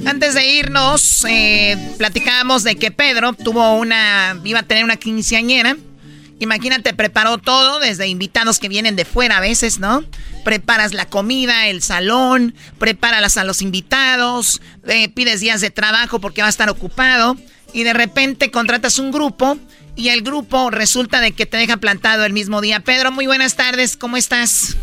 Antes 0.06 0.34
de 0.34 0.46
irnos, 0.46 1.24
eh, 1.28 1.76
platicábamos 1.98 2.62
de 2.64 2.76
que 2.76 2.90
Pedro 2.90 3.32
tuvo 3.32 3.74
una, 3.76 4.38
iba 4.44 4.60
a 4.60 4.62
tener 4.62 4.84
una 4.84 4.96
quinceañera. 4.96 5.76
Imagínate, 6.38 6.92
preparó 6.94 7.38
todo, 7.38 7.80
desde 7.80 8.06
invitados 8.08 8.58
que 8.58 8.68
vienen 8.68 8.94
de 8.96 9.04
fuera 9.04 9.38
a 9.38 9.40
veces, 9.40 9.78
¿no? 9.78 10.04
Preparas 10.44 10.94
la 10.94 11.06
comida, 11.06 11.68
el 11.68 11.82
salón, 11.82 12.54
prepáralas 12.78 13.36
a 13.36 13.44
los 13.44 13.62
invitados, 13.62 14.60
eh, 14.88 15.08
pides 15.10 15.40
días 15.40 15.60
de 15.60 15.70
trabajo 15.70 16.20
porque 16.20 16.40
va 16.42 16.46
a 16.46 16.50
estar 16.50 16.70
ocupado 16.70 17.36
y 17.72 17.82
de 17.84 17.92
repente 17.92 18.50
contratas 18.50 18.98
un 18.98 19.10
grupo 19.12 19.58
y 19.96 20.08
el 20.08 20.22
grupo 20.22 20.70
resulta 20.70 21.20
de 21.20 21.32
que 21.32 21.46
te 21.46 21.56
deja 21.56 21.76
plantado 21.76 22.24
el 22.24 22.32
mismo 22.32 22.60
día. 22.60 22.80
Pedro, 22.80 23.12
muy 23.12 23.26
buenas 23.26 23.54
tardes, 23.56 23.96
¿cómo 23.96 24.16
estás? 24.16 24.76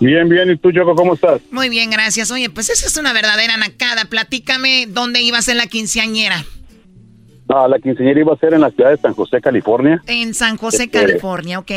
Bien, 0.00 0.28
bien. 0.28 0.50
¿Y 0.50 0.56
tú, 0.58 0.70
Choco, 0.72 0.94
cómo 0.94 1.14
estás? 1.14 1.40
Muy 1.50 1.68
bien, 1.70 1.88
gracias. 1.90 2.30
Oye, 2.30 2.50
pues 2.50 2.68
esa 2.68 2.86
es 2.86 2.96
una 2.96 3.12
verdadera 3.12 3.56
nacada. 3.56 4.04
Platícame 4.04 4.86
dónde 4.86 5.22
ibas 5.22 5.48
en 5.48 5.56
la 5.56 5.66
quinceañera. 5.66 6.44
Ah, 7.48 7.66
la 7.68 7.78
quinceañera 7.78 8.20
iba 8.20 8.34
a 8.34 8.36
ser 8.38 8.54
en 8.54 8.60
la 8.60 8.70
ciudad 8.70 8.90
de 8.90 8.96
San 8.98 9.14
José, 9.14 9.40
California, 9.40 10.02
En 10.06 10.34
San 10.34 10.56
José, 10.56 10.84
Este- 10.84 10.98
California, 11.00 11.58
¿ok? 11.60 11.70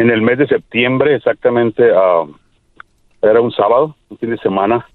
En 0.00 0.10
el 0.10 0.22
mes 0.22 0.38
de 0.38 0.46
septiembre, 0.46 1.14
exactamente. 1.16 1.82
ah, 1.94 2.24
era 3.22 3.40
un 3.40 3.52
sábado, 3.52 3.96
un 4.08 4.18
fin 4.18 4.30
de 4.30 4.38
semana. 4.38 4.86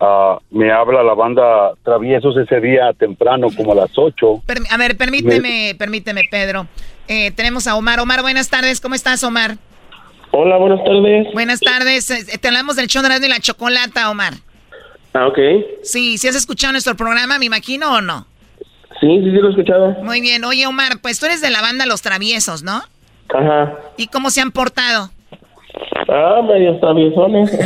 Ah, 0.00 0.38
me 0.50 0.70
habla 0.70 1.02
la 1.02 1.14
banda 1.14 1.72
Traviesos 1.82 2.36
ese 2.36 2.60
día 2.60 2.92
temprano, 2.92 3.48
como 3.56 3.72
a 3.72 3.74
las 3.74 3.90
8. 3.96 4.42
Per- 4.46 4.58
a 4.70 4.76
ver, 4.76 4.96
permíteme, 4.96 5.74
permíteme, 5.76 6.22
Pedro. 6.30 6.68
Eh, 7.08 7.32
tenemos 7.32 7.66
a 7.66 7.74
Omar. 7.74 7.98
Omar, 7.98 8.22
buenas 8.22 8.48
tardes. 8.48 8.80
¿Cómo 8.80 8.94
estás, 8.94 9.24
Omar? 9.24 9.56
Hola, 10.30 10.56
buenas 10.58 10.84
tardes. 10.84 11.26
Buenas 11.32 11.58
tardes. 11.58 12.10
Eh, 12.10 12.38
Te 12.38 12.48
hablamos 12.48 12.76
del 12.76 12.86
show 12.86 13.02
de 13.02 13.26
y 13.26 13.28
la 13.28 13.40
chocolata, 13.40 14.08
Omar. 14.10 14.34
Ah, 15.14 15.26
ok. 15.26 15.38
Sí, 15.82 16.16
¿sí 16.18 16.28
has 16.28 16.36
escuchado 16.36 16.72
nuestro 16.72 16.94
programa, 16.94 17.38
me 17.38 17.46
imagino, 17.46 17.94
o 17.94 18.00
no? 18.00 18.26
Sí, 19.00 19.06
sí, 19.18 19.24
sí, 19.24 19.30
lo 19.32 19.48
he 19.48 19.50
escuchado. 19.50 19.90
Muy 20.04 20.20
bien. 20.20 20.44
Oye, 20.44 20.66
Omar, 20.66 21.00
pues 21.02 21.18
tú 21.18 21.26
eres 21.26 21.40
de 21.40 21.50
la 21.50 21.60
banda 21.60 21.86
Los 21.86 22.02
Traviesos, 22.02 22.62
¿no? 22.62 22.82
Ajá. 23.34 23.74
¿Y 23.96 24.06
cómo 24.08 24.30
se 24.30 24.40
han 24.40 24.50
portado? 24.52 25.10
Ah, 26.08 26.40
medios 26.42 26.80
traviesones. 26.80 27.50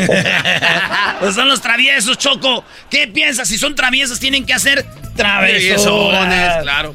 Pues 1.20 1.36
son 1.36 1.48
los 1.48 1.60
traviesos, 1.60 2.18
Choco. 2.18 2.64
¿Qué 2.90 3.06
piensas? 3.06 3.46
Si 3.46 3.56
son 3.56 3.76
traviesos, 3.76 4.18
tienen 4.18 4.44
que 4.44 4.52
hacer 4.54 4.84
travesones. 5.14 6.62
claro. 6.62 6.94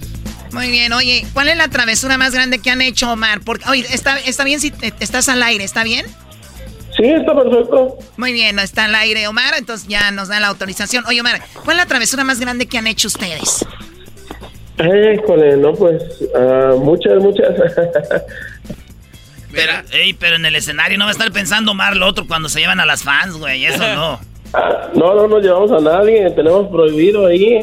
Muy 0.52 0.70
bien, 0.70 0.92
oye, 0.92 1.26
¿cuál 1.34 1.48
es 1.48 1.56
la 1.56 1.70
travesura 1.70 2.18
más 2.18 2.34
grande 2.34 2.60
que 2.60 2.70
han 2.70 2.82
hecho, 2.82 3.10
Omar? 3.12 3.40
Porque, 3.46 3.70
oye, 3.70 3.86
está, 3.94 4.18
está 4.20 4.44
bien 4.44 4.60
si 4.60 4.72
te- 4.72 4.94
estás 5.00 5.30
al 5.30 5.42
aire, 5.44 5.64
¿está 5.64 5.84
bien? 5.86 6.06
Sí, 6.98 7.04
está 7.06 7.34
perfecto. 7.36 7.98
Muy 8.18 8.34
bien, 8.34 8.56
no 8.58 8.62
está 8.62 8.86
al 8.86 8.96
aire, 8.96 9.28
Omar, 9.30 9.54
entonces 9.58 9.88
ya 9.88 10.12
nos 10.12 10.28
da 10.28 10.40
la 10.42 10.48
autorización. 10.48 11.06
Oye, 11.08 11.22
Omar, 11.22 11.42
¿cuál 11.64 11.78
es 11.78 11.84
la 11.84 11.88
travesura 11.88 12.24
más 12.26 12.40
grande 12.42 12.66
que 12.66 12.78
han 12.78 12.88
hecho 12.88 13.08
ustedes? 13.08 13.66
Híjole, 14.80 15.58
no, 15.58 15.74
pues, 15.74 16.02
ah, 16.36 16.74
muchas, 16.78 17.16
muchas. 17.20 17.48
Pero, 19.52 19.72
ey, 19.92 20.14
pero 20.14 20.36
en 20.36 20.46
el 20.46 20.56
escenario 20.56 20.98
no 20.98 21.06
va 21.06 21.12
a 21.12 21.14
estar 21.14 21.32
pensando 21.32 21.72
Omar 21.72 21.96
lo 21.96 22.06
otro 22.08 22.28
cuando 22.28 22.50
se 22.50 22.60
llevan 22.60 22.80
a 22.80 22.86
las 22.86 23.04
fans, 23.04 23.34
güey. 23.38 23.66
Eso 23.66 23.80
no. 23.96 24.20
no, 24.96 25.16
no 25.16 25.28
nos 25.28 25.42
llevamos 25.44 25.72
a 25.72 25.80
nadie, 25.80 26.30
tenemos 26.32 26.68
prohibido 26.70 27.28
ahí. 27.28 27.60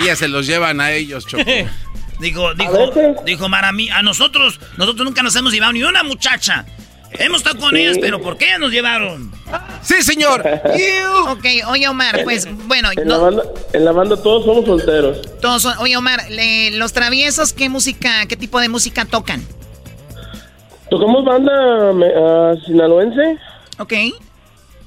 Ellas 0.00 0.18
se 0.18 0.28
los 0.28 0.46
llevan 0.46 0.80
a 0.80 0.92
ellos, 0.92 1.26
Choco. 1.26 1.44
Dijo, 2.18 2.54
dijo, 2.54 2.90
dijo 3.26 3.44
Omar 3.44 3.66
a 3.66 3.72
mí, 3.72 3.90
a 3.90 4.00
nosotros, 4.02 4.58
nosotros 4.78 5.04
nunca 5.04 5.22
nos 5.22 5.36
hemos 5.36 5.52
llevado 5.52 5.72
ni 5.74 5.82
una 5.82 6.02
muchacha. 6.02 6.64
Hemos 7.12 7.38
estado 7.38 7.58
con 7.58 7.74
Sí. 7.74 7.82
ellas, 7.82 7.98
pero 8.00 8.22
¿por 8.22 8.38
qué 8.38 8.58
nos 8.58 8.72
llevaron? 8.72 9.30
Sí, 9.82 10.02
señor. 10.02 10.42
Ok, 11.28 11.44
oye, 11.68 11.86
Omar, 11.88 12.20
pues, 12.24 12.48
bueno, 12.66 12.88
En, 12.96 13.08
la 13.08 13.18
banda, 13.18 13.42
en 13.74 13.84
la 13.84 13.92
banda 13.92 14.16
todos 14.22 14.44
somos 14.46 14.64
solteros. 14.64 15.20
todos 15.42 15.60
son- 15.62 15.76
oye, 15.78 15.94
Omar, 15.96 16.22
le- 16.30 16.70
los 16.72 16.92
traviesos, 16.94 17.52
¿qué 17.52 17.68
música, 17.68 18.24
qué 18.26 18.36
tipo 18.36 18.60
de 18.60 18.68
música 18.70 19.04
tocan? 19.04 19.46
Tocamos 20.90 21.24
banda 21.24 21.52
ah, 22.16 22.54
sinaloense. 22.64 23.38
Ok. 23.78 23.92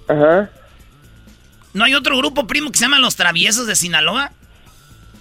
Ajá. 0.08 0.50
¿No 1.74 1.84
hay 1.84 1.94
otro 1.94 2.18
grupo, 2.18 2.48
primo, 2.48 2.72
que 2.72 2.78
se 2.78 2.86
llama 2.86 3.00
Los 3.00 3.16
Traviesos 3.16 3.68
de 3.68 3.76
Sinaloa? 3.76 4.32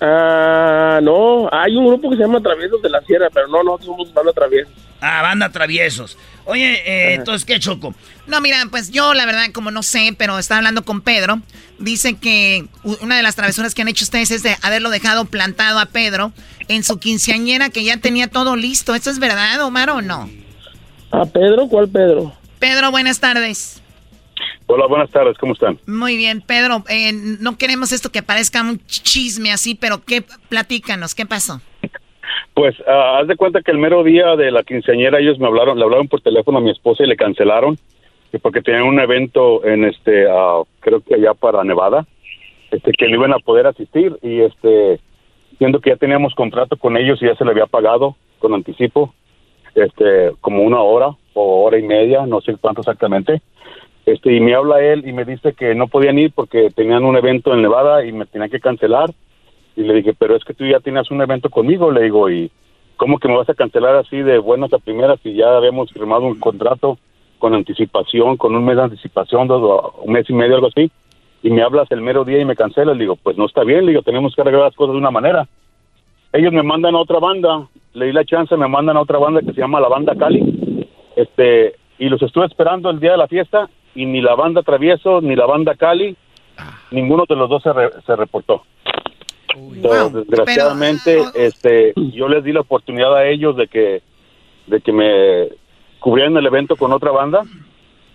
Ah, 0.00 1.00
no, 1.02 1.48
hay 1.52 1.76
un 1.76 1.86
grupo 1.88 2.10
que 2.10 2.16
se 2.16 2.22
llama 2.22 2.40
Traviesos 2.40 2.80
de 2.80 2.88
la 2.88 3.00
Sierra, 3.02 3.28
pero 3.32 3.48
no, 3.48 3.62
nosotros 3.62 3.86
somos 3.86 4.14
banda 4.14 4.32
Traviesos. 4.32 4.72
Ah, 5.00 5.22
banda 5.22 5.50
Traviesos. 5.50 6.16
Oye, 6.44 6.82
eh, 6.86 7.14
entonces, 7.14 7.44
¿qué 7.44 7.58
choco? 7.60 7.94
No, 8.26 8.40
mira, 8.40 8.58
pues 8.70 8.90
yo 8.90 9.12
la 9.14 9.26
verdad 9.26 9.46
como 9.52 9.70
no 9.70 9.82
sé, 9.82 10.14
pero 10.16 10.38
estaba 10.38 10.58
hablando 10.58 10.84
con 10.84 11.00
Pedro. 11.00 11.40
Dice 11.78 12.16
que 12.16 12.66
una 13.00 13.16
de 13.16 13.22
las 13.22 13.36
travesuras 13.36 13.74
que 13.74 13.82
han 13.82 13.88
hecho 13.88 14.04
ustedes 14.04 14.30
es 14.30 14.42
de 14.42 14.56
haberlo 14.62 14.90
dejado 14.90 15.26
plantado 15.26 15.78
a 15.78 15.86
Pedro 15.86 16.32
en 16.68 16.82
su 16.82 16.98
quinceañera 16.98 17.70
que 17.70 17.84
ya 17.84 17.98
tenía 17.98 18.28
todo 18.28 18.56
listo. 18.56 18.94
¿Esto 18.94 19.10
es 19.10 19.18
verdad, 19.18 19.60
Omar, 19.62 19.90
o 19.90 20.02
no? 20.02 20.28
¿A 21.10 21.24
Pedro? 21.24 21.68
¿Cuál 21.68 21.88
Pedro? 21.88 22.32
Pedro, 22.58 22.90
buenas 22.90 23.20
tardes. 23.20 23.82
Hola, 24.66 24.86
buenas 24.86 25.10
tardes, 25.10 25.38
¿cómo 25.38 25.54
están? 25.54 25.78
Muy 25.86 26.18
bien, 26.18 26.42
Pedro, 26.42 26.84
eh, 26.90 27.12
no 27.40 27.56
queremos 27.56 27.90
esto 27.92 28.10
que 28.10 28.22
parezca 28.22 28.60
un 28.60 28.78
chisme 28.86 29.50
así, 29.50 29.74
pero 29.74 30.02
¿qué? 30.06 30.22
Platícanos, 30.50 31.14
¿qué 31.14 31.24
pasó? 31.24 31.62
Pues, 32.52 32.76
ah, 32.86 33.20
haz 33.20 33.28
de 33.28 33.36
cuenta 33.36 33.62
que 33.62 33.70
el 33.70 33.78
mero 33.78 34.04
día 34.04 34.36
de 34.36 34.50
la 34.50 34.62
quinceañera 34.64 35.20
ellos 35.20 35.38
me 35.38 35.46
hablaron, 35.46 35.78
le 35.78 35.84
hablaron 35.84 36.08
por 36.08 36.20
teléfono 36.20 36.58
a 36.58 36.60
mi 36.60 36.70
esposa 36.70 37.04
y 37.04 37.06
le 37.06 37.16
cancelaron, 37.16 37.78
y 38.30 38.38
porque 38.38 38.60
tenían 38.60 38.82
un 38.82 39.00
evento 39.00 39.64
en 39.64 39.84
este, 39.84 40.26
ah, 40.30 40.62
creo 40.80 41.00
que 41.00 41.14
allá 41.14 41.32
para 41.32 41.64
Nevada, 41.64 42.06
este, 42.70 42.92
que 42.92 43.08
no 43.08 43.14
iban 43.14 43.32
a 43.32 43.38
poder 43.38 43.66
asistir, 43.66 44.18
y 44.22 44.40
este, 44.40 45.00
siendo 45.56 45.80
que 45.80 45.90
ya 45.90 45.96
teníamos 45.96 46.34
contrato 46.34 46.76
con 46.76 46.98
ellos 46.98 47.22
y 47.22 47.26
ya 47.26 47.36
se 47.36 47.44
le 47.44 47.52
había 47.52 47.66
pagado 47.66 48.16
con 48.38 48.52
anticipo, 48.52 49.14
este, 49.84 50.32
como 50.40 50.62
una 50.62 50.80
hora 50.80 51.08
o 51.34 51.64
hora 51.64 51.78
y 51.78 51.82
media, 51.82 52.26
no 52.26 52.40
sé 52.40 52.56
cuánto 52.60 52.80
exactamente, 52.80 53.40
este, 54.08 54.32
y 54.32 54.40
me 54.40 54.54
habla 54.54 54.80
él 54.80 55.06
y 55.06 55.12
me 55.12 55.26
dice 55.26 55.52
que 55.52 55.74
no 55.74 55.86
podían 55.86 56.18
ir 56.18 56.32
porque 56.32 56.70
tenían 56.70 57.04
un 57.04 57.18
evento 57.18 57.52
en 57.52 57.60
Nevada 57.60 58.06
y 58.06 58.12
me 58.12 58.24
tenían 58.24 58.48
que 58.48 58.58
cancelar. 58.58 59.10
Y 59.76 59.82
le 59.82 59.92
dije, 59.94 60.14
pero 60.18 60.34
es 60.34 60.44
que 60.44 60.54
tú 60.54 60.64
ya 60.64 60.80
tenías 60.80 61.10
un 61.10 61.20
evento 61.20 61.50
conmigo, 61.50 61.92
le 61.92 62.04
digo, 62.04 62.30
y 62.30 62.50
¿cómo 62.96 63.18
que 63.18 63.28
me 63.28 63.36
vas 63.36 63.50
a 63.50 63.54
cancelar 63.54 63.96
así 63.96 64.16
de 64.16 64.38
buenas 64.38 64.72
a 64.72 64.78
primeras 64.78 65.20
si 65.22 65.34
ya 65.34 65.54
habíamos 65.54 65.92
firmado 65.92 66.22
un 66.22 66.40
contrato 66.40 66.96
con 67.38 67.52
anticipación, 67.52 68.38
con 68.38 68.56
un 68.56 68.64
mes 68.64 68.76
de 68.76 68.84
anticipación, 68.84 69.46
dos, 69.46 69.92
un 70.02 70.10
mes 70.10 70.28
y 70.30 70.32
medio, 70.32 70.54
algo 70.54 70.68
así? 70.68 70.90
Y 71.42 71.50
me 71.50 71.62
hablas 71.62 71.90
el 71.92 72.00
mero 72.00 72.24
día 72.24 72.40
y 72.40 72.46
me 72.46 72.56
cancelas. 72.56 72.96
Le 72.96 73.02
digo, 73.04 73.16
pues 73.16 73.36
no 73.36 73.44
está 73.44 73.62
bien, 73.62 73.84
le 73.84 73.92
digo, 73.92 74.02
tenemos 74.02 74.34
que 74.34 74.40
arreglar 74.40 74.62
las 74.62 74.74
cosas 74.74 74.94
de 74.94 75.00
una 75.00 75.10
manera. 75.10 75.46
Ellos 76.32 76.52
me 76.54 76.62
mandan 76.62 76.94
a 76.94 77.00
otra 77.00 77.18
banda, 77.18 77.68
le 77.94 78.06
di 78.06 78.12
la 78.12 78.24
chance, 78.24 78.56
me 78.56 78.68
mandan 78.68 78.96
a 78.96 79.00
otra 79.00 79.18
banda 79.18 79.40
que 79.40 79.52
se 79.52 79.60
llama 79.60 79.80
la 79.80 79.88
Banda 79.88 80.14
Cali. 80.14 80.86
Este, 81.16 81.74
y 81.98 82.08
los 82.08 82.22
estuve 82.22 82.46
esperando 82.46 82.90
el 82.90 83.00
día 83.00 83.12
de 83.12 83.18
la 83.18 83.26
fiesta 83.26 83.68
y 83.94 84.06
ni 84.06 84.20
la 84.20 84.34
banda 84.34 84.62
Travieso 84.62 85.20
ni 85.20 85.34
la 85.34 85.46
banda 85.46 85.74
Cali, 85.74 86.16
ninguno 86.90 87.24
de 87.28 87.36
los 87.36 87.48
dos 87.48 87.62
se, 87.62 87.70
se 88.06 88.16
reportó. 88.16 88.62
desgraciadamente, 90.12 91.18
este, 91.34 91.92
yo 92.12 92.28
les 92.28 92.44
di 92.44 92.52
la 92.52 92.60
oportunidad 92.60 93.14
a 93.16 93.26
ellos 93.26 93.56
de 93.56 93.66
que, 93.66 94.02
de 94.66 94.80
que 94.80 94.92
me 94.92 95.48
cubrieran 95.98 96.36
el 96.36 96.46
evento 96.46 96.76
con 96.76 96.92
otra 96.92 97.10
banda, 97.10 97.42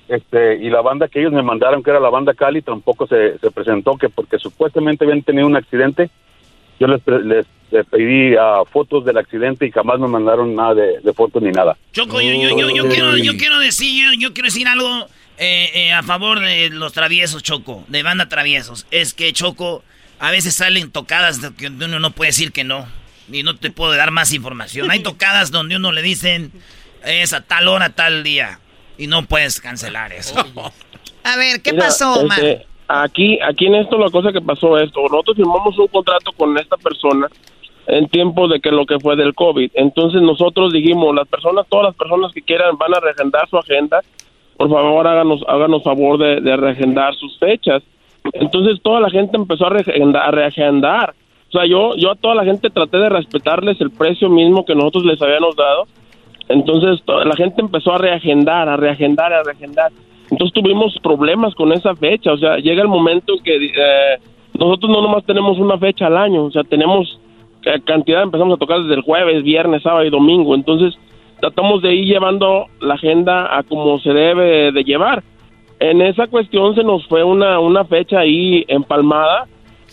este, 0.07 0.55
y 0.55 0.69
la 0.69 0.81
banda 0.81 1.07
que 1.07 1.19
ellos 1.19 1.33
me 1.33 1.41
mandaron, 1.41 1.83
que 1.83 1.89
era 1.89 1.99
la 1.99 2.09
banda 2.09 2.33
Cali, 2.33 2.61
tampoco 2.61 3.07
se, 3.07 3.37
se 3.39 3.51
presentó, 3.51 3.97
que 3.97 4.09
porque 4.09 4.37
supuestamente 4.37 5.03
habían 5.03 5.23
tenido 5.23 5.47
un 5.47 5.55
accidente, 5.55 6.09
yo 6.83 6.87
les, 6.87 7.45
les, 7.71 7.85
pedí 7.87 8.35
uh, 8.35 8.65
fotos 8.71 9.05
del 9.05 9.17
accidente 9.17 9.65
y 9.65 9.71
jamás 9.71 9.99
me 9.99 10.07
mandaron 10.07 10.55
nada 10.55 10.75
de, 10.75 10.99
de 10.99 11.13
fotos 11.13 11.41
ni 11.41 11.51
nada. 11.51 11.77
Choco, 11.91 12.21
yo, 12.21 12.31
yo, 12.31 12.57
yo, 12.57 12.69
yo, 12.69 12.89
quiero, 12.89 13.17
yo 13.17 13.37
quiero 13.37 13.59
decir, 13.59 14.05
yo 14.19 14.33
quiero 14.33 14.47
decir 14.47 14.67
algo 14.67 15.07
eh, 15.37 15.71
eh, 15.73 15.93
a 15.93 16.03
favor 16.03 16.39
de 16.39 16.69
los 16.69 16.93
traviesos, 16.93 17.41
Choco, 17.41 17.83
de 17.87 18.03
banda 18.03 18.29
traviesos. 18.29 18.85
Es 18.91 19.13
que, 19.13 19.31
Choco, 19.33 19.83
a 20.19 20.29
veces 20.31 20.55
salen 20.55 20.91
tocadas 20.91 21.39
que 21.57 21.67
uno 21.67 21.99
no 21.99 22.11
puede 22.11 22.29
decir 22.29 22.51
que 22.51 22.63
no. 22.63 22.85
Y 23.31 23.43
no 23.43 23.55
te 23.55 23.71
puedo 23.71 23.93
dar 23.93 24.11
más 24.11 24.33
información. 24.33 24.91
Hay 24.91 24.99
tocadas 24.99 25.49
donde 25.49 25.77
uno 25.77 25.93
le 25.93 26.01
dicen 26.01 26.51
es 27.05 27.33
a 27.33 27.41
tal 27.41 27.69
hora, 27.69 27.89
tal 27.89 28.23
día. 28.23 28.59
Y 28.97 29.07
no 29.07 29.25
puedes 29.25 29.59
cancelar 29.61 30.11
eso. 30.13 30.35
A 31.23 31.37
ver, 31.37 31.61
¿qué 31.61 31.73
pasó, 31.73 32.19
Omar? 32.19 32.43
Este, 32.43 32.67
aquí, 32.87 33.39
aquí 33.41 33.67
en 33.67 33.75
esto 33.75 33.97
la 33.97 34.09
cosa 34.09 34.31
que 34.31 34.41
pasó 34.41 34.77
esto. 34.77 35.01
Nosotros 35.01 35.37
firmamos 35.37 35.77
un 35.77 35.87
contrato 35.87 36.31
con 36.33 36.57
esta 36.57 36.77
persona 36.77 37.27
en 37.87 38.07
tiempo 38.07 38.47
de 38.47 38.59
que 38.59 38.71
lo 38.71 38.85
que 38.85 38.99
fue 38.99 39.15
del 39.15 39.33
COVID. 39.33 39.71
Entonces 39.73 40.21
nosotros 40.21 40.71
dijimos, 40.71 41.13
las 41.13 41.27
personas, 41.27 41.65
todas 41.67 41.87
las 41.87 41.95
personas 41.95 42.31
que 42.31 42.41
quieran 42.41 42.77
van 42.77 42.93
a 42.95 42.99
reagendar 42.99 43.49
su 43.49 43.57
agenda 43.57 44.01
por 44.57 44.69
favor 44.69 45.07
háganos, 45.07 45.43
háganos 45.47 45.83
favor 45.83 46.17
de, 46.17 46.41
de 46.41 46.55
reagendar 46.57 47.15
sus 47.15 47.37
fechas. 47.39 47.83
Entonces 48.33 48.81
toda 48.81 48.99
la 48.99 49.09
gente 49.09 49.35
empezó 49.35 49.65
a, 49.65 49.69
reagendar, 50.31 51.13
O 51.49 51.51
sea, 51.51 51.65
yo, 51.65 51.95
yo 51.97 52.11
a 52.11 52.15
toda 52.15 52.35
la 52.35 52.45
gente 52.45 52.69
traté 52.69 52.97
de 52.97 53.09
respetarles 53.09 53.81
el 53.81 53.91
precio 53.91 54.29
mismo 54.29 54.63
que 54.65 54.75
nosotros 54.75 55.05
les 55.05 55.21
habíamos 55.21 55.55
dado. 55.55 55.85
Entonces 56.49 57.01
la 57.07 57.35
gente 57.35 57.61
empezó 57.61 57.93
a 57.93 57.97
reagendar, 57.97 58.69
a 58.69 58.77
reagendar, 58.77 59.33
a 59.33 59.43
reagendar. 59.43 59.91
Entonces 60.33 60.53
tuvimos 60.55 60.97
problemas 61.03 61.53
con 61.53 61.71
esa 61.73 61.95
fecha. 61.95 62.33
O 62.33 62.37
sea, 62.37 62.57
llega 62.57 62.81
el 62.81 62.87
momento 62.87 63.33
en 63.33 63.43
que 63.43 63.55
eh, 63.55 64.19
nosotros 64.57 64.91
no 64.91 65.03
nomás 65.03 65.23
tenemos 65.25 65.59
una 65.59 65.77
fecha 65.77 66.07
al 66.07 66.17
año. 66.17 66.45
O 66.45 66.51
sea, 66.51 66.63
tenemos 66.63 67.19
cantidad, 67.85 68.23
empezamos 68.23 68.55
a 68.55 68.59
tocar 68.59 68.81
desde 68.81 68.95
el 68.95 69.01
jueves, 69.03 69.43
viernes, 69.43 69.83
sábado 69.83 70.03
y 70.03 70.09
domingo. 70.09 70.55
Entonces 70.55 70.95
tratamos 71.39 71.83
de 71.83 71.93
ir 71.93 72.05
llevando 72.05 72.65
la 72.81 72.95
agenda 72.95 73.55
a 73.55 73.61
como 73.61 73.99
se 73.99 74.11
debe 74.11 74.71
de 74.71 74.83
llevar. 74.83 75.23
En 75.79 76.01
esa 76.01 76.25
cuestión 76.25 76.73
se 76.73 76.83
nos 76.83 77.05
fue 77.05 77.23
una, 77.23 77.59
una 77.59 77.85
fecha 77.85 78.19
ahí 78.19 78.65
empalmada. 78.67 79.45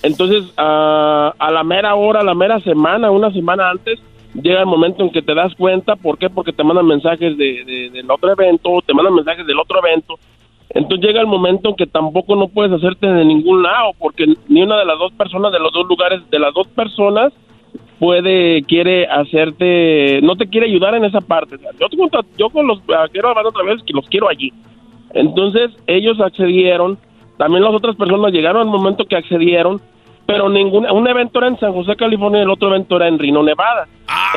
Entonces, 0.02 0.54
a, 0.56 1.34
a 1.38 1.50
la 1.50 1.62
mera 1.64 1.94
hora, 1.96 2.20
a 2.20 2.24
la 2.24 2.34
mera 2.34 2.60
semana, 2.60 3.10
una 3.10 3.30
semana 3.30 3.68
antes, 3.68 4.00
llega 4.34 4.60
el 4.60 4.66
momento 4.66 5.02
en 5.02 5.10
que 5.10 5.22
te 5.22 5.34
das 5.34 5.54
cuenta. 5.54 5.96
¿Por 5.96 6.18
qué? 6.18 6.30
Porque 6.30 6.52
te 6.52 6.64
mandan 6.64 6.86
mensajes 6.86 7.36
de, 7.36 7.90
del 7.92 8.10
otro 8.10 8.32
evento, 8.32 8.80
te 8.86 8.94
mandan 8.94 9.14
mensajes 9.14 9.46
del 9.46 9.58
otro 9.58 9.78
evento. 9.84 10.18
Entonces 10.70 11.06
llega 11.06 11.20
el 11.20 11.26
momento 11.26 11.70
en 11.70 11.74
que 11.74 11.86
tampoco 11.86 12.36
no 12.36 12.48
puedes 12.48 12.72
hacerte 12.72 13.06
de 13.06 13.24
ningún 13.24 13.62
lado, 13.62 13.92
porque 13.98 14.26
ni 14.48 14.62
una 14.62 14.78
de 14.78 14.84
las 14.84 14.98
dos 14.98 15.12
personas 15.12 15.52
de 15.52 15.58
los 15.58 15.72
dos 15.72 15.86
lugares, 15.88 16.20
de 16.30 16.38
las 16.38 16.54
dos 16.54 16.68
personas, 16.68 17.32
puede, 17.98 18.62
quiere 18.62 19.06
hacerte, 19.06 20.20
no 20.22 20.36
te 20.36 20.48
quiere 20.48 20.66
ayudar 20.66 20.94
en 20.94 21.04
esa 21.04 21.20
parte. 21.20 21.56
Yo, 21.78 21.86
yo 22.38 22.50
con 22.50 22.66
los 22.66 22.80
quiero 23.12 23.28
hablar 23.28 23.46
otra 23.46 23.64
vez 23.64 23.82
que 23.82 23.92
los 23.92 24.08
quiero 24.08 24.28
allí. 24.28 24.52
Entonces 25.12 25.70
ellos 25.86 26.20
accedieron, 26.20 26.98
también 27.36 27.64
las 27.64 27.74
otras 27.74 27.96
personas 27.96 28.32
llegaron 28.32 28.62
al 28.62 28.68
momento 28.68 29.04
que 29.06 29.16
accedieron, 29.16 29.80
pero 30.26 30.48
ningún, 30.48 30.88
un 30.90 31.08
evento 31.08 31.38
era 31.38 31.48
en 31.48 31.58
San 31.58 31.72
José, 31.72 31.96
California, 31.96 32.40
y 32.40 32.42
el 32.42 32.50
otro 32.50 32.68
evento 32.68 32.96
era 32.96 33.08
en 33.08 33.18
Reno, 33.18 33.42
Nevada. 33.42 33.88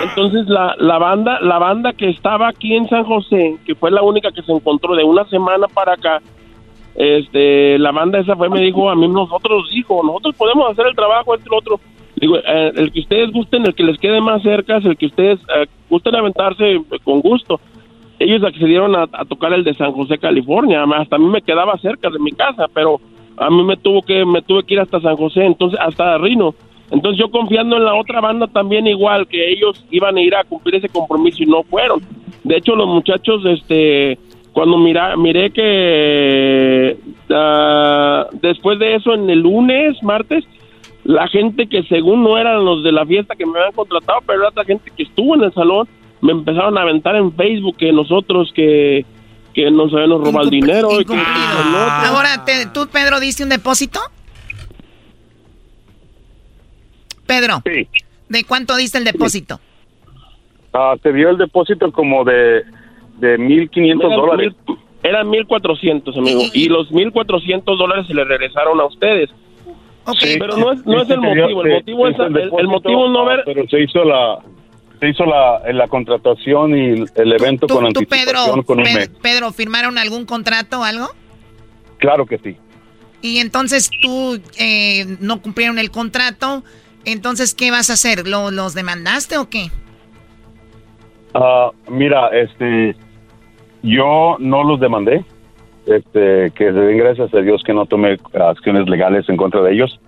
Entonces 0.02 0.48
la, 0.48 0.76
la 0.80 0.98
banda, 0.98 1.40
la 1.42 1.60
banda 1.60 1.94
que 1.94 2.10
estaba 2.10 2.48
aquí 2.48 2.76
en 2.76 2.88
San 2.90 3.04
José, 3.04 3.58
que 3.66 3.76
fue 3.76 3.92
la 3.92 4.02
única 4.02 4.32
que 4.32 4.42
se 4.42 4.52
encontró 4.52 4.96
de 4.96 5.04
una 5.04 5.26
semana 5.26 5.68
para 5.68 5.94
acá, 5.94 6.22
este, 6.96 7.78
la 7.80 7.92
banda 7.92 8.20
esa 8.20 8.36
fue, 8.36 8.50
me 8.50 8.62
dijo, 8.62 8.90
a 8.90 8.96
mí 8.96 9.08
nosotros 9.08 9.70
dijo, 9.72 10.02
nosotros 10.04 10.36
podemos 10.36 10.72
hacer 10.72 10.88
el 10.88 10.96
trabajo, 10.96 11.36
este 11.36 11.50
otro, 11.52 11.80
Digo, 12.16 12.38
eh, 12.38 12.72
el 12.76 12.92
que 12.92 13.02
ustedes 13.02 13.32
gusten, 13.32 13.66
el 13.66 13.76
que 13.76 13.84
les 13.84 13.98
quede 13.98 14.22
más 14.22 14.42
cerca, 14.44 14.78
el 14.78 14.98
que 14.98 15.08
ustedes 15.08 15.40
eh, 15.56 15.66
gusten 15.90 16.16
aventarse 16.16 16.82
con 17.04 17.22
gusto. 17.22 17.60
Ellos 18.20 18.44
accedieron 18.44 18.96
a, 18.96 19.08
tocar 19.26 19.52
el 19.54 19.64
de 19.64 19.74
San 19.74 19.92
José, 19.92 20.18
California. 20.18 20.84
Hasta 20.84 21.16
a 21.16 21.20
mí 21.20 21.26
me 21.26 21.42
quedaba 21.42 21.78
cerca 21.80 22.10
de 22.10 22.20
mi 22.20 22.32
casa, 22.32 22.68
pero 22.74 23.02
a 23.38 23.50
mí 23.50 23.64
me 23.64 23.78
tuvo 23.78 24.02
que 24.02 24.26
me 24.26 24.42
tuve 24.42 24.64
que 24.64 24.76
ir 24.76 24.80
hasta 24.80 25.02
San 25.02 25.16
José, 25.16 25.46
entonces 25.46 25.80
hasta 25.82 26.18
Rino. 26.18 26.56
Entonces 26.92 27.20
yo 27.20 27.32
confiando 27.32 27.78
en 27.78 27.86
la 27.86 27.96
otra 27.96 28.22
banda 28.22 28.48
también 28.48 28.86
igual 28.86 29.28
que 29.28 29.52
ellos 29.52 29.84
iban 29.90 30.18
a 30.18 30.22
ir 30.22 30.36
a 30.36 30.44
cumplir 30.44 30.76
ese 30.76 30.90
compromiso 30.90 31.42
y 31.42 31.48
no 31.48 31.64
fueron. 31.64 32.02
De 32.44 32.58
hecho 32.58 32.76
los 32.76 32.88
muchachos, 32.88 33.44
este, 33.46 34.20
cuando 34.52 34.78
mira, 34.78 35.16
miré 35.18 35.50
que 35.52 36.98
ah, 37.32 38.28
después 38.42 38.78
de 38.80 38.96
eso 38.96 39.14
en 39.14 39.30
el 39.30 39.40
lunes, 39.40 40.02
martes, 40.04 40.46
la 41.04 41.28
gente 41.28 41.68
que 41.68 41.84
según 41.84 42.24
no 42.24 42.38
eran 42.38 42.64
los 42.64 42.84
de 42.84 42.92
la 42.92 43.06
fiesta 43.06 43.36
que 43.36 43.46
me 43.46 43.58
habían 43.58 43.74
contratado, 43.74 44.20
pero 44.26 44.40
era 44.40 44.50
otra 44.50 44.66
gente 44.66 44.92
que 44.96 45.04
estuvo 45.04 45.36
en 45.36 45.44
el 45.44 45.54
salón, 45.54 45.88
me 46.22 46.32
empezaron 46.32 46.78
a 46.78 46.82
aventar 46.82 47.16
en 47.16 47.34
Facebook 47.34 47.78
que 47.78 47.92
nosotros 47.92 48.52
que, 48.54 49.06
que 49.54 49.70
nos 49.72 49.94
habíamos 49.94 50.24
robado 50.24 50.46
el 50.46 50.50
dinero. 50.50 51.00
Y 51.00 51.06
que, 51.06 51.14
Ahora, 51.14 52.44
¿tú, 52.74 52.88
Pedro, 52.88 53.20
diste 53.20 53.44
un 53.44 53.50
depósito? 53.50 54.00
Pedro. 57.26 57.62
Sí. 57.66 57.88
¿De 58.30 58.44
cuánto 58.44 58.76
diste 58.76 58.98
el 58.98 59.04
depósito? 59.04 59.60
Ah, 60.74 60.96
te 61.02 61.14
dio 61.14 61.30
el 61.30 61.38
depósito 61.38 61.92
como 61.92 62.24
de, 62.24 62.64
de 63.18 63.38
1.500 63.38 64.16
dólares. 64.16 64.54
eran 65.04 65.28
1.400, 65.28 66.18
amigo. 66.18 66.42
Y, 66.54 66.66
y 66.66 66.70
los 66.70 66.90
1.400 66.92 67.64
dólares 67.78 68.08
se 68.08 68.14
le 68.14 68.24
regresaron 68.24 68.80
a 68.80 68.86
ustedes 68.86 69.30
pero 70.40 70.58
no 70.58 70.72
es, 70.72 70.86
no 70.86 71.02
es 71.02 71.10
el 71.10 71.22
motivo, 71.22 71.64
el 71.64 71.74
motivo 71.74 72.08
es 72.08 72.20
el, 72.20 72.68
motivo 72.68 73.10
no 73.10 73.26
ver... 73.26 73.44
Pero 73.46 73.68
se 73.68 73.82
hizo 73.82 74.04
la 74.04 74.40
se 75.04 75.10
hizo 75.10 75.26
la, 75.26 75.62
la 75.74 75.90
contratación 75.90 76.78
y 76.78 77.04
el 77.16 77.34
evento 77.34 77.68
con 77.68 77.86
anticipación 77.86 78.26
Pedro, 78.26 78.64
con 78.64 78.80
un 78.80 78.86
Pedro, 78.86 79.14
Pedro, 79.22 79.52
¿firmaron 79.52 79.98
algún 79.98 80.26
contrato 80.26 80.80
o 80.80 80.84
algo? 80.86 81.10
Claro 81.98 82.26
que 82.26 82.38
sí. 82.38 82.56
Y 83.22 83.40
entonces 83.40 83.90
tú 84.02 84.40
eh, 84.58 85.18
no 85.20 85.42
cumplieron 85.42 85.78
el 85.78 85.92
contrato. 85.92 86.64
Entonces, 87.04 87.54
¿qué 87.54 87.70
vas 87.70 87.90
a 87.90 87.94
hacer? 87.94 88.30
¿Lo, 88.30 88.50
¿Los 88.50 88.76
demandaste 88.76 89.38
o 89.38 89.50
qué? 89.50 89.72
Ah, 91.34 91.72
mira, 91.90 92.30
este, 92.30 92.96
yo 93.82 94.38
no 94.40 94.64
los 94.64 94.80
demandé. 94.80 95.26
Este, 95.86 96.52
que 96.52 96.72
gracias 96.72 97.34
a 97.34 97.40
Dios 97.40 97.62
que 97.66 97.74
no 97.74 97.86
tomé 97.88 98.18
acciones 98.34 98.88
legales 98.88 99.28
en 99.28 99.36
contra 99.36 99.62
de 99.64 99.74
ellos. 99.74 100.00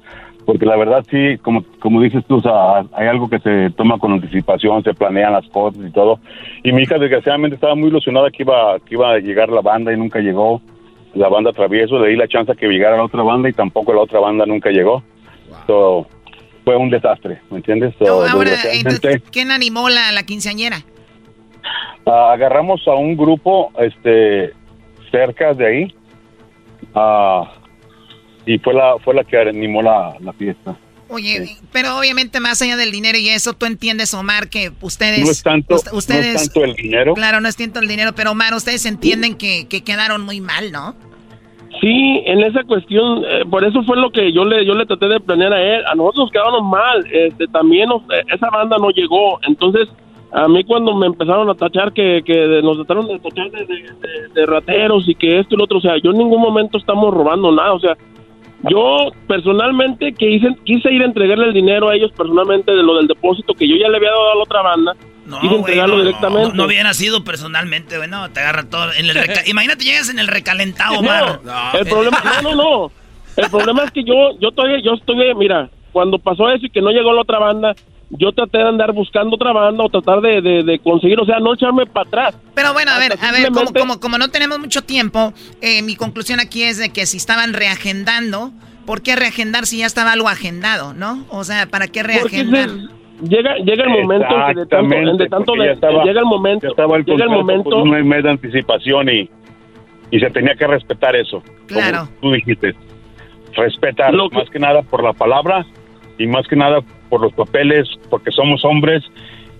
Porque 0.45 0.65
la 0.65 0.77
verdad 0.77 1.03
sí, 1.09 1.37
como, 1.41 1.63
como 1.79 2.01
dices 2.01 2.23
tú, 2.27 2.35
o 2.35 2.41
sea, 2.41 2.85
hay 2.93 3.07
algo 3.07 3.29
que 3.29 3.39
se 3.39 3.71
toma 3.71 3.97
con 3.97 4.13
anticipación, 4.13 4.83
se 4.83 4.93
planean 4.93 5.33
las 5.33 5.47
cosas 5.47 5.83
y 5.85 5.91
todo. 5.91 6.19
Y 6.63 6.71
mi 6.71 6.83
hija 6.83 6.99
desgraciadamente 6.99 7.55
estaba 7.55 7.75
muy 7.75 7.89
ilusionada 7.89 8.29
que 8.29 8.43
iba, 8.43 8.79
que 8.79 8.93
iba 8.93 9.13
a 9.13 9.19
llegar 9.19 9.49
la 9.49 9.61
banda 9.61 9.91
y 9.91 9.97
nunca 9.97 10.19
llegó. 10.19 10.61
La 11.15 11.29
banda 11.29 11.53
Travieso, 11.53 11.97
le 11.99 12.09
di 12.09 12.15
la 12.17 12.27
chance 12.27 12.53
que 12.55 12.67
llegara 12.67 12.97
la 12.97 13.05
otra 13.05 13.23
banda 13.23 13.49
y 13.49 13.53
tampoco 13.53 13.93
la 13.93 14.01
otra 14.01 14.19
banda 14.19 14.45
nunca 14.45 14.69
llegó. 14.69 15.01
So, 15.65 16.05
fue 16.65 16.75
un 16.75 16.89
desastre, 16.89 17.39
¿me 17.49 17.57
entiendes? 17.57 17.95
So, 17.97 18.27
Ahora, 18.27 18.51
entonces, 18.73 19.23
¿quién 19.31 19.49
animó 19.49 19.89
la, 19.89 20.11
la 20.11 20.23
quinceañera? 20.23 20.77
ah, 22.05 22.31
agarramos 22.33 22.87
a 22.87 22.93
un 22.93 23.15
grupo 23.15 23.71
este 23.79 24.53
cerca 25.11 25.53
de 25.53 25.65
ahí 25.65 25.95
ah, 26.93 27.51
y 28.45 28.57
fue 28.59 28.73
la 28.73 28.95
fue 29.03 29.13
la 29.13 29.23
que 29.23 29.37
animó 29.37 29.81
la, 29.81 30.15
la 30.21 30.33
fiesta. 30.33 30.75
Oye, 31.07 31.57
pero 31.71 31.99
obviamente 31.99 32.39
más 32.39 32.59
allá 32.63 32.77
del 32.77 32.91
dinero 32.91 33.17
y 33.17 33.29
eso, 33.29 33.53
tú 33.53 33.67
entiendes, 33.67 34.11
Omar, 34.15 34.49
que 34.49 34.71
ustedes... 34.81 35.23
No 35.23 35.29
es 35.29 35.43
tanto, 35.43 35.75
no 35.91 35.97
ustedes, 35.99 36.35
es 36.41 36.51
tanto 36.51 36.63
el 36.65 36.73
dinero. 36.75 37.13
Claro, 37.13 37.41
no 37.41 37.47
es 37.47 37.55
tanto 37.55 37.79
el 37.79 37.87
dinero, 37.87 38.13
pero 38.15 38.31
Omar, 38.31 38.55
ustedes 38.55 38.87
entienden 38.87 39.35
que, 39.35 39.67
que 39.67 39.83
quedaron 39.83 40.23
muy 40.23 40.41
mal, 40.41 40.71
¿no? 40.71 40.95
Sí, 41.79 42.23
en 42.25 42.41
esa 42.41 42.63
cuestión, 42.63 43.23
eh, 43.23 43.43
por 43.49 43.63
eso 43.63 43.83
fue 43.83 43.97
lo 43.97 44.09
que 44.09 44.31
yo 44.33 44.45
le 44.45 44.65
yo 44.65 44.73
le 44.73 44.85
traté 44.85 45.07
de 45.07 45.19
planear 45.19 45.53
a 45.53 45.61
él. 45.61 45.83
A 45.85 45.93
nosotros 45.93 46.23
nos 46.25 46.31
quedaron 46.31 46.65
mal, 46.69 47.05
este, 47.11 47.47
también 47.47 47.89
nos- 47.89 48.01
eh, 48.03 48.23
esa 48.33 48.49
banda 48.49 48.77
no 48.79 48.89
llegó. 48.91 49.39
Entonces, 49.47 49.87
a 50.31 50.47
mí 50.47 50.63
cuando 50.63 50.95
me 50.95 51.05
empezaron 51.07 51.49
a 51.49 51.53
tachar 51.53 51.91
que, 51.93 52.21
que 52.25 52.61
nos 52.63 52.77
trataron 52.77 53.07
de 53.07 53.19
tachar 53.19 53.51
de, 53.51 53.65
de- 53.65 53.83
de- 53.83 54.27
de 54.33 54.45
rateros 54.45 55.07
y 55.07 55.15
que 55.15 55.39
esto 55.39 55.53
y 55.53 55.57
lo 55.57 55.65
otro, 55.65 55.77
o 55.77 55.81
sea, 55.81 55.97
yo 56.01 56.11
en 56.11 56.17
ningún 56.17 56.41
momento 56.41 56.77
estamos 56.77 57.13
robando 57.13 57.51
nada, 57.51 57.73
o 57.73 57.79
sea, 57.79 57.95
yo 58.69 59.11
personalmente 59.27 60.13
que 60.13 60.29
hice, 60.29 60.47
quise 60.63 60.91
ir 60.91 61.01
a 61.01 61.05
entregarle 61.05 61.47
el 61.47 61.53
dinero 61.53 61.89
a 61.89 61.95
ellos 61.95 62.11
personalmente 62.15 62.71
de 62.71 62.83
lo 62.83 62.95
del 62.97 63.07
depósito 63.07 63.53
que 63.53 63.67
yo 63.67 63.75
ya 63.75 63.89
le 63.89 63.97
había 63.97 64.09
dado 64.09 64.31
a 64.31 64.35
la 64.35 64.43
otra 64.43 64.61
banda, 64.61 64.93
quise 65.25 65.47
güey, 65.47 65.55
entregarlo 65.57 65.97
no, 65.97 66.03
directamente. 66.03 66.49
No, 66.49 66.55
no 66.55 66.65
hubiera 66.65 66.93
sido 66.93 67.23
personalmente, 67.23 67.97
güey, 67.97 68.09
no, 68.09 68.29
te 68.31 68.39
agarra 68.39 68.69
todo. 68.69 68.93
En 68.93 69.05
el 69.05 69.17
Imagínate, 69.47 69.83
llegas 69.83 70.09
en 70.09 70.19
el 70.19 70.27
recalentado, 70.27 70.99
Omar. 70.99 71.41
No, 71.43 71.79
el 71.79 71.85
problema, 71.85 72.21
no, 72.41 72.41
no, 72.41 72.55
no. 72.55 72.91
El 73.37 73.49
problema 73.49 73.83
es 73.83 73.91
que 73.91 74.03
yo, 74.03 74.37
yo 74.39 74.51
todavía, 74.51 74.79
yo 74.81 74.93
estoy, 74.93 75.33
mira, 75.35 75.69
cuando 75.91 76.19
pasó 76.19 76.49
eso 76.49 76.65
y 76.65 76.69
que 76.69 76.81
no 76.81 76.91
llegó 76.91 77.13
la 77.13 77.21
otra 77.21 77.39
banda, 77.39 77.75
yo 78.17 78.31
traté 78.31 78.57
de 78.59 78.67
andar 78.67 78.91
buscando 78.93 79.35
otra 79.35 79.51
banda 79.53 79.83
o 79.83 79.89
tratar 79.89 80.21
de, 80.21 80.41
de, 80.41 80.63
de 80.63 80.79
conseguir, 80.79 81.19
o 81.19 81.25
sea, 81.25 81.39
no 81.39 81.53
echarme 81.53 81.85
para 81.85 82.07
atrás. 82.07 82.37
Pero 82.53 82.73
bueno, 82.73 82.91
a 82.91 82.99
ver, 82.99 83.13
a 83.13 83.31
ver, 83.31 83.47
como, 83.47 83.59
simplemente- 83.61 83.79
como, 83.79 83.99
como 83.99 84.17
no 84.17 84.29
tenemos 84.29 84.59
mucho 84.59 84.81
tiempo, 84.83 85.33
eh, 85.61 85.81
mi 85.83 85.95
conclusión 85.95 86.39
aquí 86.39 86.63
es 86.63 86.77
de 86.77 86.89
que 86.89 87.05
si 87.05 87.17
estaban 87.17 87.53
reagendando, 87.53 88.51
¿por 88.85 89.01
qué 89.01 89.15
reagendar 89.15 89.65
si 89.65 89.79
ya 89.79 89.85
estaba 89.85 90.11
algo 90.13 90.29
agendado, 90.29 90.93
no? 90.93 91.25
O 91.29 91.43
sea, 91.43 91.65
¿para 91.67 91.87
qué 91.87 92.01
Porque 92.01 92.43
reagendar? 92.43 92.69
llega, 93.21 93.55
llega 93.57 93.83
el 93.85 93.89
momento 93.89 94.27
de 94.55 94.65
tanto, 94.67 94.95
de 95.17 95.27
tanto 95.29 95.53
de- 95.55 95.71
estaba- 95.71 96.03
llega 96.03 96.19
el 96.19 96.25
momento, 96.25 96.67
ya 96.67 96.69
estaba 96.71 96.97
el 96.97 97.05
llega 97.05 97.23
el 97.25 97.29
contrato 97.29 97.41
momento, 97.41 97.69
con 97.69 97.89
un 97.89 98.07
mes 98.07 98.23
de 98.23 98.29
anticipación 98.31 99.09
y, 99.09 99.29
y 100.11 100.19
se 100.19 100.29
tenía 100.29 100.55
que 100.55 100.67
respetar 100.67 101.15
eso. 101.15 101.41
Claro. 101.67 102.07
Como 102.19 102.19
tú 102.21 102.31
dijiste. 102.33 102.75
Respetar, 103.55 104.13
Lo 104.13 104.29
que- 104.29 104.37
más 104.37 104.49
que 104.49 104.59
nada 104.59 104.81
por 104.81 105.01
la 105.03 105.13
palabra 105.13 105.65
y 106.17 106.27
más 106.27 106.45
que 106.47 106.55
nada 106.55 106.79
por 107.09 107.21
los 107.21 107.33
papeles, 107.33 107.87
porque 108.09 108.31
somos 108.31 108.63
hombres 108.65 109.03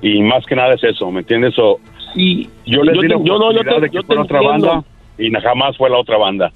y 0.02 0.22
más 0.22 0.46
que 0.46 0.56
nada 0.56 0.74
es 0.74 0.84
eso, 0.84 1.10
¿me 1.12 1.22
entiendes? 1.22 1.54
O, 1.58 1.80
y 2.16 2.50
yo 2.66 2.84
les 2.84 2.96
yo 2.96 3.02
di 3.02 3.08
la 3.08 3.18
te- 3.18 3.24
yo 3.24 3.38
no, 3.40 3.52
yo 3.52 3.60
te- 3.64 3.80
de 3.82 3.90
que 3.90 3.96
yo 3.96 4.02
te 4.02 4.08
fuera 4.08 4.22
otra 4.24 4.40
entiendo. 4.40 4.68
banda 4.68 4.88
y 5.18 5.32
jamás 5.32 5.78
fue 5.78 5.90
la 5.90 5.98
otra 5.98 6.18
banda. 6.18 6.52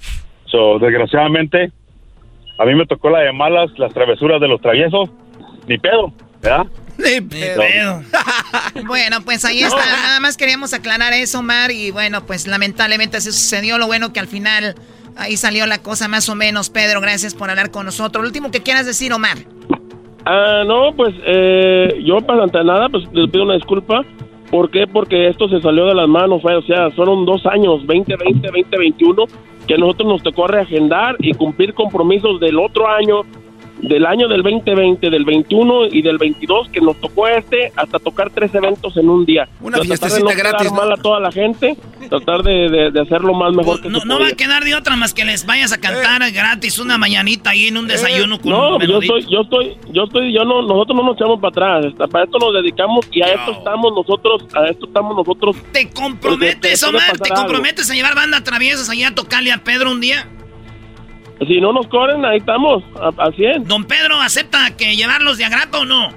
So, 0.46 0.78
desgraciadamente, 0.78 1.70
a 2.58 2.64
mí 2.64 2.74
me 2.74 2.86
tocó 2.86 3.08
la 3.10 3.20
de 3.20 3.32
malas, 3.32 3.70
las 3.78 3.92
travesuras 3.94 4.40
de 4.40 4.48
los 4.48 4.60
traviesos, 4.60 5.10
ni 5.66 5.78
pedo, 5.78 6.12
¿verdad? 6.42 6.66
Ni 6.98 7.20
pedo. 7.20 8.02
Bueno, 8.86 9.18
pues 9.24 9.44
ahí 9.44 9.60
está. 9.62 9.76
Nada 9.84 10.20
más 10.20 10.36
queríamos 10.36 10.74
aclarar 10.74 11.12
eso, 11.12 11.38
Omar. 11.40 11.70
Y 11.70 11.90
bueno, 11.90 12.24
pues 12.26 12.46
lamentablemente 12.46 13.16
así 13.16 13.32
sucedió. 13.32 13.78
Lo 13.78 13.86
bueno 13.86 14.12
que 14.12 14.20
al 14.20 14.26
final 14.26 14.74
ahí 15.16 15.36
salió 15.36 15.66
la 15.66 15.78
cosa 15.78 16.08
más 16.08 16.28
o 16.28 16.34
menos. 16.34 16.68
Pedro, 16.70 17.00
gracias 17.00 17.34
por 17.34 17.48
hablar 17.50 17.70
con 17.70 17.86
nosotros. 17.86 18.22
Lo 18.22 18.28
último 18.28 18.50
que 18.50 18.60
quieras 18.62 18.86
decir, 18.86 19.12
Omar. 19.12 19.38
Ah, 20.24 20.64
no, 20.66 20.92
pues 20.94 21.14
eh, 21.24 22.02
yo 22.04 22.18
para 22.18 22.44
ante 22.44 22.62
nada, 22.64 22.88
pues 22.88 23.04
les 23.12 23.30
pido 23.30 23.44
una 23.44 23.54
disculpa. 23.54 24.04
¿Por 24.50 24.70
qué? 24.70 24.86
Porque 24.86 25.28
esto 25.28 25.48
se 25.48 25.60
salió 25.60 25.86
de 25.86 25.94
las 25.94 26.08
manos, 26.08 26.42
o 26.44 26.62
sea, 26.62 26.90
fueron 26.90 27.24
dos 27.24 27.46
años, 27.46 27.86
2020, 27.86 28.48
2021, 28.48 29.24
que 29.68 29.78
nosotros 29.78 30.08
nos 30.08 30.22
tocó 30.24 30.48
reagendar 30.48 31.14
y 31.20 31.32
cumplir 31.34 31.72
compromisos 31.72 32.40
del 32.40 32.58
otro 32.58 32.88
año, 32.88 33.22
del 33.82 34.06
año 34.06 34.28
del 34.28 34.42
2020, 34.42 35.10
del 35.10 35.24
21 35.24 35.86
y 35.86 36.02
del 36.02 36.18
22, 36.18 36.68
que 36.68 36.80
nos 36.80 37.00
tocó 37.00 37.26
este, 37.28 37.72
hasta 37.76 37.98
tocar 37.98 38.30
tres 38.30 38.54
eventos 38.54 38.96
en 38.96 39.08
un 39.08 39.24
día. 39.24 39.48
Una 39.60 39.78
de 39.78 39.84
fiestecita 39.84 40.20
no 40.22 40.30
quedar 40.30 40.52
gratis, 40.52 40.70
¿no? 40.70 40.76
mal 40.78 40.92
a 40.92 40.96
toda 40.96 41.20
la 41.20 41.32
gente, 41.32 41.76
tratar 42.08 42.42
de, 42.42 42.68
de- 42.68 42.90
de 42.90 43.00
hacerlo 43.00 43.34
más 43.34 43.54
mejor 43.54 43.80
que 43.80 43.88
No, 43.88 44.00
se 44.00 44.06
no 44.06 44.18
va 44.20 44.28
a 44.28 44.32
quedar 44.32 44.64
de 44.64 44.74
otra 44.74 44.96
más 44.96 45.14
que 45.14 45.24
les 45.24 45.46
vayas 45.46 45.72
a 45.72 45.78
cantar 45.80 46.22
gratis 46.32 46.78
una 46.78 46.98
mañanita 46.98 47.50
ahí 47.50 47.68
en 47.68 47.76
un 47.76 47.86
desayuno 47.88 48.38
con 48.40 48.52
Eh, 48.52 48.54
No, 48.56 48.76
un 48.76 48.82
yo 48.86 48.98
estoy, 49.00 49.26
yo 49.30 49.40
estoy, 49.42 49.76
yo 49.92 50.04
estoy, 50.04 50.32
yo 50.32 50.44
no, 50.44 50.62
nosotros 50.62 50.96
no 50.96 51.02
nos 51.04 51.16
echamos 51.16 51.40
para 51.40 51.76
atrás, 51.80 51.94
para 52.10 52.24
esto 52.24 52.38
nos 52.38 52.54
dedicamos 52.54 53.06
y 53.12 53.22
a 53.22 53.26
esto 53.26 53.52
estamos 53.52 53.92
nosotros, 53.94 54.42
a 54.54 54.66
esto 54.66 54.86
estamos 54.86 55.16
nosotros. 55.16 55.56
¿Te 55.72 55.88
comprometes, 55.90 56.80
Puede 56.80 56.90
Omar? 56.96 57.10
pasar 57.12 57.18
¿Te 57.26 57.32
algo. 57.32 57.42
comprometes 57.44 57.90
a 57.90 57.94
llevar 57.94 58.14
banda 58.14 58.42
traviesas 58.42 58.88
allá 58.90 59.08
a 59.08 59.14
tocarle 59.14 59.52
a 59.52 59.58
Pedro 59.58 59.90
un 59.90 60.00
día? 60.00 60.26
Si 61.46 61.60
no 61.60 61.72
nos 61.72 61.86
corren, 61.88 62.24
ahí 62.24 62.38
estamos, 62.38 62.82
a, 63.00 63.08
a 63.22 63.32
100. 63.32 63.64
Don 63.64 63.84
Pedro, 63.84 64.20
¿acepta 64.20 64.76
que 64.76 64.94
llevarlos 64.94 65.38
de 65.38 65.46
agrapa 65.46 65.78
o 65.78 65.84
no? 65.84 66.12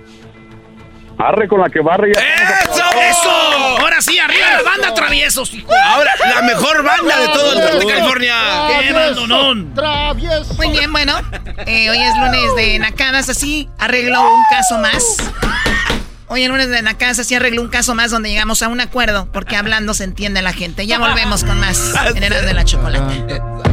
Arre 1.17 1.47
con 1.47 1.61
la 1.61 1.69
que 1.69 1.79
barre 1.79 2.11
ya. 2.13 2.21
¡Eso! 2.21 2.83
¡Eso! 2.99 3.29
Ahora 3.79 4.01
sí, 4.01 4.17
arriba 4.19 4.47
la 4.57 4.63
banda 4.63 4.93
traviesos, 4.93 5.53
hijo. 5.53 5.71
Ahora, 5.85 6.11
la 6.35 6.41
mejor 6.41 6.83
banda 6.83 7.19
de 7.19 7.27
todo 7.27 7.53
el 7.53 7.69
sur 7.69 7.79
de 7.79 7.85
California. 7.85 8.35
¡Qué 8.81 8.93
bandonón! 8.93 9.73
Muy 10.57 10.69
bien, 10.71 10.91
bueno. 10.91 11.13
eh, 11.67 11.89
hoy 11.89 11.99
es 11.99 12.17
lunes 12.17 12.55
de 12.57 12.79
Nacadas, 12.79 13.29
así 13.29 13.69
arregló 13.79 14.21
un 14.21 14.43
caso 14.49 14.77
más. 14.79 15.31
Hoy 16.27 16.43
es 16.43 16.49
lunes 16.49 16.69
de 16.69 16.81
Nacadas, 16.81 17.19
así 17.19 17.35
arregló 17.35 17.61
un 17.61 17.69
caso 17.69 17.93
más 17.95 18.11
donde 18.11 18.29
llegamos 18.29 18.63
a 18.63 18.67
un 18.67 18.81
acuerdo, 18.81 19.29
porque 19.31 19.55
hablando 19.55 19.93
se 19.93 20.03
entiende 20.03 20.41
la 20.41 20.51
gente. 20.51 20.87
Ya 20.87 20.97
volvemos 20.97 21.43
con 21.43 21.59
más 21.59 21.93
en 22.15 22.21
de 22.21 22.53
la 22.53 22.65
Chocolate. 22.65 23.41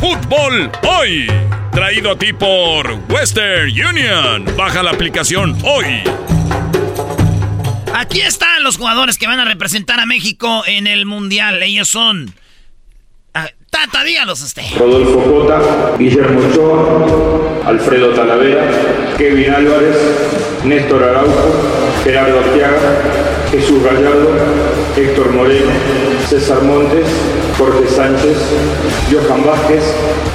Fútbol 0.00 0.72
Hoy, 0.88 1.26
traído 1.72 2.12
a 2.12 2.18
ti 2.18 2.32
por 2.32 2.90
Western 3.10 3.68
Union. 3.70 4.46
Baja 4.56 4.82
la 4.82 4.92
aplicación 4.92 5.54
hoy. 5.62 6.02
Aquí 7.94 8.22
están 8.22 8.62
los 8.62 8.78
jugadores 8.78 9.18
que 9.18 9.26
van 9.26 9.40
a 9.40 9.44
representar 9.44 10.00
a 10.00 10.06
México 10.06 10.62
en 10.66 10.86
el 10.86 11.04
Mundial. 11.04 11.62
Ellos 11.62 11.88
son... 11.88 12.32
Ah, 13.34 13.50
Tata, 13.68 14.02
dígalos 14.02 14.40
usted. 14.40 14.62
Rodolfo 14.78 15.22
Cota, 15.22 15.60
Guillermo 15.98 16.48
Ochoa, 16.48 17.68
Alfredo 17.68 18.14
Talavera, 18.14 18.64
Kevin 19.18 19.50
Álvarez, 19.50 19.96
Néstor 20.64 21.04
Araujo, 21.04 21.79
Gerardo 22.04 22.38
Arteaga, 22.40 22.78
Jesús 23.50 23.82
Gallardo, 23.82 24.30
Héctor 24.96 25.32
Moreno, 25.32 25.70
César 26.28 26.62
Montes, 26.62 27.06
Jorge 27.58 27.86
Sánchez, 27.88 28.38
Johan 29.10 29.44
Vázquez, 29.44 29.82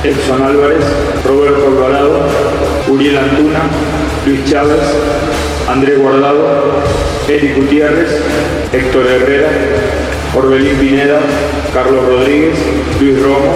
Edson 0.03 0.43
Álvarez, 0.43 0.83
Roberto 1.25 1.67
Alvarado, 1.67 2.19
Uriel 2.87 3.17
Antuna, 3.17 3.61
Luis 4.25 4.45
Chávez, 4.45 4.79
Andrés 5.67 5.97
Guardado, 5.97 6.83
Eric 7.27 7.55
Gutiérrez, 7.55 8.21
Héctor 8.71 9.07
Herrera, 9.07 9.49
Orbelín 10.35 10.75
Pineda, 10.75 11.19
Carlos 11.73 12.05
Rodríguez, 12.05 12.55
Luis 13.01 13.21
Romo, 13.23 13.55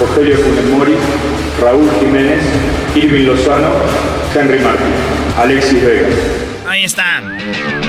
Rogelio 0.00 0.36
Funes 0.38 0.64
Mori, 0.70 0.94
Raúl 1.60 1.90
Jiménez, 2.00 2.40
Irving 2.94 3.26
Lozano, 3.26 3.72
Henry 4.34 4.58
Martín, 4.60 4.94
Alexis 5.36 5.84
Vega. 5.84 6.51
Ahí 6.82 6.86
está. 6.86 7.22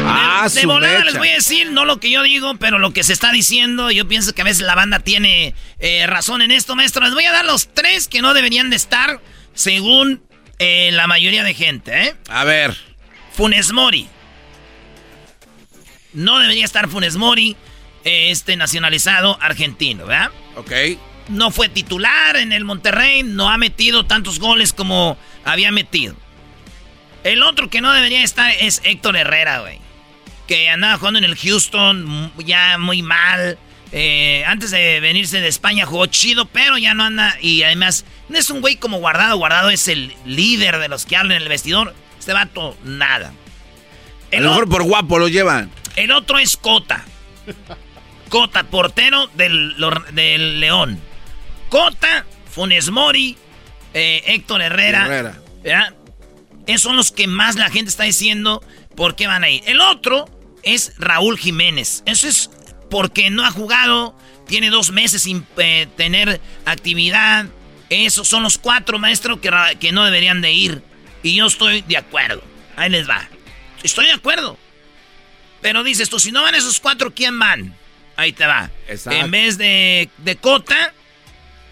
Ah, 0.05 0.47
de 0.53 0.61
su 0.61 0.67
volada 0.67 1.03
les 1.03 1.17
voy 1.17 1.29
a 1.29 1.33
decir, 1.33 1.71
no 1.71 1.83
lo 1.83 1.99
que 1.99 2.11
yo 2.11 2.21
digo, 2.21 2.57
pero 2.59 2.77
lo 2.77 2.93
que 2.93 3.01
se 3.01 3.11
está 3.11 3.31
diciendo. 3.31 3.89
Yo 3.89 4.07
pienso 4.07 4.35
que 4.35 4.43
a 4.43 4.45
veces 4.45 4.67
la 4.67 4.75
banda 4.75 4.99
tiene 4.99 5.55
eh, 5.79 6.05
razón 6.05 6.43
en 6.43 6.51
esto, 6.51 6.75
maestro. 6.75 7.03
Les 7.03 7.15
voy 7.15 7.25
a 7.25 7.31
dar 7.31 7.43
los 7.43 7.73
tres 7.73 8.07
que 8.07 8.21
no 8.21 8.35
deberían 8.35 8.69
de 8.69 8.75
estar, 8.75 9.19
según 9.55 10.21
eh, 10.59 10.91
la 10.93 11.07
mayoría 11.07 11.43
de 11.43 11.55
gente, 11.55 12.03
¿eh? 12.03 12.15
A 12.29 12.43
ver. 12.43 12.77
Funes 13.35 13.71
Mori. 13.71 14.07
No 16.13 16.37
debería 16.37 16.63
estar 16.63 16.87
Funes 16.87 17.15
Mori, 17.15 17.57
este 18.03 18.57
nacionalizado 18.57 19.39
argentino, 19.41 20.05
¿verdad? 20.05 20.29
Ok. 20.55 20.71
No 21.29 21.49
fue 21.49 21.67
titular 21.67 22.37
en 22.37 22.51
el 22.51 22.63
Monterrey, 22.63 23.23
no 23.23 23.49
ha 23.49 23.57
metido 23.57 24.05
tantos 24.05 24.37
goles 24.37 24.71
como 24.71 25.17
había 25.45 25.71
metido. 25.71 26.15
El 27.23 27.43
otro 27.43 27.69
que 27.69 27.81
no 27.81 27.93
debería 27.93 28.23
estar 28.23 28.51
es 28.59 28.81
Héctor 28.83 29.15
Herrera, 29.15 29.59
güey. 29.59 29.79
Que 30.47 30.69
andaba 30.69 30.97
jugando 30.97 31.19
en 31.19 31.25
el 31.25 31.37
Houston 31.37 32.31
ya 32.45 32.77
muy 32.77 33.01
mal. 33.01 33.57
Eh, 33.91 34.43
antes 34.45 34.71
de 34.71 34.99
venirse 34.99 35.39
de 35.39 35.47
España 35.47 35.85
jugó 35.85 36.07
chido, 36.07 36.45
pero 36.45 36.77
ya 36.77 36.93
no 36.93 37.05
anda. 37.05 37.37
Y 37.39 37.63
además, 37.63 38.05
no 38.27 38.37
es 38.37 38.49
un 38.49 38.59
güey 38.59 38.75
como 38.75 38.97
guardado. 38.97 39.37
Guardado 39.37 39.69
es 39.69 39.87
el 39.87 40.13
líder 40.25 40.79
de 40.79 40.89
los 40.89 41.05
que 41.05 41.15
hablan 41.15 41.37
en 41.37 41.43
el 41.43 41.49
vestidor. 41.49 41.93
Este 42.19 42.33
vato, 42.33 42.77
nada. 42.83 43.33
A 44.31 44.39
lo 44.39 44.49
mejor 44.49 44.67
por 44.67 44.83
guapo 44.83 45.19
lo 45.19 45.27
llevan. 45.27 45.69
El 45.95 46.11
otro 46.11 46.39
es 46.39 46.57
Cota. 46.57 47.05
Cota, 48.29 48.63
portero 48.63 49.27
del, 49.35 49.75
del 50.11 50.59
León. 50.59 50.99
Cota, 51.69 52.25
Funes 52.51 52.89
Mori, 52.89 53.37
eh, 53.93 54.23
Héctor 54.25 54.61
Herrera. 54.61 55.05
Herrera. 55.05 55.39
¿verdad? 55.63 55.93
Esos 56.67 56.83
son 56.83 56.95
los 56.95 57.11
que 57.11 57.27
más 57.27 57.55
la 57.55 57.69
gente 57.69 57.89
está 57.89 58.03
diciendo 58.03 58.63
por 58.95 59.15
qué 59.15 59.27
van 59.27 59.43
a 59.43 59.49
ir. 59.49 59.63
El 59.65 59.81
otro 59.81 60.25
es 60.63 60.93
Raúl 60.97 61.37
Jiménez. 61.37 62.03
Eso 62.05 62.27
es 62.27 62.49
porque 62.89 63.29
no 63.29 63.45
ha 63.45 63.51
jugado, 63.51 64.15
tiene 64.47 64.69
dos 64.69 64.91
meses 64.91 65.23
sin 65.23 65.45
eh, 65.57 65.87
tener 65.97 66.39
actividad. 66.65 67.47
Esos 67.89 68.27
son 68.27 68.43
los 68.43 68.57
cuatro 68.57 68.97
maestros 68.99 69.39
que, 69.39 69.51
que 69.79 69.91
no 69.91 70.05
deberían 70.05 70.41
de 70.41 70.51
ir. 70.53 70.83
Y 71.21 71.35
yo 71.35 71.47
estoy 71.47 71.81
de 71.81 71.97
acuerdo. 71.97 72.43
Ahí 72.75 72.89
les 72.89 73.07
va. 73.09 73.27
Estoy 73.83 74.05
de 74.05 74.13
acuerdo. 74.13 74.57
Pero 75.61 75.83
dices 75.83 76.09
tú, 76.09 76.19
si 76.19 76.31
no 76.31 76.43
van 76.43 76.55
esos 76.55 76.79
cuatro, 76.79 77.13
¿quién 77.13 77.37
van? 77.39 77.75
Ahí 78.15 78.33
te 78.33 78.45
va. 78.45 78.69
Exacto. 78.87 79.19
En 79.19 79.31
vez 79.31 79.57
de, 79.57 80.09
de 80.17 80.35
Cota, 80.35 80.93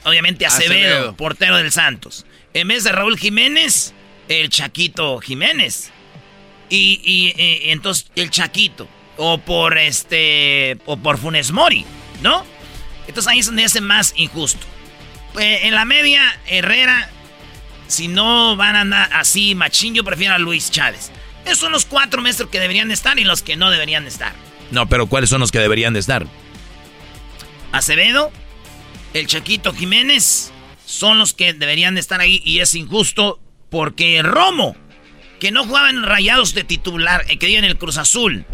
obviamente 0.04 0.46
Acevedo, 0.46 0.74
Acevedo. 0.74 1.16
portero 1.18 1.58
del 1.58 1.72
Santos. 1.72 2.26
En 2.54 2.68
vez 2.68 2.84
de 2.84 2.92
Raúl 2.92 3.18
Jiménez, 3.18 3.94
el 4.40 4.50
Chaquito 4.50 5.20
Jiménez. 5.20 5.92
Y, 6.70 7.02
y, 7.04 7.34
entonces 7.72 8.12
el 8.16 8.30
Chaquito. 8.30 8.88
O 9.18 9.38
por 9.38 9.78
este. 9.78 10.78
O 10.86 10.98
por 10.98 11.18
Funes 11.18 11.52
Mori, 11.52 11.86
¿no? 12.22 12.46
Entonces 13.08 13.28
ahí 13.28 13.40
es 13.40 13.46
donde 13.46 13.66
hace 13.66 13.82
más 13.82 14.14
injusto. 14.16 14.66
Eh, 15.40 15.62
en 15.64 15.76
la 15.76 15.86
media, 15.86 16.24
Herrera. 16.48 17.10
Si 17.88 18.08
no 18.08 18.56
van 18.56 18.78
a 18.78 18.82
andar 18.82 19.10
así, 19.14 19.54
machín, 19.54 19.94
yo 19.94 20.06
prefiero 20.06 20.34
a 20.34 20.38
Luis 20.38 20.72
Chávez. 20.72 21.12
Esos 21.44 21.60
son 21.60 21.74
los 21.74 21.86
cuatro 21.86 22.22
maestros 22.22 22.50
que 22.50 22.60
deberían 22.60 22.88
de 22.88 22.94
estar 22.94 23.20
y 23.20 23.26
los 23.26 23.42
que 23.42 23.58
no 23.58 23.70
deberían 23.70 24.04
de 24.04 24.10
estar. 24.10 24.34
No, 24.72 24.88
pero 24.88 25.08
¿cuáles 25.08 25.30
son 25.30 25.42
los 25.42 25.52
que 25.52 25.60
deberían 25.60 25.94
de 25.94 26.00
estar? 26.00 26.26
Acevedo, 27.74 28.32
el 29.14 29.28
Chaquito 29.28 29.74
Jiménez 29.74 30.52
son 30.86 31.18
los 31.18 31.34
que 31.34 31.54
deberían 31.54 31.96
de 31.96 32.02
estar 32.02 32.22
ahí 32.22 32.42
y 32.46 32.60
es 32.60 32.76
injusto 32.76 33.40
porque 33.72 34.22
Romo, 34.22 34.76
que 35.40 35.50
no 35.50 35.66
jugaba 35.66 35.90
en 35.90 36.04
Rayados 36.04 36.54
de 36.54 36.64
titular, 36.64 37.26
eh, 37.30 37.40
que 37.40 37.48
dio 37.48 37.58
en 37.58 37.66
el 37.66 37.80
Cruz 37.80 37.98
Azul, 37.98 38.46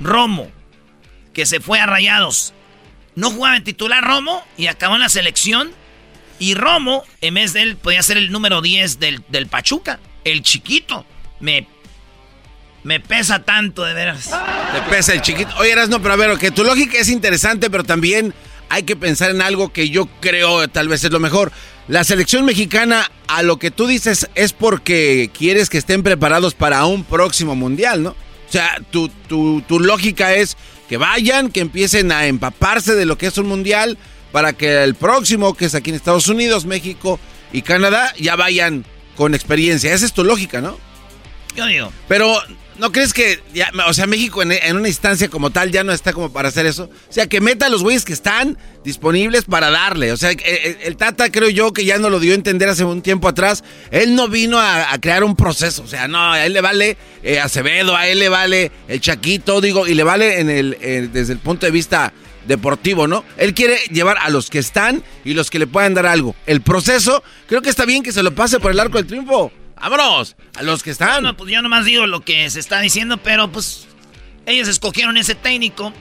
Romo, 0.00 0.50
que 1.32 1.46
se 1.46 1.60
fue 1.60 1.80
a 1.80 1.86
Rayados, 1.86 2.52
no 3.14 3.30
jugaba 3.30 3.56
en 3.56 3.64
titular 3.64 4.04
Romo 4.04 4.44
y 4.58 4.66
acabó 4.66 4.96
en 4.96 5.00
la 5.00 5.08
selección 5.08 5.72
y 6.40 6.54
Romo, 6.54 7.04
en 7.20 7.34
vez 7.34 7.52
de 7.52 7.62
él, 7.62 7.76
podía 7.76 8.02
ser 8.02 8.16
el 8.16 8.32
número 8.32 8.60
10 8.60 8.98
del, 8.98 9.22
del 9.28 9.46
Pachuca, 9.46 10.00
el 10.24 10.42
chiquito. 10.42 11.06
Me, 11.38 11.68
me 12.82 12.98
pesa 12.98 13.44
tanto, 13.44 13.84
de 13.84 13.94
veras. 13.94 14.30
Te 14.72 14.82
pesa 14.90 15.12
el 15.12 15.22
chiquito. 15.22 15.54
Oye, 15.58 15.74
no, 15.88 16.02
pero 16.02 16.14
a 16.14 16.16
ver, 16.16 16.36
que 16.38 16.50
tu 16.50 16.64
lógica 16.64 16.98
es 16.98 17.08
interesante, 17.08 17.70
pero 17.70 17.84
también 17.84 18.34
hay 18.68 18.84
que 18.84 18.96
pensar 18.96 19.30
en 19.30 19.42
algo 19.42 19.72
que 19.72 19.88
yo 19.90 20.06
creo 20.20 20.66
tal 20.68 20.88
vez 20.88 21.04
es 21.04 21.10
lo 21.10 21.20
mejor. 21.20 21.52
La 21.86 22.04
selección 22.04 22.44
mexicana, 22.44 23.10
a 23.28 23.42
lo 23.42 23.58
que 23.58 23.70
tú 23.70 23.86
dices, 23.86 24.28
es 24.34 24.52
porque 24.52 25.30
quieres 25.36 25.68
que 25.68 25.78
estén 25.78 26.02
preparados 26.02 26.54
para 26.54 26.84
un 26.86 27.04
próximo 27.04 27.54
mundial, 27.54 28.02
¿no? 28.02 28.10
O 28.10 28.52
sea, 28.52 28.80
tu, 28.90 29.08
tu, 29.08 29.62
tu 29.62 29.80
lógica 29.80 30.34
es 30.34 30.56
que 30.88 30.96
vayan, 30.96 31.50
que 31.50 31.60
empiecen 31.60 32.12
a 32.12 32.26
empaparse 32.26 32.94
de 32.94 33.04
lo 33.04 33.18
que 33.18 33.26
es 33.26 33.36
un 33.36 33.46
mundial, 33.46 33.98
para 34.32 34.52
que 34.52 34.82
el 34.82 34.94
próximo, 34.94 35.54
que 35.54 35.66
es 35.66 35.74
aquí 35.74 35.90
en 35.90 35.96
Estados 35.96 36.28
Unidos, 36.28 36.64
México 36.64 37.20
y 37.52 37.62
Canadá, 37.62 38.12
ya 38.18 38.34
vayan 38.36 38.84
con 39.16 39.34
experiencia. 39.34 39.94
Esa 39.94 40.06
es 40.06 40.12
tu 40.12 40.24
lógica, 40.24 40.60
¿no? 40.60 40.78
Yo 41.54 41.66
digo. 41.66 41.92
Pero, 42.08 42.42
¿no 42.78 42.92
crees 42.92 43.12
que, 43.12 43.40
ya, 43.52 43.70
o 43.86 43.92
sea, 43.94 44.06
México 44.06 44.42
en, 44.42 44.76
una 44.76 44.88
instancia 44.88 45.28
como 45.28 45.50
tal 45.50 45.70
ya 45.70 45.84
no 45.84 45.92
está 45.92 46.12
como 46.12 46.32
para 46.32 46.48
hacer 46.48 46.66
eso? 46.66 46.90
O 47.08 47.12
sea, 47.12 47.26
que 47.26 47.40
meta 47.40 47.66
a 47.66 47.68
los 47.68 47.82
güeyes 47.82 48.04
que 48.04 48.12
están 48.12 48.58
disponibles 48.84 49.44
para 49.44 49.70
darle. 49.70 50.12
O 50.12 50.16
sea, 50.16 50.30
el, 50.30 50.40
el- 50.82 50.96
Tata 50.96 51.30
creo 51.30 51.48
yo 51.48 51.72
que 51.72 51.84
ya 51.84 51.98
no 51.98 52.10
lo 52.10 52.20
dio 52.20 52.32
a 52.32 52.34
entender 52.36 52.68
hace 52.68 52.84
un 52.84 53.02
tiempo 53.02 53.28
atrás. 53.28 53.64
Él 53.90 54.14
no 54.14 54.28
vino 54.28 54.58
a, 54.58 54.92
a 54.92 55.00
crear 55.00 55.24
un 55.24 55.36
proceso. 55.36 55.82
O 55.82 55.86
sea, 55.86 56.08
no, 56.08 56.32
a 56.32 56.44
él 56.44 56.52
le 56.52 56.60
vale 56.60 56.96
eh, 57.22 57.40
Acevedo, 57.40 57.96
a 57.96 58.06
él 58.08 58.18
le 58.18 58.28
vale 58.28 58.70
el 58.88 59.00
Chaquito, 59.00 59.60
digo, 59.60 59.86
y 59.86 59.94
le 59.94 60.02
vale 60.04 60.40
en 60.40 60.50
el, 60.50 60.76
eh, 60.80 61.08
desde 61.12 61.32
el 61.32 61.38
punto 61.38 61.66
de 61.66 61.72
vista 61.72 62.12
deportivo, 62.46 63.06
¿no? 63.06 63.24
Él 63.38 63.54
quiere 63.54 63.78
llevar 63.90 64.18
a 64.20 64.28
los 64.28 64.50
que 64.50 64.58
están 64.58 65.02
y 65.24 65.32
los 65.32 65.50
que 65.50 65.58
le 65.58 65.66
puedan 65.66 65.94
dar 65.94 66.04
algo. 66.06 66.34
El 66.46 66.60
proceso, 66.60 67.22
creo 67.48 67.62
que 67.62 67.70
está 67.70 67.86
bien 67.86 68.02
que 68.02 68.12
se 68.12 68.22
lo 68.22 68.34
pase 68.34 68.60
por 68.60 68.70
el 68.70 68.80
arco 68.80 68.98
del 68.98 69.06
triunfo. 69.06 69.50
¡Vámonos! 69.80 70.36
A 70.56 70.62
los 70.62 70.82
que 70.82 70.90
están. 70.90 71.22
No, 71.22 71.36
pues 71.36 71.50
yo 71.50 71.62
nomás 71.62 71.84
digo 71.84 72.06
lo 72.06 72.20
que 72.20 72.48
se 72.50 72.60
está 72.60 72.80
diciendo, 72.80 73.18
pero 73.18 73.50
pues 73.50 73.86
ellos 74.46 74.68
escogieron 74.68 75.16
ese 75.16 75.34
técnico. 75.34 75.92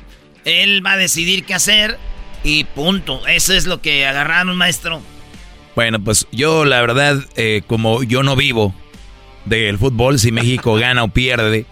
Él 0.45 0.85
va 0.85 0.93
a 0.93 0.97
decidir 0.97 1.45
qué 1.45 1.53
hacer 1.53 1.97
y 2.43 2.65
punto. 2.65 3.25
Eso 3.27 3.53
es 3.53 3.65
lo 3.65 3.81
que 3.81 4.05
agarraron, 4.05 4.55
maestro. 4.55 5.01
Bueno, 5.75 6.03
pues 6.03 6.27
yo 6.31 6.65
la 6.65 6.81
verdad, 6.81 7.23
eh, 7.35 7.63
como 7.65 8.03
yo 8.03 8.23
no 8.23 8.35
vivo 8.35 8.73
del 9.45 9.77
fútbol, 9.77 10.19
si 10.19 10.31
México 10.31 10.75
gana 10.79 11.03
o 11.03 11.07
pierde, 11.07 11.65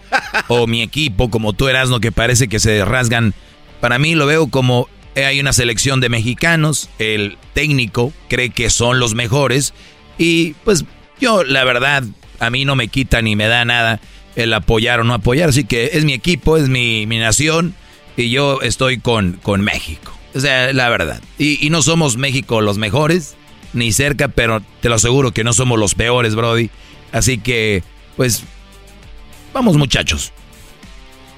o 0.48 0.66
mi 0.66 0.82
equipo, 0.82 1.30
como 1.30 1.52
tú 1.52 1.68
eras, 1.68 1.88
no 1.88 2.00
que 2.00 2.12
parece 2.12 2.48
que 2.48 2.58
se 2.58 2.84
rasgan, 2.84 3.34
para 3.80 3.98
mí 3.98 4.14
lo 4.14 4.26
veo 4.26 4.48
como 4.48 4.88
eh, 5.14 5.24
hay 5.24 5.40
una 5.40 5.52
selección 5.52 6.00
de 6.00 6.08
mexicanos, 6.08 6.88
el 6.98 7.38
técnico 7.52 8.12
cree 8.28 8.50
que 8.50 8.70
son 8.70 8.98
los 8.98 9.14
mejores, 9.14 9.74
y 10.18 10.54
pues 10.64 10.84
yo 11.22 11.44
la 11.44 11.64
verdad, 11.64 12.04
a 12.38 12.50
mí 12.50 12.64
no 12.64 12.76
me 12.76 12.88
quita 12.88 13.22
ni 13.22 13.36
me 13.36 13.46
da 13.46 13.64
nada 13.64 14.00
el 14.36 14.52
apoyar 14.52 15.00
o 15.00 15.04
no 15.04 15.14
apoyar, 15.14 15.48
así 15.48 15.64
que 15.64 15.90
es 15.94 16.04
mi 16.04 16.12
equipo, 16.12 16.56
es 16.56 16.68
mi, 16.68 17.06
mi 17.06 17.18
nación, 17.18 17.74
y 18.16 18.30
yo 18.30 18.60
estoy 18.62 18.98
con, 18.98 19.34
con 19.42 19.60
México. 19.62 20.16
O 20.34 20.40
sea, 20.40 20.72
la 20.72 20.88
verdad. 20.88 21.20
Y, 21.38 21.64
y 21.64 21.70
no 21.70 21.82
somos 21.82 22.16
México 22.16 22.60
los 22.60 22.78
mejores, 22.78 23.36
ni 23.72 23.92
cerca, 23.92 24.28
pero 24.28 24.62
te 24.80 24.88
lo 24.88 24.96
aseguro 24.96 25.32
que 25.32 25.44
no 25.44 25.52
somos 25.52 25.78
los 25.78 25.94
peores, 25.94 26.34
Brody. 26.34 26.70
Así 27.12 27.38
que, 27.38 27.82
pues, 28.16 28.42
vamos 29.52 29.76
muchachos. 29.76 30.32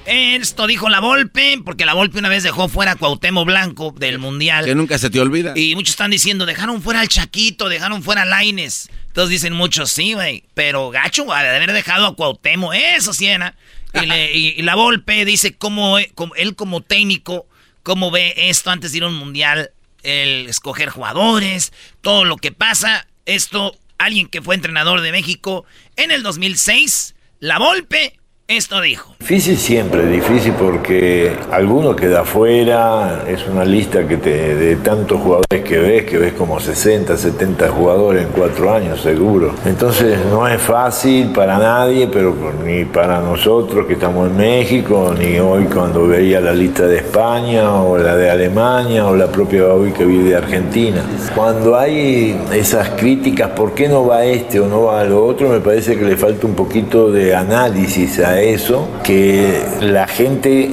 Esto 0.05 0.67
dijo 0.67 0.87
la 0.87 0.99
Volpe, 0.99 1.59
porque 1.65 1.85
la 1.85 1.93
Volpe 1.93 2.19
una 2.19 2.29
vez 2.29 2.43
dejó 2.43 2.69
fuera 2.69 2.91
a 2.91 2.95
Cuauhtémoc 2.95 3.45
Blanco 3.45 3.93
del 3.97 4.19
Mundial. 4.19 4.65
Que 4.65 4.75
nunca 4.75 4.97
se 4.99 5.09
te 5.09 5.19
olvida. 5.19 5.53
Y 5.55 5.75
muchos 5.75 5.91
están 5.91 6.11
diciendo, 6.11 6.45
dejaron 6.45 6.81
fuera 6.81 7.01
al 7.01 7.07
Chaquito, 7.07 7.69
dejaron 7.69 8.03
fuera 8.03 8.21
a 8.21 8.25
Laines. 8.25 8.89
Entonces 9.15 9.29
dicen 9.29 9.53
muchos, 9.53 9.93
sí, 9.93 10.11
güey. 10.11 10.43
Pero 10.55 10.89
gacho, 10.89 11.23
de 11.23 11.31
haber 11.33 11.71
dejado 11.71 12.05
a 12.05 12.15
Cuauhtémoc, 12.17 12.73
eso 12.75 13.13
sí 13.13 13.27
era. 13.27 13.55
Y, 13.93 14.05
le- 14.07 14.33
y- 14.33 14.61
la 14.61 14.75
Volpe 14.75 15.23
dice 15.23 15.55
cómo, 15.55 15.95
cómo- 16.15 16.35
él 16.35 16.53
como 16.57 16.81
técnico, 16.81 17.47
cómo 17.81 18.11
ve 18.11 18.33
esto 18.35 18.71
antes 18.71 18.91
de 18.91 18.97
ir 18.97 19.03
a 19.05 19.07
un 19.07 19.15
mundial, 19.15 19.71
el 20.03 20.47
escoger 20.49 20.89
jugadores, 20.89 21.71
todo 22.01 22.25
lo 22.25 22.35
que 22.35 22.51
pasa. 22.51 23.07
Esto, 23.25 23.73
alguien 23.97 24.27
que 24.27 24.41
fue 24.41 24.53
entrenador 24.53 24.99
de 24.99 25.13
México 25.13 25.63
en 25.95 26.11
el 26.11 26.21
2006, 26.21 27.15
la 27.39 27.57
Volpe 27.57 28.19
Esto 28.47 28.79
dijo. 28.79 29.15
Difícil 29.19 29.57
siempre, 29.57 30.05
difícil 30.05 30.53
porque 30.53 31.31
alguno 31.49 31.95
queda 31.95 32.21
afuera, 32.21 33.23
es 33.27 33.47
una 33.47 33.65
lista 33.65 34.07
que 34.07 34.17
te, 34.17 34.53
de 34.53 34.75
tantos 34.75 35.19
jugadores 35.19 35.63
que 35.63 35.79
ves, 35.79 36.03
que 36.03 36.19
ves 36.19 36.33
como 36.33 36.59
60, 36.59 37.17
70 37.17 37.69
jugadores 37.69 38.21
en 38.23 38.29
cuatro 38.29 38.71
años 38.71 39.01
seguro. 39.01 39.55
Entonces 39.65 40.19
no 40.29 40.47
es 40.47 40.61
fácil 40.61 41.31
para 41.31 41.57
nadie, 41.57 42.07
pero 42.07 42.35
ni 42.63 42.85
para 42.85 43.19
nosotros 43.19 43.87
que 43.87 43.93
estamos 43.93 44.29
en 44.29 44.37
México, 44.37 45.15
ni 45.17 45.39
hoy 45.39 45.63
cuando 45.63 46.05
veía 46.05 46.39
la 46.39 46.53
lista 46.53 46.85
de 46.85 46.97
España 46.97 47.81
o 47.81 47.97
la 47.97 48.15
de 48.15 48.29
Alemania 48.29 49.07
o 49.07 49.15
la 49.15 49.25
propia 49.25 49.65
hoy 49.73 49.91
que 49.91 50.05
vive 50.05 50.29
de 50.29 50.35
Argentina. 50.35 51.01
Cuando 51.33 51.75
hay 51.75 52.39
esas 52.53 52.89
críticas, 52.89 53.49
¿por 53.49 53.73
qué 53.73 53.89
no 53.89 54.05
va 54.05 54.23
este 54.23 54.59
o 54.59 54.67
no 54.67 54.83
va 54.83 55.03
lo 55.03 55.25
otro? 55.25 55.49
Me 55.49 55.61
parece 55.61 55.97
que 55.97 56.05
le 56.05 56.15
falta 56.15 56.45
un 56.45 56.53
poquito 56.53 57.11
de 57.11 57.35
análisis 57.35 58.19
a 58.19 58.34
eso, 58.39 58.87
que 59.03 59.61
la 59.81 60.07
gente 60.07 60.69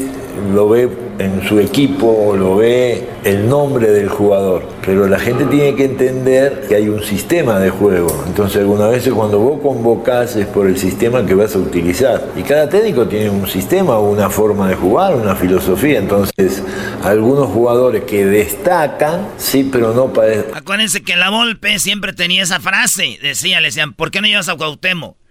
lo 0.54 0.68
ve 0.68 0.88
en 1.18 1.46
su 1.46 1.60
equipo, 1.60 2.34
lo 2.36 2.56
ve 2.56 3.06
el 3.24 3.48
nombre 3.48 3.90
del 3.90 4.08
jugador, 4.08 4.66
pero 4.84 5.06
la 5.06 5.18
gente 5.18 5.44
tiene 5.44 5.76
que 5.76 5.84
entender 5.84 6.66
que 6.68 6.74
hay 6.74 6.88
un 6.88 7.02
sistema 7.02 7.58
de 7.60 7.70
juego. 7.70 8.24
Entonces 8.26 8.60
algunas 8.60 8.90
veces 8.90 9.12
cuando 9.12 9.38
vos 9.38 9.60
convocás 9.60 10.36
es 10.36 10.46
por 10.46 10.66
el 10.66 10.76
sistema 10.76 11.24
que 11.24 11.34
vas 11.34 11.54
a 11.54 11.58
utilizar. 11.58 12.28
Y 12.36 12.42
cada 12.42 12.68
técnico 12.68 13.06
tiene 13.06 13.30
un 13.30 13.46
sistema, 13.46 13.98
una 13.98 14.30
forma 14.30 14.68
de 14.68 14.74
jugar, 14.74 15.14
una 15.14 15.36
filosofía. 15.36 15.98
Entonces 15.98 16.62
algunos 17.04 17.48
jugadores 17.48 18.04
que 18.04 18.24
destacan, 18.24 19.28
sí, 19.36 19.68
pero 19.70 19.92
no 19.92 20.12
para... 20.12 20.44
Acuérdense 20.54 21.02
que 21.02 21.16
la 21.16 21.30
Volpe 21.30 21.78
siempre 21.78 22.12
tenía 22.12 22.42
esa 22.42 22.58
frase. 22.58 23.18
Decía, 23.22 23.60
le 23.60 23.68
decían, 23.68 23.92
¿por 23.92 24.10
qué 24.10 24.20
no 24.20 24.26
llevas 24.26 24.48
a 24.48 24.56
Cuauhtémoc? 24.56 25.21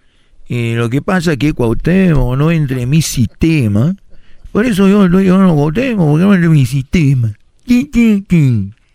Y 0.48 0.74
lo 0.74 0.90
que 0.90 1.02
pasa 1.02 1.32
es 1.32 1.38
que 1.38 1.52
Cuauhtémoc 1.52 2.36
no 2.36 2.50
entra 2.50 2.80
en 2.80 2.90
mi 2.90 3.02
sistema. 3.02 3.94
Por 4.50 4.66
eso 4.66 4.88
yo 4.88 5.06
estoy 5.06 5.28
a 5.28 5.34
Cuauhtémoc, 5.34 6.08
porque 6.08 6.24
no 6.24 6.34
entra 6.34 6.46
en 6.46 6.52
mi 6.52 6.66
sistema. 6.66 7.32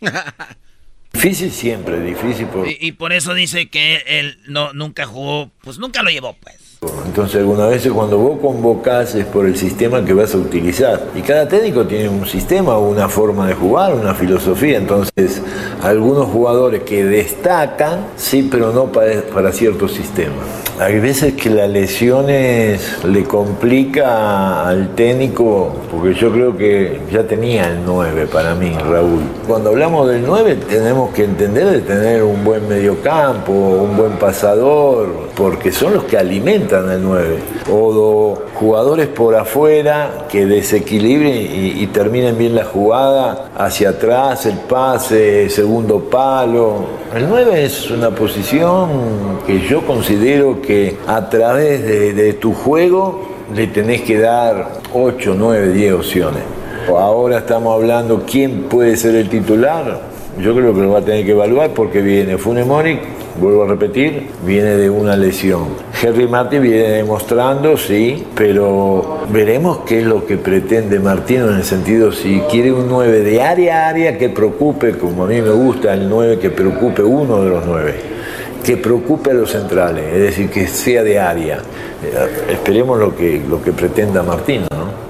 Difícil 1.14 1.52
siempre, 1.52 2.00
difícil 2.02 2.46
por... 2.46 2.68
Y, 2.68 2.78
y 2.80 2.92
por 2.92 3.12
eso 3.12 3.34
dice 3.34 3.70
que 3.70 4.04
él 4.06 4.38
no, 4.48 4.74
nunca 4.74 5.08
jugó, 5.08 5.50
pues 5.62 5.80
nunca 5.80 6.04
lo 6.04 6.12
llevó, 6.12 6.36
pues. 6.36 6.67
Entonces 7.08 7.38
algunas 7.38 7.72
veces 7.72 7.92
cuando 7.92 8.20
vos 8.20 8.38
convocás 8.40 9.16
es 9.16 9.26
por 9.26 9.48
el 9.48 9.58
sistema 9.58 10.06
que 10.06 10.14
vas 10.14 10.36
a 10.36 10.38
utilizar. 10.38 11.08
Y 11.16 11.22
cada 11.22 11.48
técnico 11.48 11.88
tiene 11.88 12.08
un 12.08 12.28
sistema, 12.28 12.78
una 12.78 13.10
forma 13.10 13.48
de 13.48 13.56
jugar, 13.56 13.96
una 13.96 14.14
filosofía. 14.14 14.78
Entonces 14.78 15.42
algunos 15.82 16.28
jugadores 16.28 16.84
que 16.84 17.04
destacan, 17.04 18.06
sí, 18.16 18.48
pero 18.52 18.72
no 18.72 18.92
para, 18.92 19.22
para 19.24 19.52
ciertos 19.52 19.94
sistemas. 19.94 20.46
Hay 20.80 21.00
veces 21.00 21.34
que 21.34 21.50
las 21.50 21.68
lesiones 21.68 23.04
le 23.04 23.24
complica 23.24 24.68
al 24.68 24.94
técnico, 24.94 25.74
porque 25.90 26.14
yo 26.14 26.32
creo 26.32 26.56
que 26.56 27.00
ya 27.12 27.24
tenía 27.24 27.68
el 27.68 27.84
9 27.84 28.28
para 28.32 28.54
mí, 28.54 28.78
Raúl. 28.88 29.22
Cuando 29.48 29.72
hablamos 29.72 30.08
del 30.08 30.24
9 30.24 30.56
tenemos 30.70 31.12
que 31.16 31.24
entender 31.24 31.66
de 31.66 31.80
tener 31.80 32.22
un 32.22 32.44
buen 32.44 32.68
mediocampo, 32.70 33.52
un 33.52 33.98
buen 33.98 34.12
pasador, 34.20 35.30
porque 35.36 35.72
son 35.72 35.96
los 35.96 36.04
que 36.04 36.16
alimentan 36.16 36.67
al 36.76 37.02
9. 37.02 37.38
O 37.72 38.38
jugadores 38.56 39.08
por 39.08 39.36
afuera 39.36 40.26
que 40.30 40.46
desequilibren 40.46 41.34
y, 41.34 41.84
y 41.84 41.88
terminen 41.88 42.38
bien 42.38 42.56
la 42.56 42.66
jugada, 42.66 43.50
hacia 43.56 43.90
atrás, 43.90 44.46
el 44.46 44.58
pase, 44.58 45.50
segundo 45.50 46.00
palo. 46.02 46.86
El 47.16 47.30
9 47.30 47.66
es 47.66 47.90
una 47.92 48.12
posición 48.12 49.40
que 49.46 49.62
yo 49.62 49.86
considero 49.86 50.62
que 50.62 50.98
a 51.08 51.30
través 51.30 51.84
de, 51.84 52.14
de 52.14 52.34
tu 52.34 52.54
juego 52.54 53.28
le 53.54 53.68
tenés 53.68 54.02
que 54.02 54.20
dar 54.20 54.80
8, 54.94 55.36
9, 55.38 55.70
10 55.70 55.94
opciones. 55.94 56.44
Ahora 56.90 57.40
estamos 57.40 57.74
hablando 57.74 58.24
quién 58.26 58.64
puede 58.64 58.96
ser 58.96 59.16
el 59.16 59.30
titular. 59.30 60.00
Yo 60.40 60.56
creo 60.56 60.74
que 60.74 60.82
lo 60.82 60.92
va 60.92 61.00
a 61.00 61.02
tener 61.02 61.26
que 61.26 61.32
evaluar 61.32 61.72
porque 61.72 62.02
viene 62.02 62.38
Funemori, 62.38 63.00
vuelvo 63.40 63.64
a 63.64 63.68
repetir, 63.68 64.28
viene 64.46 64.76
de 64.76 64.90
una 64.90 65.16
lesión. 65.16 65.68
Henry 66.02 66.28
Martin 66.28 66.62
viene 66.62 66.90
demostrando, 66.90 67.78
sí, 67.78 68.26
pero 68.36 69.26
veremos 69.30 69.80
qué 69.86 70.00
es 70.00 70.06
lo 70.06 70.26
que 70.26 70.38
pretende 70.38 71.00
Martino 71.00 71.50
en 71.50 71.58
el 71.58 71.64
sentido 71.64 72.12
si 72.12 72.40
quiere 72.52 72.72
un 72.72 72.88
9 72.88 73.22
de 73.22 73.42
área 73.42 73.86
a 73.86 73.90
área 73.90 74.18
que 74.18 74.30
preocupe, 74.30 74.98
como 74.98 75.24
a 75.24 75.28
mí 75.28 75.42
me 75.42 75.52
gusta 75.52 75.94
el 75.94 76.10
9, 76.10 76.40
que 76.40 76.50
preocupe 76.50 77.04
uno 77.04 77.44
de 77.44 77.50
los 77.50 77.66
9 77.66 78.18
que 78.64 78.76
preocupe 78.76 79.32
a 79.32 79.34
los 79.34 79.52
centrales, 79.52 80.04
es 80.14 80.20
decir, 80.20 80.50
que 80.50 80.68
sea 80.68 81.02
de 81.02 81.18
área. 81.18 81.60
Eh, 82.04 82.48
esperemos 82.50 83.00
lo 83.00 83.16
que, 83.16 83.42
lo 83.48 83.64
que 83.64 83.72
pretenda 83.72 84.24
Martino, 84.24 84.68
¿no? 84.72 85.08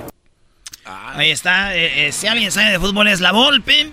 Ahí 1.16 1.32
está. 1.32 1.76
eh, 1.76 2.08
eh, 2.08 2.12
si 2.12 2.28
alguien 2.28 2.52
sabe 2.52 2.74
de 2.74 2.80
fútbol 2.80 3.08
es 3.08 3.20
la 3.20 3.32
Volpe. 3.32 3.90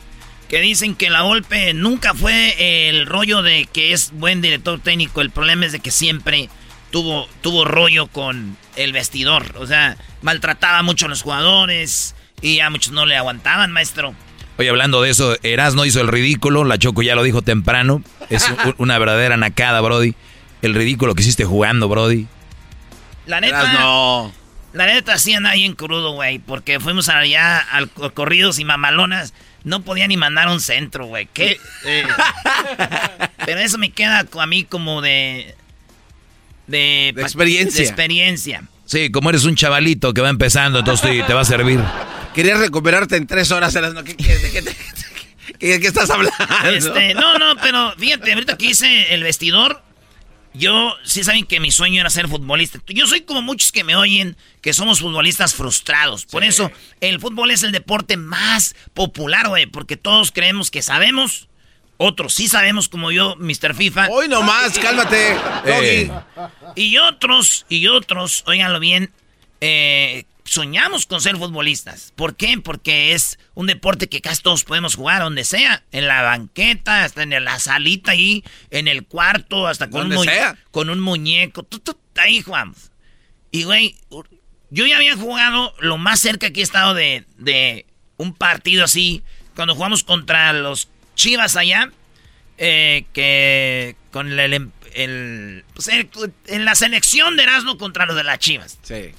Que 0.54 0.60
dicen 0.60 0.94
que 0.94 1.10
la 1.10 1.22
Volpe 1.22 1.74
nunca 1.74 2.14
fue 2.14 2.88
el 2.88 3.06
rollo 3.06 3.42
de 3.42 3.66
que 3.72 3.92
es 3.92 4.12
buen 4.12 4.40
director 4.40 4.78
técnico. 4.78 5.20
El 5.20 5.30
problema 5.30 5.66
es 5.66 5.72
de 5.72 5.80
que 5.80 5.90
siempre 5.90 6.48
tuvo, 6.92 7.28
tuvo 7.40 7.64
rollo 7.64 8.06
con 8.06 8.56
el 8.76 8.92
vestidor. 8.92 9.56
O 9.58 9.66
sea, 9.66 9.96
maltrataba 10.22 10.84
mucho 10.84 11.06
a 11.06 11.08
los 11.08 11.22
jugadores. 11.22 12.14
Y 12.40 12.60
a 12.60 12.70
muchos 12.70 12.92
no 12.92 13.04
le 13.04 13.16
aguantaban, 13.16 13.72
maestro. 13.72 14.14
Oye, 14.56 14.68
hablando 14.68 15.02
de 15.02 15.10
eso, 15.10 15.36
Erasno 15.42 15.86
hizo 15.86 16.00
el 16.00 16.06
ridículo, 16.06 16.62
la 16.62 16.78
Choco 16.78 17.02
ya 17.02 17.16
lo 17.16 17.24
dijo 17.24 17.42
temprano. 17.42 18.04
Es 18.30 18.48
una 18.78 18.96
verdadera 18.98 19.36
nacada, 19.36 19.80
Brody. 19.80 20.14
El 20.62 20.74
ridículo 20.76 21.16
que 21.16 21.22
hiciste 21.22 21.44
jugando, 21.44 21.88
Brody. 21.88 22.28
La 23.26 23.40
neta. 23.40 24.30
La 24.72 24.86
neta 24.86 25.18
sí 25.18 25.34
anda 25.34 25.54
bien 25.54 25.74
crudo, 25.74 26.12
güey. 26.12 26.38
Porque 26.38 26.78
fuimos 26.78 27.08
allá 27.08 27.58
al 27.58 27.88
co- 27.90 28.14
corridos 28.14 28.60
y 28.60 28.64
mamalonas. 28.64 29.34
No 29.64 29.82
podía 29.82 30.06
ni 30.06 30.16
mandar 30.16 30.48
un 30.48 30.60
centro, 30.60 31.06
güey. 31.06 31.26
¿Qué? 31.32 31.58
Eh. 31.86 32.04
Pero 33.46 33.60
eso 33.60 33.78
me 33.78 33.90
queda 33.90 34.26
a 34.38 34.46
mí 34.46 34.64
como 34.64 35.00
de. 35.02 35.54
De, 36.66 37.12
De 37.14 37.22
experiencia. 37.22 37.80
De 37.82 37.86
experiencia. 37.88 38.62
Sí, 38.86 39.10
como 39.10 39.30
eres 39.30 39.44
un 39.44 39.54
chavalito 39.56 40.12
que 40.14 40.20
va 40.20 40.28
empezando, 40.28 40.78
entonces 40.80 41.10
te, 41.10 41.22
te 41.22 41.32
va 41.34 41.40
a 41.40 41.44
servir. 41.44 41.80
Querías 42.34 42.58
recuperarte 42.58 43.16
en 43.16 43.26
tres 43.26 43.50
horas. 43.50 43.74
Eras, 43.74 43.94
¿no? 43.94 44.04
¿Qué, 44.04 44.16
qué, 44.16 44.24
qué, 44.24 44.50
qué- 44.52 44.76
qué- 45.58 45.80
qué 45.80 45.86
estás 45.86 46.10
hablando? 46.10 46.36
Este, 46.70 47.14
no, 47.14 47.38
no, 47.38 47.56
pero 47.62 47.94
fíjate, 47.98 48.32
ahorita 48.32 48.58
que 48.58 48.66
hice 48.66 49.14
el 49.14 49.22
vestidor, 49.22 49.82
yo 50.54 50.94
sí 51.04 51.24
saben 51.24 51.44
que 51.44 51.58
mi 51.60 51.70
sueño 51.70 52.00
era 52.00 52.10
ser 52.10 52.28
futbolista. 52.28 52.78
Yo 52.86 53.06
soy 53.06 53.22
como 53.22 53.42
muchos 53.42 53.72
que 53.72 53.84
me 53.84 53.96
oyen 53.96 54.36
que 54.62 54.72
somos 54.72 55.00
futbolistas 55.00 55.54
frustrados. 55.54 56.24
Por 56.26 56.44
eso 56.44 56.70
el 57.00 57.20
fútbol 57.20 57.50
es 57.50 57.62
el 57.64 57.72
deporte 57.72 58.16
más 58.16 58.74
popular, 58.94 59.48
güey, 59.48 59.66
porque 59.66 59.96
todos 59.96 60.30
creemos 60.32 60.70
que 60.70 60.80
sabemos. 60.80 61.48
Otros 61.96 62.34
sí 62.34 62.48
sabemos 62.48 62.88
como 62.88 63.12
yo, 63.12 63.36
Mr. 63.36 63.74
FIFA. 63.74 64.08
Hoy 64.10 64.28
nomás, 64.28 64.78
cálmate. 64.78 65.36
Eh, 65.64 66.10
Y 66.74 66.98
otros, 66.98 67.66
y 67.68 67.86
otros, 67.88 68.42
óiganlo 68.46 68.80
bien, 68.80 69.12
eh, 69.60 70.24
soñamos 70.44 71.06
con 71.06 71.20
ser 71.20 71.36
futbolistas. 71.36 72.12
¿Por 72.16 72.36
qué? 72.36 72.58
Porque 72.62 73.12
es 73.12 73.38
un 73.54 73.66
deporte 73.66 74.08
que 74.08 74.20
casi 74.20 74.42
todos 74.42 74.64
podemos 74.64 74.94
jugar 74.94 75.22
donde 75.22 75.44
sea. 75.44 75.82
En 75.92 76.06
la 76.06 76.22
banqueta, 76.22 77.04
hasta 77.04 77.22
en 77.22 77.44
la 77.44 77.58
salita 77.58 78.12
ahí, 78.12 78.44
en 78.70 78.88
el 78.88 79.04
cuarto, 79.06 79.66
hasta 79.66 79.88
con, 79.90 80.12
un, 80.12 80.24
sea. 80.24 80.56
con 80.70 80.90
un 80.90 81.00
muñeco. 81.00 81.66
Ahí 82.16 82.42
jugamos. 82.42 82.90
Y, 83.50 83.64
güey, 83.64 83.96
yo 84.70 84.86
ya 84.86 84.96
había 84.96 85.16
jugado 85.16 85.74
lo 85.80 85.96
más 85.98 86.20
cerca 86.20 86.50
que 86.50 86.60
he 86.60 86.62
estado 86.62 86.94
de, 86.94 87.24
de 87.38 87.86
un 88.16 88.34
partido 88.34 88.84
así. 88.84 89.22
Cuando 89.54 89.74
jugamos 89.74 90.04
contra 90.04 90.52
los 90.52 90.88
Chivas 91.14 91.56
allá, 91.56 91.90
eh, 92.58 93.06
que 93.12 93.96
con 94.12 94.30
el, 94.32 94.38
el- 94.40 94.70
el- 94.94 95.64
pues, 95.74 95.88
el- 95.88 96.08
en 96.46 96.64
la 96.64 96.74
selección 96.74 97.36
de 97.36 97.44
Erasmo 97.44 97.78
contra 97.78 98.04
los 98.06 98.16
de 98.16 98.24
las 98.24 98.38
Chivas. 98.38 98.78
Sí. 98.82 99.12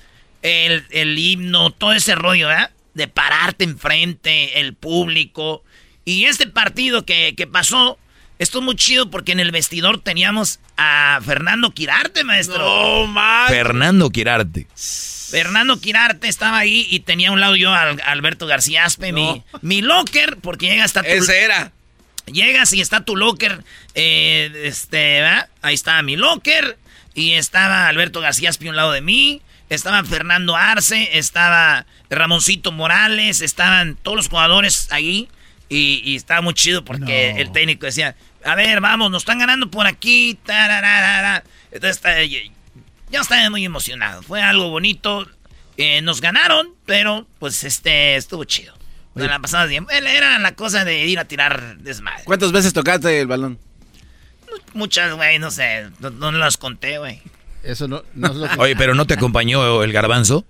El, 0.46 0.86
el 0.92 1.18
himno, 1.18 1.72
todo 1.72 1.94
ese 1.94 2.16
rollo, 2.16 2.48
¿verdad? 2.48 2.72
De 2.94 3.08
pararte 3.08 3.64
enfrente, 3.64 4.60
el 4.60 4.74
público. 4.74 5.64
Y 6.06 6.26
este 6.26 6.48
partido 6.48 7.06
que, 7.06 7.34
que 7.36 7.48
pasó, 7.48 7.98
estuvo 8.38 8.62
muy 8.62 8.76
chido 8.76 9.10
porque 9.10 9.32
en 9.32 9.40
el 9.40 9.52
vestidor 9.52 10.02
teníamos 10.02 10.60
a 10.78 11.20
Fernando 11.26 11.72
Quirarte, 11.72 12.24
maestro. 12.24 12.60
No, 12.60 13.08
man. 13.08 13.48
Fernando 13.48 14.10
Quirarte. 14.10 14.68
Fernando 14.76 15.80
Quirarte 15.80 16.28
estaba 16.28 16.60
ahí 16.60 16.88
y 16.90 17.00
tenía 17.00 17.30
a 17.30 17.32
un 17.32 17.40
lado 17.40 17.56
yo 17.56 17.74
al 17.74 18.00
Alberto 18.06 18.46
García 18.46 18.86
Aspe, 18.86 19.12
mi, 19.12 19.44
mi 19.62 19.82
locker, 19.82 20.38
porque 20.38 20.68
llega 20.68 20.84
hasta 20.84 21.02
tu... 21.02 21.10
Ese 21.10 21.44
era. 21.44 21.72
Llegas 22.28 22.74
y 22.74 22.82
está 22.82 23.04
tu 23.04 23.16
locker, 23.16 23.64
eh, 23.94 24.52
este, 24.64 25.22
¿verdad? 25.22 25.50
Ahí 25.62 25.76
estaba 25.76 26.02
mi 26.02 26.16
locker 26.16 26.78
y 27.14 27.34
estaba 27.34 27.88
Alberto 27.88 28.20
García 28.22 28.50
Aspe 28.50 28.68
a 28.68 28.70
un 28.70 28.76
lado 28.76 28.92
de 28.92 29.02
mí, 29.02 29.42
estaba 29.70 30.04
Fernando 30.04 30.56
Arce, 30.56 31.18
estaba 31.18 31.86
Ramoncito 32.10 32.72
Morales, 32.72 33.42
estaban 33.42 33.96
todos 33.96 34.18
los 34.18 34.30
jugadores 34.30 34.88
ahí 34.92 35.28
y, 35.70 36.02
y 36.04 36.16
estaba 36.16 36.42
muy 36.42 36.54
chido 36.54 36.86
porque 36.86 37.32
el 37.42 37.52
técnico 37.52 37.86
decía, 37.86 38.16
a 38.44 38.56
ver, 38.56 38.80
vamos, 38.80 39.10
nos 39.10 39.24
están 39.24 39.40
ganando 39.40 39.72
por 39.72 39.88
aquí, 39.88 40.38
tararara. 40.46 41.44
Entonces 41.72 42.02
ya 42.30 42.40
Ya 43.12 43.22
estaba 43.22 43.50
muy 43.50 43.66
emocionado. 43.66 44.22
Fue 44.22 44.42
algo 44.42 44.70
bonito. 44.70 45.28
Eh, 45.78 46.02
nos 46.02 46.22
ganaron, 46.22 46.70
pero 46.86 47.28
pues 47.40 47.64
este 47.64 48.16
estuvo 48.16 48.44
chido. 48.46 48.74
Nos 49.16 49.28
la 49.28 49.40
pasamos 49.40 49.70
bien. 49.70 49.88
Era 49.90 50.38
la 50.40 50.56
cosa 50.56 50.86
de 50.86 51.06
ir 51.06 51.20
a 51.20 51.26
tirar 51.26 51.78
desmadre. 51.78 52.24
¿Cuántas 52.26 52.52
veces 52.52 52.74
tocaste 52.74 53.22
el 53.22 53.28
balón? 53.28 53.58
Muchas, 54.74 55.14
güey, 55.16 55.40
no 55.40 55.52
sé. 55.52 55.90
No, 56.00 56.10
no 56.12 56.32
las 56.34 56.58
conté, 56.58 56.98
güey. 56.98 57.22
Eso 57.66 57.88
no, 57.88 58.04
no 58.14 58.28
es 58.28 58.36
lo 58.36 58.48
que... 58.50 58.60
Oye, 58.60 58.76
pero 58.76 58.96
¿no 58.96 59.06
te 59.08 59.14
acompañó 59.16 59.84
el 59.84 59.92
garbanzo? 59.92 60.46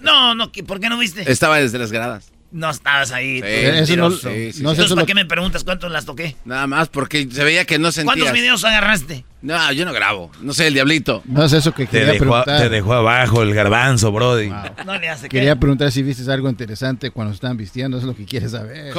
No, 0.00 0.34
no, 0.34 0.50
¿por 0.52 0.80
qué 0.80 0.88
no 0.88 0.98
viste? 0.98 1.30
Estaba 1.30 1.58
desde 1.58 1.78
las 1.78 1.90
gradas. 1.92 2.30
No 2.50 2.70
estabas 2.70 3.12
ahí. 3.12 3.40
Sí, 3.40 3.46
eso 3.46 3.96
no- 3.96 4.10
sí, 4.10 4.52
sí, 4.52 4.58
Entonces, 4.60 4.86
eso 4.86 4.94
¿para 4.94 5.02
lo- 5.02 5.06
qué 5.06 5.14
me 5.14 5.26
preguntas 5.26 5.64
cuántos 5.64 5.90
las 5.92 6.06
toqué? 6.06 6.34
Nada 6.46 6.66
más 6.66 6.88
porque 6.88 7.28
se 7.30 7.44
veía 7.44 7.66
que 7.66 7.78
no 7.78 7.92
sentías. 7.92 8.14
¿Cuántos 8.16 8.32
videos 8.32 8.64
agarraste? 8.64 9.24
No, 9.42 9.70
yo 9.72 9.84
no 9.84 9.92
grabo. 9.92 10.30
No 10.40 10.54
sé, 10.54 10.68
el 10.68 10.74
diablito. 10.74 11.22
No 11.26 11.44
es 11.44 11.52
eso 11.52 11.74
que 11.74 11.84
Te 11.84 11.90
quería 11.98 12.06
dejó, 12.14 12.18
preguntar. 12.24 12.60
te 12.62 12.68
dejó 12.70 12.94
abajo 12.94 13.42
el 13.42 13.52
garbanzo, 13.52 14.10
Brody. 14.12 14.48
No 14.86 14.98
le 14.98 15.08
hace 15.10 15.28
Quería 15.28 15.56
preguntar 15.56 15.92
si 15.92 16.02
viste 16.02 16.30
algo 16.32 16.48
interesante 16.48 17.10
cuando 17.10 17.34
estaban 17.34 17.56
vistiendo, 17.58 17.98
eso 17.98 18.06
es 18.06 18.12
lo 18.12 18.16
que 18.16 18.24
quieres 18.24 18.52
saber. 18.52 18.94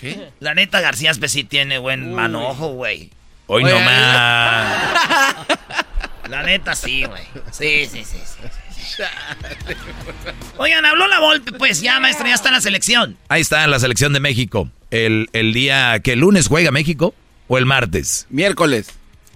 ¿Qué? 0.00 0.30
La 0.40 0.54
neta, 0.54 0.80
García 0.80 1.10
Espe 1.10 1.28
sí 1.28 1.44
tiene 1.44 1.76
buen 1.78 2.14
manojo, 2.14 2.68
güey. 2.68 3.10
Hoy 3.46 3.64
Oye. 3.64 3.72
no 3.74 3.80
más. 3.80 4.74
La 6.28 6.42
neta, 6.42 6.74
sí, 6.74 7.04
güey. 7.04 7.22
Sí, 7.52 7.86
sí, 7.90 8.04
sí, 8.04 8.18
sí. 8.24 8.48
sí. 8.96 9.02
Oigan, 10.56 10.84
habló 10.84 11.06
la 11.06 11.20
Volpe, 11.20 11.52
pues 11.52 11.80
ya, 11.80 12.00
maestro, 12.00 12.26
ya 12.26 12.34
está 12.34 12.48
en 12.48 12.54
la 12.54 12.60
selección. 12.60 13.16
Ahí 13.28 13.40
está 13.40 13.66
la 13.66 13.78
selección 13.78 14.12
de 14.12 14.20
México. 14.20 14.70
El, 14.90 15.28
el 15.32 15.52
día 15.52 16.00
que 16.00 16.12
el 16.12 16.20
lunes 16.20 16.48
juega 16.48 16.70
México 16.70 17.14
o 17.48 17.58
el 17.58 17.66
martes. 17.66 18.26
Miércoles. 18.30 18.88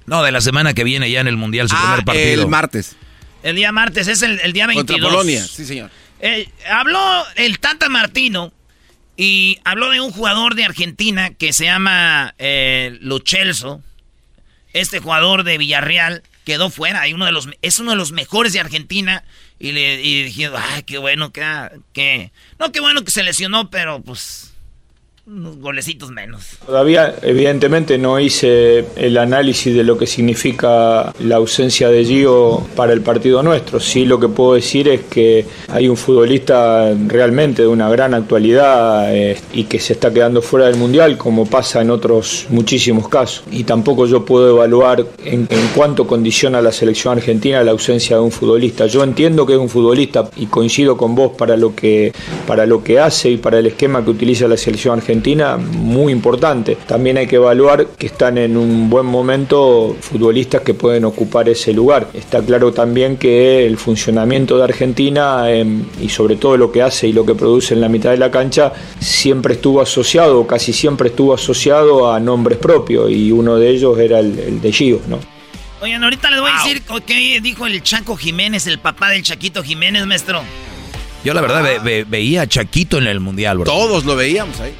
No, 0.06 0.22
de 0.22 0.32
la 0.32 0.40
semana 0.40 0.72
que 0.74 0.84
viene 0.84 1.10
ya 1.10 1.20
en 1.20 1.28
el 1.28 1.36
Mundial 1.36 1.68
su 1.68 1.76
primer 1.76 2.04
partido. 2.04 2.40
Ah, 2.40 2.44
El 2.44 2.48
martes. 2.48 2.96
El 3.42 3.56
día 3.56 3.72
martes 3.72 4.08
es 4.08 4.22
el, 4.22 4.40
el 4.40 4.52
día 4.52 4.66
22. 4.66 4.96
Contra 4.96 5.10
Polonia, 5.10 5.44
sí, 5.46 5.64
señor. 5.64 5.90
Eh, 6.20 6.48
habló 6.70 7.24
el 7.36 7.58
Tata 7.60 7.88
Martino 7.88 8.52
y 9.16 9.58
habló 9.64 9.90
de 9.90 10.00
un 10.00 10.10
jugador 10.10 10.54
de 10.54 10.64
Argentina 10.64 11.30
que 11.30 11.52
se 11.52 11.66
llama 11.66 12.34
eh, 12.38 12.96
Lo 13.00 13.20
Celso. 13.24 13.82
Este 14.72 15.00
jugador 15.00 15.44
de 15.44 15.58
Villarreal 15.58 16.22
quedó 16.48 16.70
fuera. 16.70 17.06
y 17.06 17.12
uno 17.12 17.26
de 17.26 17.32
los, 17.32 17.46
es 17.60 17.78
uno 17.78 17.90
de 17.90 17.98
los 17.98 18.12
mejores 18.12 18.54
de 18.54 18.60
Argentina. 18.60 19.22
Y 19.58 19.72
le 19.72 20.00
y 20.00 20.44
ay, 20.44 20.82
qué 20.84 20.96
bueno 20.96 21.30
que, 21.30 21.42
que... 21.92 22.32
No, 22.58 22.72
qué 22.72 22.80
bueno 22.80 23.04
que 23.04 23.10
se 23.10 23.22
lesionó, 23.22 23.70
pero 23.70 24.00
pues... 24.00 24.47
Unos 25.30 25.58
golecitos 25.58 26.10
menos. 26.10 26.56
Todavía, 26.64 27.14
evidentemente, 27.20 27.98
no 27.98 28.18
hice 28.18 28.86
el 28.96 29.18
análisis 29.18 29.74
de 29.74 29.84
lo 29.84 29.98
que 29.98 30.06
significa 30.06 31.12
la 31.20 31.36
ausencia 31.36 31.90
de 31.90 32.02
Gio 32.02 32.66
para 32.74 32.94
el 32.94 33.02
partido 33.02 33.42
nuestro. 33.42 33.78
Sí, 33.78 34.06
lo 34.06 34.18
que 34.18 34.28
puedo 34.28 34.54
decir 34.54 34.88
es 34.88 35.02
que 35.02 35.44
hay 35.68 35.86
un 35.86 35.98
futbolista 35.98 36.94
realmente 37.08 37.60
de 37.60 37.68
una 37.68 37.90
gran 37.90 38.14
actualidad 38.14 39.14
eh, 39.14 39.36
y 39.52 39.64
que 39.64 39.78
se 39.78 39.92
está 39.92 40.10
quedando 40.10 40.40
fuera 40.40 40.64
del 40.64 40.76
Mundial, 40.76 41.18
como 41.18 41.44
pasa 41.44 41.82
en 41.82 41.90
otros 41.90 42.46
muchísimos 42.48 43.10
casos. 43.10 43.44
Y 43.50 43.64
tampoco 43.64 44.06
yo 44.06 44.24
puedo 44.24 44.48
evaluar 44.48 45.04
en, 45.26 45.46
en 45.50 45.68
cuánto 45.74 46.06
condiciona 46.06 46.62
la 46.62 46.72
selección 46.72 47.18
argentina 47.18 47.62
la 47.62 47.72
ausencia 47.72 48.16
de 48.16 48.22
un 48.22 48.32
futbolista. 48.32 48.86
Yo 48.86 49.04
entiendo 49.04 49.44
que 49.44 49.52
es 49.52 49.58
un 49.58 49.68
futbolista 49.68 50.30
y 50.36 50.46
coincido 50.46 50.96
con 50.96 51.14
vos 51.14 51.32
para 51.36 51.54
lo 51.54 51.76
que, 51.76 52.14
para 52.46 52.64
lo 52.64 52.82
que 52.82 52.98
hace 52.98 53.28
y 53.28 53.36
para 53.36 53.58
el 53.58 53.66
esquema 53.66 54.02
que 54.02 54.08
utiliza 54.08 54.48
la 54.48 54.56
selección 54.56 54.96
argentina 54.96 55.17
muy 55.56 56.12
importante. 56.12 56.76
También 56.86 57.16
hay 57.18 57.26
que 57.26 57.36
evaluar 57.36 57.86
que 57.98 58.06
están 58.06 58.38
en 58.38 58.56
un 58.56 58.88
buen 58.90 59.06
momento 59.06 59.96
futbolistas 60.00 60.62
que 60.62 60.74
pueden 60.74 61.04
ocupar 61.04 61.48
ese 61.48 61.72
lugar. 61.72 62.08
Está 62.14 62.40
claro 62.42 62.72
también 62.72 63.16
que 63.16 63.66
el 63.66 63.76
funcionamiento 63.78 64.56
de 64.58 64.64
Argentina 64.64 65.44
eh, 65.50 65.64
y 66.00 66.08
sobre 66.08 66.36
todo 66.36 66.56
lo 66.56 66.70
que 66.72 66.82
hace 66.82 67.08
y 67.08 67.12
lo 67.12 67.24
que 67.26 67.34
produce 67.34 67.74
en 67.74 67.80
la 67.80 67.88
mitad 67.88 68.10
de 68.10 68.18
la 68.18 68.30
cancha 68.30 68.72
siempre 69.00 69.54
estuvo 69.54 69.80
asociado, 69.80 70.46
casi 70.46 70.72
siempre 70.72 71.08
estuvo 71.08 71.34
asociado 71.34 72.12
a 72.12 72.20
nombres 72.20 72.58
propios 72.58 73.10
y 73.10 73.32
uno 73.32 73.56
de 73.56 73.70
ellos 73.70 73.98
era 73.98 74.20
el, 74.20 74.38
el 74.38 74.60
de 74.60 74.72
Gio, 74.72 75.00
¿no? 75.08 75.18
Oigan, 75.80 76.02
ahorita 76.02 76.30
les 76.30 76.40
voy 76.40 76.50
a 76.50 76.62
decir 76.64 76.82
qué 77.06 77.40
dijo 77.40 77.64
el 77.66 77.80
Chaco 77.84 78.16
Jiménez, 78.16 78.66
el 78.66 78.80
papá 78.80 79.10
del 79.10 79.22
Chaquito 79.22 79.62
Jiménez, 79.62 80.06
maestro. 80.06 80.40
Yo 81.24 81.34
la 81.34 81.40
verdad 81.40 81.62
ve- 81.62 81.78
ve- 81.78 82.04
veía 82.08 82.42
a 82.42 82.46
Chaquito 82.48 82.98
en 82.98 83.06
el 83.06 83.20
Mundial, 83.20 83.58
bro. 83.58 83.64
Todos 83.64 84.04
lo 84.04 84.16
veíamos 84.16 84.58
ahí. 84.60 84.72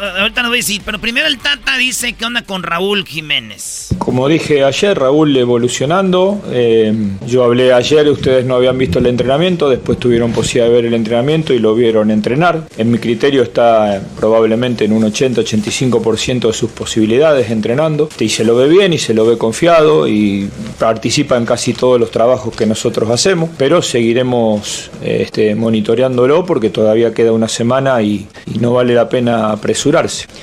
Ah, 0.00 0.20
Ahorita 0.20 0.42
les 0.42 0.48
voy 0.48 0.58
a 0.58 0.60
decir, 0.60 0.82
pero 0.84 0.98
primero 0.98 1.26
el 1.26 1.38
Tata 1.38 1.76
dice 1.76 2.14
qué 2.14 2.24
onda 2.24 2.42
con 2.42 2.62
Raúl 2.62 3.04
Jiménez. 3.04 3.94
Como 3.98 4.28
dije 4.28 4.64
ayer, 4.64 4.98
Raúl 4.98 5.36
evolucionando. 5.36 6.42
eh, 6.50 6.92
yo 7.26 7.44
hablé 7.44 7.72
ayer, 7.72 8.08
ustedes 8.08 8.44
no 8.44 8.56
habían 8.56 8.76
visto 8.78 8.98
el 8.98 9.06
entrenamiento, 9.06 9.68
después 9.68 9.98
tuvieron 9.98 10.32
posibilidad 10.32 10.68
de 10.68 10.74
ver 10.74 10.84
el 10.86 10.94
entrenamiento 10.94 11.54
y 11.54 11.58
lo 11.58 11.74
vieron 11.74 12.10
entrenar. 12.10 12.66
En 12.76 12.90
mi 12.90 12.98
criterio 12.98 13.42
está 13.42 13.96
eh, 13.96 14.00
probablemente 14.16 14.84
en 14.84 14.92
un 14.92 15.02
80-85% 15.02 16.48
de 16.48 16.52
sus 16.52 16.70
posibilidades 16.70 17.50
entrenando. 17.50 18.08
Y 18.18 18.28
se 18.28 18.44
lo 18.44 18.56
ve 18.56 18.68
bien 18.68 18.92
y 18.92 18.98
se 18.98 19.14
lo 19.14 19.26
ve 19.26 19.38
confiado 19.38 20.08
y 20.08 20.48
participa 20.78 21.36
en 21.36 21.46
casi 21.46 21.72
todos 21.72 22.00
los 22.00 22.10
trabajos 22.10 22.54
que 22.54 22.66
nosotros 22.66 23.10
hacemos, 23.10 23.50
pero 23.56 23.82
seguiremos 23.82 24.90
eh, 25.02 25.18
este, 25.22 25.54
monitoreándolo 25.54 26.44
porque 26.44 26.70
todavía 26.70 27.14
queda 27.14 27.32
una 27.32 27.48
semana 27.48 28.02
y, 28.02 28.26
no 28.60 28.72
vale 28.72 28.94
la 28.94 29.08
pena 29.08 29.56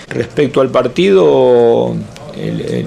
Respecto 0.09 0.61
al 0.61 0.69
partido, 0.69 1.95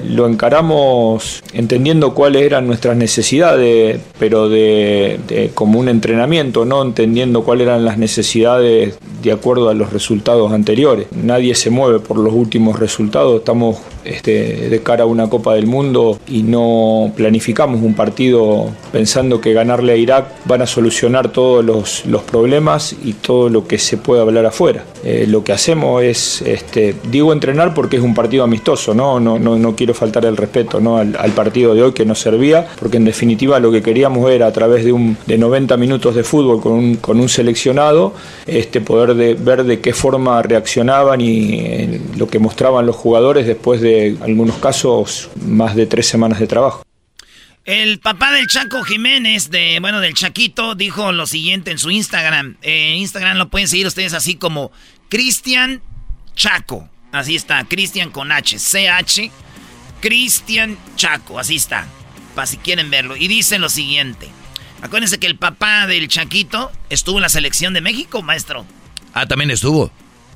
lo 0.08 0.26
encaramos 0.26 1.42
entendiendo 1.52 2.14
cuáles 2.14 2.42
eran 2.42 2.66
nuestras 2.66 2.96
necesidades, 2.96 4.00
pero 4.18 4.48
de, 4.48 5.20
de- 5.28 5.50
como 5.54 5.78
un 5.78 5.88
entrenamiento, 5.88 6.64
no 6.64 6.82
entendiendo 6.82 7.42
cuáles 7.44 7.66
eran 7.66 7.84
las 7.84 7.98
necesidades 7.98 8.98
de 9.22 9.32
acuerdo 9.32 9.68
a 9.68 9.74
los 9.74 9.92
resultados 9.92 10.52
anteriores. 10.52 11.06
Nadie 11.12 11.54
se 11.54 11.70
mueve 11.70 12.00
por 12.00 12.18
los 12.18 12.32
últimos 12.32 12.78
resultados, 12.78 13.38
estamos 13.38 13.78
este, 14.04 14.68
de 14.68 14.82
cara 14.82 15.04
a 15.04 15.06
una 15.06 15.28
Copa 15.28 15.54
del 15.54 15.66
Mundo 15.66 16.18
y 16.28 16.42
no 16.42 17.12
planificamos 17.16 17.82
un 17.82 17.94
partido 17.94 18.70
pensando 18.92 19.40
que 19.40 19.52
ganarle 19.52 19.92
a 19.92 19.96
Irak 19.96 20.26
van 20.44 20.62
a 20.62 20.66
solucionar 20.66 21.30
todos 21.30 21.64
los, 21.64 22.06
los 22.06 22.22
problemas 22.22 22.94
y 23.04 23.14
todo 23.14 23.48
lo 23.48 23.66
que 23.66 23.78
se 23.78 23.96
puede 23.96 24.22
hablar 24.22 24.46
afuera. 24.46 24.84
Eh, 25.04 25.26
lo 25.28 25.44
que 25.44 25.52
hacemos 25.52 26.02
es, 26.02 26.42
este, 26.42 26.94
digo 27.10 27.32
entrenar 27.32 27.74
porque 27.74 27.96
es 27.96 28.02
un 28.02 28.14
partido 28.14 28.44
amistoso, 28.44 28.94
no, 28.94 29.20
no, 29.20 29.38
no, 29.38 29.58
no 29.58 29.76
quiero 29.76 29.94
faltar 29.94 30.24
el 30.24 30.36
respeto 30.36 30.80
¿no? 30.80 30.98
al, 30.98 31.32
partido 31.34 31.74
de 31.74 31.82
hoy 31.82 31.92
que 31.92 32.04
nos 32.04 32.20
servía, 32.20 32.66
porque 32.78 32.96
en 32.96 33.04
definitiva 33.04 33.58
lo 33.58 33.72
que 33.72 33.82
queríamos 33.82 34.30
era 34.30 34.46
a 34.46 34.52
través 34.52 34.84
de, 34.84 34.92
un, 34.92 35.16
de 35.26 35.36
90 35.36 35.76
minutos 35.76 36.14
de 36.14 36.24
fútbol 36.24 36.60
con 36.60 36.72
un, 36.72 36.96
con 36.96 37.20
un 37.20 37.28
seleccionado, 37.28 38.12
este, 38.46 38.80
poder 38.80 39.14
de, 39.14 39.34
ver 39.34 39.64
de 39.64 39.80
qué 39.80 39.92
forma 39.92 40.40
reaccionaban 40.42 41.20
y 41.20 41.54
eh, 41.60 42.00
lo 42.16 42.28
que 42.28 42.38
mostraban 42.38 42.86
los 42.86 42.96
jugadores 42.96 43.46
después 43.46 43.80
de 43.80 43.93
algunos 44.22 44.56
casos 44.56 45.30
más 45.46 45.74
de 45.74 45.86
tres 45.86 46.06
semanas 46.06 46.38
de 46.38 46.46
trabajo. 46.46 46.84
El 47.64 47.98
papá 47.98 48.30
del 48.32 48.46
Chaco 48.46 48.82
Jiménez, 48.84 49.50
de 49.50 49.78
bueno, 49.80 50.00
del 50.00 50.12
Chaquito, 50.12 50.74
dijo 50.74 51.12
lo 51.12 51.26
siguiente 51.26 51.70
en 51.70 51.78
su 51.78 51.90
Instagram. 51.90 52.56
En 52.60 52.96
Instagram 52.96 53.38
lo 53.38 53.48
pueden 53.48 53.68
seguir 53.68 53.86
ustedes 53.86 54.12
así 54.12 54.34
como 54.34 54.70
Cristian 55.08 55.80
Chaco. 56.34 56.90
Así 57.10 57.36
está, 57.36 57.64
Cristian 57.64 58.10
con 58.10 58.32
H, 58.32 58.58
CH, 58.58 59.30
Cristian 60.00 60.76
Chaco, 60.96 61.38
así 61.38 61.54
está, 61.54 61.86
para 62.34 62.46
si 62.46 62.58
quieren 62.58 62.90
verlo. 62.90 63.16
Y 63.16 63.28
dice 63.28 63.58
lo 63.58 63.70
siguiente. 63.70 64.28
Acuérdense 64.82 65.18
que 65.18 65.26
el 65.26 65.38
papá 65.38 65.86
del 65.86 66.08
Chaquito 66.08 66.70
estuvo 66.90 67.16
en 67.16 67.22
la 67.22 67.28
selección 67.30 67.72
de 67.72 67.80
México, 67.80 68.20
maestro. 68.20 68.66
Ah, 69.14 69.26
también 69.26 69.50
estuvo. 69.50 69.90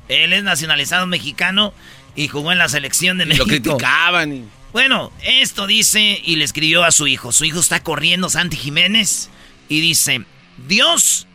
Él 0.07 0.33
es 0.33 0.43
nacionalizado 0.43 1.05
mexicano 1.05 1.73
y 2.15 2.27
jugó 2.27 2.51
en 2.51 2.57
la 2.57 2.69
selección 2.69 3.17
de 3.17 3.25
Lo 3.25 3.29
México. 3.45 3.47
criticaban. 3.47 4.33
y- 4.33 4.45
Bueno, 4.73 5.11
esto 5.23 5.65
dice 5.67 6.21
y 6.23 6.35
le 6.35 6.45
escribió 6.45 6.83
a 6.83 6.91
su 6.91 7.07
hijo. 7.07 7.31
Su 7.31 7.45
hijo 7.45 7.59
está 7.59 7.81
corriendo, 7.81 8.29
Santi 8.29 8.55
Jiménez, 8.57 9.29
y 9.67 9.81
dice, 9.81 10.23
Dios 10.67 11.25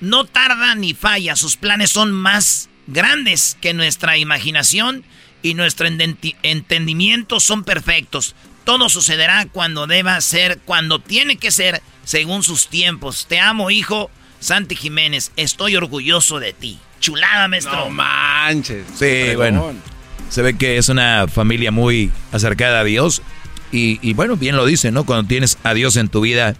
no 0.00 0.24
tarda 0.24 0.74
ni 0.74 0.94
falla, 0.94 1.34
sus 1.36 1.56
planes 1.56 1.90
son 1.90 2.12
más 2.12 2.68
grandes 2.86 3.56
que 3.60 3.74
nuestra 3.74 4.16
imaginación 4.18 5.04
y 5.42 5.54
nuestro 5.54 5.88
entendimiento 6.42 7.40
son 7.40 7.64
perfectos. 7.64 8.34
Todo 8.64 8.88
sucederá 8.88 9.46
cuando 9.50 9.86
deba 9.88 10.20
ser, 10.20 10.58
cuando 10.64 11.00
tiene 11.00 11.36
que 11.36 11.50
ser, 11.50 11.82
según 12.04 12.42
sus 12.44 12.68
tiempos. 12.68 13.26
Te 13.28 13.40
amo, 13.40 13.70
hijo. 13.70 14.10
Santi 14.38 14.76
Jiménez, 14.76 15.32
estoy 15.36 15.76
orgulloso 15.76 16.38
de 16.40 16.52
ti. 16.52 16.78
Chulada, 17.00 17.48
maestro. 17.48 17.76
No 17.86 17.90
manches. 17.90 18.84
Sí, 18.96 19.34
bueno. 19.36 19.74
Se 20.32 20.40
ve 20.40 20.56
que 20.56 20.78
es 20.78 20.88
una 20.88 21.28
familia 21.28 21.70
muy 21.70 22.10
acercada 22.32 22.80
a 22.80 22.84
Dios. 22.84 23.20
Y, 23.70 23.98
y 24.00 24.14
bueno, 24.14 24.36
bien 24.36 24.56
lo 24.56 24.64
dice, 24.64 24.90
¿no? 24.90 25.04
Cuando 25.04 25.28
tienes 25.28 25.58
a 25.62 25.74
Dios 25.74 25.96
en 25.96 26.08
tu 26.08 26.22
vida, 26.22 26.56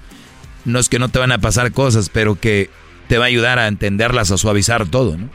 no 0.66 0.78
es 0.78 0.88
que 0.90 0.98
no 0.98 1.08
te 1.08 1.18
van 1.18 1.32
a 1.32 1.38
pasar 1.38 1.72
cosas, 1.72 2.10
pero 2.10 2.38
que 2.38 2.68
te 3.08 3.16
va 3.16 3.24
a 3.24 3.28
ayudar 3.28 3.58
a 3.58 3.68
entenderlas, 3.68 4.30
a 4.30 4.36
suavizar 4.36 4.86
todo, 4.86 5.16
¿no? 5.16 5.30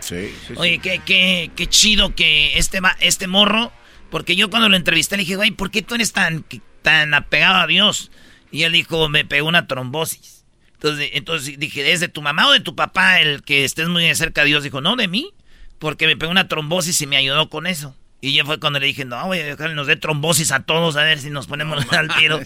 Sí, 0.00 0.30
sí. 0.46 0.54
Oye, 0.56 0.80
qué, 0.80 1.00
qué, 1.04 1.50
qué 1.56 1.66
chido 1.66 2.14
que 2.14 2.58
este, 2.58 2.80
ma- 2.82 2.96
este 3.00 3.26
morro, 3.26 3.72
porque 4.10 4.36
yo 4.36 4.50
cuando 4.50 4.68
lo 4.68 4.76
entrevisté 4.76 5.16
le 5.16 5.22
dije, 5.22 5.36
güey, 5.36 5.50
¿por 5.50 5.70
qué 5.70 5.80
tú 5.80 5.94
eres 5.94 6.12
tan, 6.12 6.44
tan 6.82 7.14
apegado 7.14 7.56
a 7.56 7.66
Dios? 7.66 8.10
Y 8.50 8.64
él 8.64 8.72
dijo, 8.72 9.08
me 9.08 9.24
pegó 9.24 9.48
una 9.48 9.66
trombosis. 9.66 10.44
Entonces, 10.74 11.10
entonces 11.14 11.58
dije, 11.58 11.90
¿es 11.92 12.00
de 12.00 12.08
tu 12.08 12.20
mamá 12.20 12.48
o 12.48 12.52
de 12.52 12.60
tu 12.60 12.74
papá 12.76 13.20
el 13.20 13.42
que 13.42 13.64
estés 13.64 13.88
muy 13.88 14.14
cerca 14.14 14.42
de 14.42 14.48
Dios? 14.48 14.62
Dijo, 14.62 14.80
no, 14.82 14.96
de 14.96 15.08
mí, 15.08 15.32
porque 15.82 16.06
me 16.06 16.16
pegó 16.16 16.30
una 16.30 16.46
trombosis 16.46 17.00
y 17.00 17.08
me 17.08 17.16
ayudó 17.16 17.48
con 17.48 17.66
eso. 17.66 17.96
Y 18.20 18.34
yo 18.34 18.46
fue 18.46 18.60
cuando 18.60 18.78
le 18.78 18.86
dije, 18.86 19.04
no, 19.04 19.26
voy 19.26 19.40
a 19.40 19.44
dejar 19.44 19.74
nos 19.74 19.88
dé 19.88 19.96
trombosis 19.96 20.52
a 20.52 20.60
todos 20.62 20.94
a 20.94 21.02
ver 21.02 21.18
si 21.18 21.28
nos 21.28 21.48
ponemos 21.48 21.84
al 21.92 22.06
tiro. 22.18 22.38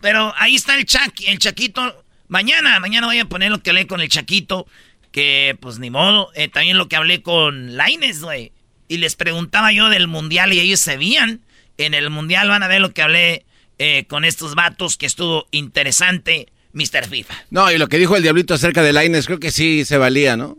Pero 0.00 0.32
ahí 0.38 0.54
está 0.54 0.78
el 0.78 0.86
Chaki, 0.86 1.26
el 1.26 1.38
Chaquito. 1.38 2.02
Mañana, 2.28 2.80
mañana 2.80 3.06
voy 3.06 3.18
a 3.18 3.26
poner 3.26 3.50
lo 3.50 3.62
que 3.62 3.68
hablé 3.68 3.86
con 3.86 4.00
el 4.00 4.08
Chaquito, 4.08 4.66
que 5.12 5.58
pues 5.60 5.78
ni 5.78 5.90
modo. 5.90 6.30
Eh, 6.34 6.48
también 6.48 6.78
lo 6.78 6.88
que 6.88 6.96
hablé 6.96 7.20
con 7.20 7.76
Laines, 7.76 8.22
güey. 8.22 8.50
Y 8.88 8.96
les 8.96 9.14
preguntaba 9.14 9.72
yo 9.72 9.90
del 9.90 10.08
Mundial 10.08 10.54
y 10.54 10.60
ellos 10.60 10.80
se 10.80 10.96
veían. 10.96 11.42
En 11.76 11.92
el 11.92 12.08
Mundial 12.08 12.48
van 12.48 12.62
a 12.62 12.68
ver 12.68 12.80
lo 12.80 12.94
que 12.94 13.02
hablé 13.02 13.44
eh, 13.76 14.06
con 14.08 14.24
estos 14.24 14.54
vatos, 14.54 14.96
que 14.96 15.04
estuvo 15.04 15.46
interesante, 15.50 16.48
Mr. 16.72 17.06
FIFA. 17.10 17.34
No, 17.50 17.70
y 17.70 17.76
lo 17.76 17.88
que 17.88 17.98
dijo 17.98 18.16
el 18.16 18.22
Diablito 18.22 18.54
acerca 18.54 18.82
de 18.82 18.94
Laines, 18.94 19.26
creo 19.26 19.38
que 19.38 19.50
sí 19.50 19.84
se 19.84 19.98
valía, 19.98 20.38
¿no? 20.38 20.56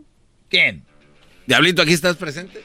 ¿Quién? 0.48 0.84
Diablito, 1.46 1.82
¿aquí 1.82 1.92
estás 1.92 2.16
presente? 2.16 2.60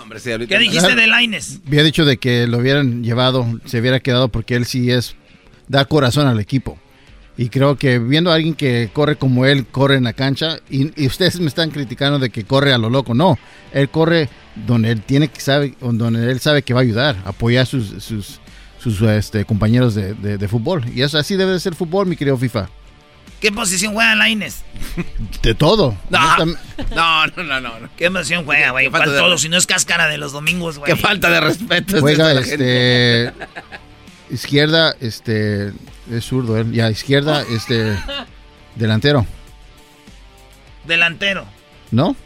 Hombre, 0.00 0.20
sí, 0.20 0.28
Diablito. 0.28 0.48
¿Qué 0.54 0.58
dijiste 0.58 0.94
de 0.94 1.06
Laines? 1.06 1.60
Había 1.66 1.82
dicho 1.82 2.04
de 2.04 2.16
que 2.18 2.46
lo 2.46 2.58
hubieran 2.58 3.02
llevado, 3.04 3.46
se 3.64 3.80
hubiera 3.80 4.00
quedado 4.00 4.28
porque 4.28 4.54
él 4.54 4.64
sí 4.66 4.90
es, 4.90 5.16
da 5.68 5.84
corazón 5.84 6.26
al 6.26 6.40
equipo. 6.40 6.78
Y 7.36 7.50
creo 7.50 7.76
que 7.76 8.00
viendo 8.00 8.32
a 8.32 8.34
alguien 8.34 8.54
que 8.54 8.90
corre 8.92 9.14
como 9.16 9.46
él, 9.46 9.64
corre 9.66 9.94
en 9.94 10.02
la 10.04 10.12
cancha, 10.12 10.58
y, 10.68 10.90
y 11.00 11.06
ustedes 11.06 11.38
me 11.38 11.46
están 11.46 11.70
criticando 11.70 12.18
de 12.18 12.30
que 12.30 12.42
corre 12.44 12.72
a 12.72 12.78
lo 12.78 12.90
loco. 12.90 13.14
No, 13.14 13.38
él 13.72 13.88
corre 13.90 14.28
donde 14.66 14.90
él 14.90 15.02
tiene 15.02 15.28
que 15.28 15.40
sabe, 15.40 15.74
donde 15.80 16.30
él 16.32 16.40
sabe 16.40 16.62
que 16.62 16.74
va 16.74 16.80
a 16.80 16.82
ayudar, 16.82 17.16
apoyar 17.24 17.62
a 17.62 17.66
sus, 17.66 18.02
sus, 18.02 18.40
sus 18.80 19.00
este, 19.02 19.44
compañeros 19.44 19.94
de, 19.94 20.14
de- 20.14 20.36
de 20.36 20.48
fútbol. 20.48 20.82
Y 20.92 21.02
eso 21.02 21.16
así 21.16 21.36
debe 21.36 21.52
de 21.52 21.60
ser 21.60 21.76
fútbol, 21.76 22.06
mi 22.08 22.16
querido 22.16 22.36
FIFA. 22.36 22.68
¿Qué 23.40 23.52
posición 23.52 23.94
juega 23.94 24.14
Laines? 24.16 24.64
De 25.42 25.54
todo. 25.54 25.96
No, 26.10 26.36
no, 27.26 27.26
no, 27.44 27.60
no. 27.60 27.70
¿Qué 27.96 28.10
posición 28.10 28.44
juega, 28.44 28.70
güey? 28.72 28.86
Qué 28.86 28.90
falta 28.90 29.04
¿Cuál 29.06 29.16
de 29.16 29.22
todo? 29.22 29.38
Si 29.38 29.48
no 29.48 29.56
es 29.56 29.66
cáscara 29.66 30.06
de 30.08 30.18
los 30.18 30.32
domingos, 30.32 30.78
güey. 30.78 30.92
Qué 30.92 31.00
falta 31.00 31.30
de 31.30 31.40
respeto. 31.40 31.96
es 31.96 32.00
Juega 32.00 32.32
esta 32.32 32.40
la 32.40 32.46
gente. 32.46 33.24
este 33.28 33.34
izquierda, 34.34 34.94
este 35.00 35.72
es 36.10 36.24
zurdo 36.24 36.58
él, 36.58 36.72
ya 36.72 36.90
izquierda, 36.90 37.44
este 37.50 37.96
delantero, 38.74 39.26
Delantero. 40.84 41.46
¿no? 41.90 42.16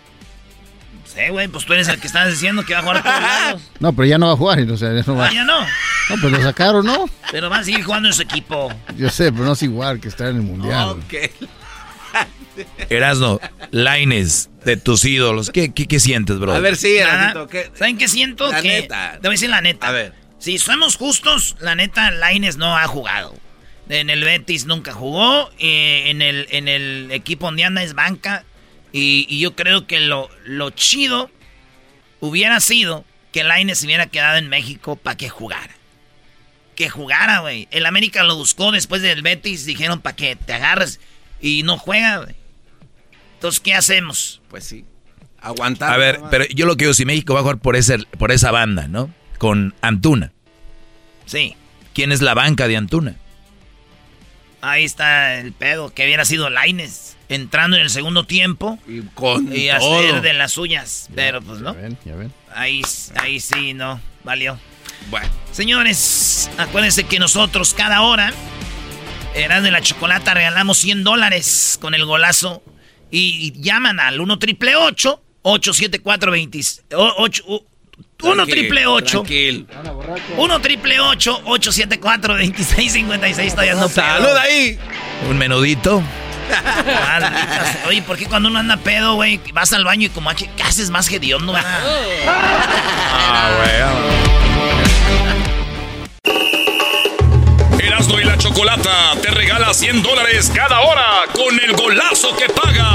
Sí, 1.14 1.28
güey, 1.30 1.48
pues 1.48 1.66
tú 1.66 1.72
eres 1.74 1.88
el 1.88 2.00
que 2.00 2.06
estás 2.06 2.30
diciendo 2.30 2.64
que 2.64 2.72
va 2.72 2.78
a 2.80 2.82
jugar 2.82 2.96
a 2.98 3.02
todos 3.02 3.20
lados. 3.22 3.62
No, 3.80 3.92
pero 3.92 4.06
ya 4.06 4.16
no 4.18 4.26
va 4.28 4.32
a 4.32 4.36
jugar, 4.36 4.60
o 4.60 4.76
sea, 4.76 4.94
ya 4.94 5.02
no 5.06 5.16
va. 5.16 5.26
Ah, 5.26 5.32
ya 5.32 5.44
no. 5.44 5.60
No, 5.60 6.16
pero 6.22 6.30
lo 6.30 6.42
sacaron, 6.42 6.86
¿no? 6.86 7.08
Pero 7.30 7.50
va 7.50 7.58
a 7.58 7.64
seguir 7.64 7.82
jugando 7.84 8.08
en 8.08 8.14
su 8.14 8.22
equipo. 8.22 8.72
Yo 8.96 9.10
sé, 9.10 9.30
pero 9.32 9.44
no 9.44 9.52
es 9.52 9.62
igual 9.62 10.00
que 10.00 10.08
estar 10.08 10.28
en 10.28 10.36
el 10.36 10.42
mundial. 10.42 10.96
Erasno, 12.90 13.40
Laines, 13.70 14.50
de 14.64 14.76
tus 14.76 15.04
ídolos, 15.04 15.50
¿qué, 15.50 15.72
qué, 15.72 15.86
qué 15.86 15.98
sientes, 16.00 16.38
bro? 16.38 16.52
A 16.52 16.60
ver, 16.60 16.76
sí, 16.76 16.96
¿qué? 17.50 17.70
¿Saben 17.74 17.96
qué 17.96 18.08
siento? 18.08 18.50
La 18.50 18.60
que, 18.60 18.68
neta. 18.68 19.12
Te 19.14 19.20
voy 19.20 19.28
a 19.28 19.30
decir 19.32 19.50
la 19.50 19.60
neta. 19.60 19.88
A 19.88 19.92
ver. 19.92 20.12
Si 20.38 20.58
somos 20.58 20.96
justos, 20.96 21.56
la 21.60 21.74
neta, 21.74 22.10
Laines 22.10 22.56
no 22.56 22.76
ha 22.76 22.86
jugado. 22.86 23.34
En 23.88 24.10
el 24.10 24.24
Betis 24.24 24.66
nunca 24.66 24.92
jugó. 24.92 25.50
eh, 25.58 26.04
en, 26.06 26.22
el, 26.22 26.46
en 26.50 26.68
el 26.68 27.10
equipo 27.10 27.46
donde 27.46 27.64
anda 27.64 27.82
es 27.82 27.94
banca. 27.94 28.44
Y, 28.92 29.26
y 29.28 29.40
yo 29.40 29.56
creo 29.56 29.86
que 29.86 30.00
lo, 30.00 30.28
lo 30.44 30.70
chido 30.70 31.30
hubiera 32.20 32.60
sido 32.60 33.04
que 33.32 33.42
Laines 33.42 33.78
se 33.78 33.86
hubiera 33.86 34.06
quedado 34.06 34.36
en 34.36 34.48
México 34.48 34.96
para 34.96 35.16
que 35.16 35.28
jugara. 35.28 35.74
Que 36.76 36.88
jugara, 36.88 37.40
güey. 37.40 37.68
El 37.70 37.86
América 37.86 38.22
lo 38.22 38.36
buscó 38.36 38.70
después 38.70 39.02
del 39.02 39.22
Betis. 39.22 39.64
Dijeron 39.64 40.00
para 40.00 40.16
que 40.16 40.36
te 40.36 40.52
agarres. 40.52 41.00
Y 41.40 41.62
no 41.64 41.78
juega, 41.78 42.18
güey. 42.18 42.34
Entonces, 43.34 43.60
¿qué 43.60 43.74
hacemos? 43.74 44.40
Pues 44.48 44.64
sí. 44.64 44.84
Aguantar. 45.40 45.92
A 45.92 45.96
ver, 45.96 46.20
pero 46.30 46.44
yo 46.46 46.66
lo 46.66 46.76
que 46.76 46.84
digo, 46.84 46.94
si 46.94 47.04
México 47.04 47.34
va 47.34 47.40
a 47.40 47.42
jugar 47.42 47.58
por, 47.58 47.74
ese, 47.74 47.98
por 48.18 48.30
esa 48.30 48.52
banda, 48.52 48.86
¿no? 48.86 49.12
Con 49.38 49.74
Antuna. 49.80 50.30
Sí. 51.26 51.56
¿Quién 51.94 52.12
es 52.12 52.22
la 52.22 52.34
banca 52.34 52.68
de 52.68 52.76
Antuna? 52.76 53.16
Ahí 54.60 54.84
está 54.84 55.40
el 55.40 55.52
pedo, 55.52 55.92
que 55.92 56.04
hubiera 56.04 56.24
sido 56.24 56.48
Laines 56.48 57.11
entrando 57.28 57.76
en 57.76 57.82
el 57.82 57.90
segundo 57.90 58.24
tiempo 58.24 58.78
Y 58.86 59.00
con 59.14 59.54
y 59.56 59.68
hacer 59.70 60.20
de 60.20 60.32
las 60.34 60.52
suyas. 60.52 61.08
Pero 61.14 61.40
pues 61.42 61.60
no, 61.60 61.74
Ya 61.74 61.80
ven, 61.80 61.98
ya 62.04 62.14
ven. 62.16 62.32
ahí, 62.54 62.82
ahí 63.16 63.40
sí 63.40 63.74
no, 63.74 64.00
valió. 64.24 64.58
Bueno. 65.10 65.28
Señores, 65.50 66.50
acuérdense 66.58 67.04
que 67.04 67.18
nosotros 67.18 67.74
cada 67.74 68.02
hora, 68.02 68.32
eran 69.34 69.62
de 69.64 69.70
la 69.70 69.80
chocolata, 69.80 70.34
regalamos 70.34 70.78
100 70.78 71.04
dólares 71.04 71.78
con 71.80 71.94
el 71.94 72.04
golazo. 72.04 72.62
Y, 73.10 73.52
y 73.54 73.60
llaman 73.62 74.00
al 74.00 74.20
1 74.20 74.38
triple 74.38 74.74
874 74.76 76.30
20 76.32 76.60
8 76.94 77.44
1 78.22 78.46
triple 78.46 78.86
8 78.86 79.10
Tranquil. 79.22 79.66
1 80.36 80.60
triple 80.60 81.00
874 81.00 82.34
2656 82.38 83.52
todavía 83.52 83.74
no 83.74 83.88
Salud 83.88 84.36
ahí. 84.36 84.78
¿Un 85.28 85.36
menudito? 85.38 86.02
Maldita 86.52 87.72
sea. 87.72 87.84
Oye, 87.88 88.02
¿por 88.02 88.16
qué 88.16 88.26
cuando 88.26 88.48
uno 88.48 88.58
anda 88.58 88.76
pedo, 88.76 89.14
güey, 89.14 89.40
vas 89.52 89.72
al 89.72 89.84
baño 89.84 90.06
y 90.06 90.10
como 90.10 90.30
que 90.34 90.48
¿qué 90.56 90.62
haces 90.62 90.90
más 90.90 91.10
hediondo, 91.10 91.52
verdad? 91.52 91.80
Erasmo 97.78 98.20
y 98.20 98.24
la 98.24 98.38
Chocolata 98.38 99.12
te 99.20 99.30
regala 99.30 99.72
100 99.74 100.02
dólares 100.02 100.50
cada 100.54 100.80
hora 100.80 101.24
con 101.32 101.58
el 101.60 101.72
golazo 101.74 102.36
que 102.36 102.48
paga. 102.48 102.88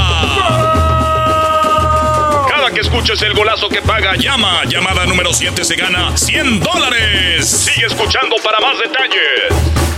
Cada 2.48 2.70
que 2.70 2.80
escuches 2.80 3.20
el 3.22 3.34
golazo 3.34 3.68
que 3.68 3.82
paga, 3.82 4.16
llama. 4.16 4.64
Llamada 4.64 5.04
número 5.06 5.32
7 5.32 5.64
se 5.64 5.76
gana 5.76 6.16
100 6.16 6.60
dólares. 6.60 7.48
Sigue 7.48 7.86
escuchando 7.86 8.36
para 8.42 8.60
más 8.60 8.78
detalles. 8.78 9.97